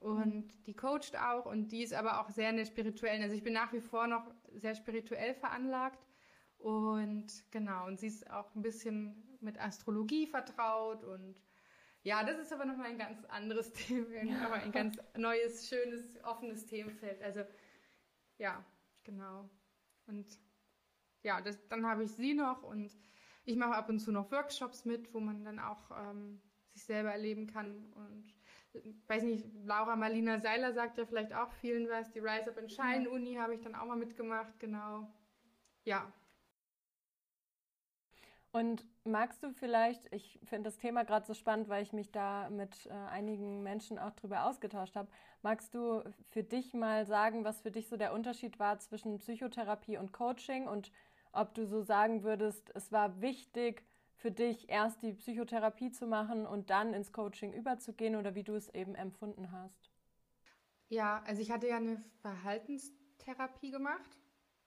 und 0.00 0.48
die 0.66 0.74
coacht 0.74 1.16
auch 1.16 1.46
und 1.46 1.68
die 1.72 1.82
ist 1.82 1.92
aber 1.92 2.20
auch 2.20 2.30
sehr 2.30 2.50
in 2.50 2.56
der 2.56 2.64
spirituellen, 2.64 3.22
also 3.22 3.34
ich 3.34 3.42
bin 3.42 3.52
nach 3.52 3.72
wie 3.72 3.80
vor 3.80 4.06
noch 4.06 4.30
sehr 4.54 4.74
spirituell 4.74 5.34
veranlagt 5.34 6.06
und 6.58 7.26
genau, 7.50 7.86
und 7.86 7.98
sie 7.98 8.08
ist 8.08 8.30
auch 8.30 8.54
ein 8.54 8.62
bisschen 8.62 9.38
mit 9.40 9.60
Astrologie 9.60 10.26
vertraut 10.26 11.04
und 11.04 11.40
ja, 12.02 12.22
das 12.24 12.38
ist 12.38 12.52
aber 12.52 12.64
nochmal 12.64 12.86
ein 12.86 12.98
ganz 12.98 13.24
anderes 13.26 13.72
Thema, 13.74 14.22
ja. 14.22 14.46
aber 14.46 14.54
ein 14.56 14.72
ganz 14.72 14.98
neues, 15.16 15.68
schönes, 15.68 16.22
offenes 16.24 16.66
Themenfeld. 16.66 17.20
Also 17.22 17.42
ja, 18.38 18.64
genau. 19.04 19.50
Und 20.06 20.26
ja, 21.22 21.40
das, 21.40 21.58
dann 21.68 21.86
habe 21.86 22.04
ich 22.04 22.12
sie 22.12 22.34
noch 22.34 22.62
und 22.62 22.90
ich 23.48 23.56
mache 23.56 23.74
ab 23.74 23.88
und 23.88 23.98
zu 23.98 24.12
noch 24.12 24.30
Workshops 24.30 24.84
mit, 24.84 25.12
wo 25.14 25.20
man 25.20 25.42
dann 25.42 25.58
auch 25.58 25.90
ähm, 25.90 26.38
sich 26.74 26.84
selber 26.84 27.10
erleben 27.12 27.46
kann. 27.46 27.90
Und 27.94 28.34
ich 28.74 28.94
weiß 29.08 29.22
nicht, 29.22 29.46
Laura 29.64 29.96
Marlina 29.96 30.38
Seiler 30.38 30.74
sagt 30.74 30.98
ja 30.98 31.06
vielleicht 31.06 31.32
auch 31.32 31.50
vielen 31.52 31.88
was. 31.88 32.10
Die 32.10 32.18
Rise 32.18 32.50
Up 32.50 32.58
and 32.58 32.70
Shine 32.70 33.08
Uni 33.08 33.36
habe 33.36 33.54
ich 33.54 33.62
dann 33.62 33.74
auch 33.74 33.86
mal 33.86 33.96
mitgemacht, 33.96 34.60
genau. 34.60 35.08
Ja, 35.84 36.12
und 38.50 38.86
magst 39.04 39.42
du 39.42 39.52
vielleicht, 39.52 40.12
ich 40.12 40.40
finde 40.44 40.64
das 40.64 40.78
Thema 40.78 41.04
gerade 41.04 41.26
so 41.26 41.34
spannend, 41.34 41.68
weil 41.68 41.82
ich 41.82 41.92
mich 41.92 42.10
da 42.10 42.48
mit 42.48 42.86
äh, 42.86 42.92
einigen 42.92 43.62
Menschen 43.62 43.98
auch 43.98 44.12
drüber 44.12 44.46
ausgetauscht 44.46 44.96
habe, 44.96 45.08
magst 45.42 45.74
du 45.74 46.02
für 46.30 46.42
dich 46.42 46.72
mal 46.72 47.04
sagen, 47.04 47.44
was 47.44 47.60
für 47.60 47.70
dich 47.70 47.88
so 47.88 47.96
der 47.98 48.14
Unterschied 48.14 48.58
war 48.58 48.78
zwischen 48.78 49.18
Psychotherapie 49.18 49.98
und 49.98 50.12
Coaching 50.12 50.66
und 50.66 50.90
ob 51.40 51.54
du 51.54 51.66
so 51.66 51.82
sagen 51.82 52.22
würdest, 52.22 52.70
es 52.74 52.92
war 52.92 53.20
wichtig 53.20 53.84
für 54.16 54.30
dich, 54.30 54.68
erst 54.68 55.02
die 55.02 55.12
Psychotherapie 55.12 55.92
zu 55.92 56.06
machen 56.06 56.46
und 56.46 56.70
dann 56.70 56.92
ins 56.92 57.12
Coaching 57.12 57.52
überzugehen 57.52 58.16
oder 58.16 58.34
wie 58.34 58.42
du 58.42 58.54
es 58.54 58.68
eben 58.74 58.94
empfunden 58.94 59.52
hast? 59.52 59.90
Ja, 60.88 61.22
also 61.26 61.40
ich 61.40 61.50
hatte 61.50 61.68
ja 61.68 61.76
eine 61.76 62.02
Verhaltenstherapie 62.22 63.70
gemacht, 63.70 64.18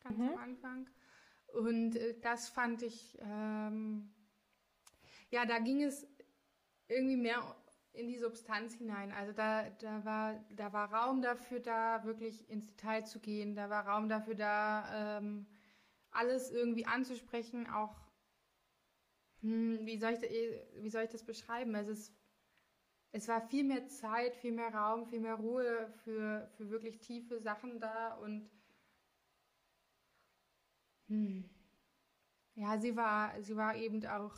ganz 0.03 0.17
mhm. 0.17 0.29
am 0.29 0.37
Anfang. 0.37 0.89
Und 1.53 1.95
äh, 1.97 2.15
das 2.21 2.47
fand 2.49 2.81
ich, 2.81 3.17
ähm, 3.21 4.13
ja, 5.31 5.45
da 5.45 5.59
ging 5.59 5.83
es 5.83 6.07
irgendwie 6.87 7.17
mehr 7.17 7.55
in 7.93 8.07
die 8.07 8.17
Substanz 8.17 8.75
hinein. 8.75 9.11
Also 9.11 9.33
da, 9.33 9.69
da, 9.81 10.05
war, 10.05 10.45
da 10.51 10.71
war 10.71 10.93
Raum 10.93 11.21
dafür 11.21 11.59
da, 11.59 12.03
wirklich 12.05 12.49
ins 12.49 12.67
Detail 12.67 13.05
zu 13.05 13.19
gehen. 13.19 13.55
Da 13.55 13.69
war 13.69 13.85
Raum 13.85 14.07
dafür 14.07 14.35
da, 14.35 15.17
ähm, 15.17 15.45
alles 16.11 16.51
irgendwie 16.51 16.85
anzusprechen. 16.85 17.67
Auch, 17.69 17.95
hm, 19.41 19.79
wie, 19.85 19.97
soll 19.97 20.13
ich, 20.13 20.21
wie 20.83 20.89
soll 20.89 21.03
ich 21.03 21.09
das 21.09 21.23
beschreiben? 21.23 21.73
Es, 21.75 22.11
es 23.13 23.27
war 23.29 23.41
viel 23.41 23.63
mehr 23.63 23.87
Zeit, 23.87 24.35
viel 24.35 24.51
mehr 24.51 24.73
Raum, 24.73 25.05
viel 25.05 25.21
mehr 25.21 25.35
Ruhe 25.35 25.93
für, 26.03 26.49
für 26.57 26.69
wirklich 26.69 26.99
tiefe 26.99 27.39
Sachen 27.39 27.79
da 27.79 28.15
und 28.15 28.49
hm. 31.09 31.43
Ja, 32.55 32.77
sie 32.79 32.95
war, 32.95 33.41
sie 33.43 33.55
war 33.57 33.75
eben 33.75 34.05
auch. 34.05 34.33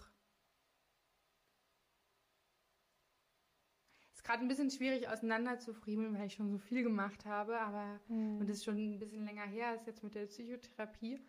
Ist 4.14 4.24
gerade 4.24 4.42
ein 4.42 4.48
bisschen 4.48 4.72
schwierig 4.72 5.08
auseinanderzufriemeln, 5.08 6.18
weil 6.18 6.28
ich 6.28 6.34
schon 6.34 6.50
so 6.50 6.58
viel 6.58 6.84
gemacht 6.84 7.26
habe, 7.26 7.60
aber 7.60 8.00
hm. 8.08 8.40
und 8.40 8.50
das 8.50 8.58
ist 8.58 8.64
schon 8.66 8.78
ein 8.78 9.00
bisschen 9.00 9.26
länger 9.26 9.46
her, 9.46 9.76
ist 9.76 9.88
jetzt 9.88 10.04
mit 10.04 10.16
der 10.16 10.26
Psychotherapie. 10.28 11.20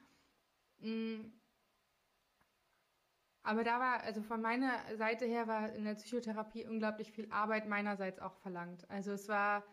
Hm. 0.84 1.32
Aber 3.42 3.64
da 3.64 3.78
war, 3.78 4.02
also 4.02 4.22
von 4.22 4.40
meiner 4.40 4.78
Seite 4.96 5.26
her 5.26 5.46
war 5.46 5.72
in 5.72 5.84
der 5.84 5.94
Psychotherapie 5.94 6.66
unglaublich 6.66 7.12
viel 7.12 7.30
Arbeit 7.30 7.68
meinerseits 7.68 8.18
auch 8.18 8.34
verlangt. 8.36 8.88
Also 8.88 9.12
es 9.12 9.28
war, 9.28 9.64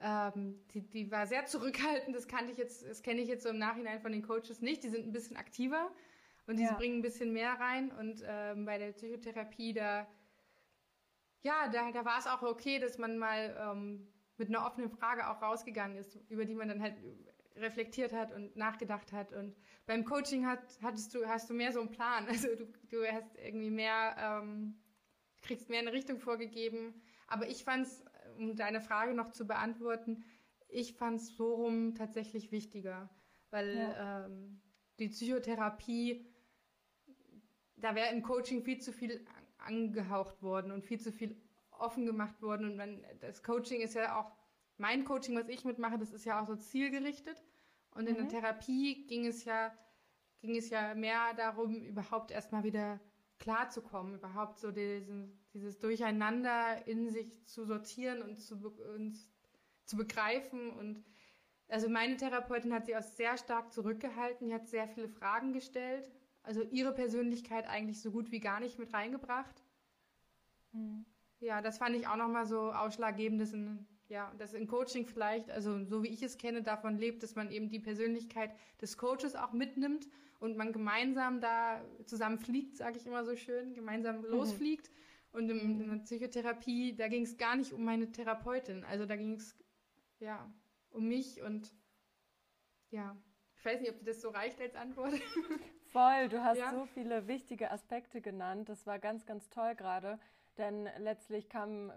ähm, 0.00 0.58
die, 0.72 0.82
die 0.88 1.10
war 1.10 1.26
sehr 1.26 1.44
zurückhaltend, 1.44 2.16
das 2.16 2.28
kannte 2.28 2.52
ich 2.52 2.58
jetzt, 2.58 2.86
das 2.86 3.02
kenne 3.02 3.20
ich 3.20 3.28
jetzt 3.28 3.42
so 3.42 3.50
im 3.50 3.58
Nachhinein 3.58 4.00
von 4.00 4.12
den 4.12 4.22
Coaches 4.22 4.62
nicht. 4.62 4.82
Die 4.84 4.88
sind 4.88 5.06
ein 5.06 5.12
bisschen 5.12 5.36
aktiver 5.36 5.90
und 6.46 6.58
die 6.58 6.64
ja. 6.64 6.74
bringen 6.74 6.98
ein 6.98 7.02
bisschen 7.02 7.32
mehr 7.32 7.52
rein. 7.60 7.90
Und 7.92 8.22
ähm, 8.26 8.64
bei 8.64 8.78
der 8.78 8.92
Psychotherapie, 8.92 9.74
da, 9.74 10.06
ja, 11.42 11.68
da, 11.68 11.90
da 11.90 12.04
war 12.04 12.18
es 12.18 12.26
auch 12.26 12.42
okay, 12.42 12.78
dass 12.78 12.96
man 12.96 13.18
mal 13.18 13.56
ähm, 13.58 14.08
mit 14.38 14.48
einer 14.48 14.66
offenen 14.66 14.90
Frage 14.90 15.28
auch 15.28 15.42
rausgegangen 15.42 15.98
ist, 15.98 16.16
über 16.30 16.46
die 16.46 16.54
man 16.54 16.68
dann 16.68 16.82
halt 16.82 16.96
reflektiert 17.56 18.12
hat 18.12 18.32
und 18.32 18.56
nachgedacht 18.56 19.12
hat. 19.12 19.32
Und 19.32 19.56
beim 19.86 20.04
Coaching 20.04 20.46
hat, 20.46 20.60
hattest 20.82 21.14
du, 21.14 21.26
hast 21.26 21.50
du 21.50 21.54
mehr 21.54 21.72
so 21.72 21.80
einen 21.80 21.90
Plan. 21.90 22.26
Also 22.28 22.48
du, 22.54 22.66
du 22.88 23.06
hast 23.06 23.36
irgendwie 23.36 23.70
mehr, 23.70 24.16
ähm, 24.18 24.78
kriegst 25.42 25.68
mehr 25.68 25.80
eine 25.80 25.92
Richtung 25.92 26.18
vorgegeben. 26.18 27.02
Aber 27.26 27.48
ich 27.48 27.64
fand 27.64 27.86
es 27.86 28.04
um 28.40 28.56
deine 28.56 28.80
Frage 28.80 29.14
noch 29.14 29.30
zu 29.32 29.46
beantworten, 29.46 30.24
ich 30.68 30.94
fand 30.94 31.20
es 31.20 31.36
so 31.36 31.54
rum 31.54 31.94
tatsächlich 31.94 32.52
wichtiger, 32.52 33.10
weil 33.50 33.76
ja. 33.76 34.26
ähm, 34.26 34.60
die 34.98 35.08
Psychotherapie, 35.08 36.26
da 37.76 37.94
wäre 37.94 38.14
im 38.14 38.22
Coaching 38.22 38.62
viel 38.62 38.80
zu 38.80 38.92
viel 38.92 39.24
angehaucht 39.58 40.42
worden 40.42 40.70
und 40.70 40.84
viel 40.84 41.00
zu 41.00 41.12
viel 41.12 41.36
offen 41.70 42.06
gemacht 42.06 42.40
worden. 42.40 42.70
Und 42.70 42.76
man, 42.76 43.04
das 43.20 43.42
Coaching 43.42 43.80
ist 43.80 43.94
ja 43.94 44.18
auch, 44.18 44.32
mein 44.80 45.04
Coaching, 45.04 45.36
was 45.36 45.48
ich 45.48 45.64
mitmache, 45.64 45.98
das 45.98 46.12
ist 46.12 46.24
ja 46.24 46.40
auch 46.40 46.46
so 46.46 46.56
zielgerichtet. 46.56 47.42
Und 47.92 48.08
in 48.08 48.14
mhm. 48.14 48.28
der 48.28 48.28
Therapie 48.28 49.06
ging 49.06 49.26
es 49.26 49.44
ja, 49.44 49.72
ging 50.40 50.56
es 50.56 50.70
ja 50.70 50.94
mehr 50.94 51.34
darum, 51.36 51.74
überhaupt 51.82 52.30
erstmal 52.30 52.64
wieder 52.64 52.98
klarzukommen, 53.38 54.14
überhaupt 54.14 54.58
so 54.58 54.70
diesen, 54.70 55.38
dieses 55.52 55.78
Durcheinander 55.78 56.86
in 56.86 57.10
sich 57.10 57.46
zu 57.46 57.64
sortieren 57.64 58.22
und 58.22 58.40
zu, 58.40 58.56
und 58.94 59.18
zu 59.84 59.96
begreifen. 59.96 60.70
Und 60.70 61.04
also 61.68 61.88
meine 61.88 62.16
Therapeutin 62.16 62.72
hat 62.72 62.86
sich 62.86 62.96
auch 62.96 63.02
sehr 63.02 63.36
stark 63.36 63.72
zurückgehalten, 63.72 64.48
die 64.48 64.54
hat 64.54 64.66
sehr 64.66 64.88
viele 64.88 65.08
Fragen 65.08 65.52
gestellt, 65.52 66.10
also 66.42 66.62
ihre 66.62 66.92
Persönlichkeit 66.92 67.68
eigentlich 67.68 68.00
so 68.00 68.10
gut 68.10 68.30
wie 68.30 68.40
gar 68.40 68.60
nicht 68.60 68.78
mit 68.78 68.92
reingebracht. 68.92 69.62
Mhm. 70.72 71.04
Ja, 71.40 71.62
das 71.62 71.78
fand 71.78 71.96
ich 71.96 72.06
auch 72.06 72.16
nochmal 72.16 72.46
so 72.46 72.72
ausschlaggebend, 72.72 73.40
dass 73.40 73.52
in, 73.52 73.86
ja, 74.10 74.32
dass 74.38 74.52
in 74.52 74.66
Coaching 74.66 75.06
vielleicht, 75.06 75.50
also 75.50 75.84
so 75.84 76.02
wie 76.02 76.08
ich 76.08 76.22
es 76.22 76.36
kenne, 76.36 76.62
davon 76.62 76.98
lebt, 76.98 77.22
dass 77.22 77.36
man 77.36 77.50
eben 77.50 77.68
die 77.68 77.78
Persönlichkeit 77.78 78.50
des 78.80 78.98
Coaches 78.98 79.36
auch 79.36 79.52
mitnimmt 79.52 80.08
und 80.40 80.56
man 80.56 80.72
gemeinsam 80.72 81.40
da 81.40 81.80
zusammen 82.06 82.38
fliegt, 82.38 82.76
sage 82.76 82.98
ich 82.98 83.06
immer 83.06 83.24
so 83.24 83.36
schön, 83.36 83.72
gemeinsam 83.74 84.18
mhm. 84.18 84.26
losfliegt. 84.26 84.90
Und 85.32 85.48
im, 85.48 85.80
in 85.80 85.88
der 85.88 85.96
Psychotherapie, 85.98 86.96
da 86.96 87.06
ging 87.06 87.22
es 87.22 87.38
gar 87.38 87.54
nicht 87.54 87.72
um 87.72 87.84
meine 87.84 88.10
Therapeutin. 88.10 88.82
Also 88.84 89.06
da 89.06 89.14
ging 89.14 89.34
es 89.34 89.56
ja 90.18 90.52
um 90.90 91.06
mich 91.06 91.40
und 91.40 91.72
ja, 92.90 93.16
ich 93.56 93.64
weiß 93.64 93.80
nicht, 93.80 93.90
ob 93.90 93.98
dir 93.98 94.06
das 94.06 94.20
so 94.20 94.30
reicht 94.30 94.60
als 94.60 94.74
Antwort. 94.74 95.12
Voll, 95.92 96.28
du 96.28 96.42
hast 96.42 96.58
ja. 96.58 96.72
so 96.72 96.86
viele 96.86 97.28
wichtige 97.28 97.70
Aspekte 97.70 98.20
genannt. 98.20 98.68
Das 98.68 98.86
war 98.86 98.98
ganz, 98.98 99.24
ganz 99.24 99.50
toll 99.50 99.76
gerade. 99.76 100.18
Denn 100.56 100.88
letztlich 100.98 101.48
kam, 101.48 101.92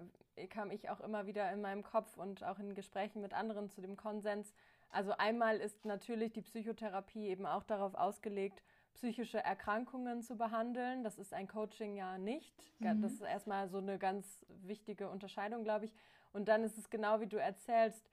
kam 0.50 0.72
ich 0.72 0.90
auch 0.90 1.00
immer 1.00 1.26
wieder 1.26 1.52
in 1.52 1.62
meinem 1.62 1.84
Kopf 1.84 2.18
und 2.18 2.44
auch 2.44 2.60
in 2.60 2.76
Gesprächen 2.76 3.22
mit 3.22 3.34
anderen 3.34 3.70
zu 3.70 3.82
dem 3.82 3.98
Konsens, 3.98 4.54
also 4.94 5.12
einmal 5.18 5.58
ist 5.58 5.86
natürlich 5.86 6.34
die 6.34 6.44
Psychotherapie 6.44 7.28
eben 7.28 7.48
auch 7.48 7.64
darauf 7.64 7.96
ausgelegt, 7.96 8.62
psychische 8.94 9.40
Erkrankungen 9.40 10.22
zu 10.22 10.38
behandeln. 10.38 11.04
Das 11.04 11.18
ist 11.18 11.34
ein 11.34 11.48
Coaching 11.48 11.96
ja 11.96 12.20
nicht. 12.20 12.54
Mhm. 12.80 13.02
Das 13.02 13.14
ist 13.14 13.22
erstmal 13.22 13.68
so 13.70 13.80
eine 13.80 13.98
ganz 13.98 14.46
wichtige 14.48 15.10
Unterscheidung, 15.10 15.64
glaube 15.64 15.86
ich. 15.86 15.94
Und 16.32 16.48
dann 16.48 16.64
ist 16.64 16.78
es 16.78 16.92
genau 16.92 17.20
wie 17.22 17.28
du 17.28 17.38
erzählst, 17.38 18.08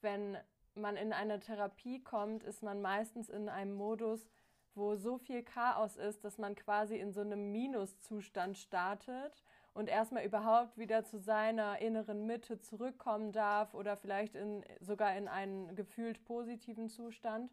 wenn 0.00 0.38
man 0.74 0.96
in 0.96 1.12
eine 1.12 1.40
Therapie 1.40 2.00
kommt, 2.02 2.44
ist 2.44 2.62
man 2.62 2.80
meistens 2.80 3.28
in 3.28 3.48
einem 3.48 3.74
Modus, 3.74 4.30
wo 4.74 4.94
so 4.94 5.18
viel 5.18 5.42
Chaos 5.42 5.96
ist, 5.96 6.24
dass 6.24 6.38
man 6.38 6.54
quasi 6.54 6.96
in 6.96 7.12
so 7.12 7.20
einem 7.20 7.50
Minuszustand 7.50 8.56
startet 8.56 9.42
und 9.74 9.88
erstmal 9.88 10.24
überhaupt 10.24 10.76
wieder 10.76 11.04
zu 11.04 11.18
seiner 11.18 11.80
inneren 11.80 12.26
Mitte 12.26 12.60
zurückkommen 12.60 13.32
darf 13.32 13.74
oder 13.74 13.96
vielleicht 13.96 14.34
in, 14.34 14.64
sogar 14.80 15.16
in 15.16 15.28
einen 15.28 15.74
gefühlt 15.74 16.24
positiven 16.24 16.88
Zustand. 16.88 17.50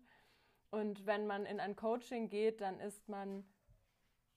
Und 0.70 1.06
wenn 1.06 1.28
man 1.28 1.46
in 1.46 1.60
ein 1.60 1.76
Coaching 1.76 2.30
geht, 2.30 2.62
dann 2.62 2.80
ist 2.80 3.08
man 3.08 3.46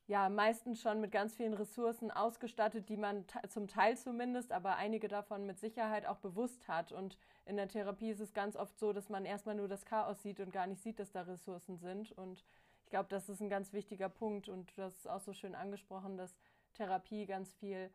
ja 0.07 0.28
meistens 0.28 0.80
schon 0.80 1.01
mit 1.01 1.12
ganz 1.12 1.35
vielen 1.35 1.55
Ressourcen 1.55 2.11
ausgestattet, 2.11 2.89
die 2.89 2.97
man 2.97 3.24
zum 3.49 3.66
Teil 3.66 3.97
zumindest, 3.97 4.53
aber 4.53 4.76
einige 4.76 5.09
davon 5.09 5.47
mit 5.47 5.59
Sicherheit 5.59 6.07
auch 6.07 6.18
bewusst 6.18 6.68
hat. 6.68 6.93
Und 6.93 7.18
in 7.47 7.57
der 7.57 7.68
Therapie 7.68 8.11
ist 8.11 8.20
es 8.20 8.33
ganz 8.33 8.57
oft 8.57 8.78
so, 8.78 8.93
dass 8.93 9.09
man 9.09 9.24
erstmal 9.24 9.55
nur 9.55 9.68
das 9.68 9.85
Chaos 9.85 10.22
sieht 10.22 10.41
und 10.41 10.53
gar 10.53 10.66
nicht 10.66 10.83
sieht, 10.83 10.99
dass 10.99 11.12
da 11.12 11.22
Ressourcen 11.22 11.78
sind. 11.78 12.12
Und 12.12 12.45
ich 12.85 12.91
glaube, 12.91 13.09
das 13.09 13.28
ist 13.28 13.41
ein 13.41 13.49
ganz 13.49 13.72
wichtiger 13.72 14.09
Punkt 14.09 14.49
und 14.49 14.76
das 14.76 14.97
ist 14.99 15.09
auch 15.09 15.20
so 15.20 15.33
schön 15.33 15.55
angesprochen, 15.55 16.16
dass 16.16 16.37
Therapie 16.73 17.27
ganz 17.27 17.53
viel 17.55 17.91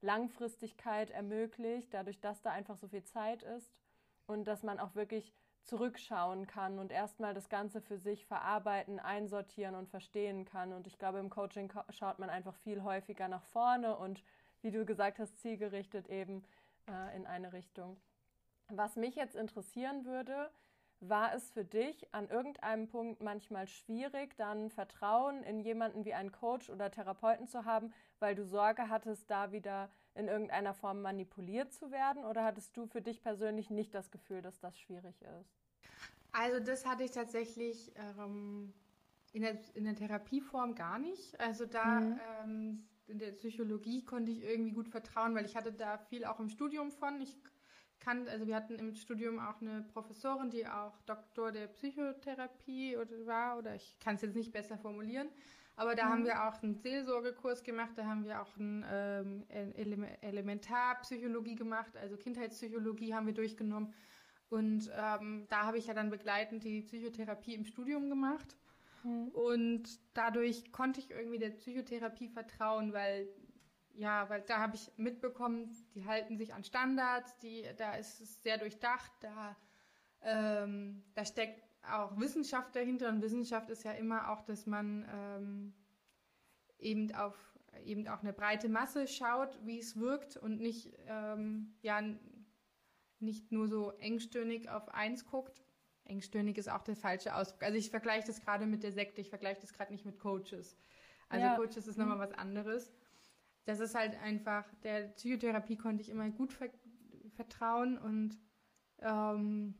Langfristigkeit 0.00 1.10
ermöglicht, 1.10 1.92
dadurch, 1.92 2.20
dass 2.20 2.40
da 2.42 2.50
einfach 2.50 2.76
so 2.76 2.88
viel 2.88 3.04
Zeit 3.04 3.42
ist 3.42 3.72
und 4.26 4.44
dass 4.44 4.62
man 4.62 4.80
auch 4.80 4.94
wirklich 4.94 5.34
zurückschauen 5.64 6.46
kann 6.46 6.78
und 6.78 6.90
erstmal 6.90 7.34
das 7.34 7.48
Ganze 7.48 7.80
für 7.80 7.98
sich 7.98 8.26
verarbeiten, 8.26 8.98
einsortieren 8.98 9.74
und 9.74 9.88
verstehen 9.88 10.44
kann. 10.44 10.72
Und 10.72 10.86
ich 10.86 10.98
glaube, 10.98 11.18
im 11.18 11.30
Coaching 11.30 11.72
schaut 11.90 12.18
man 12.18 12.30
einfach 12.30 12.56
viel 12.56 12.82
häufiger 12.82 13.28
nach 13.28 13.44
vorne 13.44 13.96
und, 13.96 14.24
wie 14.62 14.70
du 14.70 14.84
gesagt 14.84 15.18
hast, 15.18 15.38
zielgerichtet 15.38 16.08
eben 16.08 16.44
äh, 16.88 17.16
in 17.16 17.26
eine 17.26 17.52
Richtung. 17.52 18.00
Was 18.68 18.96
mich 18.96 19.16
jetzt 19.16 19.36
interessieren 19.36 20.04
würde, 20.04 20.50
war 21.00 21.34
es 21.34 21.50
für 21.50 21.64
dich 21.64 22.06
an 22.14 22.28
irgendeinem 22.28 22.86
Punkt 22.86 23.22
manchmal 23.22 23.66
schwierig, 23.66 24.36
dann 24.36 24.70
Vertrauen 24.70 25.42
in 25.42 25.60
jemanden 25.60 26.04
wie 26.04 26.14
einen 26.14 26.30
Coach 26.30 26.68
oder 26.68 26.90
Therapeuten 26.90 27.48
zu 27.48 27.64
haben, 27.64 27.92
weil 28.18 28.34
du 28.34 28.44
Sorge 28.44 28.88
hattest, 28.88 29.30
da 29.30 29.50
wieder 29.50 29.90
in 30.14 30.28
irgendeiner 30.28 30.74
Form 30.74 31.00
manipuliert 31.02 31.72
zu 31.72 31.90
werden? 31.90 32.24
Oder 32.24 32.44
hattest 32.44 32.76
du 32.76 32.86
für 32.86 33.00
dich 33.00 33.22
persönlich 33.22 33.70
nicht 33.70 33.94
das 33.94 34.10
Gefühl, 34.10 34.42
dass 34.42 34.58
das 34.60 34.78
schwierig 34.78 35.20
ist? 35.22 35.50
Also 36.32 36.60
das 36.60 36.86
hatte 36.86 37.02
ich 37.02 37.10
tatsächlich 37.10 37.92
ähm, 38.18 38.72
in, 39.32 39.42
der, 39.42 39.58
in 39.74 39.84
der 39.84 39.96
Therapieform 39.96 40.74
gar 40.74 40.98
nicht. 40.98 41.38
Also 41.40 41.64
da 41.64 42.00
mhm. 42.00 42.20
ähm, 42.44 42.88
in 43.06 43.18
der 43.18 43.32
Psychologie 43.32 44.04
konnte 44.04 44.30
ich 44.30 44.42
irgendwie 44.42 44.72
gut 44.72 44.88
vertrauen, 44.88 45.34
weil 45.34 45.44
ich 45.44 45.56
hatte 45.56 45.72
da 45.72 45.98
viel 45.98 46.24
auch 46.24 46.38
im 46.38 46.48
Studium 46.48 46.92
von. 46.92 47.20
Ich 47.20 47.36
kann, 48.00 48.26
also 48.28 48.46
wir 48.46 48.56
hatten 48.56 48.74
im 48.76 48.94
Studium 48.94 49.38
auch 49.38 49.60
eine 49.60 49.82
Professorin, 49.92 50.50
die 50.50 50.66
auch 50.66 51.00
Doktor 51.02 51.52
der 51.52 51.68
Psychotherapie 51.68 52.96
oder 52.96 53.26
war, 53.26 53.58
oder 53.58 53.74
ich 53.74 53.98
kann 54.00 54.16
es 54.16 54.22
jetzt 54.22 54.36
nicht 54.36 54.52
besser 54.52 54.78
formulieren, 54.78 55.28
aber 55.76 55.94
da 55.94 56.06
mhm. 56.06 56.10
haben 56.10 56.24
wir 56.24 56.46
auch 56.46 56.62
einen 56.62 56.74
Seelsorgekurs 56.74 57.62
gemacht, 57.62 57.92
da 57.96 58.04
haben 58.04 58.24
wir 58.24 58.42
auch 58.42 58.56
einen 58.58 58.84
ähm, 58.90 59.44
Elementarpsychologie 60.20 61.54
gemacht, 61.54 61.96
also 61.96 62.16
Kindheitspsychologie 62.16 63.14
haben 63.14 63.26
wir 63.26 63.34
durchgenommen. 63.34 63.94
Und 64.50 64.90
ähm, 64.94 65.46
da 65.48 65.64
habe 65.64 65.78
ich 65.78 65.86
ja 65.86 65.94
dann 65.94 66.10
begleitend 66.10 66.64
die 66.64 66.82
Psychotherapie 66.82 67.54
im 67.54 67.64
Studium 67.64 68.10
gemacht. 68.10 68.56
Mhm. 69.04 69.28
Und 69.28 70.00
dadurch 70.12 70.72
konnte 70.72 71.00
ich 71.00 71.10
irgendwie 71.10 71.38
der 71.38 71.50
Psychotherapie 71.50 72.28
vertrauen, 72.28 72.92
weil 72.92 73.28
ja, 73.94 74.28
weil 74.28 74.42
da 74.42 74.58
habe 74.58 74.76
ich 74.76 74.90
mitbekommen, 74.96 75.70
die 75.94 76.06
halten 76.06 76.36
sich 76.36 76.54
an 76.54 76.64
Standards, 76.64 77.36
die, 77.38 77.64
da 77.76 77.94
ist 77.94 78.20
es 78.20 78.42
sehr 78.42 78.58
durchdacht, 78.58 79.10
da, 79.20 79.56
ähm, 80.22 81.02
da 81.14 81.24
steckt 81.24 81.62
auch 81.82 82.18
Wissenschaft 82.18 82.76
dahinter 82.76 83.08
und 83.08 83.22
Wissenschaft 83.22 83.70
ist 83.70 83.84
ja 83.84 83.92
immer 83.92 84.30
auch, 84.30 84.42
dass 84.42 84.66
man 84.66 85.08
ähm, 85.12 85.74
eben 86.78 87.14
auf 87.14 87.36
eben 87.84 88.08
auch 88.08 88.20
eine 88.20 88.32
breite 88.32 88.68
Masse 88.68 89.06
schaut, 89.06 89.58
wie 89.64 89.78
es 89.78 89.96
wirkt 89.96 90.36
und 90.36 90.60
nicht 90.60 90.92
ähm, 91.06 91.74
ja 91.82 92.02
nicht 93.20 93.52
nur 93.52 93.68
so 93.68 93.92
engstirnig 93.92 94.68
auf 94.68 94.88
eins 94.88 95.24
guckt. 95.24 95.62
Engstirnig 96.04 96.58
ist 96.58 96.68
auch 96.68 96.82
der 96.82 96.96
falsche 96.96 97.34
Ausdruck. 97.34 97.62
Also 97.62 97.78
ich 97.78 97.90
vergleiche 97.90 98.26
das 98.26 98.40
gerade 98.40 98.66
mit 98.66 98.82
der 98.82 98.92
Sekte, 98.92 99.20
ich 99.20 99.30
vergleiche 99.30 99.60
das 99.60 99.72
gerade 99.72 99.92
nicht 99.92 100.04
mit 100.04 100.18
Coaches. 100.18 100.76
Also 101.28 101.46
ja. 101.46 101.54
Coaches 101.54 101.86
ist 101.86 101.96
nochmal 101.96 102.18
was 102.18 102.32
anderes 102.32 102.92
das 103.64 103.80
ist 103.80 103.94
halt 103.94 104.20
einfach, 104.22 104.64
der 104.82 105.08
Psychotherapie 105.08 105.76
konnte 105.76 106.02
ich 106.02 106.08
immer 106.08 106.28
gut 106.30 106.52
ver 106.52 106.70
vertrauen 107.36 107.96
und 107.96 108.36
ähm, 108.98 109.74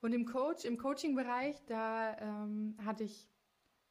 und 0.00 0.12
im 0.12 0.26
Coach, 0.26 0.64
im 0.64 0.78
Coaching-Bereich, 0.78 1.64
da 1.66 2.16
ähm, 2.18 2.76
hatte 2.84 3.02
ich 3.02 3.28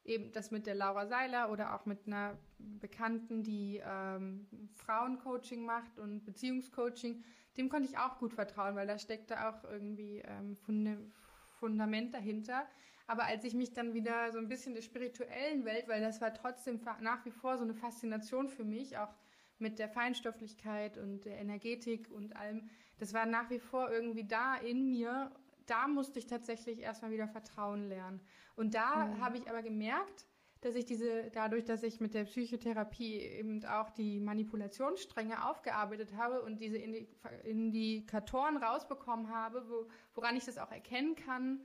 eben 0.04 0.32
das 0.32 0.50
mit 0.50 0.66
der 0.66 0.74
Laura 0.74 1.06
Seiler 1.06 1.50
oder 1.50 1.74
auch 1.74 1.84
mit 1.84 2.06
einer 2.06 2.38
Bekannten, 2.58 3.42
die 3.42 3.82
ähm, 3.84 4.46
Frauencoaching 4.76 5.64
macht 5.64 5.98
und 5.98 6.24
Beziehungscoaching, 6.24 7.24
dem 7.56 7.68
konnte 7.68 7.88
ich 7.88 7.98
auch 7.98 8.18
gut 8.18 8.32
vertrauen, 8.32 8.76
weil 8.76 8.86
da 8.86 8.98
steckte 8.98 9.48
auch 9.48 9.64
irgendwie 9.64 10.22
ähm, 10.24 10.56
Fundament 11.58 12.14
dahinter. 12.14 12.66
Aber 13.06 13.24
als 13.24 13.44
ich 13.44 13.54
mich 13.54 13.72
dann 13.72 13.94
wieder 13.94 14.32
so 14.32 14.38
ein 14.38 14.48
bisschen 14.48 14.74
der 14.74 14.82
spirituellen 14.82 15.64
Welt, 15.64 15.86
weil 15.88 16.00
das 16.00 16.20
war 16.20 16.34
trotzdem 16.34 16.80
nach 17.00 17.24
wie 17.24 17.30
vor 17.30 17.56
so 17.56 17.64
eine 17.64 17.74
Faszination 17.74 18.48
für 18.48 18.64
mich, 18.64 18.98
auch 18.98 19.14
mit 19.58 19.78
der 19.78 19.88
Feinstofflichkeit 19.88 20.98
und 20.98 21.24
der 21.24 21.38
Energetik 21.38 22.10
und 22.10 22.36
allem, 22.36 22.68
das 22.98 23.14
war 23.14 23.26
nach 23.26 23.48
wie 23.50 23.58
vor 23.58 23.90
irgendwie 23.90 24.24
da 24.24 24.56
in 24.56 24.90
mir. 24.90 25.30
Da 25.66 25.88
musste 25.88 26.18
ich 26.18 26.26
tatsächlich 26.26 26.80
erstmal 26.80 27.10
wieder 27.10 27.28
Vertrauen 27.28 27.88
lernen. 27.88 28.20
Und 28.54 28.74
da 28.74 29.06
mhm. 29.06 29.20
habe 29.20 29.38
ich 29.38 29.48
aber 29.48 29.62
gemerkt, 29.62 30.26
dass 30.60 30.74
ich 30.74 30.84
diese, 30.84 31.30
dadurch, 31.30 31.64
dass 31.64 31.82
ich 31.82 32.00
mit 32.00 32.14
der 32.14 32.24
Psychotherapie 32.24 33.20
eben 33.20 33.64
auch 33.66 33.90
die 33.90 34.20
Manipulationsstränge 34.20 35.44
aufgearbeitet 35.48 36.16
habe 36.16 36.42
und 36.42 36.60
diese 36.60 36.78
Indikatoren 37.44 38.56
rausbekommen 38.56 39.30
habe, 39.30 39.68
wo, 39.68 39.88
woran 40.14 40.36
ich 40.36 40.44
das 40.44 40.58
auch 40.58 40.72
erkennen 40.72 41.14
kann, 41.14 41.60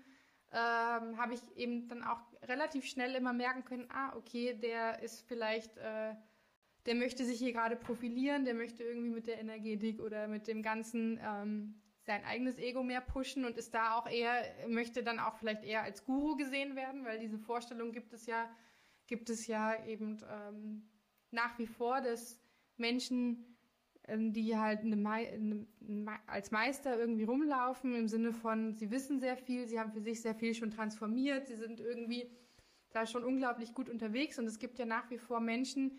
ähm, 0.54 1.18
habe 1.18 1.34
ich 1.34 1.42
eben 1.56 1.88
dann 1.88 2.04
auch 2.04 2.22
relativ 2.44 2.86
schnell 2.86 3.16
immer 3.16 3.34
merken 3.34 3.64
können, 3.64 3.88
ah, 3.90 4.16
okay, 4.16 4.54
der 4.54 5.02
ist 5.02 5.22
vielleicht, 5.28 5.78
äh, 5.78 6.14
der 6.86 6.96
möchte 6.96 7.24
sich 7.24 7.40
hier 7.40 7.54
gerade 7.54 7.76
profilieren, 7.76 8.44
der 8.44 8.54
möchte 8.54 8.84
irgendwie 8.84 9.10
mit 9.10 9.28
der 9.28 9.40
Energetik 9.40 10.00
oder 10.00 10.28
mit 10.28 10.48
dem 10.48 10.62
ganzen 10.62 11.20
ähm, 11.24 11.82
sein 12.04 12.26
eigenes 12.26 12.58
Ego 12.58 12.84
mehr 12.84 13.02
pushen 13.02 13.46
und 13.46 13.58
ist 13.58 13.74
da 13.74 13.96
auch 13.96 14.08
eher, 14.08 14.44
möchte 14.68 15.04
dann 15.04 15.20
auch 15.20 15.36
vielleicht 15.38 15.64
eher 15.64 15.84
als 15.84 16.04
Guru 16.04 16.36
gesehen 16.36 16.76
werden, 16.76 17.06
weil 17.06 17.20
diese 17.20 17.38
Vorstellung 17.38 17.92
gibt 17.92 18.12
es 18.14 18.26
ja, 18.26 18.50
gibt 19.08 19.30
es 19.30 19.48
ja 19.48 19.86
eben 19.86 20.18
ähm, 20.30 20.90
nach 21.30 21.58
wie 21.60 21.68
vor, 21.68 22.02
dass 22.02 22.42
Menschen 22.78 23.51
ähm, 24.12 24.34
die 24.34 24.58
halt 24.58 24.82
eine 24.82 25.10
eine, 25.10 25.66
als 26.28 26.52
Meister 26.52 27.00
irgendwie 27.00 27.24
rumlaufen, 27.24 27.96
im 27.96 28.08
Sinne 28.08 28.34
von, 28.34 28.76
sie 28.76 28.92
wissen 28.92 29.20
sehr 29.20 29.38
viel, 29.38 29.68
sie 29.68 29.80
haben 29.80 29.92
für 29.92 30.02
sich 30.02 30.22
sehr 30.22 30.36
viel 30.36 30.54
schon 30.54 30.70
transformiert, 30.70 31.48
sie 31.48 31.56
sind 31.56 31.80
irgendwie 31.80 32.30
da 32.92 33.06
schon 33.06 33.24
unglaublich 33.24 33.74
gut 33.74 33.90
unterwegs 33.90 34.38
und 34.38 34.46
es 34.46 34.60
gibt 34.60 34.78
ja 34.80 34.86
nach 34.86 35.10
wie 35.10 35.18
vor 35.18 35.40
Menschen, 35.40 35.98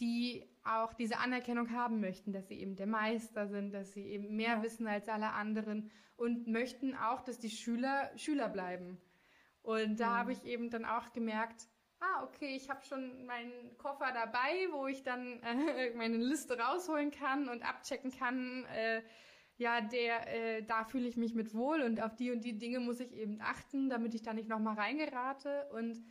die 0.00 0.44
auch 0.64 0.92
diese 0.92 1.18
Anerkennung 1.18 1.70
haben 1.70 2.00
möchten, 2.00 2.32
dass 2.32 2.48
sie 2.48 2.60
eben 2.60 2.76
der 2.76 2.86
Meister 2.86 3.46
sind, 3.46 3.72
dass 3.72 3.94
sie 3.94 4.04
eben 4.04 4.36
mehr 4.36 4.56
ja. 4.56 4.62
wissen 4.62 4.86
als 4.86 5.08
alle 5.08 5.32
anderen 5.32 5.90
und 6.16 6.46
möchten 6.46 6.94
auch, 6.94 7.22
dass 7.22 7.38
die 7.38 7.50
Schüler 7.50 8.10
Schüler 8.16 8.50
bleiben. 8.50 8.98
Und 9.62 9.98
da 9.98 10.04
ja. 10.04 10.18
habe 10.18 10.32
ich 10.32 10.44
eben 10.44 10.68
dann 10.68 10.84
auch 10.84 11.12
gemerkt, 11.12 11.68
ah, 12.00 12.24
okay, 12.24 12.56
ich 12.56 12.68
habe 12.68 12.84
schon 12.84 13.26
meinen 13.26 13.76
Koffer 13.78 14.12
dabei, 14.12 14.68
wo 14.72 14.86
ich 14.86 15.02
dann 15.02 15.40
äh, 15.42 15.90
meine 15.96 16.16
Liste 16.16 16.58
rausholen 16.58 17.10
kann 17.10 17.48
und 17.48 17.68
abchecken 17.68 18.10
kann, 18.10 18.64
äh, 18.66 19.02
ja, 19.58 19.80
der, 19.80 20.28
äh, 20.34 20.62
da 20.62 20.84
fühle 20.84 21.08
ich 21.08 21.16
mich 21.16 21.34
mit 21.34 21.54
wohl 21.54 21.80
und 21.80 22.02
auf 22.02 22.14
die 22.14 22.30
und 22.30 22.44
die 22.44 22.58
Dinge 22.58 22.78
muss 22.78 23.00
ich 23.00 23.14
eben 23.14 23.40
achten, 23.40 23.88
damit 23.88 24.14
ich 24.14 24.22
da 24.22 24.34
nicht 24.34 24.48
nochmal 24.48 24.74
reingerate. 24.74 25.68
Und 25.72 26.04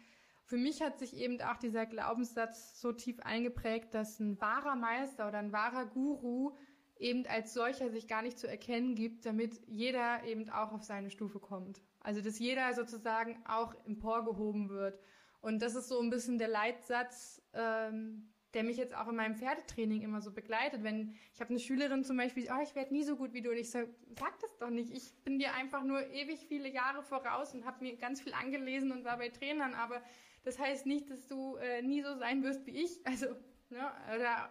für 0.45 0.57
mich 0.57 0.81
hat 0.81 0.97
sich 0.97 1.15
eben 1.15 1.39
auch 1.41 1.57
dieser 1.57 1.85
Glaubenssatz 1.85 2.81
so 2.81 2.91
tief 2.91 3.19
eingeprägt, 3.19 3.93
dass 3.93 4.19
ein 4.19 4.39
wahrer 4.41 4.75
Meister 4.75 5.27
oder 5.27 5.37
ein 5.37 5.51
wahrer 5.51 5.85
Guru 5.85 6.55
eben 6.97 7.25
als 7.27 7.53
solcher 7.53 7.89
sich 7.89 8.07
gar 8.07 8.21
nicht 8.21 8.39
zu 8.39 8.47
erkennen 8.47 8.95
gibt, 8.95 9.25
damit 9.25 9.59
jeder 9.67 10.23
eben 10.23 10.49
auch 10.49 10.71
auf 10.71 10.83
seine 10.83 11.11
Stufe 11.11 11.39
kommt. 11.39 11.81
Also 11.99 12.21
dass 12.21 12.39
jeder 12.39 12.73
sozusagen 12.73 13.43
auch 13.47 13.75
emporgehoben 13.85 14.69
wird. 14.69 14.99
Und 15.45 15.61
das 15.61 15.75
ist 15.75 15.89
so 15.89 15.99
ein 15.99 16.09
bisschen 16.09 16.39
der 16.39 16.47
Leitsatz, 16.47 17.39
ähm, 17.53 18.33
der 18.55 18.63
mich 18.63 18.77
jetzt 18.77 18.95
auch 18.95 19.07
in 19.07 19.15
meinem 19.15 19.35
Pferdetraining 19.35 20.01
immer 20.01 20.19
so 20.19 20.31
begleitet. 20.31 20.81
Wenn 20.81 21.13
ich 21.35 21.39
habe 21.39 21.51
eine 21.51 21.59
Schülerin 21.59 22.03
zum 22.03 22.17
Beispiel, 22.17 22.49
oh, 22.51 22.63
ich 22.63 22.73
werde 22.73 22.91
nie 22.91 23.03
so 23.03 23.15
gut 23.15 23.33
wie 23.33 23.43
du, 23.43 23.51
und 23.51 23.57
ich 23.57 23.69
sage, 23.69 23.93
sag 24.17 24.39
das 24.39 24.57
doch 24.57 24.71
nicht. 24.71 24.91
Ich 24.91 25.13
bin 25.23 25.37
dir 25.37 25.53
einfach 25.53 25.83
nur 25.83 26.01
ewig 26.09 26.39
viele 26.47 26.67
Jahre 26.67 27.03
voraus 27.03 27.53
und 27.53 27.63
habe 27.63 27.83
mir 27.83 27.95
ganz 27.95 28.21
viel 28.21 28.33
angelesen 28.33 28.91
und 28.91 29.05
war 29.05 29.19
bei 29.19 29.29
Trainern, 29.29 29.75
aber 29.75 30.01
das 30.43 30.57
heißt 30.57 30.87
nicht, 30.87 31.11
dass 31.11 31.27
du 31.27 31.57
äh, 31.57 31.83
nie 31.83 32.01
so 32.01 32.17
sein 32.17 32.41
wirst 32.41 32.65
wie 32.65 32.83
ich. 32.83 33.05
Also, 33.05 33.27
ne, 33.69 33.91
oder 34.15 34.49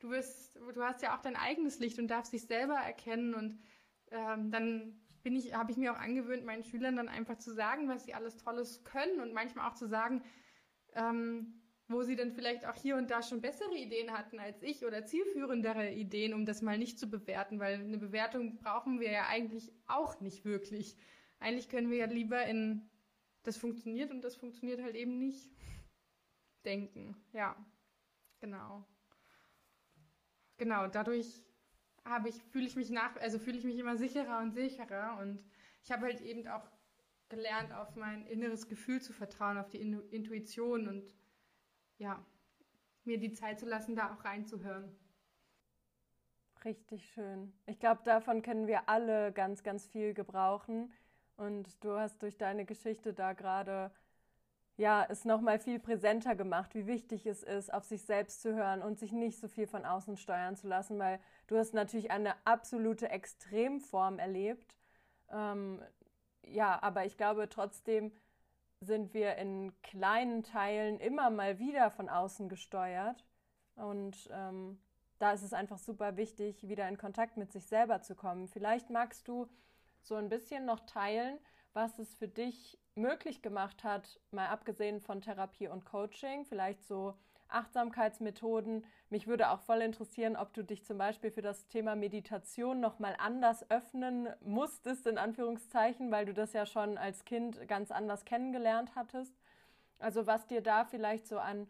du 0.00 0.10
wirst, 0.10 0.56
du 0.56 0.82
hast 0.82 1.00
ja 1.00 1.16
auch 1.16 1.22
dein 1.22 1.36
eigenes 1.36 1.78
Licht 1.78 1.98
und 1.98 2.08
darfst 2.08 2.34
dich 2.34 2.42
selber 2.42 2.74
erkennen 2.74 3.32
und 3.32 3.58
ähm, 4.10 4.50
dann 4.50 5.00
bin 5.24 5.36
ich, 5.36 5.54
habe 5.54 5.72
ich 5.72 5.78
mir 5.78 5.92
auch 5.92 5.98
angewöhnt, 5.98 6.44
meinen 6.44 6.64
Schülern 6.64 6.96
dann 6.96 7.08
einfach 7.08 7.38
zu 7.38 7.52
sagen, 7.54 7.88
was 7.88 8.04
sie 8.04 8.14
alles 8.14 8.36
Tolles 8.38 8.84
können 8.84 9.20
und 9.20 9.34
manchmal 9.34 9.70
auch 9.70 9.74
zu 9.74 9.88
sagen, 9.88 10.22
ähm, 10.94 11.62
wo 11.88 12.02
sie 12.02 12.16
dann 12.16 12.32
vielleicht 12.32 12.66
auch 12.66 12.76
hier 12.76 12.96
und 12.96 13.10
da 13.10 13.22
schon 13.22 13.42
bessere 13.42 13.74
Ideen 13.76 14.12
hatten 14.12 14.38
als 14.38 14.62
ich 14.62 14.84
oder 14.86 15.04
zielführendere 15.06 15.92
Ideen, 15.92 16.34
um 16.34 16.46
das 16.46 16.62
mal 16.62 16.78
nicht 16.78 16.98
zu 16.98 17.08
bewerten, 17.10 17.60
weil 17.60 17.80
eine 17.80 17.98
Bewertung 17.98 18.56
brauchen 18.58 19.00
wir 19.00 19.10
ja 19.10 19.26
eigentlich 19.28 19.72
auch 19.86 20.20
nicht 20.20 20.44
wirklich. 20.44 20.96
Eigentlich 21.40 21.68
können 21.68 21.90
wir 21.90 21.98
ja 21.98 22.06
lieber 22.06 22.44
in 22.46 22.88
das 23.42 23.56
funktioniert 23.58 24.10
und 24.10 24.22
das 24.22 24.36
funktioniert 24.36 24.82
halt 24.82 24.96
eben 24.96 25.18
nicht. 25.18 25.50
denken. 26.64 27.16
Ja, 27.32 27.56
genau. 28.40 28.86
Genau, 30.56 30.88
dadurch 30.88 31.44
habe 32.04 32.28
ich, 32.28 32.42
fühle 32.50 32.66
ich 32.66 32.76
mich 32.76 32.90
nach, 32.90 33.16
also 33.16 33.38
fühle 33.38 33.58
ich 33.58 33.64
mich 33.64 33.78
immer 33.78 33.96
sicherer 33.96 34.40
und 34.40 34.52
sicherer 34.52 35.18
und 35.20 35.42
ich 35.82 35.90
habe 35.90 36.06
halt 36.06 36.20
eben 36.20 36.46
auch 36.48 36.70
gelernt, 37.28 37.72
auf 37.72 37.96
mein 37.96 38.26
inneres 38.26 38.68
Gefühl 38.68 39.00
zu 39.00 39.12
vertrauen, 39.12 39.58
auf 39.58 39.68
die 39.68 39.80
Intuition 39.80 40.88
und 40.88 41.14
ja, 41.98 42.24
mir 43.04 43.18
die 43.18 43.32
Zeit 43.32 43.58
zu 43.60 43.66
lassen, 43.66 43.96
da 43.96 44.14
auch 44.14 44.24
reinzuhören. 44.24 44.94
Richtig 46.64 47.10
schön. 47.10 47.52
Ich 47.66 47.78
glaube, 47.78 48.02
davon 48.04 48.40
können 48.40 48.66
wir 48.66 48.88
alle 48.88 49.32
ganz, 49.32 49.62
ganz 49.62 49.86
viel 49.86 50.14
gebrauchen. 50.14 50.92
Und 51.36 51.82
du 51.84 51.98
hast 51.98 52.22
durch 52.22 52.38
deine 52.38 52.64
Geschichte 52.64 53.12
da 53.12 53.32
gerade 53.32 53.90
ja, 54.76 55.06
es 55.08 55.24
nochmal 55.24 55.58
viel 55.58 55.78
präsenter 55.78 56.34
gemacht, 56.34 56.74
wie 56.74 56.86
wichtig 56.86 57.26
es 57.26 57.42
ist, 57.42 57.72
auf 57.72 57.84
sich 57.84 58.02
selbst 58.02 58.42
zu 58.42 58.54
hören 58.54 58.82
und 58.82 58.98
sich 58.98 59.12
nicht 59.12 59.38
so 59.38 59.46
viel 59.46 59.66
von 59.66 59.84
außen 59.84 60.16
steuern 60.16 60.56
zu 60.56 60.66
lassen, 60.66 60.98
weil 60.98 61.20
du 61.46 61.56
hast 61.56 61.74
natürlich 61.74 62.10
eine 62.10 62.34
absolute 62.44 63.08
Extremform 63.08 64.18
erlebt. 64.18 64.76
Ähm, 65.30 65.80
ja, 66.42 66.82
aber 66.82 67.04
ich 67.04 67.16
glaube 67.16 67.48
trotzdem 67.48 68.12
sind 68.80 69.14
wir 69.14 69.36
in 69.36 69.72
kleinen 69.82 70.42
Teilen 70.42 70.98
immer 70.98 71.30
mal 71.30 71.58
wieder 71.58 71.90
von 71.90 72.08
außen 72.08 72.48
gesteuert. 72.48 73.24
Und 73.76 74.28
ähm, 74.32 74.78
da 75.18 75.32
ist 75.32 75.42
es 75.42 75.52
einfach 75.52 75.78
super 75.78 76.16
wichtig, 76.16 76.68
wieder 76.68 76.88
in 76.88 76.98
Kontakt 76.98 77.36
mit 77.36 77.52
sich 77.52 77.66
selber 77.66 78.02
zu 78.02 78.14
kommen. 78.14 78.48
Vielleicht 78.48 78.90
magst 78.90 79.26
du 79.28 79.48
so 80.02 80.16
ein 80.16 80.28
bisschen 80.28 80.66
noch 80.66 80.80
teilen, 80.80 81.38
was 81.74 81.98
es 81.98 82.14
für 82.14 82.28
dich 82.28 82.78
möglich 82.94 83.42
gemacht 83.42 83.84
hat, 83.84 84.20
mal 84.30 84.46
abgesehen 84.46 85.00
von 85.00 85.20
Therapie 85.20 85.68
und 85.68 85.84
Coaching, 85.84 86.44
vielleicht 86.44 86.84
so 86.84 87.14
Achtsamkeitsmethoden. 87.48 88.84
Mich 89.10 89.26
würde 89.26 89.50
auch 89.50 89.60
voll 89.60 89.82
interessieren, 89.82 90.36
ob 90.36 90.54
du 90.54 90.62
dich 90.62 90.84
zum 90.84 90.98
Beispiel 90.98 91.30
für 91.30 91.42
das 91.42 91.66
Thema 91.68 91.96
Meditation 91.96 92.80
nochmal 92.80 93.16
anders 93.18 93.68
öffnen 93.70 94.28
musstest, 94.40 95.06
in 95.06 95.18
Anführungszeichen, 95.18 96.10
weil 96.10 96.26
du 96.26 96.32
das 96.32 96.52
ja 96.52 96.64
schon 96.64 96.96
als 96.96 97.24
Kind 97.24 97.66
ganz 97.68 97.90
anders 97.90 98.24
kennengelernt 98.24 98.94
hattest. 98.94 99.34
Also 99.98 100.26
was 100.26 100.46
dir 100.46 100.62
da 100.62 100.84
vielleicht 100.84 101.26
so 101.26 101.38
an 101.38 101.68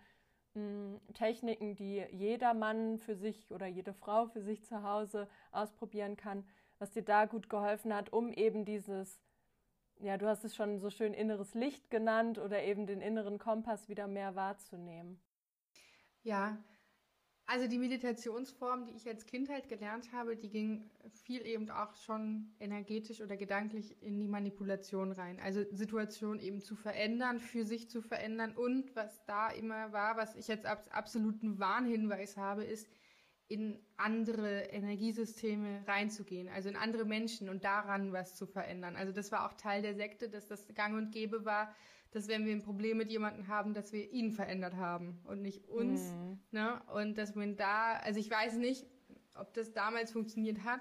mh, 0.54 0.60
hm, 0.60 1.00
Techniken, 1.14 1.76
die 1.76 2.04
jeder 2.10 2.54
Mann 2.54 2.98
für 2.98 3.16
sich 3.16 3.50
oder 3.50 3.66
jede 3.66 3.94
Frau 3.94 4.26
für 4.26 4.42
sich 4.42 4.64
zu 4.64 4.82
Hause 4.82 5.28
ausprobieren 5.50 6.16
kann, 6.16 6.46
was 6.78 6.90
dir 6.90 7.02
da 7.02 7.24
gut 7.24 7.48
geholfen 7.48 7.94
hat, 7.94 8.12
um 8.12 8.32
eben 8.32 8.64
dieses 8.64 9.20
ja, 10.00 10.18
du 10.18 10.26
hast 10.26 10.44
es 10.44 10.54
schon 10.54 10.78
so 10.78 10.90
schön 10.90 11.14
inneres 11.14 11.54
Licht 11.54 11.90
genannt 11.90 12.38
oder 12.38 12.62
eben 12.62 12.86
den 12.86 13.00
inneren 13.00 13.38
Kompass 13.38 13.88
wieder 13.88 14.06
mehr 14.06 14.34
wahrzunehmen. 14.34 15.20
Ja, 16.22 16.58
also 17.46 17.68
die 17.68 17.78
Meditationsform, 17.78 18.86
die 18.86 18.92
ich 18.92 19.06
als 19.06 19.26
Kindheit 19.26 19.68
gelernt 19.68 20.12
habe, 20.12 20.34
die 20.34 20.48
ging 20.48 20.90
viel 21.24 21.44
eben 21.46 21.70
auch 21.70 21.94
schon 21.94 22.54
energetisch 22.58 23.20
oder 23.20 23.36
gedanklich 23.36 24.00
in 24.02 24.18
die 24.18 24.28
Manipulation 24.28 25.12
rein. 25.12 25.38
Also 25.40 25.62
Situationen 25.70 26.40
eben 26.40 26.62
zu 26.62 26.74
verändern, 26.74 27.40
für 27.40 27.66
sich 27.66 27.90
zu 27.90 28.00
verändern. 28.00 28.56
Und 28.56 28.96
was 28.96 29.22
da 29.26 29.50
immer 29.50 29.92
war, 29.92 30.16
was 30.16 30.34
ich 30.36 30.48
jetzt 30.48 30.64
als 30.64 30.90
absoluten 30.90 31.58
Warnhinweis 31.58 32.38
habe, 32.38 32.64
ist, 32.64 32.88
in 33.54 33.78
andere 33.96 34.62
Energiesysteme 34.64 35.84
reinzugehen, 35.86 36.48
also 36.48 36.68
in 36.68 36.76
andere 36.76 37.04
Menschen 37.04 37.48
und 37.48 37.62
daran 37.62 38.12
was 38.12 38.34
zu 38.34 38.46
verändern. 38.46 38.96
Also 38.96 39.12
das 39.12 39.30
war 39.30 39.46
auch 39.46 39.54
Teil 39.54 39.80
der 39.82 39.94
Sekte, 39.94 40.28
dass 40.28 40.48
das 40.48 40.66
gang 40.74 40.96
und 40.96 41.12
gäbe 41.12 41.44
war, 41.44 41.72
dass 42.10 42.26
wenn 42.26 42.44
wir 42.44 42.52
ein 42.52 42.62
Problem 42.62 42.98
mit 42.98 43.10
jemandem 43.10 43.46
haben, 43.46 43.72
dass 43.72 43.92
wir 43.92 44.10
ihn 44.10 44.32
verändert 44.32 44.74
haben 44.74 45.20
und 45.24 45.40
nicht 45.40 45.68
uns. 45.68 46.12
Mhm. 46.12 46.40
Ne? 46.50 46.82
Und 46.92 47.16
dass 47.16 47.36
man 47.36 47.56
da, 47.56 47.94
also 47.94 48.18
ich 48.18 48.28
weiß 48.28 48.56
nicht, 48.56 48.86
ob 49.36 49.54
das 49.54 49.72
damals 49.72 50.10
funktioniert 50.10 50.64
hat, 50.64 50.80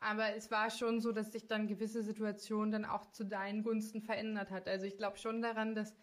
aber 0.00 0.34
es 0.36 0.50
war 0.50 0.70
schon 0.70 1.00
so, 1.00 1.12
dass 1.12 1.32
sich 1.32 1.46
dann 1.46 1.66
gewisse 1.66 2.02
Situationen 2.02 2.72
dann 2.72 2.84
auch 2.84 3.06
zu 3.12 3.24
deinen 3.24 3.62
Gunsten 3.62 4.00
verändert 4.00 4.50
hat. 4.50 4.68
Also 4.68 4.86
ich 4.86 4.96
glaube 4.96 5.18
schon 5.18 5.42
daran, 5.42 5.74
dass, 5.74 5.94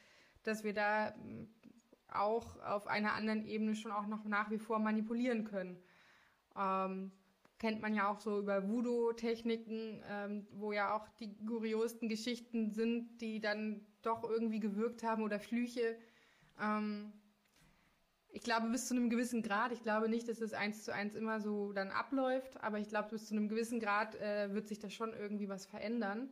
dass 0.43 0.63
wir 0.63 0.73
da 0.73 1.11
mm, 1.11 1.47
auch 2.09 2.59
auf 2.63 2.87
einer 2.87 3.13
anderen 3.13 3.45
Ebene 3.45 3.75
schon 3.75 3.91
auch 3.91 4.07
noch 4.07 4.25
nach 4.25 4.51
wie 4.51 4.57
vor 4.59 4.79
manipulieren 4.79 5.43
können. 5.43 5.81
Ähm, 6.57 7.11
kennt 7.59 7.81
man 7.81 7.93
ja 7.93 8.09
auch 8.09 8.19
so 8.19 8.39
über 8.39 8.67
Voodoo-Techniken, 8.67 10.03
ähm, 10.09 10.47
wo 10.51 10.73
ja 10.73 10.95
auch 10.95 11.07
die 11.19 11.33
kuriosten 11.45 12.09
Geschichten 12.09 12.71
sind, 12.71 13.21
die 13.21 13.39
dann 13.39 13.85
doch 14.01 14.23
irgendwie 14.23 14.59
gewirkt 14.59 15.03
haben 15.03 15.23
oder 15.23 15.39
Flüche. 15.39 15.97
Ähm, 16.61 17.13
ich 18.29 18.41
glaube 18.41 18.69
bis 18.69 18.87
zu 18.87 18.95
einem 18.95 19.09
gewissen 19.09 19.43
Grad. 19.43 19.71
Ich 19.71 19.83
glaube 19.83 20.09
nicht, 20.09 20.27
dass 20.27 20.41
es 20.41 20.53
eins 20.53 20.83
zu 20.83 20.93
eins 20.93 21.15
immer 21.15 21.39
so 21.39 21.71
dann 21.71 21.91
abläuft, 21.91 22.61
aber 22.61 22.79
ich 22.79 22.89
glaube 22.89 23.09
bis 23.11 23.27
zu 23.27 23.35
einem 23.35 23.47
gewissen 23.47 23.79
Grad 23.79 24.15
äh, 24.15 24.53
wird 24.53 24.67
sich 24.67 24.79
da 24.79 24.89
schon 24.89 25.13
irgendwie 25.13 25.47
was 25.47 25.65
verändern. 25.65 26.29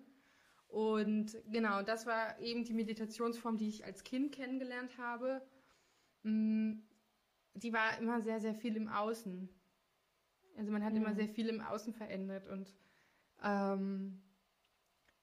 Und 0.67 1.37
genau, 1.51 1.83
das 1.83 2.05
war 2.05 2.39
eben 2.39 2.63
die 2.63 2.73
Meditationsform, 2.73 3.57
die 3.57 3.67
ich 3.67 3.85
als 3.85 4.03
Kind 4.03 4.31
kennengelernt 4.31 4.97
habe. 4.97 5.41
Mm, 6.23 6.79
die 7.53 7.73
war 7.73 7.97
immer 7.99 8.21
sehr, 8.21 8.39
sehr 8.39 8.55
viel 8.55 8.75
im 8.77 8.87
Außen. 8.87 9.49
Also 10.57 10.71
man 10.71 10.83
hat 10.83 10.93
mhm. 10.93 11.01
immer 11.01 11.15
sehr 11.15 11.29
viel 11.29 11.49
im 11.49 11.61
Außen 11.61 11.93
verändert 11.93 12.47
und 12.47 12.73
ähm, 13.43 14.21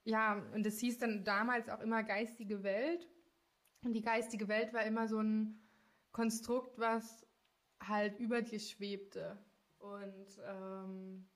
ja, 0.05 0.43
und 0.55 0.67
es 0.67 0.79
hieß 0.81 0.99
dann 0.99 1.25
damals 1.25 1.69
auch 1.69 1.81
immer 1.81 2.03
geistige 2.03 2.63
Welt. 2.63 3.07
Und 3.85 3.93
die 3.93 4.03
geistige 4.03 4.49
Welt 4.49 4.73
war 4.73 4.83
immer 4.85 5.07
so 5.07 5.21
ein 5.21 5.61
Konstrukt, 6.13 6.79
was 6.79 7.27
halt 7.81 8.19
über 8.19 8.43
dir 8.43 8.59
schwebte. 8.59 9.39
Und 9.79 10.41
ähm, 10.47 11.29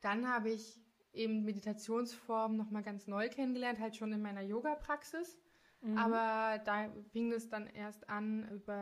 dann 0.00 0.28
habe 0.28 0.50
ich 0.50 0.80
eben 1.12 1.44
Meditationsformen 1.44 2.56
nochmal 2.56 2.82
ganz 2.82 3.06
neu 3.06 3.28
kennengelernt, 3.28 3.78
halt 3.78 3.96
schon 3.96 4.12
in 4.12 4.20
meiner 4.20 4.42
Yoga-Praxis. 4.42 5.38
Mhm. 5.84 5.98
Aber 5.98 6.62
da 6.64 6.90
fing 7.12 7.30
es 7.32 7.50
dann 7.50 7.66
erst 7.66 8.08
an 8.08 8.48
über 8.50 8.74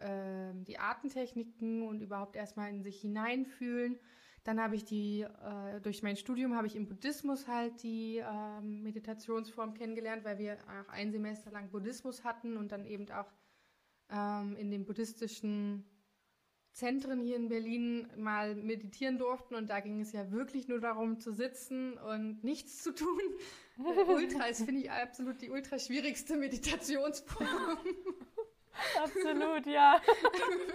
äh, 0.00 0.52
die 0.64 0.78
Artentechniken 0.78 1.88
und 1.88 2.02
überhaupt 2.02 2.36
erstmal 2.36 2.68
in 2.68 2.82
sich 2.82 3.00
hineinfühlen. 3.00 3.98
Dann 4.44 4.60
habe 4.60 4.74
ich 4.74 4.84
die, 4.84 5.22
äh, 5.22 5.80
durch 5.80 6.02
mein 6.02 6.16
Studium 6.16 6.54
habe 6.54 6.66
ich 6.66 6.76
im 6.76 6.86
Buddhismus 6.86 7.48
halt 7.48 7.82
die 7.82 8.18
äh, 8.18 8.60
Meditationsform 8.60 9.72
kennengelernt, 9.72 10.24
weil 10.24 10.38
wir 10.38 10.58
auch 10.68 10.92
ein 10.92 11.12
Semester 11.12 11.50
lang 11.50 11.70
Buddhismus 11.70 12.24
hatten 12.24 12.58
und 12.58 12.72
dann 12.72 12.84
eben 12.84 13.10
auch 13.10 13.32
ähm, 14.10 14.54
in 14.56 14.70
den 14.70 14.84
buddhistischen 14.84 15.86
Zentren 16.72 17.20
hier 17.20 17.36
in 17.36 17.48
Berlin 17.48 18.08
mal 18.16 18.54
meditieren 18.54 19.18
durften 19.18 19.54
und 19.54 19.68
da 19.68 19.80
ging 19.80 20.00
es 20.00 20.12
ja 20.12 20.30
wirklich 20.30 20.68
nur 20.68 20.80
darum 20.80 21.18
zu 21.18 21.32
sitzen 21.32 21.98
und 21.98 22.42
nichts 22.44 22.82
zu 22.82 22.94
tun. 22.94 23.20
Ultra 24.08 24.46
ist, 24.46 24.64
finde 24.64 24.82
ich, 24.82 24.90
absolut 24.90 25.40
die 25.42 25.50
ultra 25.50 25.78
schwierigste 25.78 26.36
Meditationsform. 26.36 27.46
absolut, 29.02 29.66
ja. 29.66 30.00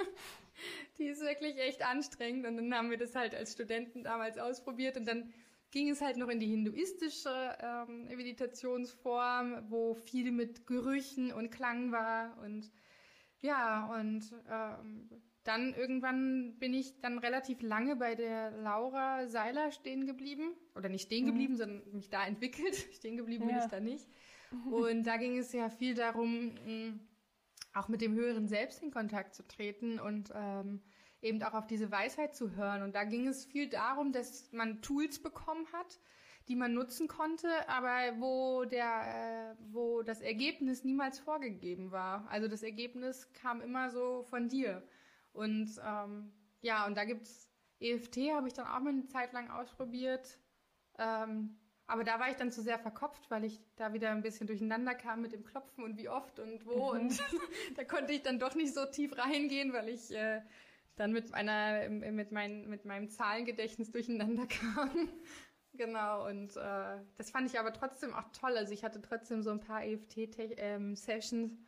die 0.98 1.06
ist 1.06 1.22
wirklich 1.22 1.58
echt 1.58 1.86
anstrengend 1.86 2.46
und 2.46 2.58
dann 2.58 2.74
haben 2.74 2.90
wir 2.90 2.98
das 2.98 3.16
halt 3.16 3.36
als 3.36 3.54
Studenten 3.54 4.04
damals 4.04 4.38
ausprobiert 4.38 4.98
und 4.98 5.08
dann 5.08 5.32
ging 5.72 5.90
es 5.90 6.02
halt 6.02 6.18
noch 6.18 6.30
in 6.30 6.40
die 6.40 6.48
hinduistische 6.48 7.58
ähm, 7.60 8.06
Meditationsform, 8.06 9.66
wo 9.70 9.94
viel 9.94 10.32
mit 10.32 10.68
Gerüchen 10.68 11.32
und 11.34 11.52
Klang 11.52 11.92
war 11.92 12.38
und 12.44 12.72
ja, 13.42 13.86
und 13.94 14.34
ähm, 14.50 15.10
dann 15.46 15.74
irgendwann 15.74 16.58
bin 16.60 16.74
ich 16.74 17.00
dann 17.02 17.20
relativ 17.20 17.62
lange 17.62 17.96
bei 17.96 18.16
der 18.16 18.52
Laura 18.52 19.28
Seiler 19.28 19.72
stehen 19.72 20.06
geblieben. 20.06 20.54
Oder 20.76 20.90
nicht 20.90 21.06
stehen 21.06 21.24
mhm. 21.24 21.30
geblieben, 21.30 21.54
mhm. 21.54 21.58
sondern 21.58 21.92
mich 21.94 22.10
da 22.10 22.26
entwickelt. 22.26 22.76
stehen 22.94 23.16
geblieben 23.16 23.48
ja. 23.48 23.56
bin 23.56 23.64
ich 23.64 23.72
da 23.72 23.80
nicht. 23.80 24.08
Und 24.72 25.06
da 25.06 25.18
ging 25.18 25.38
es 25.38 25.52
ja 25.54 25.70
viel 25.70 25.96
darum, 25.96 26.56
auch 27.74 27.88
mit 27.88 28.02
dem 28.02 28.14
höheren 28.14 28.48
Selbst 28.48 28.82
in 28.82 28.92
Kontakt 28.92 29.36
zu 29.36 29.46
treten 29.48 30.00
und 30.00 30.32
ähm, 30.34 30.82
eben 31.22 31.42
auch 31.44 31.54
auf 31.54 31.68
diese 31.68 31.92
Weisheit 31.92 32.36
zu 32.36 32.56
hören. 32.56 32.82
Und 32.84 32.96
da 32.96 33.04
ging 33.04 33.28
es 33.28 33.46
viel 33.46 33.70
darum, 33.70 34.12
dass 34.12 34.52
man 34.52 34.82
Tools 34.82 35.22
bekommen 35.22 35.68
hat, 35.74 36.00
die 36.48 36.56
man 36.56 36.74
nutzen 36.74 37.08
konnte, 37.08 37.48
aber 37.68 38.20
wo 38.20 38.66
der, 38.66 39.56
äh, 39.58 39.64
wo 39.74 40.04
das 40.04 40.22
Ergebnis 40.22 40.84
niemals 40.84 41.20
vorgegeben 41.20 41.92
war. 41.92 42.28
Also 42.30 42.48
das 42.48 42.64
Ergebnis 42.64 43.32
kam 43.34 43.62
immer 43.62 43.90
so 43.90 44.24
von 44.24 44.48
dir. 44.48 44.84
Und 45.36 45.80
ähm, 45.86 46.32
ja, 46.62 46.86
und 46.86 46.96
da 46.96 47.06
gibt's 47.06 47.50
EFT, 47.80 48.18
habe 48.34 48.48
ich 48.48 48.54
dann 48.54 48.68
auch 48.68 48.80
mal 48.80 48.90
eine 48.90 49.06
Zeit 49.06 49.34
lang 49.34 49.50
ausprobiert. 49.50 50.40
Ähm, 50.98 51.58
aber 51.88 52.04
da 52.04 52.20
war 52.20 52.30
ich 52.30 52.38
dann 52.38 52.52
zu 52.52 52.62
sehr 52.62 52.80
verkopft, 52.80 53.30
weil 53.30 53.44
ich 53.44 53.62
da 53.76 53.94
wieder 53.94 54.10
ein 54.10 54.24
bisschen 54.24 54.48
durcheinander 54.48 54.96
kam 54.96 55.22
mit 55.22 55.34
dem 55.34 55.44
Klopfen 55.44 55.84
und 55.84 55.98
wie 55.98 56.10
oft 56.10 56.40
und 56.40 56.66
wo. 56.66 56.94
Mhm. 56.94 57.02
Und 57.02 57.24
da 57.76 57.84
konnte 57.84 58.14
ich 58.14 58.24
dann 58.24 58.40
doch 58.40 58.56
nicht 58.56 58.74
so 58.74 58.86
tief 58.86 59.18
reingehen, 59.18 59.72
weil 59.74 59.90
ich 59.90 60.12
äh, 60.12 60.42
dann 60.96 61.12
mit 61.12 61.30
meiner, 61.32 61.90
mit, 61.90 62.32
mein, 62.32 62.68
mit 62.68 62.86
meinem 62.86 63.10
Zahlengedächtnis 63.10 63.92
durcheinander 63.92 64.48
kam. 64.48 65.10
genau, 65.74 66.28
und 66.28 66.56
äh, 66.58 66.98
das 67.18 67.30
fand 67.30 67.52
ich 67.52 67.60
aber 67.60 67.74
trotzdem 67.74 68.14
auch 68.14 68.30
toll. 68.32 68.58
Also 68.58 68.74
ich 68.74 68.84
hatte 68.84 69.02
trotzdem 69.02 69.44
so 69.44 69.52
ein 69.52 69.60
paar 69.60 69.84
EFT-Sessions, 69.86 71.52
ähm, 71.52 71.66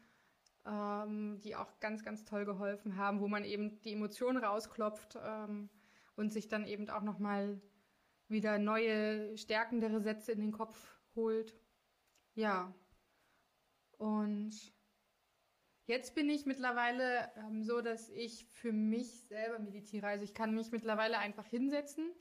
die 0.67 1.55
auch 1.55 1.79
ganz, 1.79 2.03
ganz 2.03 2.25
toll 2.25 2.43
geholfen 2.43 2.97
haben, 2.97 3.21
wo 3.21 3.29
man 3.29 3.45
eben 3.45 3.79
die 3.83 3.93
Emotionen 3.93 4.43
rausklopft 4.43 5.17
ähm, 5.23 5.69
und 6.17 6.33
sich 6.33 6.49
dann 6.49 6.67
eben 6.67 6.89
auch 6.89 7.03
nochmal 7.03 7.61
wieder 8.27 8.59
neue, 8.59 9.37
stärkendere 9.37 10.01
Sätze 10.01 10.33
in 10.33 10.41
den 10.41 10.51
Kopf 10.51 10.99
holt. 11.15 11.55
Ja. 12.35 12.73
Und 13.97 14.73
jetzt 15.85 16.15
bin 16.15 16.29
ich 16.29 16.45
mittlerweile 16.45 17.31
ähm, 17.37 17.63
so, 17.63 17.79
dass 17.81 18.09
ich 18.09 18.45
für 18.47 18.73
mich 18.73 19.23
selber 19.27 19.59
meditiere. 19.59 20.07
Also 20.07 20.25
ich 20.25 20.33
kann 20.33 20.53
mich 20.53 20.71
mittlerweile 20.71 21.17
einfach 21.17 21.45
hinsetzen 21.45 22.11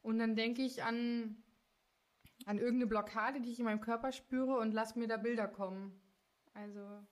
und 0.00 0.18
dann 0.18 0.36
denke 0.36 0.62
ich 0.62 0.84
an, 0.84 1.42
an 2.46 2.58
irgendeine 2.58 2.86
Blockade, 2.86 3.40
die 3.40 3.50
ich 3.50 3.58
in 3.58 3.64
meinem 3.64 3.80
Körper 3.80 4.12
spüre 4.12 4.58
und 4.58 4.72
lasse 4.72 4.98
mir 4.98 5.08
da 5.08 5.16
Bilder 5.16 5.48
kommen. 5.48 6.00
Also 6.54 7.04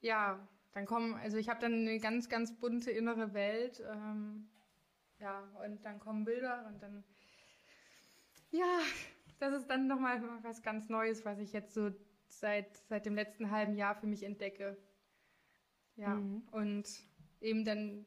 ja, 0.00 0.46
dann 0.72 0.86
kommen, 0.86 1.14
also 1.14 1.38
ich 1.38 1.48
habe 1.48 1.60
dann 1.60 1.72
eine 1.72 1.98
ganz, 1.98 2.28
ganz 2.28 2.52
bunte 2.58 2.90
innere 2.90 3.32
Welt. 3.32 3.82
Ähm, 3.90 4.48
ja, 5.18 5.42
und 5.64 5.84
dann 5.84 5.98
kommen 5.98 6.24
Bilder 6.24 6.66
und 6.66 6.82
dann, 6.82 7.02
ja, 8.50 8.80
das 9.38 9.54
ist 9.54 9.70
dann 9.70 9.86
nochmal 9.86 10.22
was 10.42 10.62
ganz 10.62 10.88
Neues, 10.88 11.24
was 11.24 11.38
ich 11.38 11.52
jetzt 11.52 11.74
so 11.74 11.90
seit, 12.28 12.76
seit 12.88 13.06
dem 13.06 13.14
letzten 13.14 13.50
halben 13.50 13.74
Jahr 13.74 13.94
für 13.94 14.06
mich 14.06 14.22
entdecke. 14.22 14.76
Ja, 15.96 16.14
mhm. 16.14 16.42
und 16.50 16.86
eben 17.40 17.64
dann 17.64 18.04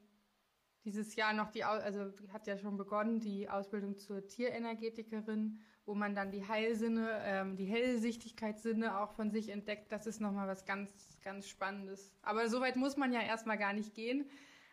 dieses 0.86 1.16
Jahr 1.16 1.34
noch 1.34 1.50
die, 1.50 1.64
also 1.64 2.12
hat 2.32 2.48
ja 2.48 2.58
schon 2.58 2.78
begonnen, 2.78 3.20
die 3.20 3.50
Ausbildung 3.50 3.98
zur 3.98 4.28
Tierenergetikerin, 4.28 5.60
wo 5.86 5.96
man 5.96 6.16
dann 6.16 6.32
die 6.32 6.48
Heilsinne, 6.48 7.22
ähm, 7.24 7.56
die 7.56 7.66
Hellsichtigkeitssinne 7.66 9.00
auch 9.00 9.12
von 9.14 9.32
sich 9.32 9.50
entdeckt. 9.50 9.92
Das 9.92 10.06
ist 10.06 10.20
nochmal 10.22 10.48
was 10.48 10.66
ganz, 10.66 10.92
ganz 11.24 11.48
Spannendes. 11.48 12.14
Aber 12.22 12.48
so 12.50 12.62
weit 12.62 12.76
muss 12.76 12.98
man 12.98 13.12
ja 13.12 13.22
erstmal 13.22 13.58
gar 13.58 13.74
nicht 13.74 13.96
gehen. 13.96 14.30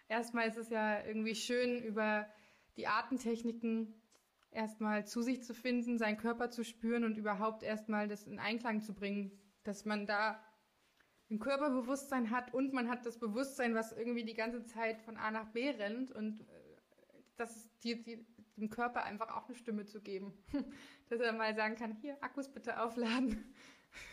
Erstmal 0.09 0.49
ist 0.49 0.59
es 0.59 0.70
ja 0.70 1.05
irgendwie 1.05 1.35
schön, 1.35 1.83
über 1.83 2.27
die 2.77 2.87
Atemtechniken 2.87 3.95
erstmal 4.51 5.07
zu 5.07 5.23
sich 5.23 5.43
zu 5.43 5.55
finden, 5.55 5.99
seinen 5.99 6.16
Körper 6.16 6.51
zu 6.51 6.65
spüren 6.65 7.05
und 7.05 7.16
überhaupt 7.16 7.62
erstmal 7.62 8.09
das 8.09 8.24
in 8.24 8.39
Einklang 8.39 8.81
zu 8.81 8.95
bringen, 8.95 9.33
dass 9.65 9.85
man 9.85 10.07
da 10.07 10.43
ein 11.31 11.39
Körperbewusstsein 11.39 12.31
hat 12.31 12.55
und 12.55 12.73
man 12.73 12.89
hat 12.89 13.05
das 13.05 13.19
Bewusstsein, 13.19 13.74
was 13.74 13.93
irgendwie 13.93 14.24
die 14.24 14.35
ganze 14.35 14.65
Zeit 14.65 15.01
von 15.03 15.16
A 15.16 15.31
nach 15.31 15.49
B 15.49 15.70
rennt 15.70 16.12
und 16.12 16.41
äh, 16.41 16.45
das 17.37 17.69
die, 17.83 18.03
die, 18.03 18.27
dem 18.57 18.70
Körper 18.70 19.05
einfach 19.05 19.37
auch 19.37 19.49
eine 19.49 19.57
Stimme 19.57 19.85
zu 19.85 20.01
geben, 20.01 20.33
dass 21.09 21.20
er 21.20 21.33
mal 21.33 21.55
sagen 21.55 21.77
kann, 21.77 21.93
hier 21.93 22.16
Akkus 22.23 22.49
bitte 22.49 22.81
aufladen. 22.83 23.55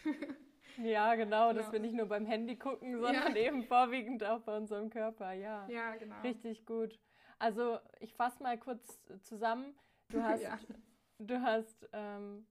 Ja, 0.77 1.13
genau, 1.15 1.53
dass 1.53 1.71
wir 1.71 1.79
nicht 1.79 1.93
nur 1.93 2.07
beim 2.07 2.25
Handy 2.25 2.55
gucken, 2.55 2.99
sondern 2.99 3.35
ja. 3.35 3.41
eben 3.43 3.63
vorwiegend 3.63 4.23
auch 4.23 4.41
bei 4.41 4.57
unserem 4.57 4.89
Körper, 4.89 5.33
ja. 5.33 5.67
Ja, 5.69 5.95
genau. 5.95 6.19
Richtig 6.21 6.65
gut. 6.65 6.99
Also 7.39 7.79
ich 7.99 8.13
fasse 8.13 8.41
mal 8.41 8.57
kurz 8.57 8.99
zusammen. 9.21 9.75
Du 10.09 10.23
hast, 10.23 10.41
ja. 10.41 10.57
du 11.19 11.41
hast 11.41 11.89
ähm, 11.93 12.47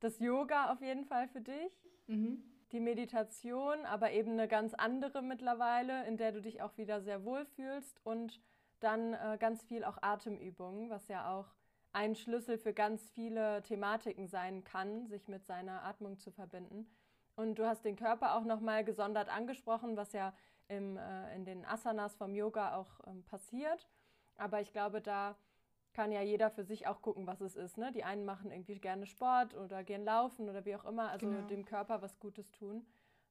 das 0.00 0.18
Yoga 0.18 0.72
auf 0.72 0.80
jeden 0.80 1.04
Fall 1.04 1.28
für 1.28 1.40
dich, 1.40 1.72
mhm. 2.06 2.42
die 2.72 2.80
Meditation, 2.80 3.84
aber 3.86 4.12
eben 4.12 4.32
eine 4.32 4.48
ganz 4.48 4.74
andere 4.74 5.22
mittlerweile, 5.22 6.06
in 6.06 6.16
der 6.16 6.32
du 6.32 6.40
dich 6.40 6.62
auch 6.62 6.76
wieder 6.76 7.00
sehr 7.00 7.24
wohl 7.24 7.46
fühlst 7.46 8.04
und 8.04 8.40
dann 8.80 9.14
äh, 9.14 9.36
ganz 9.38 9.62
viel 9.62 9.84
auch 9.84 9.98
Atemübungen, 10.02 10.90
was 10.90 11.08
ja 11.08 11.32
auch 11.32 11.46
ein 11.92 12.14
Schlüssel 12.14 12.58
für 12.58 12.74
ganz 12.74 13.08
viele 13.10 13.62
Thematiken 13.62 14.26
sein 14.26 14.64
kann, 14.64 15.06
sich 15.06 15.28
mit 15.28 15.46
seiner 15.46 15.82
Atmung 15.84 16.18
zu 16.18 16.30
verbinden. 16.30 16.86
Und 17.36 17.58
du 17.58 17.66
hast 17.66 17.84
den 17.84 17.96
Körper 17.96 18.34
auch 18.34 18.44
nochmal 18.44 18.84
gesondert 18.84 19.28
angesprochen, 19.28 19.96
was 19.96 20.12
ja 20.12 20.34
im, 20.68 20.96
äh, 20.96 21.34
in 21.34 21.44
den 21.44 21.64
Asanas 21.64 22.14
vom 22.16 22.34
Yoga 22.34 22.76
auch 22.76 23.00
ähm, 23.06 23.24
passiert. 23.24 23.88
Aber 24.36 24.60
ich 24.60 24.72
glaube, 24.72 25.00
da 25.00 25.36
kann 25.92 26.12
ja 26.12 26.20
jeder 26.20 26.50
für 26.50 26.64
sich 26.64 26.86
auch 26.86 27.00
gucken, 27.00 27.26
was 27.26 27.40
es 27.40 27.56
ist. 27.56 27.78
Ne? 27.78 27.90
Die 27.92 28.04
einen 28.04 28.26
machen 28.26 28.50
irgendwie 28.50 28.78
gerne 28.78 29.06
Sport 29.06 29.54
oder 29.54 29.82
gehen 29.82 30.04
laufen 30.04 30.48
oder 30.48 30.64
wie 30.66 30.76
auch 30.76 30.84
immer, 30.84 31.10
also 31.10 31.26
genau. 31.26 31.46
dem 31.46 31.64
Körper 31.64 32.02
was 32.02 32.18
Gutes 32.18 32.50
tun. 32.52 32.86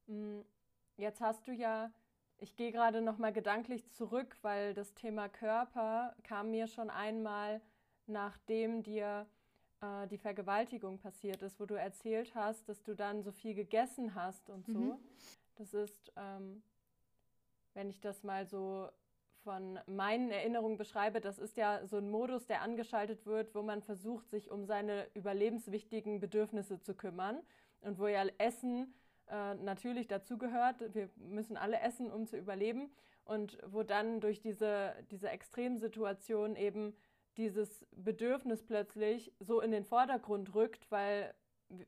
Mm, 0.06 0.40
jetzt 0.96 1.20
hast 1.20 1.46
du 1.46 1.52
ja, 1.52 1.92
ich 2.38 2.56
gehe 2.56 2.72
gerade 2.72 3.00
nochmal 3.00 3.32
gedanklich 3.32 3.90
zurück, 3.92 4.36
weil 4.42 4.74
das 4.74 4.94
Thema 4.94 5.28
Körper 5.28 6.14
kam 6.22 6.50
mir 6.50 6.66
schon 6.66 6.90
einmal, 6.90 7.60
nachdem 8.06 8.82
dir 8.82 9.26
äh, 9.80 10.06
die 10.08 10.18
Vergewaltigung 10.18 10.98
passiert 10.98 11.42
ist, 11.42 11.58
wo 11.58 11.66
du 11.66 11.74
erzählt 11.74 12.34
hast, 12.34 12.68
dass 12.68 12.82
du 12.82 12.94
dann 12.94 13.22
so 13.22 13.32
viel 13.32 13.54
gegessen 13.54 14.14
hast 14.14 14.50
und 14.50 14.66
so. 14.66 14.78
Mhm. 14.78 14.98
Das 15.56 15.72
ist, 15.74 16.12
ähm, 16.16 16.62
wenn 17.74 17.88
ich 17.88 18.00
das 18.00 18.22
mal 18.22 18.46
so 18.46 18.88
von 19.42 19.78
meinen 19.86 20.30
Erinnerungen 20.30 20.76
beschreibe, 20.76 21.20
das 21.20 21.38
ist 21.38 21.56
ja 21.56 21.86
so 21.86 21.98
ein 21.98 22.10
Modus, 22.10 22.46
der 22.46 22.62
angeschaltet 22.62 23.24
wird, 23.26 23.54
wo 23.54 23.62
man 23.62 23.80
versucht, 23.80 24.28
sich 24.28 24.50
um 24.50 24.66
seine 24.66 25.06
überlebenswichtigen 25.14 26.20
Bedürfnisse 26.20 26.80
zu 26.80 26.94
kümmern 26.94 27.40
und 27.80 27.98
wo 27.98 28.08
ja 28.08 28.24
Essen 28.38 28.92
äh, 29.30 29.54
natürlich 29.54 30.06
dazugehört. 30.08 30.94
Wir 30.94 31.08
müssen 31.16 31.56
alle 31.56 31.80
essen, 31.80 32.10
um 32.10 32.26
zu 32.26 32.36
überleben 32.36 32.90
und 33.24 33.58
wo 33.66 33.82
dann 33.82 34.20
durch 34.20 34.40
diese, 34.40 34.94
diese 35.10 35.28
Extremsituation 35.28 36.56
eben 36.56 36.94
dieses 37.36 37.84
Bedürfnis 37.92 38.62
plötzlich 38.62 39.32
so 39.40 39.60
in 39.60 39.70
den 39.70 39.84
Vordergrund 39.84 40.54
rückt, 40.54 40.90
weil 40.90 41.34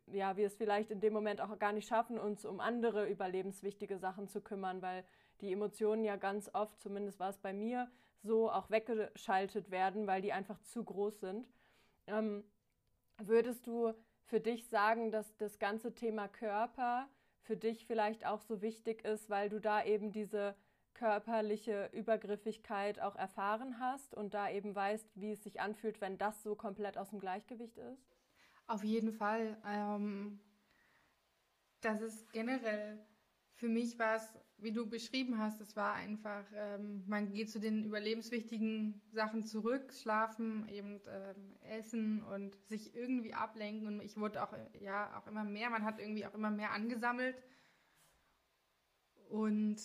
ja, 0.06 0.36
wir 0.36 0.46
es 0.46 0.56
vielleicht 0.56 0.90
in 0.90 1.00
dem 1.00 1.12
Moment 1.12 1.40
auch 1.40 1.56
gar 1.58 1.72
nicht 1.72 1.88
schaffen, 1.88 2.18
uns 2.18 2.44
um 2.44 2.60
andere 2.60 3.08
überlebenswichtige 3.08 3.98
Sachen 3.98 4.28
zu 4.28 4.40
kümmern, 4.40 4.82
weil 4.82 5.04
die 5.40 5.52
Emotionen 5.52 6.04
ja 6.04 6.16
ganz 6.16 6.50
oft, 6.52 6.80
zumindest 6.80 7.20
war 7.20 7.30
es 7.30 7.38
bei 7.38 7.52
mir, 7.52 7.88
so 8.22 8.50
auch 8.50 8.70
weggeschaltet 8.70 9.70
werden, 9.70 10.06
weil 10.06 10.20
die 10.20 10.32
einfach 10.32 10.58
zu 10.62 10.82
groß 10.82 11.20
sind. 11.20 11.48
Ähm, 12.08 12.44
würdest 13.18 13.66
du 13.66 13.94
für 14.24 14.40
dich 14.40 14.66
sagen, 14.68 15.12
dass 15.12 15.36
das 15.36 15.58
ganze 15.58 15.94
Thema 15.94 16.26
Körper 16.28 17.08
für 17.48 17.56
dich 17.56 17.86
vielleicht 17.86 18.26
auch 18.26 18.42
so 18.42 18.60
wichtig 18.60 19.06
ist, 19.06 19.30
weil 19.30 19.48
du 19.48 19.58
da 19.58 19.82
eben 19.82 20.12
diese 20.12 20.54
körperliche 20.92 21.88
Übergriffigkeit 21.94 23.00
auch 23.00 23.16
erfahren 23.16 23.80
hast 23.80 24.14
und 24.14 24.34
da 24.34 24.50
eben 24.50 24.74
weißt, 24.74 25.08
wie 25.14 25.32
es 25.32 25.42
sich 25.42 25.58
anfühlt, 25.58 26.02
wenn 26.02 26.18
das 26.18 26.42
so 26.42 26.54
komplett 26.54 26.98
aus 26.98 27.08
dem 27.08 27.20
Gleichgewicht 27.20 27.78
ist? 27.78 28.14
Auf 28.66 28.84
jeden 28.84 29.12
Fall. 29.12 29.56
Ähm, 29.64 30.40
das 31.80 32.02
ist 32.02 32.30
generell 32.32 32.98
für 33.54 33.68
mich 33.68 33.98
was, 33.98 34.30
wie 34.60 34.72
du 34.72 34.86
beschrieben 34.88 35.38
hast, 35.38 35.60
es 35.60 35.76
war 35.76 35.94
einfach, 35.94 36.44
ähm, 36.54 37.04
man 37.06 37.32
geht 37.32 37.50
zu 37.50 37.60
den 37.60 37.84
überlebenswichtigen 37.84 39.00
Sachen 39.12 39.44
zurück, 39.44 39.92
schlafen, 39.92 40.68
eben 40.68 41.00
ähm, 41.08 41.56
essen 41.62 42.22
und 42.24 42.56
sich 42.66 42.94
irgendwie 42.94 43.34
ablenken. 43.34 43.86
Und 43.86 44.00
ich 44.00 44.16
wurde 44.16 44.42
auch, 44.42 44.52
ja, 44.80 45.16
auch 45.16 45.26
immer 45.28 45.44
mehr, 45.44 45.70
man 45.70 45.84
hat 45.84 46.00
irgendwie 46.00 46.26
auch 46.26 46.34
immer 46.34 46.50
mehr 46.50 46.72
angesammelt. 46.72 47.36
Und 49.28 49.80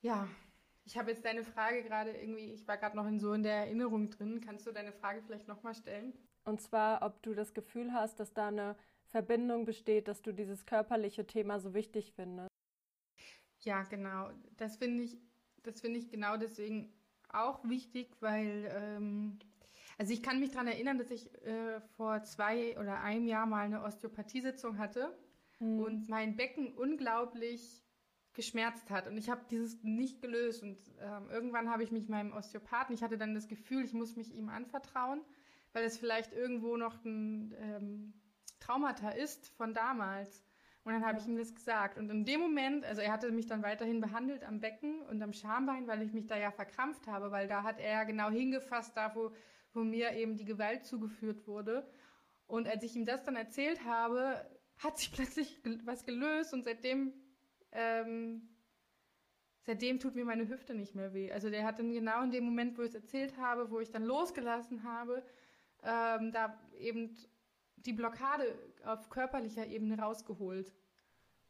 ja, 0.00 0.26
ich 0.84 0.98
habe 0.98 1.10
jetzt 1.10 1.24
deine 1.24 1.44
Frage 1.44 1.84
gerade 1.84 2.10
irgendwie, 2.10 2.52
ich 2.52 2.66
war 2.66 2.76
gerade 2.76 2.96
noch 2.96 3.06
in 3.06 3.20
so 3.20 3.32
in 3.32 3.44
der 3.44 3.54
Erinnerung 3.54 4.10
drin. 4.10 4.40
Kannst 4.44 4.66
du 4.66 4.72
deine 4.72 4.92
Frage 4.92 5.22
vielleicht 5.22 5.46
nochmal 5.46 5.74
stellen? 5.74 6.12
Und 6.44 6.60
zwar, 6.60 7.02
ob 7.02 7.22
du 7.22 7.34
das 7.34 7.54
Gefühl 7.54 7.92
hast, 7.92 8.18
dass 8.18 8.32
da 8.32 8.48
eine 8.48 8.76
Verbindung 9.10 9.64
besteht, 9.64 10.08
dass 10.08 10.22
du 10.22 10.32
dieses 10.32 10.66
körperliche 10.66 11.26
Thema 11.26 11.60
so 11.60 11.74
wichtig 11.74 12.12
findest. 12.14 12.48
Ja, 13.60 13.82
genau. 13.82 14.30
Das 14.56 14.76
finde 14.76 15.04
ich, 15.04 15.18
das 15.62 15.80
finde 15.80 15.98
ich 15.98 16.08
genau 16.08 16.36
deswegen 16.36 16.92
auch 17.28 17.62
wichtig, 17.68 18.16
weil 18.20 18.70
ähm, 18.74 19.38
also 19.98 20.12
ich 20.12 20.22
kann 20.22 20.40
mich 20.40 20.50
daran 20.50 20.68
erinnern, 20.68 20.98
dass 20.98 21.10
ich 21.10 21.30
äh, 21.44 21.80
vor 21.96 22.22
zwei 22.22 22.78
oder 22.78 23.02
einem 23.02 23.26
Jahr 23.26 23.46
mal 23.46 23.64
eine 23.64 23.82
Osteopathiesitzung 23.82 24.78
hatte 24.78 25.16
mhm. 25.58 25.80
und 25.80 26.08
mein 26.08 26.36
Becken 26.36 26.72
unglaublich 26.72 27.84
geschmerzt 28.32 28.90
hat 28.90 29.08
und 29.08 29.18
ich 29.18 29.28
habe 29.28 29.44
dieses 29.50 29.82
nicht 29.82 30.22
gelöst 30.22 30.62
und 30.62 30.78
ähm, 31.00 31.28
irgendwann 31.30 31.68
habe 31.68 31.82
ich 31.82 31.90
mich 31.90 32.08
meinem 32.08 32.32
Osteopathen, 32.32 32.94
ich 32.94 33.02
hatte 33.02 33.18
dann 33.18 33.34
das 33.34 33.48
Gefühl, 33.48 33.84
ich 33.84 33.92
muss 33.92 34.16
mich 34.16 34.32
ihm 34.34 34.48
anvertrauen, 34.48 35.20
weil 35.72 35.84
es 35.84 35.98
vielleicht 35.98 36.32
irgendwo 36.32 36.76
noch 36.76 37.04
ein 37.04 37.54
ähm, 37.58 38.14
Traumata 38.70 39.10
ist 39.10 39.48
von 39.56 39.74
damals. 39.74 40.44
Und 40.84 40.92
dann 40.92 41.04
habe 41.04 41.18
ich 41.18 41.26
ihm 41.26 41.36
das 41.36 41.54
gesagt. 41.54 41.98
Und 41.98 42.08
in 42.08 42.24
dem 42.24 42.40
Moment, 42.40 42.84
also 42.84 43.02
er 43.02 43.12
hatte 43.12 43.30
mich 43.32 43.46
dann 43.46 43.62
weiterhin 43.62 44.00
behandelt 44.00 44.44
am 44.44 44.60
Becken 44.60 45.02
und 45.02 45.20
am 45.22 45.32
Schambein, 45.32 45.86
weil 45.88 46.02
ich 46.02 46.12
mich 46.12 46.26
da 46.26 46.38
ja 46.38 46.50
verkrampft 46.50 47.06
habe, 47.06 47.30
weil 47.32 47.48
da 47.48 47.62
hat 47.64 47.80
er 47.80 47.92
ja 47.92 48.04
genau 48.04 48.30
hingefasst, 48.30 48.96
da 48.96 49.14
wo, 49.14 49.32
wo 49.72 49.80
mir 49.80 50.12
eben 50.12 50.36
die 50.36 50.44
Gewalt 50.44 50.86
zugeführt 50.86 51.46
wurde. 51.46 51.86
Und 52.46 52.66
als 52.66 52.82
ich 52.82 52.96
ihm 52.96 53.04
das 53.04 53.24
dann 53.24 53.36
erzählt 53.36 53.84
habe, 53.84 54.46
hat 54.78 54.98
sich 54.98 55.12
plötzlich 55.12 55.60
was 55.84 56.06
gelöst 56.06 56.54
und 56.54 56.64
seitdem 56.64 57.12
ähm, 57.72 58.48
seitdem 59.62 59.98
tut 59.98 60.14
mir 60.14 60.24
meine 60.24 60.48
Hüfte 60.48 60.74
nicht 60.74 60.94
mehr 60.94 61.12
weh. 61.12 61.30
Also 61.30 61.50
der 61.50 61.64
hat 61.64 61.78
dann 61.78 61.92
genau 61.92 62.22
in 62.22 62.30
dem 62.30 62.44
Moment, 62.44 62.78
wo 62.78 62.82
ich 62.82 62.88
es 62.88 62.94
erzählt 62.94 63.36
habe, 63.36 63.70
wo 63.70 63.80
ich 63.80 63.90
dann 63.90 64.04
losgelassen 64.04 64.84
habe, 64.84 65.22
ähm, 65.82 66.32
da 66.32 66.58
eben 66.78 67.16
die 67.86 67.92
Blockade 67.92 68.58
auf 68.84 69.08
körperlicher 69.10 69.66
Ebene 69.66 69.98
rausgeholt. 69.98 70.72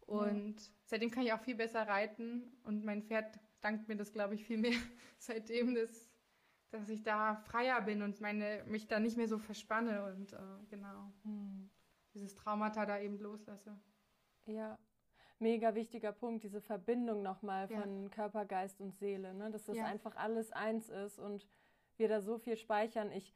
Und 0.07 0.61
ja. 0.61 0.67
seitdem 0.85 1.11
kann 1.11 1.25
ich 1.25 1.33
auch 1.33 1.41
viel 1.41 1.55
besser 1.55 1.87
reiten 1.87 2.53
und 2.65 2.85
mein 2.85 3.03
Pferd 3.03 3.39
dankt 3.61 3.89
mir 3.89 3.97
das, 3.97 4.13
glaube 4.13 4.35
ich, 4.35 4.45
viel 4.45 4.59
mehr 4.59 4.73
seitdem, 5.19 5.75
dass, 5.75 6.09
dass 6.71 6.89
ich 6.89 7.03
da 7.03 7.37
freier 7.37 7.81
bin 7.83 8.03
und 8.03 8.21
meine, 8.21 8.65
mich 8.67 8.89
da 8.89 8.99
nicht 8.99 9.17
mehr 9.17 9.29
so 9.29 9.39
verspanne 9.39 10.05
und 10.05 10.33
äh, 10.33 10.39
genau 10.69 11.13
hm. 11.23 11.71
dieses 12.15 12.35
Traumata 12.35 12.87
da 12.87 12.99
eben 12.99 13.19
loslasse. 13.19 13.79
Ja, 14.47 14.79
mega 15.39 15.75
wichtiger 15.75 16.13
Punkt, 16.13 16.45
diese 16.45 16.61
Verbindung 16.61 17.23
nochmal 17.23 17.71
ja. 17.71 17.81
von 17.81 18.11
Körper, 18.11 18.45
Geist 18.45 18.81
und 18.81 18.97
Seele, 18.97 19.35
ne? 19.35 19.51
dass 19.51 19.65
das 19.65 19.77
ja. 19.77 19.85
einfach 19.85 20.17
alles 20.17 20.53
eins 20.53 20.89
ist 20.89 21.19
und 21.19 21.47
wir 21.97 22.09
da 22.09 22.21
so 22.21 22.39
viel 22.39 22.57
speichern. 22.57 23.13
Ich 23.13 23.35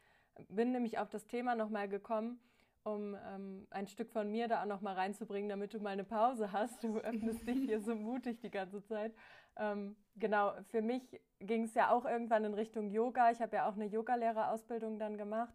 bin 0.48 0.72
nämlich 0.72 0.98
auf 0.98 1.08
das 1.08 1.26
Thema 1.26 1.54
nochmal 1.54 1.88
gekommen, 1.88 2.40
um 2.85 3.16
ähm, 3.27 3.66
ein 3.70 3.86
Stück 3.86 4.11
von 4.11 4.31
mir 4.31 4.47
da 4.47 4.62
auch 4.62 4.66
nochmal 4.66 4.94
reinzubringen, 4.94 5.48
damit 5.48 5.74
du 5.74 5.81
mal 5.81 5.90
eine 5.90 6.05
Pause 6.05 6.52
hast. 6.52 6.85
Du 6.85 6.98
öffnest 6.98 7.47
dich 7.47 7.65
hier 7.65 7.81
so 7.81 7.94
mutig 7.94 8.40
die 8.40 8.51
ganze 8.51 8.82
Zeit. 8.85 9.15
Ähm, 9.56 9.97
genau, 10.16 10.52
für 10.70 10.82
mich 10.82 11.20
ging 11.40 11.65
es 11.65 11.74
ja 11.74 11.90
auch 11.90 12.05
irgendwann 12.05 12.44
in 12.44 12.55
Richtung 12.55 12.90
Yoga. 12.90 13.31
Ich 13.31 13.40
habe 13.40 13.56
ja 13.56 13.69
auch 13.69 13.74
eine 13.74 13.86
Yogalehrerausbildung 13.86 14.98
dann 14.98 15.16
gemacht. 15.16 15.55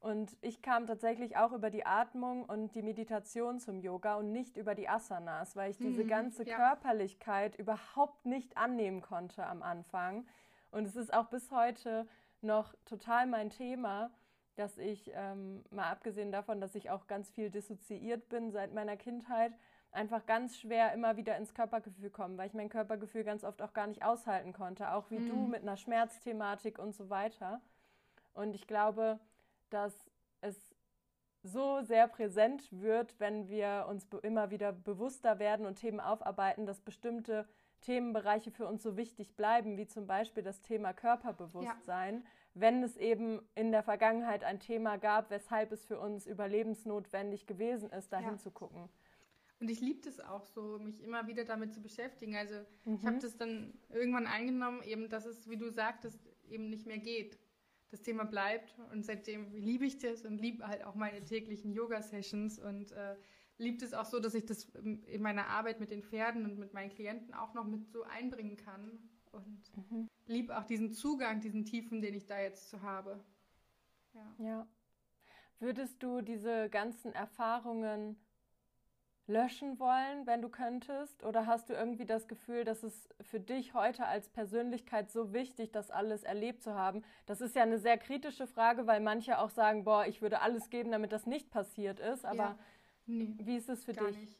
Und 0.00 0.36
ich 0.42 0.60
kam 0.60 0.86
tatsächlich 0.86 1.38
auch 1.38 1.52
über 1.52 1.70
die 1.70 1.86
Atmung 1.86 2.44
und 2.44 2.74
die 2.74 2.82
Meditation 2.82 3.58
zum 3.58 3.80
Yoga 3.80 4.16
und 4.16 4.32
nicht 4.32 4.58
über 4.58 4.74
die 4.74 4.86
Asanas, 4.86 5.56
weil 5.56 5.70
ich 5.70 5.78
diese 5.78 6.02
hm, 6.02 6.08
ganze 6.08 6.44
ja. 6.46 6.56
Körperlichkeit 6.56 7.58
überhaupt 7.58 8.26
nicht 8.26 8.58
annehmen 8.58 9.00
konnte 9.00 9.46
am 9.46 9.62
Anfang. 9.62 10.26
Und 10.70 10.86
es 10.86 10.96
ist 10.96 11.14
auch 11.14 11.28
bis 11.28 11.50
heute 11.50 12.06
noch 12.42 12.74
total 12.84 13.26
mein 13.26 13.48
Thema, 13.48 14.10
dass 14.56 14.78
ich, 14.78 15.10
ähm, 15.14 15.64
mal 15.70 15.90
abgesehen 15.90 16.32
davon, 16.32 16.60
dass 16.60 16.74
ich 16.74 16.90
auch 16.90 17.06
ganz 17.06 17.30
viel 17.30 17.50
dissoziiert 17.50 18.28
bin 18.28 18.50
seit 18.52 18.72
meiner 18.72 18.96
Kindheit, 18.96 19.52
einfach 19.90 20.26
ganz 20.26 20.58
schwer 20.58 20.92
immer 20.92 21.16
wieder 21.16 21.36
ins 21.36 21.54
Körpergefühl 21.54 22.10
komme, 22.10 22.36
weil 22.36 22.48
ich 22.48 22.54
mein 22.54 22.68
Körpergefühl 22.68 23.24
ganz 23.24 23.44
oft 23.44 23.62
auch 23.62 23.72
gar 23.72 23.86
nicht 23.86 24.04
aushalten 24.04 24.52
konnte, 24.52 24.92
auch 24.92 25.10
wie 25.10 25.18
mhm. 25.18 25.28
du 25.28 25.36
mit 25.46 25.62
einer 25.62 25.76
Schmerzthematik 25.76 26.78
und 26.78 26.94
so 26.94 27.10
weiter. 27.10 27.60
Und 28.32 28.54
ich 28.54 28.66
glaube, 28.66 29.20
dass 29.70 29.94
es 30.40 30.56
so 31.42 31.82
sehr 31.82 32.08
präsent 32.08 32.66
wird, 32.70 33.18
wenn 33.20 33.48
wir 33.48 33.86
uns 33.88 34.06
immer 34.22 34.50
wieder 34.50 34.72
bewusster 34.72 35.38
werden 35.38 35.66
und 35.66 35.76
Themen 35.76 36.00
aufarbeiten, 36.00 36.66
dass 36.66 36.80
bestimmte 36.80 37.46
Themenbereiche 37.82 38.50
für 38.50 38.66
uns 38.66 38.82
so 38.82 38.96
wichtig 38.96 39.36
bleiben, 39.36 39.76
wie 39.76 39.86
zum 39.86 40.06
Beispiel 40.06 40.42
das 40.42 40.62
Thema 40.62 40.94
Körperbewusstsein, 40.94 42.22
ja. 42.22 42.30
Wenn 42.54 42.82
es 42.82 42.96
eben 42.96 43.40
in 43.54 43.72
der 43.72 43.82
Vergangenheit 43.82 44.44
ein 44.44 44.60
Thema 44.60 44.96
gab, 44.96 45.30
weshalb 45.30 45.72
es 45.72 45.84
für 45.84 45.98
uns 45.98 46.26
überlebensnotwendig 46.26 47.46
gewesen 47.46 47.90
ist, 47.90 48.12
dahin 48.12 48.32
ja. 48.32 48.38
zu 48.38 48.50
gucken. 48.50 48.88
Und 49.60 49.70
ich 49.70 49.80
liebe 49.80 50.08
es 50.08 50.20
auch 50.20 50.44
so, 50.44 50.78
mich 50.78 51.02
immer 51.02 51.26
wieder 51.26 51.44
damit 51.44 51.72
zu 51.72 51.80
beschäftigen. 51.80 52.36
Also 52.36 52.54
mhm. 52.84 52.94
ich 52.96 53.06
habe 53.06 53.18
das 53.18 53.36
dann 53.36 53.72
irgendwann 53.90 54.26
eingenommen, 54.26 54.82
eben, 54.82 55.08
dass 55.08 55.26
es, 55.26 55.48
wie 55.48 55.56
du 55.56 55.70
sagtest, 55.70 56.18
eben 56.48 56.70
nicht 56.70 56.86
mehr 56.86 56.98
geht 56.98 57.38
das 57.90 58.02
Thema 58.02 58.24
bleibt. 58.24 58.74
Und 58.92 59.04
seitdem 59.04 59.54
liebe 59.54 59.86
ich 59.86 59.98
das 59.98 60.24
und 60.24 60.38
liebe 60.38 60.66
halt 60.66 60.84
auch 60.84 60.94
meine 60.94 61.24
täglichen 61.24 61.72
Yoga-Sessions 61.72 62.58
und 62.58 62.92
äh, 62.92 63.16
liebt 63.58 63.82
es 63.82 63.94
auch 63.94 64.04
so, 64.04 64.18
dass 64.18 64.34
ich 64.34 64.44
das 64.44 64.64
in 64.74 65.22
meiner 65.22 65.46
Arbeit 65.46 65.80
mit 65.80 65.90
den 65.90 66.02
Pferden 66.02 66.44
und 66.44 66.58
mit 66.58 66.74
meinen 66.74 66.90
Klienten 66.90 67.34
auch 67.34 67.54
noch 67.54 67.64
mit 67.64 67.88
so 67.88 68.02
einbringen 68.02 68.56
kann. 68.56 68.98
Und 69.34 69.90
mhm. 69.90 70.08
liebe 70.26 70.56
auch 70.56 70.64
diesen 70.64 70.92
Zugang, 70.92 71.40
diesen 71.40 71.64
Tiefen, 71.64 72.00
den 72.00 72.14
ich 72.14 72.26
da 72.26 72.40
jetzt 72.40 72.70
zu 72.70 72.82
habe. 72.82 73.22
Ja. 74.14 74.44
ja. 74.44 74.66
Würdest 75.58 76.02
du 76.02 76.20
diese 76.20 76.68
ganzen 76.68 77.12
Erfahrungen 77.12 78.16
löschen 79.26 79.78
wollen, 79.78 80.26
wenn 80.26 80.42
du 80.42 80.48
könntest? 80.48 81.24
Oder 81.24 81.46
hast 81.46 81.70
du 81.70 81.72
irgendwie 81.72 82.04
das 82.04 82.28
Gefühl, 82.28 82.64
dass 82.64 82.82
es 82.82 83.08
für 83.20 83.40
dich 83.40 83.74
heute 83.74 84.06
als 84.06 84.28
Persönlichkeit 84.28 85.10
so 85.10 85.32
wichtig, 85.32 85.72
das 85.72 85.90
alles 85.90 86.22
erlebt 86.22 86.62
zu 86.62 86.74
haben? 86.74 87.02
Das 87.26 87.40
ist 87.40 87.56
ja 87.56 87.62
eine 87.62 87.78
sehr 87.78 87.96
kritische 87.96 88.46
Frage, 88.46 88.86
weil 88.86 89.00
manche 89.00 89.38
auch 89.38 89.50
sagen, 89.50 89.84
boah, 89.84 90.06
ich 90.06 90.20
würde 90.20 90.40
alles 90.40 90.68
geben, 90.70 90.90
damit 90.90 91.12
das 91.12 91.26
nicht 91.26 91.50
passiert 91.50 92.00
ist. 92.00 92.24
Aber 92.24 92.36
ja, 92.36 92.58
nee, 93.06 93.34
wie 93.38 93.56
ist 93.56 93.68
es 93.68 93.84
für 93.84 93.94
dich? 93.94 94.18
Nicht. 94.18 94.38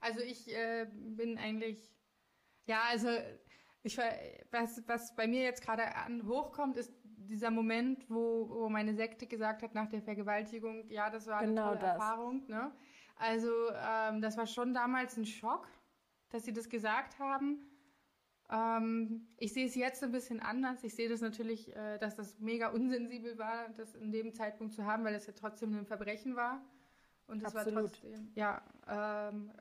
Also 0.00 0.20
ich 0.20 0.52
äh, 0.54 0.86
bin 0.92 1.38
eigentlich, 1.38 1.78
ja, 2.66 2.82
also 2.90 3.08
ich, 3.82 3.98
was, 4.50 4.82
was 4.86 5.14
bei 5.14 5.26
mir 5.26 5.42
jetzt 5.42 5.62
gerade 5.62 5.84
hochkommt, 6.26 6.76
ist 6.76 6.92
dieser 7.04 7.50
Moment, 7.50 8.08
wo, 8.08 8.48
wo 8.48 8.68
meine 8.68 8.94
Sekte 8.94 9.26
gesagt 9.26 9.62
hat 9.62 9.74
nach 9.74 9.88
der 9.88 10.02
Vergewaltigung, 10.02 10.88
ja, 10.90 11.10
das 11.10 11.26
war 11.26 11.38
eine 11.38 11.48
genau 11.48 11.68
tolle 11.68 11.80
das. 11.80 11.90
Erfahrung. 11.94 12.46
Ne? 12.48 12.72
Also 13.16 13.50
ähm, 13.74 14.20
das 14.20 14.36
war 14.36 14.46
schon 14.46 14.74
damals 14.74 15.16
ein 15.16 15.26
Schock, 15.26 15.68
dass 16.30 16.44
sie 16.44 16.52
das 16.52 16.68
gesagt 16.68 17.18
haben. 17.18 17.58
Ähm, 18.50 19.28
ich 19.38 19.52
sehe 19.52 19.66
es 19.66 19.74
jetzt 19.74 20.02
ein 20.04 20.12
bisschen 20.12 20.40
anders. 20.40 20.84
Ich 20.84 20.94
sehe 20.94 21.08
das 21.08 21.20
natürlich, 21.20 21.74
äh, 21.74 21.98
dass 21.98 22.16
das 22.16 22.38
mega 22.38 22.68
unsensibel 22.68 23.38
war, 23.38 23.68
das 23.70 23.94
in 23.94 24.12
dem 24.12 24.34
Zeitpunkt 24.34 24.74
zu 24.74 24.84
haben, 24.84 25.04
weil 25.04 25.14
es 25.14 25.26
ja 25.26 25.32
trotzdem 25.32 25.74
ein 25.76 25.86
Verbrechen 25.86 26.36
war. 26.36 26.62
Und 27.26 27.42
das 27.42 27.56
Absolut. 27.56 27.84
war 27.84 27.90
trotzdem, 27.90 28.30
ja, 28.34 28.62
ähm, 28.86 29.52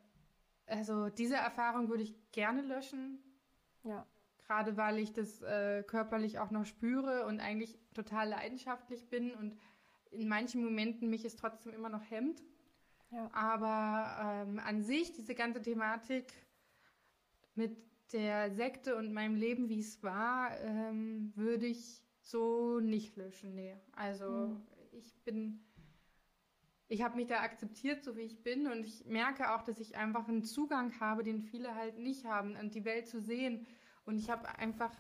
also 0.65 1.10
diese 1.10 1.35
Erfahrung 1.35 1.89
würde 1.89 2.03
ich 2.03 2.15
gerne 2.31 2.61
löschen. 2.61 3.19
Ja. 3.84 4.06
Gerade 4.47 4.76
weil 4.77 4.99
ich 4.99 5.13
das 5.13 5.41
äh, 5.41 5.84
körperlich 5.84 6.39
auch 6.39 6.51
noch 6.51 6.65
spüre 6.65 7.26
und 7.26 7.39
eigentlich 7.39 7.77
total 7.93 8.30
leidenschaftlich 8.30 9.09
bin 9.09 9.34
und 9.34 9.57
in 10.11 10.27
manchen 10.27 10.63
Momenten 10.63 11.09
mich 11.09 11.23
es 11.26 11.35
trotzdem 11.35 11.73
immer 11.73 11.89
noch 11.89 12.09
hemmt. 12.09 12.43
Ja. 13.11 13.30
Aber 13.34 14.45
ähm, 14.47 14.59
an 14.59 14.81
sich, 14.81 15.11
diese 15.13 15.35
ganze 15.35 15.61
Thematik 15.61 16.34
mit 17.55 17.77
der 18.13 18.51
Sekte 18.51 18.95
und 18.95 19.13
meinem 19.13 19.35
Leben, 19.35 19.69
wie 19.69 19.80
es 19.80 20.01
war, 20.03 20.57
ähm, 20.61 21.31
würde 21.35 21.65
ich 21.65 22.01
so 22.22 22.80
nicht 22.80 23.15
löschen. 23.18 23.55
Nee. 23.55 23.76
Also 23.93 24.47
mhm. 24.47 24.61
ich 24.91 25.13
bin, 25.23 25.59
ich 26.88 27.01
habe 27.01 27.15
mich 27.15 27.27
da 27.27 27.41
akzeptiert, 27.41 28.03
so 28.03 28.15
wie 28.15 28.22
ich 28.22 28.43
bin. 28.43 28.68
Und 28.68 28.85
ich 28.85 29.05
merke 29.05 29.53
auch, 29.53 29.63
dass 29.63 29.80
ich 29.80 29.95
einfach 29.95 30.27
einen 30.27 30.43
Zugang 30.43 30.99
habe, 30.99 31.23
den 31.23 31.41
viele 31.41 31.76
halt 31.76 31.97
nicht 31.97 32.26
haben, 32.26 32.55
an 32.55 32.69
die 32.69 32.85
Welt 32.85 33.07
zu 33.07 33.19
sehen. 33.19 33.65
Und 34.06 34.18
ich 34.18 34.30
habe 34.30 34.48
einfach, 34.57 34.91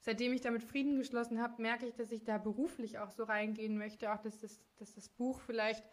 seitdem 0.00 0.32
ich 0.32 0.40
damit 0.40 0.62
Frieden 0.62 0.98
geschlossen 0.98 1.40
habe, 1.40 1.60
merke 1.60 1.86
ich, 1.86 1.94
dass 1.94 2.12
ich 2.12 2.24
da 2.24 2.38
beruflich 2.38 2.98
auch 2.98 3.10
so 3.10 3.24
reingehen 3.24 3.78
möchte. 3.78 4.12
Auch, 4.12 4.20
dass 4.20 4.38
das, 4.38 4.60
dass 4.76 4.94
das 4.94 5.08
Buch 5.08 5.40
vielleicht 5.40 5.84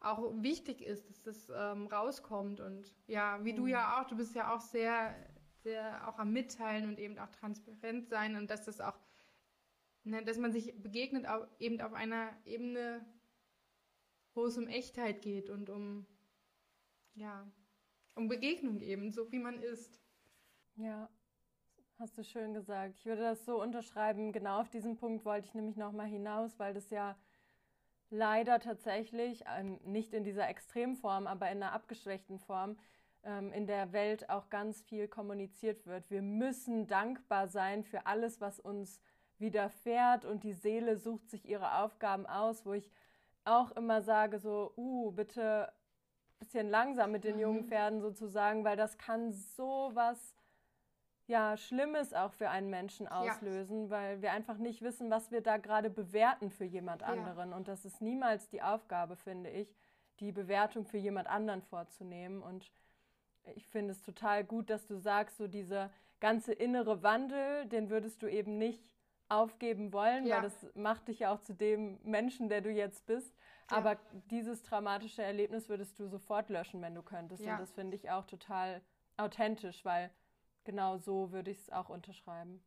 auch 0.00 0.32
wichtig 0.42 0.82
ist, 0.82 1.08
dass 1.08 1.22
das 1.22 1.48
ähm, 1.54 1.86
rauskommt. 1.86 2.60
Und 2.60 2.94
ja, 3.06 3.42
wie 3.44 3.52
mhm. 3.52 3.56
du 3.56 3.66
ja 3.66 4.00
auch, 4.00 4.06
du 4.06 4.16
bist 4.16 4.34
ja 4.34 4.54
auch 4.54 4.60
sehr, 4.60 5.14
sehr 5.62 6.08
auch 6.08 6.18
am 6.18 6.32
Mitteilen 6.32 6.88
und 6.88 6.98
eben 6.98 7.18
auch 7.18 7.30
transparent 7.30 8.08
sein 8.08 8.36
und 8.36 8.50
dass 8.50 8.64
das 8.64 8.80
auch, 8.80 8.98
ne, 10.04 10.22
dass 10.22 10.38
man 10.38 10.52
sich 10.52 10.74
begegnet 10.80 11.26
auch 11.26 11.46
eben 11.58 11.80
auf 11.80 11.94
einer 11.94 12.30
Ebene, 12.44 13.04
wo 14.34 14.44
es 14.46 14.58
um 14.58 14.68
Echtheit 14.68 15.22
geht 15.22 15.48
und 15.48 15.70
um, 15.70 16.06
ja, 17.14 17.46
um 18.14 18.28
Begegnung 18.28 18.80
eben, 18.80 19.10
so 19.10 19.30
wie 19.32 19.38
man 19.38 19.60
ist. 19.60 20.00
Ja, 20.76 21.08
hast 22.04 22.18
du 22.18 22.22
schön 22.22 22.52
gesagt. 22.52 22.98
Ich 22.98 23.06
würde 23.06 23.22
das 23.22 23.46
so 23.46 23.62
unterschreiben. 23.62 24.30
Genau 24.30 24.60
auf 24.60 24.68
diesen 24.68 24.94
Punkt 24.94 25.24
wollte 25.24 25.46
ich 25.46 25.54
nämlich 25.54 25.78
nochmal 25.78 26.04
hinaus, 26.06 26.58
weil 26.58 26.74
das 26.74 26.90
ja 26.90 27.16
leider 28.10 28.60
tatsächlich, 28.60 29.42
ähm, 29.56 29.80
nicht 29.86 30.12
in 30.12 30.22
dieser 30.22 30.46
Extremform, 30.46 31.26
aber 31.26 31.50
in 31.50 31.62
einer 31.62 31.72
abgeschwächten 31.72 32.38
Form, 32.38 32.76
ähm, 33.22 33.54
in 33.54 33.66
der 33.66 33.94
Welt 33.94 34.28
auch 34.28 34.50
ganz 34.50 34.82
viel 34.82 35.08
kommuniziert 35.08 35.86
wird. 35.86 36.10
Wir 36.10 36.20
müssen 36.20 36.86
dankbar 36.86 37.48
sein 37.48 37.84
für 37.84 38.04
alles, 38.04 38.38
was 38.38 38.60
uns 38.60 39.00
widerfährt 39.38 40.26
und 40.26 40.44
die 40.44 40.52
Seele 40.52 40.98
sucht 40.98 41.30
sich 41.30 41.48
ihre 41.48 41.78
Aufgaben 41.78 42.26
aus, 42.26 42.66
wo 42.66 42.74
ich 42.74 42.90
auch 43.46 43.70
immer 43.70 44.02
sage, 44.02 44.38
so, 44.38 44.74
uh, 44.76 45.10
bitte 45.12 45.68
ein 45.68 46.38
bisschen 46.38 46.68
langsam 46.68 47.12
mit 47.12 47.24
den 47.24 47.38
jungen 47.38 47.62
mhm. 47.62 47.68
Pferden 47.68 48.02
sozusagen, 48.02 48.62
weil 48.62 48.76
das 48.76 48.98
kann 48.98 49.32
so 49.32 49.90
was 49.94 50.34
ja, 51.26 51.56
Schlimmes 51.56 52.12
auch 52.12 52.32
für 52.32 52.50
einen 52.50 52.68
Menschen 52.68 53.08
auslösen, 53.08 53.84
ja. 53.84 53.90
weil 53.90 54.22
wir 54.22 54.32
einfach 54.32 54.58
nicht 54.58 54.82
wissen, 54.82 55.10
was 55.10 55.30
wir 55.30 55.40
da 55.40 55.56
gerade 55.56 55.88
bewerten 55.88 56.50
für 56.50 56.64
jemand 56.64 57.02
anderen. 57.02 57.50
Ja. 57.50 57.56
Und 57.56 57.68
das 57.68 57.84
ist 57.84 58.02
niemals 58.02 58.48
die 58.48 58.62
Aufgabe, 58.62 59.16
finde 59.16 59.50
ich, 59.50 59.74
die 60.20 60.32
Bewertung 60.32 60.84
für 60.84 60.98
jemand 60.98 61.28
anderen 61.28 61.62
vorzunehmen. 61.62 62.42
Und 62.42 62.70
ich 63.54 63.66
finde 63.68 63.92
es 63.92 64.02
total 64.02 64.44
gut, 64.44 64.68
dass 64.68 64.86
du 64.86 64.96
sagst, 64.96 65.38
so 65.38 65.48
dieser 65.48 65.90
ganze 66.20 66.52
innere 66.52 67.02
Wandel, 67.02 67.66
den 67.66 67.90
würdest 67.90 68.22
du 68.22 68.26
eben 68.26 68.58
nicht 68.58 68.82
aufgeben 69.28 69.92
wollen, 69.92 70.26
ja. 70.26 70.36
weil 70.36 70.42
das 70.42 70.66
macht 70.74 71.08
dich 71.08 71.20
ja 71.20 71.32
auch 71.32 71.40
zu 71.40 71.54
dem 71.54 71.98
Menschen, 72.02 72.50
der 72.50 72.60
du 72.60 72.70
jetzt 72.70 73.06
bist. 73.06 73.34
Aber 73.68 73.96
dieses 74.30 74.62
traumatische 74.62 75.22
Erlebnis 75.22 75.70
würdest 75.70 75.98
du 75.98 76.06
sofort 76.06 76.50
löschen, 76.50 76.82
wenn 76.82 76.94
du 76.94 77.02
könntest. 77.02 77.42
Und 77.42 77.58
das 77.58 77.72
finde 77.72 77.96
ich 77.96 78.10
auch 78.10 78.26
total 78.26 78.82
authentisch, 79.16 79.84
weil 79.86 80.10
genau 80.64 80.98
so 80.98 81.32
würde 81.32 81.50
ich 81.50 81.58
es 81.58 81.70
auch 81.70 81.88
unterschreiben. 81.90 82.62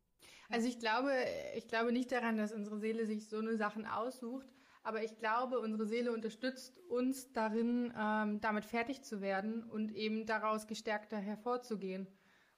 Also 0.50 0.68
ich 0.68 0.80
glaube, 0.80 1.12
ich 1.56 1.68
glaube 1.68 1.92
nicht 1.92 2.12
daran, 2.12 2.38
dass 2.38 2.54
unsere 2.54 2.80
Seele 2.80 3.06
sich 3.06 3.28
so 3.30 3.38
eine 3.40 3.58
Sachen 3.58 3.86
aussucht, 3.86 4.48
Aber 4.84 5.04
ich 5.04 5.18
glaube, 5.20 5.60
unsere 5.60 5.86
Seele 5.86 6.14
unterstützt 6.14 6.80
uns 6.88 7.34
darin, 7.34 7.94
ähm, 7.98 8.40
damit 8.40 8.64
fertig 8.66 9.04
zu 9.04 9.20
werden 9.22 9.64
und 9.64 9.92
eben 9.92 10.26
daraus 10.26 10.66
gestärkter 10.66 11.18
hervorzugehen 11.18 12.08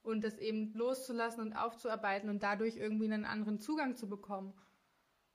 und 0.03 0.24
das 0.24 0.38
eben 0.38 0.72
loszulassen 0.74 1.41
und 1.41 1.53
aufzuarbeiten 1.53 2.30
und 2.30 2.44
dadurch 2.44 2.78
irgendwie 2.78 3.06
einen 3.06 3.26
anderen 3.26 3.60
Zugang 3.60 3.95
zu 3.95 4.07
bekommen. 4.07 4.53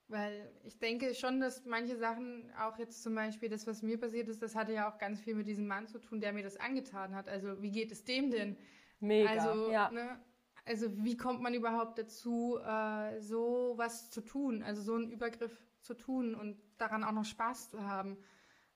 Weil 0.07 0.51
ich 0.63 0.77
denke 0.79 1.15
schon, 1.15 1.39
dass 1.39 1.65
manche 1.65 1.97
Sachen, 1.97 2.51
auch 2.59 2.77
jetzt 2.77 3.01
zum 3.03 3.15
Beispiel 3.15 3.49
das, 3.49 3.65
was 3.67 3.81
mir 3.81 3.99
passiert 3.99 4.27
ist, 4.29 4.41
das 4.41 4.55
hatte 4.55 4.73
ja 4.73 4.89
auch 4.89 4.99
ganz 4.99 5.19
viel 5.19 5.35
mit 5.35 5.47
diesem 5.47 5.67
Mann 5.67 5.87
zu 5.87 5.99
tun, 5.99 6.21
der 6.21 6.31
mir 6.33 6.43
das 6.43 6.57
angetan 6.57 7.15
hat. 7.15 7.27
Also 7.27 7.61
wie 7.61 7.71
geht 7.71 7.91
es 7.91 8.03
dem 8.05 8.29
denn? 8.31 8.57
Mega, 8.99 9.29
also, 9.29 9.71
ja. 9.71 9.91
Ne, 9.91 10.19
also 10.65 10.87
wie 11.03 11.15
kommt 11.15 11.41
man 11.41 11.53
überhaupt 11.53 11.99
dazu, 11.99 12.57
äh, 12.57 13.19
so 13.21 13.73
was 13.75 14.09
zu 14.09 14.21
tun, 14.21 14.63
also 14.63 14.81
so 14.81 14.95
einen 14.95 15.11
Übergriff 15.11 15.55
zu 15.81 15.93
tun 15.93 16.33
und 16.33 16.57
daran 16.77 17.03
auch 17.03 17.11
noch 17.11 17.25
Spaß 17.25 17.69
zu 17.69 17.83
haben. 17.83 18.17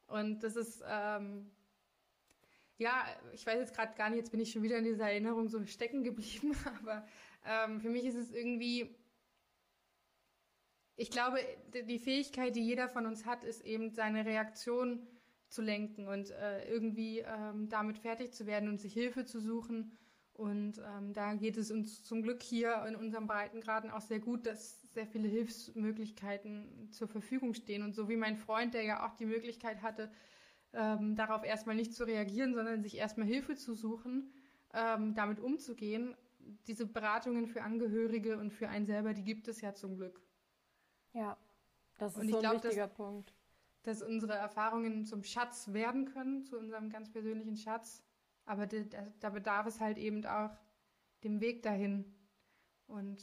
Und 0.08 0.44
das 0.44 0.56
ist, 0.56 0.84
ähm, 0.88 1.50
ja, 2.78 3.06
ich 3.34 3.46
weiß 3.46 3.60
jetzt 3.60 3.76
gerade 3.76 3.96
gar 3.96 4.10
nicht, 4.10 4.20
jetzt 4.20 4.32
bin 4.32 4.40
ich 4.40 4.52
schon 4.52 4.64
wieder 4.64 4.78
in 4.78 4.84
dieser 4.84 5.10
Erinnerung 5.10 5.48
so 5.48 5.66
stecken 5.66 6.04
geblieben, 6.04 6.54
aber 6.80 7.06
ähm, 7.46 7.82
für 7.82 7.90
mich 7.90 8.06
ist 8.06 8.16
es 8.16 8.32
irgendwie, 8.32 8.96
ich 10.96 11.10
glaube, 11.10 11.40
die 11.74 12.00
Fähigkeit, 12.00 12.56
die 12.56 12.64
jeder 12.64 12.88
von 12.88 13.08
uns 13.08 13.26
hat, 13.26 13.44
ist 13.44 13.66
eben 13.66 13.90
seine 13.90 14.26
Reaktion 14.26 15.08
zu 15.48 15.64
lenken 15.64 16.08
und 16.08 16.30
äh, 16.30 16.70
irgendwie 16.72 17.20
ähm, 17.20 17.70
damit 17.70 17.98
fertig 17.98 18.34
zu 18.34 18.46
werden 18.46 18.70
und 18.70 18.80
sich 18.80 18.94
Hilfe 18.94 19.26
zu 19.26 19.40
suchen 19.40 19.98
und 20.40 20.82
ähm, 20.96 21.14
da 21.14 21.34
geht 21.34 21.58
es 21.58 21.70
uns 21.70 22.02
zum 22.06 22.22
Glück 22.22 22.42
hier 22.42 22.86
in 22.88 22.96
unserem 22.96 23.28
Breitengraden 23.28 23.92
auch 23.92 24.00
sehr 24.00 24.20
gut, 24.20 24.46
dass 24.46 24.82
sehr 24.94 25.06
viele 25.06 25.28
Hilfsmöglichkeiten 25.28 26.90
zur 26.92 27.10
Verfügung 27.10 27.54
stehen. 27.54 27.84
Und 27.84 27.94
so 27.94 28.08
wie 28.08 28.16
mein 28.16 28.38
Freund, 28.38 28.74
der 28.74 28.84
ja 28.84 29.06
auch 29.06 29.16
die 29.16 29.26
Möglichkeit 29.26 29.82
hatte, 29.82 30.10
ähm, 30.72 31.18
darauf 31.18 31.44
erstmal 31.44 31.76
nicht 31.76 31.94
zu 31.94 32.06
reagieren, 32.06 32.54
sondern 32.54 32.82
sich 32.82 32.96
erstmal 32.96 33.28
Hilfe 33.28 33.56
zu 33.58 33.76
suchen, 33.76 34.32
ähm, 34.74 35.14
damit 35.14 35.42
umzugehen, 35.42 36.16
diese 36.68 36.86
Beratungen 36.86 37.48
für 37.48 37.62
Angehörige 37.64 38.38
und 38.38 38.52
für 38.52 38.70
einen 38.70 38.86
selber, 38.86 39.14
die 39.14 39.26
gibt 39.26 39.50
es 39.50 39.60
ja 39.60 39.74
zum 39.74 39.98
Glück. 39.98 40.22
Ja, 41.12 41.38
das 41.98 42.14
ist 42.14 42.22
und 42.22 42.30
so 42.30 42.38
ein 42.38 42.42
glaub, 42.42 42.54
wichtiger 42.64 42.88
dass, 42.88 42.96
Punkt. 42.96 43.34
Dass 43.84 44.02
unsere 44.02 44.36
Erfahrungen 44.36 45.04
zum 45.04 45.22
Schatz 45.22 45.74
werden 45.74 46.06
können, 46.06 46.46
zu 46.46 46.58
unserem 46.58 46.90
ganz 46.90 47.12
persönlichen 47.12 47.58
Schatz 47.58 48.04
aber 48.50 48.66
da, 48.66 48.78
da 49.20 49.30
bedarf 49.30 49.68
es 49.68 49.80
halt 49.80 50.00
eben 50.00 50.26
auch 50.26 50.50
dem 51.24 51.40
Weg 51.40 51.62
dahin. 51.62 52.04
Und 52.88 53.22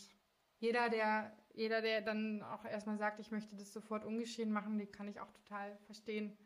jeder, 0.59 0.89
der, 0.89 1.37
jeder, 1.53 1.83
der 1.83 2.01
dann 2.01 2.43
auch 2.43 2.65
erstmal 2.65 2.97
sagt, 2.97 3.19
ich 3.19 3.33
möchte 3.33 3.57
das 3.57 3.73
sofort 3.73 4.05
ungeschehen 4.05 4.53
machen, 4.53 4.79
den 4.79 4.93
kann 4.93 5.09
ich 5.09 5.19
auch 5.19 5.33
total 5.33 5.77
verstehen. 5.79 6.39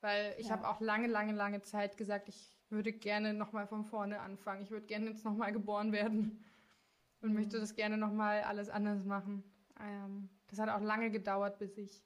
Weil 0.00 0.34
ich 0.38 0.46
ja. 0.46 0.52
habe 0.52 0.66
auch 0.68 0.80
lange, 0.80 1.06
lange, 1.06 1.34
lange 1.34 1.60
Zeit 1.60 1.98
gesagt, 1.98 2.30
ich 2.30 2.58
würde 2.70 2.94
gerne 2.94 3.34
nochmal 3.34 3.66
von 3.66 3.84
vorne 3.84 4.20
anfangen. 4.20 4.62
Ich 4.62 4.70
würde 4.70 4.86
gerne 4.86 5.10
jetzt 5.10 5.26
nochmal 5.26 5.52
geboren 5.52 5.92
werden 5.92 6.42
und 7.20 7.28
mhm. 7.28 7.34
möchte 7.34 7.60
das 7.60 7.74
gerne 7.74 7.98
nochmal 7.98 8.42
alles 8.44 8.70
anders 8.70 9.04
machen. 9.04 9.44
Ähm, 9.78 10.30
das 10.46 10.58
hat 10.58 10.70
auch 10.70 10.80
lange 10.80 11.10
gedauert, 11.10 11.58
bis 11.58 11.76
ich, 11.76 12.02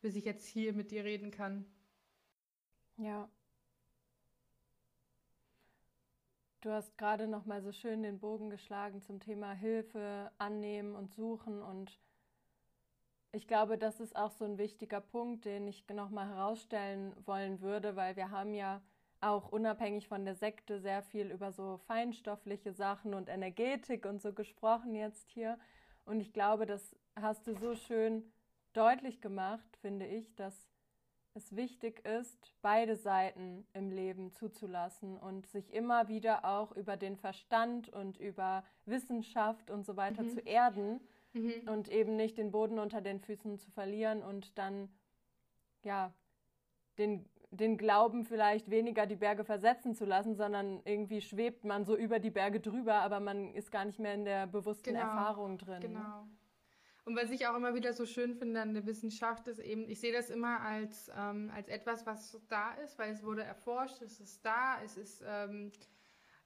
bis 0.00 0.14
ich 0.14 0.24
jetzt 0.26 0.46
hier 0.46 0.72
mit 0.74 0.92
dir 0.92 1.02
reden 1.02 1.32
kann. 1.32 1.66
Ja, 2.98 3.28
Du 6.66 6.72
hast 6.72 6.98
gerade 6.98 7.28
noch 7.28 7.46
mal 7.46 7.62
so 7.62 7.70
schön 7.70 8.02
den 8.02 8.18
Bogen 8.18 8.50
geschlagen 8.50 9.00
zum 9.00 9.20
Thema 9.20 9.52
Hilfe 9.52 10.32
annehmen 10.36 10.96
und 10.96 11.14
suchen. 11.14 11.62
Und 11.62 11.96
ich 13.30 13.46
glaube, 13.46 13.78
das 13.78 14.00
ist 14.00 14.16
auch 14.16 14.32
so 14.32 14.44
ein 14.44 14.58
wichtiger 14.58 15.00
Punkt, 15.00 15.44
den 15.44 15.68
ich 15.68 15.88
noch 15.88 16.10
mal 16.10 16.26
herausstellen 16.26 17.14
wollen 17.24 17.60
würde, 17.60 17.94
weil 17.94 18.16
wir 18.16 18.32
haben 18.32 18.52
ja 18.52 18.82
auch 19.20 19.52
unabhängig 19.52 20.08
von 20.08 20.24
der 20.24 20.34
Sekte 20.34 20.80
sehr 20.80 21.04
viel 21.04 21.30
über 21.30 21.52
so 21.52 21.76
feinstoffliche 21.86 22.72
Sachen 22.72 23.14
und 23.14 23.28
Energetik 23.28 24.04
und 24.04 24.20
so 24.20 24.32
gesprochen 24.32 24.96
jetzt 24.96 25.30
hier. 25.30 25.60
Und 26.04 26.20
ich 26.20 26.32
glaube, 26.32 26.66
das 26.66 26.96
hast 27.14 27.46
du 27.46 27.54
so 27.54 27.76
schön 27.76 28.24
deutlich 28.72 29.20
gemacht, 29.20 29.76
finde 29.76 30.08
ich, 30.08 30.34
dass 30.34 30.66
es 31.36 31.54
wichtig 31.54 32.04
ist, 32.04 32.52
beide 32.62 32.96
Seiten 32.96 33.66
im 33.74 33.90
Leben 33.90 34.32
zuzulassen 34.32 35.18
und 35.18 35.46
sich 35.46 35.72
immer 35.72 36.08
wieder 36.08 36.44
auch 36.44 36.72
über 36.72 36.96
den 36.96 37.16
Verstand 37.16 37.88
und 37.90 38.18
über 38.18 38.64
Wissenschaft 38.86 39.70
und 39.70 39.84
so 39.84 39.96
weiter 39.96 40.22
mhm. 40.22 40.30
zu 40.30 40.40
erden 40.40 41.00
mhm. 41.34 41.68
und 41.68 41.88
eben 41.88 42.16
nicht 42.16 42.38
den 42.38 42.50
Boden 42.50 42.78
unter 42.78 43.00
den 43.00 43.20
Füßen 43.20 43.58
zu 43.58 43.70
verlieren 43.70 44.22
und 44.22 44.58
dann 44.58 44.88
ja 45.84 46.12
den 46.98 47.28
den 47.50 47.78
Glauben 47.78 48.24
vielleicht 48.24 48.70
weniger 48.70 49.06
die 49.06 49.16
Berge 49.16 49.44
versetzen 49.44 49.94
zu 49.94 50.04
lassen, 50.04 50.34
sondern 50.34 50.80
irgendwie 50.84 51.20
schwebt 51.20 51.64
man 51.64 51.84
so 51.84 51.96
über 51.96 52.18
die 52.18 52.30
Berge 52.30 52.60
drüber, 52.60 52.96
aber 52.96 53.20
man 53.20 53.54
ist 53.54 53.70
gar 53.70 53.84
nicht 53.84 53.98
mehr 53.98 54.14
in 54.14 54.24
der 54.24 54.46
bewussten 54.46 54.90
genau. 54.90 55.00
Erfahrung 55.00 55.56
drin. 55.56 55.80
Genau. 55.80 56.26
Und 57.06 57.14
was 57.14 57.30
ich 57.30 57.46
auch 57.46 57.54
immer 57.54 57.72
wieder 57.76 57.92
so 57.92 58.04
schön 58.04 58.34
finde 58.34 58.60
an 58.60 58.74
der 58.74 58.84
Wissenschaft 58.84 59.46
ist 59.46 59.60
eben, 59.60 59.88
ich 59.88 60.00
sehe 60.00 60.12
das 60.12 60.28
immer 60.28 60.60
als, 60.60 61.08
ähm, 61.16 61.52
als 61.54 61.68
etwas, 61.68 62.04
was 62.04 62.36
da 62.48 62.74
ist, 62.74 62.98
weil 62.98 63.12
es 63.12 63.22
wurde 63.22 63.44
erforscht, 63.44 64.02
es 64.02 64.18
ist 64.18 64.44
da, 64.44 64.82
es 64.82 64.96
ist, 64.96 65.22
ähm, 65.24 65.70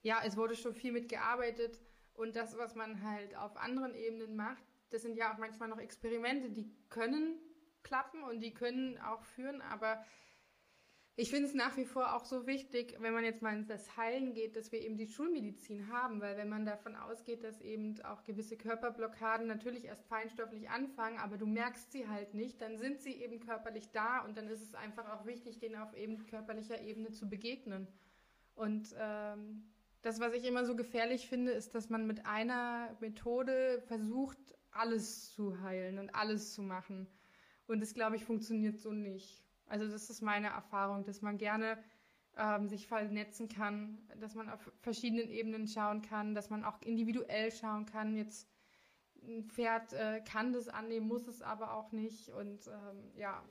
ja, 0.03 0.21
es 0.23 0.37
wurde 0.37 0.55
schon 0.55 0.75
viel 0.75 0.91
mitgearbeitet. 0.91 1.81
Und 2.13 2.35
das, 2.35 2.55
was 2.59 2.75
man 2.75 3.01
halt 3.01 3.35
auf 3.35 3.57
anderen 3.57 3.95
Ebenen 3.95 4.35
macht, 4.35 4.63
das 4.91 5.01
sind 5.01 5.17
ja 5.17 5.33
auch 5.33 5.39
manchmal 5.39 5.67
noch 5.67 5.79
Experimente, 5.79 6.51
die 6.51 6.71
können 6.89 7.39
klappen 7.81 8.21
und 8.23 8.39
die 8.41 8.53
können 8.53 8.99
auch 8.99 9.23
führen, 9.23 9.63
aber 9.63 10.05
ich 11.17 11.29
finde 11.29 11.47
es 11.47 11.53
nach 11.53 11.75
wie 11.75 11.85
vor 11.85 12.15
auch 12.15 12.23
so 12.23 12.47
wichtig, 12.47 12.95
wenn 12.99 13.13
man 13.13 13.25
jetzt 13.25 13.41
mal 13.41 13.53
ins 13.53 13.67
das 13.67 13.97
Heilen 13.97 14.33
geht, 14.33 14.55
dass 14.55 14.71
wir 14.71 14.79
eben 14.79 14.97
die 14.97 15.07
Schulmedizin 15.07 15.91
haben, 15.91 16.21
weil 16.21 16.37
wenn 16.37 16.47
man 16.47 16.65
davon 16.65 16.95
ausgeht, 16.95 17.43
dass 17.43 17.59
eben 17.59 18.01
auch 18.03 18.23
gewisse 18.23 18.55
Körperblockaden 18.55 19.45
natürlich 19.45 19.85
erst 19.85 20.05
feinstofflich 20.05 20.69
anfangen, 20.69 21.19
aber 21.19 21.37
du 21.37 21.45
merkst 21.45 21.91
sie 21.91 22.07
halt 22.07 22.33
nicht, 22.33 22.61
dann 22.61 22.77
sind 22.77 23.01
sie 23.01 23.11
eben 23.11 23.41
körperlich 23.41 23.91
da 23.91 24.19
und 24.19 24.37
dann 24.37 24.47
ist 24.47 24.61
es 24.61 24.73
einfach 24.73 25.09
auch 25.09 25.25
wichtig, 25.25 25.59
denen 25.59 25.75
auf 25.75 25.93
eben 25.95 26.25
körperlicher 26.27 26.81
Ebene 26.81 27.11
zu 27.11 27.29
begegnen. 27.29 27.87
Und 28.55 28.95
ähm, 28.97 29.69
das, 30.01 30.19
was 30.19 30.33
ich 30.33 30.45
immer 30.45 30.65
so 30.65 30.75
gefährlich 30.75 31.27
finde, 31.27 31.51
ist, 31.51 31.75
dass 31.75 31.89
man 31.89 32.07
mit 32.07 32.25
einer 32.25 32.95
Methode 33.01 33.83
versucht, 33.85 34.39
alles 34.71 35.31
zu 35.33 35.61
heilen 35.61 35.99
und 35.99 36.15
alles 36.15 36.53
zu 36.53 36.61
machen. 36.61 37.07
Und 37.67 37.81
das, 37.81 37.93
glaube 37.93 38.15
ich, 38.15 38.23
funktioniert 38.23 38.79
so 38.79 38.91
nicht. 38.91 39.43
Also 39.71 39.87
das 39.87 40.09
ist 40.09 40.21
meine 40.21 40.47
Erfahrung, 40.47 41.05
dass 41.05 41.21
man 41.21 41.37
gerne 41.37 41.81
ähm, 42.35 42.67
sich 42.67 42.87
vernetzen 42.87 43.47
kann, 43.47 43.97
dass 44.19 44.35
man 44.35 44.49
auf 44.49 44.69
verschiedenen 44.81 45.29
Ebenen 45.29 45.65
schauen 45.65 46.01
kann, 46.01 46.35
dass 46.35 46.49
man 46.49 46.65
auch 46.65 46.81
individuell 46.81 47.53
schauen 47.53 47.85
kann. 47.85 48.17
Jetzt 48.17 48.49
ein 49.23 49.45
Pferd 49.45 49.93
äh, 49.93 50.21
kann 50.29 50.51
das 50.51 50.67
annehmen, 50.67 51.07
muss 51.07 51.25
es 51.25 51.41
aber 51.41 51.73
auch 51.73 51.93
nicht. 51.93 52.27
Und 52.27 52.67
ähm, 52.67 53.13
ja, 53.15 53.41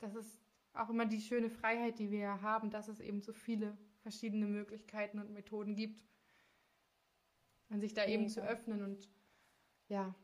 das 0.00 0.14
ist 0.16 0.38
auch 0.74 0.90
immer 0.90 1.06
die 1.06 1.22
schöne 1.22 1.48
Freiheit, 1.48 1.98
die 1.98 2.10
wir 2.10 2.42
haben, 2.42 2.68
dass 2.68 2.88
es 2.88 3.00
eben 3.00 3.22
so 3.22 3.32
viele 3.32 3.74
verschiedene 4.02 4.44
Möglichkeiten 4.44 5.18
und 5.18 5.32
Methoden 5.32 5.74
gibt. 5.74 6.04
Und 7.70 7.80
sich 7.80 7.94
da 7.94 8.04
eben 8.04 8.28
zu 8.28 8.42
öffnen 8.42 8.82
und 8.82 9.08
ja, 9.88 10.14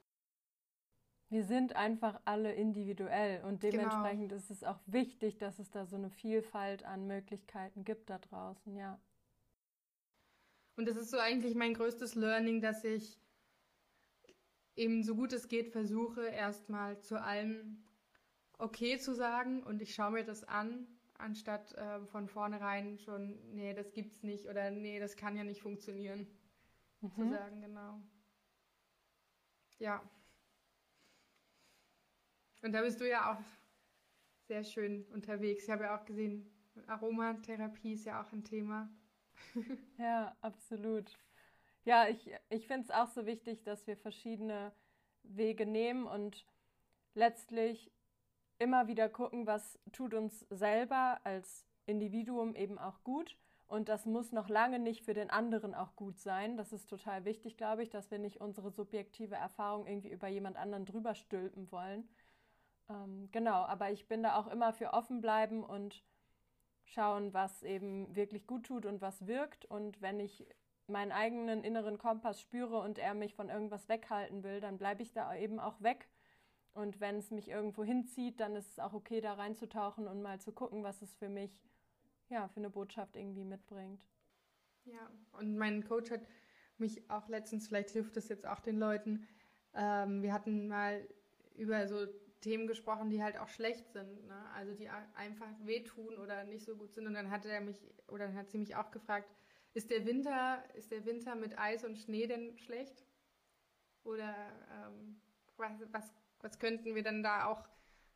wir 1.30 1.44
sind 1.44 1.76
einfach 1.76 2.20
alle 2.24 2.52
individuell 2.52 3.42
und 3.44 3.60
genau. 3.60 3.72
dementsprechend 3.72 4.30
genau. 4.30 4.36
ist 4.40 4.50
es 4.50 4.64
auch 4.64 4.80
wichtig, 4.86 5.38
dass 5.38 5.58
es 5.58 5.70
da 5.70 5.86
so 5.86 5.96
eine 5.96 6.10
Vielfalt 6.10 6.84
an 6.84 7.06
Möglichkeiten 7.06 7.84
gibt 7.84 8.08
da 8.08 8.18
draußen, 8.18 8.76
ja. 8.76 8.98
Und 10.76 10.88
das 10.88 10.96
ist 10.96 11.10
so 11.10 11.18
eigentlich 11.18 11.54
mein 11.54 11.74
größtes 11.74 12.14
Learning, 12.14 12.60
dass 12.60 12.84
ich 12.84 13.20
eben 14.76 15.02
so 15.02 15.16
gut 15.16 15.32
es 15.32 15.48
geht 15.48 15.72
versuche, 15.72 16.26
erstmal 16.26 17.00
zu 17.00 17.20
allem 17.20 17.84
okay 18.58 18.98
zu 18.98 19.14
sagen 19.14 19.62
und 19.62 19.82
ich 19.82 19.94
schaue 19.94 20.12
mir 20.12 20.24
das 20.24 20.44
an, 20.44 20.86
anstatt 21.14 21.72
äh, 21.74 22.00
von 22.06 22.28
vornherein 22.28 22.98
schon, 22.98 23.38
nee, 23.54 23.74
das 23.74 23.92
gibt's 23.92 24.22
nicht 24.22 24.46
oder 24.46 24.70
nee, 24.70 25.00
das 25.00 25.16
kann 25.16 25.36
ja 25.36 25.44
nicht 25.44 25.60
funktionieren. 25.60 26.26
Mhm. 27.00 27.10
Zu 27.10 27.28
sagen, 27.28 27.60
genau. 27.60 28.00
Ja. 29.78 30.02
Und 32.62 32.72
da 32.72 32.82
bist 32.82 33.00
du 33.00 33.08
ja 33.08 33.32
auch 33.32 33.42
sehr 34.46 34.64
schön 34.64 35.04
unterwegs. 35.12 35.64
Ich 35.64 35.70
habe 35.70 35.84
ja 35.84 35.98
auch 35.98 36.04
gesehen, 36.04 36.50
Aromatherapie 36.86 37.92
ist 37.92 38.04
ja 38.04 38.22
auch 38.22 38.32
ein 38.32 38.44
Thema. 38.44 38.90
ja, 39.98 40.36
absolut. 40.40 41.16
Ja, 41.84 42.08
ich, 42.08 42.30
ich 42.50 42.66
finde 42.66 42.84
es 42.84 42.90
auch 42.90 43.08
so 43.08 43.26
wichtig, 43.26 43.62
dass 43.62 43.86
wir 43.86 43.96
verschiedene 43.96 44.72
Wege 45.22 45.66
nehmen 45.66 46.06
und 46.06 46.46
letztlich 47.14 47.90
immer 48.58 48.88
wieder 48.88 49.08
gucken, 49.08 49.46
was 49.46 49.78
tut 49.92 50.14
uns 50.14 50.40
selber 50.50 51.20
als 51.24 51.66
Individuum 51.86 52.54
eben 52.54 52.78
auch 52.78 53.02
gut. 53.04 53.36
Und 53.66 53.90
das 53.90 54.06
muss 54.06 54.32
noch 54.32 54.48
lange 54.48 54.78
nicht 54.78 55.04
für 55.04 55.12
den 55.12 55.28
anderen 55.28 55.74
auch 55.74 55.94
gut 55.94 56.18
sein. 56.18 56.56
Das 56.56 56.72
ist 56.72 56.88
total 56.88 57.26
wichtig, 57.26 57.58
glaube 57.58 57.82
ich, 57.82 57.90
dass 57.90 58.10
wir 58.10 58.18
nicht 58.18 58.40
unsere 58.40 58.70
subjektive 58.70 59.34
Erfahrung 59.34 59.86
irgendwie 59.86 60.10
über 60.10 60.26
jemand 60.28 60.56
anderen 60.56 60.86
drüber 60.86 61.14
stülpen 61.14 61.70
wollen, 61.70 62.08
Ähm, 62.88 63.28
genau, 63.32 63.64
aber 63.64 63.90
ich 63.90 64.08
bin 64.08 64.22
da 64.22 64.36
auch 64.36 64.46
immer 64.46 64.72
für 64.72 64.92
offen 64.92 65.20
bleiben 65.20 65.62
und 65.62 66.02
schauen, 66.84 67.34
was 67.34 67.62
eben 67.62 68.14
wirklich 68.14 68.46
gut 68.46 68.66
tut 68.66 68.86
und 68.86 69.00
was 69.00 69.26
wirkt. 69.26 69.66
Und 69.66 70.00
wenn 70.00 70.20
ich 70.20 70.46
meinen 70.86 71.12
eigenen 71.12 71.62
inneren 71.62 71.98
Kompass 71.98 72.40
spüre 72.40 72.80
und 72.80 72.98
er 72.98 73.14
mich 73.14 73.34
von 73.34 73.50
irgendwas 73.50 73.88
weghalten 73.88 74.42
will, 74.42 74.60
dann 74.60 74.78
bleibe 74.78 75.02
ich 75.02 75.12
da 75.12 75.34
eben 75.34 75.60
auch 75.60 75.80
weg. 75.82 76.08
Und 76.72 77.00
wenn 77.00 77.16
es 77.16 77.30
mich 77.30 77.48
irgendwo 77.48 77.84
hinzieht, 77.84 78.40
dann 78.40 78.54
ist 78.56 78.70
es 78.70 78.78
auch 78.78 78.94
okay, 78.94 79.20
da 79.20 79.34
reinzutauchen 79.34 80.06
und 80.06 80.22
mal 80.22 80.40
zu 80.40 80.52
gucken, 80.52 80.82
was 80.82 81.02
es 81.02 81.14
für 81.14 81.28
mich, 81.28 81.50
ja, 82.28 82.48
für 82.48 82.60
eine 82.60 82.70
Botschaft 82.70 83.16
irgendwie 83.16 83.44
mitbringt. 83.44 84.06
Ja, 84.84 85.10
und 85.32 85.58
mein 85.58 85.84
Coach 85.84 86.10
hat 86.10 86.22
mich 86.78 87.10
auch 87.10 87.28
letztens, 87.28 87.68
vielleicht 87.68 87.90
hilft 87.90 88.16
es 88.16 88.28
jetzt 88.28 88.46
auch 88.46 88.60
den 88.60 88.78
Leuten, 88.78 89.26
ähm, 89.74 90.22
wir 90.22 90.32
hatten 90.32 90.68
mal 90.68 91.06
über 91.56 91.86
so 91.88 92.06
Themen 92.40 92.66
gesprochen, 92.66 93.10
die 93.10 93.22
halt 93.22 93.38
auch 93.38 93.48
schlecht 93.48 93.90
sind, 93.92 94.26
ne? 94.26 94.50
also 94.54 94.72
die 94.74 94.88
einfach 95.14 95.48
wehtun 95.64 96.16
oder 96.18 96.44
nicht 96.44 96.64
so 96.64 96.76
gut 96.76 96.92
sind. 96.92 97.06
Und 97.06 97.14
dann 97.14 97.30
hatte 97.30 97.48
er 97.48 97.60
mich, 97.60 97.80
oder 98.08 98.26
dann 98.26 98.36
hat 98.36 98.50
sie 98.50 98.58
mich 98.58 98.76
auch 98.76 98.90
gefragt, 98.90 99.28
ist 99.74 99.90
der 99.90 100.06
Winter, 100.06 100.62
ist 100.74 100.90
der 100.90 101.04
Winter 101.04 101.34
mit 101.34 101.58
Eis 101.58 101.84
und 101.84 101.98
Schnee 101.98 102.26
denn 102.26 102.56
schlecht? 102.58 103.04
Oder 104.04 104.34
ähm, 104.72 105.20
was, 105.56 105.72
was, 105.92 106.14
was 106.40 106.58
könnten 106.58 106.94
wir 106.94 107.02
denn 107.02 107.22
da 107.22 107.46
auch 107.46 107.68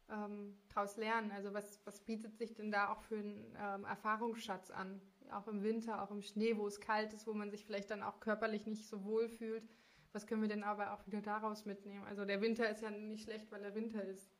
ähm, 0.08 0.56
daraus 0.68 0.96
lernen? 0.96 1.30
Also 1.32 1.52
was, 1.52 1.80
was 1.84 2.00
bietet 2.00 2.38
sich 2.38 2.54
denn 2.54 2.70
da 2.70 2.92
auch 2.92 3.02
für 3.02 3.18
einen 3.18 3.56
ähm, 3.58 3.84
Erfahrungsschatz 3.84 4.70
an? 4.70 5.00
Auch 5.30 5.48
im 5.48 5.62
Winter, 5.62 6.02
auch 6.02 6.10
im 6.10 6.22
Schnee, 6.22 6.56
wo 6.56 6.66
es 6.66 6.80
kalt 6.80 7.12
ist, 7.12 7.26
wo 7.26 7.32
man 7.32 7.50
sich 7.50 7.64
vielleicht 7.64 7.90
dann 7.90 8.02
auch 8.02 8.20
körperlich 8.20 8.66
nicht 8.66 8.86
so 8.86 9.04
wohl 9.04 9.28
fühlt 9.28 9.68
was 10.12 10.26
können 10.26 10.42
wir 10.42 10.48
denn 10.48 10.64
aber 10.64 10.92
auch 10.92 11.06
wieder 11.06 11.20
daraus 11.20 11.64
mitnehmen? 11.64 12.04
Also 12.04 12.24
der 12.24 12.40
Winter 12.40 12.68
ist 12.68 12.82
ja 12.82 12.90
nicht 12.90 13.24
schlecht, 13.24 13.50
weil 13.50 13.64
er 13.64 13.74
Winter 13.74 14.02
ist. 14.04 14.30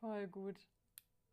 Voll 0.00 0.26
gut. 0.28 0.66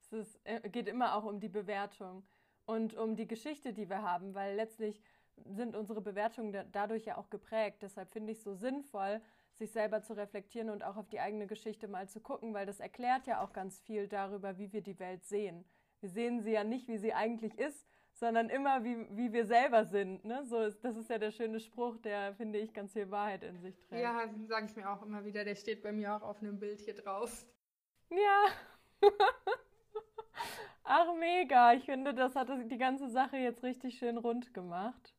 Es 0.01 0.13
ist, 0.13 0.39
äh, 0.43 0.69
geht 0.69 0.87
immer 0.87 1.15
auch 1.15 1.23
um 1.23 1.39
die 1.39 1.49
Bewertung 1.49 2.23
und 2.65 2.95
um 2.95 3.15
die 3.15 3.27
Geschichte, 3.27 3.73
die 3.73 3.89
wir 3.89 4.01
haben, 4.01 4.33
weil 4.33 4.55
letztlich 4.55 5.01
sind 5.45 5.75
unsere 5.75 6.01
Bewertungen 6.01 6.67
dadurch 6.71 7.05
ja 7.05 7.17
auch 7.17 7.29
geprägt. 7.29 7.81
Deshalb 7.81 8.11
finde 8.11 8.31
ich 8.31 8.39
es 8.39 8.43
so 8.43 8.53
sinnvoll, 8.53 9.21
sich 9.55 9.71
selber 9.71 10.01
zu 10.01 10.13
reflektieren 10.13 10.69
und 10.69 10.83
auch 10.83 10.97
auf 10.97 11.09
die 11.09 11.19
eigene 11.19 11.47
Geschichte 11.47 11.87
mal 11.87 12.07
zu 12.07 12.19
gucken, 12.19 12.53
weil 12.53 12.65
das 12.65 12.79
erklärt 12.79 13.27
ja 13.27 13.41
auch 13.41 13.53
ganz 13.53 13.79
viel 13.79 14.07
darüber, 14.07 14.57
wie 14.57 14.71
wir 14.71 14.81
die 14.81 14.99
Welt 14.99 15.25
sehen. 15.25 15.65
Wir 15.99 16.09
sehen 16.09 16.41
sie 16.41 16.51
ja 16.51 16.63
nicht, 16.63 16.87
wie 16.87 16.97
sie 16.97 17.13
eigentlich 17.13 17.57
ist, 17.57 17.85
sondern 18.19 18.49
immer 18.49 18.83
wie, 18.83 18.97
wie 19.11 19.31
wir 19.31 19.45
selber 19.45 19.85
sind. 19.85 20.25
Ne? 20.25 20.43
So 20.45 20.59
ist, 20.59 20.83
das 20.83 20.97
ist 20.97 21.09
ja 21.09 21.17
der 21.17 21.31
schöne 21.31 21.59
Spruch, 21.59 21.97
der, 21.97 22.33
finde 22.35 22.59
ich, 22.59 22.73
ganz 22.73 22.93
viel 22.93 23.09
Wahrheit 23.09 23.43
in 23.43 23.59
sich 23.59 23.79
trägt. 23.87 24.01
Ja, 24.01 24.25
sage 24.47 24.65
ich 24.65 24.75
mir 24.75 24.89
auch 24.89 25.01
immer 25.03 25.23
wieder. 25.23 25.45
Der 25.45 25.55
steht 25.55 25.81
bei 25.81 25.91
mir 25.91 26.15
auch 26.15 26.21
auf 26.21 26.41
einem 26.41 26.59
Bild 26.59 26.81
hier 26.81 26.95
drauf. 26.95 27.45
Ja. 28.09 28.45
Ach, 30.83 31.13
mega. 31.17 31.73
Ich 31.73 31.85
finde, 31.85 32.13
das 32.13 32.35
hat 32.35 32.49
die 32.49 32.77
ganze 32.77 33.09
Sache 33.09 33.37
jetzt 33.37 33.63
richtig 33.63 33.97
schön 33.97 34.17
rund 34.17 34.53
gemacht. 34.53 35.13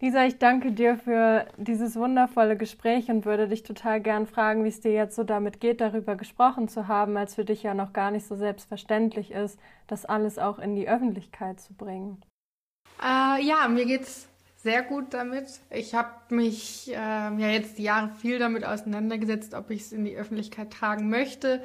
Lisa, 0.00 0.26
ich 0.26 0.38
danke 0.38 0.72
dir 0.72 0.96
für 0.96 1.46
dieses 1.56 1.94
wundervolle 1.94 2.56
Gespräch 2.56 3.08
und 3.08 3.24
würde 3.24 3.46
dich 3.46 3.62
total 3.62 4.00
gern 4.00 4.26
fragen, 4.26 4.64
wie 4.64 4.68
es 4.68 4.80
dir 4.80 4.90
jetzt 4.92 5.14
so 5.14 5.22
damit 5.22 5.60
geht, 5.60 5.80
darüber 5.80 6.16
gesprochen 6.16 6.66
zu 6.66 6.88
haben, 6.88 7.16
als 7.16 7.36
für 7.36 7.44
dich 7.44 7.62
ja 7.62 7.72
noch 7.72 7.92
gar 7.92 8.10
nicht 8.10 8.26
so 8.26 8.34
selbstverständlich 8.34 9.30
ist, 9.30 9.60
das 9.86 10.04
alles 10.04 10.40
auch 10.40 10.58
in 10.58 10.74
die 10.74 10.88
Öffentlichkeit 10.88 11.60
zu 11.60 11.74
bringen. 11.74 12.20
Äh, 13.02 13.42
ja, 13.44 13.68
mir 13.68 13.86
geht's 13.86 14.28
sehr 14.62 14.82
gut 14.82 15.12
damit. 15.12 15.46
Ich 15.70 15.94
habe 15.94 16.10
mich 16.30 16.90
äh, 16.90 16.94
ja 16.94 17.48
jetzt 17.48 17.78
die 17.78 17.82
Jahre 17.82 18.10
viel 18.20 18.38
damit 18.38 18.64
auseinandergesetzt, 18.64 19.54
ob 19.54 19.70
ich 19.70 19.82
es 19.82 19.92
in 19.92 20.04
die 20.04 20.16
Öffentlichkeit 20.16 20.70
tragen 20.72 21.10
möchte. 21.10 21.62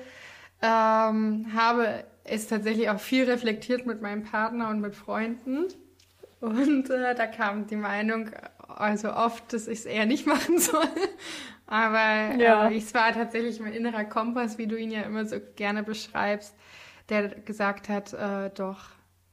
Ähm, 0.62 1.48
habe 1.54 2.04
es 2.24 2.48
tatsächlich 2.48 2.90
auch 2.90 3.00
viel 3.00 3.30
reflektiert 3.30 3.86
mit 3.86 4.02
meinem 4.02 4.24
Partner 4.24 4.70
und 4.70 4.82
mit 4.82 4.96
Freunden. 4.96 5.68
Und 6.40 6.90
äh, 6.90 7.16
da 7.16 7.28
kam 7.28 7.68
die 7.68 7.76
Meinung, 7.76 8.32
also 8.68 9.14
oft, 9.14 9.54
dass 9.54 9.68
ich 9.68 9.80
es 9.80 9.86
eher 9.86 10.08
nicht 10.08 10.26
machen 10.28 10.58
soll. 10.58 10.88
Aber 11.68 12.36
ja. 12.40 12.70
äh, 12.70 12.78
es 12.78 12.94
war 12.96 13.14
tatsächlich 13.14 13.60
mein 13.60 13.74
innerer 13.74 14.06
Kompass, 14.06 14.58
wie 14.58 14.68
du 14.68 14.76
ihn 14.76 14.90
ja 14.92 15.02
immer 15.02 15.26
so 15.26 15.38
gerne 15.56 15.84
beschreibst, 15.84 16.56
der 17.10 17.30
gesagt 17.30 17.90
hat, 17.90 18.14
äh, 18.14 18.50
doch, 18.56 18.90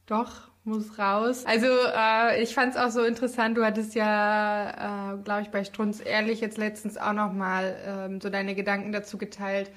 doch, 0.06 0.50
muss 0.64 0.98
raus. 0.98 1.44
Also 1.46 1.66
äh, 1.66 2.42
ich 2.42 2.54
fand 2.54 2.74
es 2.74 2.80
auch 2.80 2.90
so 2.90 3.02
interessant. 3.04 3.56
Du 3.56 3.64
hattest 3.64 3.94
ja, 3.94 5.12
äh, 5.12 5.22
glaube 5.22 5.42
ich, 5.42 5.50
bei 5.50 5.62
Strunz 5.64 6.00
ehrlich 6.04 6.40
jetzt 6.40 6.58
letztens 6.58 6.96
auch 6.96 7.12
noch 7.12 7.32
mal 7.32 7.76
ähm, 7.86 8.20
so 8.20 8.30
deine 8.30 8.54
Gedanken 8.54 8.90
dazu 8.90 9.18
geteilt, 9.18 9.70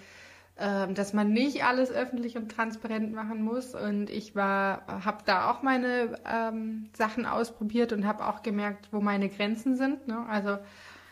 ähm, 0.58 0.96
dass 0.96 1.14
man 1.14 1.34
nicht 1.34 1.66
alles 1.66 1.92
öffentlich 1.92 2.38
und 2.38 2.50
transparent 2.50 3.14
machen 3.14 3.44
muss. 3.44 3.76
Und 3.76 4.10
ich 4.10 4.34
war, 4.36 4.84
habe 4.88 5.20
da 5.26 5.52
auch 5.52 5.62
meine 5.62 6.18
ähm, 6.26 6.90
Sachen 6.96 7.26
ausprobiert 7.26 7.92
und 7.92 8.08
habe 8.08 8.26
auch 8.26 8.42
gemerkt, 8.42 8.88
wo 8.92 9.02
meine 9.02 9.28
Grenzen 9.28 9.76
sind. 9.76 10.08
Ne? 10.08 10.26
Also 10.30 10.58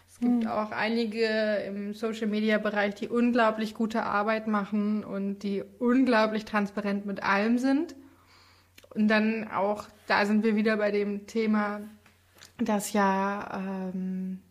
es 0.08 0.22
gibt 0.22 0.46
mhm. 0.46 0.48
auch 0.48 0.72
einige 0.72 1.28
im 1.68 1.94
Social 1.94 2.28
Media 2.28 2.60
Bereich, 2.60 2.96
die 2.96 3.10
unglaublich 3.10 3.74
gute 3.74 4.04
Arbeit 4.04 4.48
machen 4.48 5.04
und 5.04 5.40
die 5.40 5.66
unglaublich 5.80 6.46
transparent 6.46 7.06
mit 7.06 7.22
allem 7.22 7.58
sind. 7.58 7.94
Und 8.96 9.10
dann 9.10 9.48
auch, 9.50 9.86
da 10.08 10.26
sind 10.26 10.44
wir 10.44 10.56
wieder 10.56 10.78
bei 10.78 10.90
dem 10.90 11.28
Thema, 11.28 11.82
dass 12.58 12.94
ja, 12.94 13.92
ähm, 13.94 14.42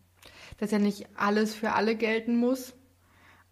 dass 0.59 0.71
ja 0.71 0.79
nicht 0.79 1.07
alles 1.15 1.55
für 1.55 1.73
alle 1.73 1.95
gelten 1.95 2.37
muss 2.37 2.75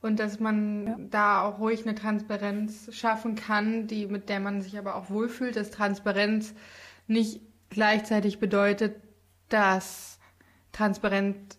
und 0.02 0.20
dass 0.20 0.40
man 0.40 0.88
ja. 0.88 0.95
da 1.10 1.41
auch 1.41 1.60
ruhig 1.60 1.86
eine 1.86 1.95
Transparenz 1.95 2.90
schaffen 2.94 3.36
kann, 3.36 3.88
die 3.88 4.06
mit 4.06 4.30
der 4.30 4.40
man 4.40 4.61
sich 4.61 4.78
aber 4.78 4.95
auch 4.95 5.10
wohlfühlt, 5.10 5.56
dass 5.56 5.72
Transparenz 5.72 6.53
nicht 7.07 7.41
gleichzeitig 7.70 8.40
bedeutet, 8.40 8.95
dass 9.49 10.20
transparent 10.72 11.57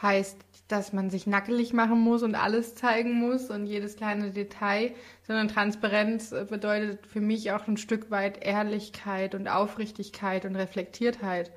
heißt, 0.00 0.43
dass 0.68 0.94
man 0.94 1.10
sich 1.10 1.26
nackelig 1.26 1.74
machen 1.74 2.00
muss 2.00 2.22
und 2.22 2.34
alles 2.34 2.74
zeigen 2.74 3.12
muss 3.14 3.50
und 3.50 3.66
jedes 3.66 3.96
kleine 3.96 4.30
Detail, 4.30 4.92
sondern 5.26 5.48
Transparenz 5.48 6.30
bedeutet 6.48 7.06
für 7.06 7.20
mich 7.20 7.52
auch 7.52 7.68
ein 7.68 7.76
Stück 7.76 8.10
weit 8.10 8.42
Ehrlichkeit 8.42 9.34
und 9.34 9.46
Aufrichtigkeit 9.46 10.46
und 10.46 10.56
Reflektiertheit. 10.56 11.52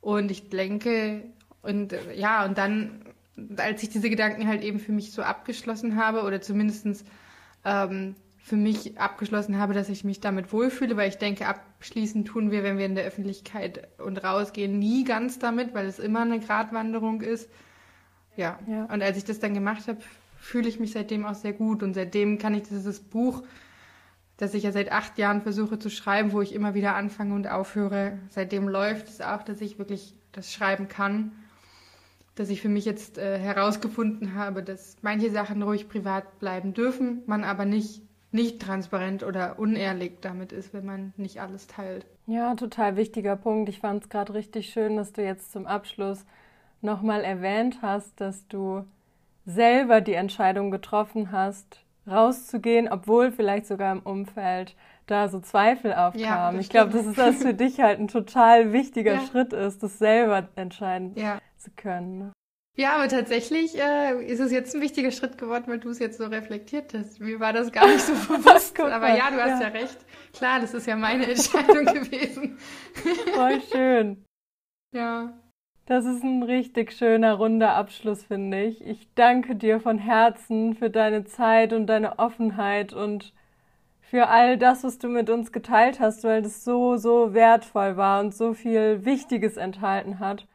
Und 0.00 0.30
ich 0.32 0.48
denke, 0.48 1.22
und 1.62 1.94
ja, 2.16 2.44
und 2.44 2.58
dann, 2.58 3.02
als 3.56 3.82
ich 3.84 3.90
diese 3.90 4.10
Gedanken 4.10 4.48
halt 4.48 4.62
eben 4.64 4.80
für 4.80 4.92
mich 4.92 5.12
so 5.12 5.22
abgeschlossen 5.22 5.94
habe 5.96 6.22
oder 6.22 6.40
zumindestens 6.40 7.04
ähm, 7.64 8.16
für 8.42 8.56
mich 8.56 8.98
abgeschlossen 8.98 9.58
habe, 9.58 9.74
dass 9.74 9.88
ich 9.88 10.02
mich 10.02 10.18
damit 10.18 10.52
wohlfühle, 10.52 10.96
weil 10.96 11.08
ich 11.08 11.18
denke, 11.18 11.46
abschließend 11.46 12.26
tun 12.26 12.50
wir, 12.50 12.64
wenn 12.64 12.78
wir 12.78 12.86
in 12.86 12.96
der 12.96 13.04
Öffentlichkeit 13.04 13.86
und 13.98 14.24
rausgehen, 14.24 14.78
nie 14.80 15.04
ganz 15.04 15.38
damit, 15.38 15.72
weil 15.72 15.86
es 15.86 16.00
immer 16.00 16.22
eine 16.22 16.40
Gratwanderung 16.40 17.20
ist 17.20 17.48
ja. 18.40 18.58
ja. 18.66 18.84
Und 18.86 19.02
als 19.02 19.16
ich 19.16 19.24
das 19.24 19.38
dann 19.38 19.54
gemacht 19.54 19.86
habe, 19.86 19.98
fühle 20.38 20.68
ich 20.68 20.80
mich 20.80 20.92
seitdem 20.92 21.24
auch 21.24 21.34
sehr 21.34 21.52
gut. 21.52 21.82
Und 21.82 21.94
seitdem 21.94 22.38
kann 22.38 22.54
ich 22.54 22.64
dieses 22.64 23.00
Buch, 23.00 23.42
das 24.36 24.54
ich 24.54 24.64
ja 24.64 24.72
seit 24.72 24.90
acht 24.90 25.18
Jahren 25.18 25.42
versuche 25.42 25.78
zu 25.78 25.90
schreiben, 25.90 26.32
wo 26.32 26.40
ich 26.40 26.54
immer 26.54 26.74
wieder 26.74 26.96
anfange 26.96 27.34
und 27.34 27.46
aufhöre, 27.46 28.18
seitdem 28.30 28.68
läuft 28.68 29.08
es 29.08 29.20
auch, 29.20 29.42
dass 29.42 29.60
ich 29.60 29.78
wirklich 29.78 30.14
das 30.32 30.52
schreiben 30.52 30.88
kann. 30.88 31.32
Dass 32.34 32.48
ich 32.48 32.62
für 32.62 32.70
mich 32.70 32.86
jetzt 32.86 33.18
äh, 33.18 33.38
herausgefunden 33.38 34.34
habe, 34.34 34.62
dass 34.62 34.96
manche 35.02 35.30
Sachen 35.30 35.62
ruhig 35.62 35.88
privat 35.88 36.38
bleiben 36.38 36.72
dürfen, 36.72 37.22
man 37.26 37.44
aber 37.44 37.66
nicht 37.66 38.02
nicht 38.32 38.62
transparent 38.62 39.24
oder 39.24 39.58
unehrlich 39.58 40.12
damit 40.20 40.52
ist, 40.52 40.72
wenn 40.72 40.86
man 40.86 41.12
nicht 41.16 41.40
alles 41.40 41.66
teilt. 41.66 42.06
Ja, 42.26 42.54
total 42.54 42.96
wichtiger 42.96 43.36
Punkt. 43.36 43.68
Ich 43.68 43.80
fand 43.80 44.04
es 44.04 44.08
gerade 44.08 44.34
richtig 44.34 44.70
schön, 44.70 44.96
dass 44.96 45.12
du 45.12 45.22
jetzt 45.22 45.50
zum 45.52 45.66
Abschluss 45.66 46.24
nochmal 46.82 47.22
erwähnt 47.22 47.78
hast, 47.82 48.20
dass 48.20 48.46
du 48.48 48.84
selber 49.46 50.00
die 50.00 50.14
Entscheidung 50.14 50.70
getroffen 50.70 51.32
hast, 51.32 51.80
rauszugehen, 52.06 52.88
obwohl 52.88 53.32
vielleicht 53.32 53.66
sogar 53.66 53.92
im 53.92 54.00
Umfeld 54.00 54.74
da 55.06 55.28
so 55.28 55.40
Zweifel 55.40 55.92
aufkamen. 55.92 56.54
Ja, 56.54 56.60
ich 56.60 56.68
glaube, 56.68 56.92
dass 56.92 57.12
das 57.14 57.36
für 57.42 57.54
dich 57.54 57.80
halt 57.80 57.98
ein 57.98 58.08
total 58.08 58.72
wichtiger 58.72 59.14
ja. 59.14 59.20
Schritt 59.26 59.52
ist, 59.52 59.82
das 59.82 59.98
selber 59.98 60.48
entscheiden 60.54 61.12
ja. 61.16 61.40
zu 61.56 61.70
können. 61.76 62.18
Ne? 62.18 62.32
Ja, 62.76 62.94
aber 62.94 63.08
tatsächlich 63.08 63.76
äh, 63.76 64.24
ist 64.24 64.40
es 64.40 64.52
jetzt 64.52 64.74
ein 64.74 64.80
wichtiger 64.80 65.10
Schritt 65.10 65.36
geworden, 65.36 65.64
weil 65.66 65.80
du 65.80 65.90
es 65.90 65.98
jetzt 65.98 66.18
so 66.18 66.24
reflektiert 66.24 66.94
hast. 66.94 67.20
Mir 67.20 67.40
war 67.40 67.52
das 67.52 67.72
gar 67.72 67.86
nicht 67.86 68.00
so 68.00 68.12
bewusst. 68.28 68.78
aber 68.78 69.16
ja, 69.16 69.30
du 69.30 69.42
hast 69.42 69.60
ja. 69.60 69.68
ja 69.68 69.68
recht. 69.68 69.98
Klar, 70.32 70.60
das 70.60 70.72
ist 70.72 70.86
ja 70.86 70.96
meine 70.96 71.26
Entscheidung 71.26 71.84
gewesen. 71.84 72.58
Voll 73.34 73.60
schön. 73.72 74.24
Ja. 74.92 75.32
Das 75.90 76.04
ist 76.04 76.22
ein 76.22 76.44
richtig 76.44 76.92
schöner, 76.92 77.34
runder 77.34 77.74
Abschluss, 77.74 78.22
finde 78.22 78.62
ich. 78.62 78.80
Ich 78.86 79.08
danke 79.16 79.56
dir 79.56 79.80
von 79.80 79.98
Herzen 79.98 80.76
für 80.76 80.88
deine 80.88 81.24
Zeit 81.24 81.72
und 81.72 81.88
deine 81.88 82.20
Offenheit 82.20 82.92
und 82.92 83.32
für 84.00 84.28
all 84.28 84.56
das, 84.56 84.84
was 84.84 84.98
du 84.98 85.08
mit 85.08 85.28
uns 85.30 85.50
geteilt 85.50 85.98
hast, 85.98 86.22
weil 86.22 86.42
das 86.42 86.62
so, 86.62 86.96
so 86.96 87.34
wertvoll 87.34 87.96
war 87.96 88.20
und 88.20 88.32
so 88.32 88.54
viel 88.54 89.04
Wichtiges 89.04 89.56
enthalten 89.56 90.20
hat. 90.20 90.46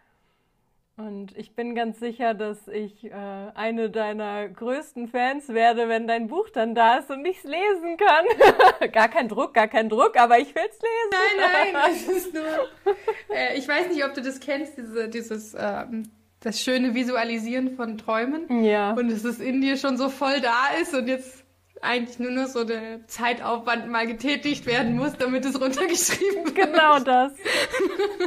Und 0.98 1.38
ich 1.38 1.54
bin 1.56 1.76
ganz 1.76 2.00
sicher, 2.00 2.34
dass 2.34 2.70
ich 2.70 3.04
äh, 3.04 3.12
eine 3.12 3.90
deiner 3.90 4.48
größten 4.48 5.10
Fans 5.10 5.50
werde, 5.50 5.90
wenn 5.90 6.08
dein 6.08 6.28
Buch 6.28 6.50
dann 6.50 6.74
da 6.74 7.00
ist 7.00 7.12
und 7.12 7.26
ich 7.26 7.38
es 7.40 7.44
lesen 7.44 7.98
kann. 7.98 8.92
gar 8.94 9.10
kein 9.10 9.28
Druck, 9.28 9.54
gar 9.54 9.68
kein 9.68 9.90
Druck, 9.90 10.18
aber 10.18 10.40
ich 10.40 10.56
will 10.56 10.64
es 10.70 10.80
lesen. 10.82 11.42
Nein, 11.42 11.74
nein, 11.74 11.92
es 11.92 12.08
ist 12.08 12.34
nur. 12.34 13.36
Äh, 13.36 13.58
ich 13.58 13.68
weiß 13.68 13.90
nicht, 13.90 14.06
ob 14.06 14.14
du 14.14 14.22
das 14.22 14.40
kennst, 14.40 14.78
diese, 14.78 15.10
dieses 15.10 15.54
ähm, 15.60 16.10
das 16.40 16.62
schöne 16.62 16.94
Visualisieren 16.94 17.76
von 17.76 17.98
Träumen. 17.98 18.64
Ja. 18.64 18.94
Und 18.94 19.12
dass 19.12 19.26
es 19.26 19.40
in 19.40 19.60
dir 19.60 19.76
schon 19.76 19.98
so 19.98 20.08
voll 20.08 20.40
da 20.40 20.80
ist 20.82 20.94
und 20.94 21.10
jetzt 21.10 21.44
eigentlich 21.82 22.20
nur 22.20 22.32
noch 22.32 22.48
so 22.48 22.64
der 22.64 23.06
Zeitaufwand 23.08 23.90
mal 23.90 24.08
getätigt 24.08 24.66
werden 24.66 24.96
muss, 24.96 25.14
damit 25.18 25.44
es 25.44 25.60
runtergeschrieben 25.60 26.46
wird. 26.56 26.56
Genau 26.56 27.00
das. 27.00 27.34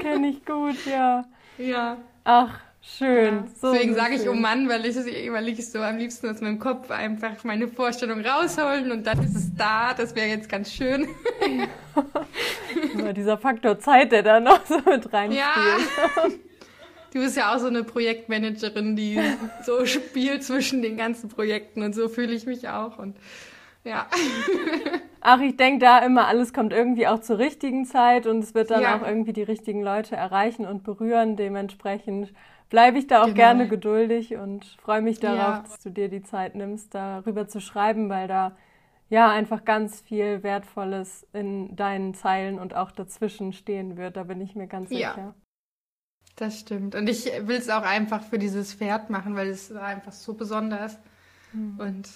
Kenne 0.03 0.29
ich 0.29 0.45
gut, 0.45 0.77
ja. 0.85 1.25
Ja. 1.57 1.97
Ach, 2.31 2.51
schön. 2.83 3.37
Ja. 3.37 3.45
So 3.59 3.73
Deswegen 3.73 3.95
sage 3.95 4.17
ich, 4.17 4.29
oh 4.29 4.35
Mann, 4.35 4.69
weil 4.69 4.85
ich, 4.85 4.97
weil 4.97 5.49
ich 5.49 5.67
so 5.67 5.79
am 5.79 5.97
liebsten 5.97 6.29
aus 6.29 6.43
meinem 6.43 6.59
Kopf 6.59 6.91
einfach 6.91 7.43
meine 7.43 7.69
Vorstellung 7.69 8.21
rausholen 8.21 8.93
und 8.93 9.07
dann 9.07 9.19
ist 9.25 9.35
es 9.35 9.57
da. 9.57 9.95
Das 9.95 10.15
wäre 10.15 10.27
jetzt 10.29 10.47
ganz 10.47 10.71
schön. 10.71 11.09
Ja. 12.95 13.13
dieser 13.15 13.39
Faktor 13.39 13.79
Zeit, 13.79 14.13
der 14.13 14.23
da 14.23 14.41
noch 14.41 14.61
so 14.67 14.77
mit 14.77 15.11
reinspielt. 15.11 15.39
Ja. 15.39 16.29
Du 17.15 17.21
bist 17.21 17.39
ja 17.39 17.55
auch 17.55 17.59
so 17.59 17.69
eine 17.69 17.83
Projektmanagerin, 17.83 18.95
die 18.95 19.19
so 19.65 19.87
spielt 19.87 20.45
zwischen 20.45 20.83
den 20.83 20.99
ganzen 20.99 21.31
Projekten 21.31 21.83
und 21.83 21.95
so 21.95 22.11
fühle 22.11 22.35
ich 22.35 22.45
mich 22.45 22.69
auch 22.69 22.99
und 22.99 23.17
ja. 23.89 24.07
Ach, 25.21 25.41
ich 25.41 25.57
denke 25.57 25.85
da 25.85 25.99
immer, 25.99 26.29
alles 26.29 26.53
kommt 26.53 26.73
irgendwie 26.73 27.07
auch 27.07 27.21
zur 27.21 27.39
richtigen 27.39 27.85
Zeit 27.87 28.27
und 28.27 28.39
es 28.39 28.55
wird 28.55 28.71
dann 28.71 28.83
ja. 28.83 28.97
auch 28.97 29.07
irgendwie 29.07 29.33
die 29.33 29.43
richtigen 29.43 29.83
Leute 29.83 30.15
erreichen 30.15 30.65
und 30.65 30.85
berühren. 30.85 31.37
Dementsprechend 31.37 32.33
bleibe 32.71 32.99
ich 32.99 33.07
da 33.09 33.23
auch 33.23 33.27
genau. 33.27 33.37
gerne 33.37 33.69
geduldig 33.69 34.37
und 34.37 34.65
freue 34.81 35.03
mich 35.03 35.19
darauf, 35.19 35.39
ja. 35.39 35.63
dass 35.63 35.81
du 35.81 35.91
dir 35.91 36.09
die 36.09 36.23
Zeit 36.23 36.55
nimmst, 36.55 36.95
darüber 36.95 37.49
zu 37.49 37.61
schreiben, 37.61 38.09
weil 38.09 38.29
da 38.29 38.57
ja 39.09 39.31
einfach 39.31 39.65
ganz 39.65 40.01
viel 40.01 40.43
Wertvolles 40.43 41.27
in 41.33 41.75
deinen 41.75 42.15
Zeilen 42.15 42.59
und 42.59 42.75
auch 42.75 42.93
dazwischen 42.93 43.53
stehen 43.53 43.97
wird. 43.97 44.17
Da 44.17 44.25
bin 44.25 44.41
ich 44.41 44.55
mir 44.55 44.67
ganz 44.67 44.91
sicher. 44.91 45.15
Ja. 45.17 45.35
Das 46.37 46.61
stimmt. 46.61 46.95
Und 46.95 47.09
ich 47.09 47.25
will 47.25 47.57
es 47.57 47.69
auch 47.69 47.83
einfach 47.83 48.23
für 48.23 48.39
dieses 48.39 48.73
Pferd 48.73 49.11
machen, 49.11 49.35
weil 49.35 49.49
es 49.49 49.73
einfach 49.73 50.13
so 50.13 50.35
besonders. 50.35 50.99
Mhm. 51.53 51.81
Und 51.81 52.09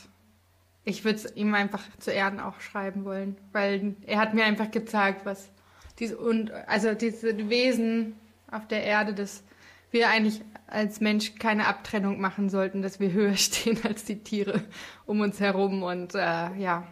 ich 0.85 1.05
würde 1.05 1.17
es 1.17 1.37
ihm 1.37 1.55
einfach 1.55 1.83
zu 1.99 2.11
Erden 2.11 2.41
auch 2.41 2.61
schreiben 2.61 3.05
wollen, 3.05 3.37
weil 3.53 3.95
er 4.07 4.19
hat 4.19 4.35
mir 4.35 4.45
einfach 4.45 4.71
gezeigt, 4.71 5.25
was 5.25 5.51
diese 5.99 6.19
und 6.19 6.51
also 6.51 6.95
diese 6.95 7.49
Wesen 7.49 8.17
auf 8.51 8.67
der 8.67 8.83
Erde, 8.83 9.15
dass 9.15 9.45
wir 9.91 10.09
eigentlich 10.09 10.43
als 10.67 11.01
Mensch 11.01 11.35
keine 11.37 11.67
Abtrennung 11.67 12.21
machen 12.21 12.49
sollten, 12.49 12.83
dass 12.83 12.99
wir 12.99 13.13
höher 13.13 13.35
stehen 13.37 13.79
als 13.85 14.05
die 14.05 14.23
Tiere 14.23 14.63
um 15.07 15.21
uns 15.21 15.39
herum 15.39 15.83
und 15.83 16.15
äh, 16.15 16.55
ja, 16.57 16.87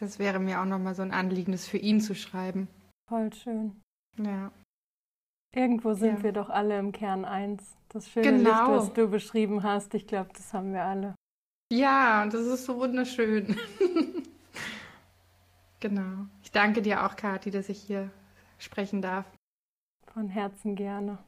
das 0.00 0.18
wäre 0.18 0.40
mir 0.40 0.60
auch 0.60 0.66
nochmal 0.66 0.94
so 0.94 1.02
ein 1.02 1.12
Anliegen, 1.12 1.52
das 1.52 1.66
für 1.66 1.78
ihn 1.78 2.00
zu 2.00 2.14
schreiben. 2.14 2.68
Voll 3.08 3.32
schön. 3.32 3.80
Ja. 4.18 4.50
Irgendwo 5.54 5.94
sind 5.94 6.18
ja. 6.18 6.22
wir 6.24 6.32
doch 6.32 6.50
alle 6.50 6.78
im 6.78 6.90
Kern 6.90 7.24
eins. 7.24 7.76
Das 7.88 8.10
schöne 8.10 8.32
genau. 8.32 8.72
Licht, 8.72 8.88
was 8.88 8.92
du 8.92 9.08
beschrieben 9.08 9.62
hast, 9.62 9.94
ich 9.94 10.06
glaube, 10.06 10.30
das 10.34 10.52
haben 10.52 10.72
wir 10.72 10.82
alle. 10.82 11.14
Ja, 11.74 12.22
und 12.22 12.32
das 12.32 12.46
ist 12.46 12.66
so 12.66 12.78
wunderschön. 12.78 13.56
genau. 15.80 16.26
Ich 16.44 16.52
danke 16.52 16.82
dir 16.82 17.04
auch, 17.04 17.16
Kathi, 17.16 17.50
dass 17.50 17.68
ich 17.68 17.82
hier 17.82 18.10
sprechen 18.58 19.02
darf. 19.02 19.24
Von 20.12 20.28
Herzen 20.28 20.76
gerne. 20.76 21.18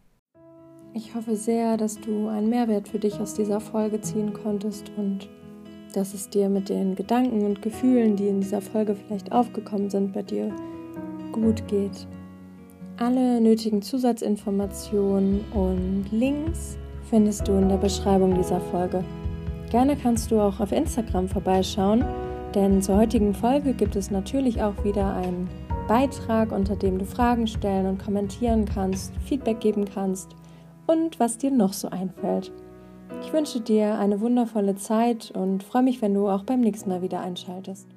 Ich 0.94 1.16
hoffe 1.16 1.34
sehr, 1.34 1.76
dass 1.76 2.00
du 2.00 2.28
einen 2.28 2.48
Mehrwert 2.48 2.86
für 2.86 3.00
dich 3.00 3.18
aus 3.18 3.34
dieser 3.34 3.58
Folge 3.58 4.00
ziehen 4.00 4.34
konntest 4.34 4.92
und 4.96 5.28
dass 5.94 6.14
es 6.14 6.30
dir 6.30 6.48
mit 6.48 6.68
den 6.68 6.94
Gedanken 6.94 7.44
und 7.44 7.60
Gefühlen, 7.60 8.14
die 8.14 8.28
in 8.28 8.40
dieser 8.40 8.60
Folge 8.60 8.94
vielleicht 8.94 9.32
aufgekommen 9.32 9.90
sind, 9.90 10.12
bei 10.12 10.22
dir 10.22 10.54
gut 11.32 11.66
geht. 11.66 12.06
Alle 12.98 13.40
nötigen 13.40 13.82
Zusatzinformationen 13.82 15.44
und 15.52 16.06
Links 16.12 16.78
findest 17.10 17.48
du 17.48 17.58
in 17.58 17.68
der 17.68 17.78
Beschreibung 17.78 18.36
dieser 18.36 18.60
Folge. 18.60 19.02
Gerne 19.70 19.96
kannst 19.96 20.30
du 20.30 20.40
auch 20.40 20.60
auf 20.60 20.72
Instagram 20.72 21.28
vorbeischauen, 21.28 22.04
denn 22.54 22.80
zur 22.82 22.96
heutigen 22.96 23.34
Folge 23.34 23.74
gibt 23.74 23.96
es 23.96 24.10
natürlich 24.10 24.62
auch 24.62 24.84
wieder 24.84 25.14
einen 25.14 25.48
Beitrag, 25.88 26.52
unter 26.52 26.76
dem 26.76 26.98
du 26.98 27.04
Fragen 27.04 27.46
stellen 27.46 27.86
und 27.86 28.02
kommentieren 28.02 28.64
kannst, 28.64 29.12
Feedback 29.24 29.60
geben 29.60 29.84
kannst 29.84 30.34
und 30.86 31.18
was 31.18 31.38
dir 31.38 31.50
noch 31.50 31.72
so 31.72 31.88
einfällt. 31.88 32.52
Ich 33.22 33.32
wünsche 33.32 33.60
dir 33.60 33.98
eine 33.98 34.20
wundervolle 34.20 34.76
Zeit 34.76 35.32
und 35.32 35.62
freue 35.62 35.82
mich, 35.82 36.02
wenn 36.02 36.14
du 36.14 36.28
auch 36.28 36.44
beim 36.44 36.60
nächsten 36.60 36.90
Mal 36.90 37.02
wieder 37.02 37.20
einschaltest. 37.20 37.95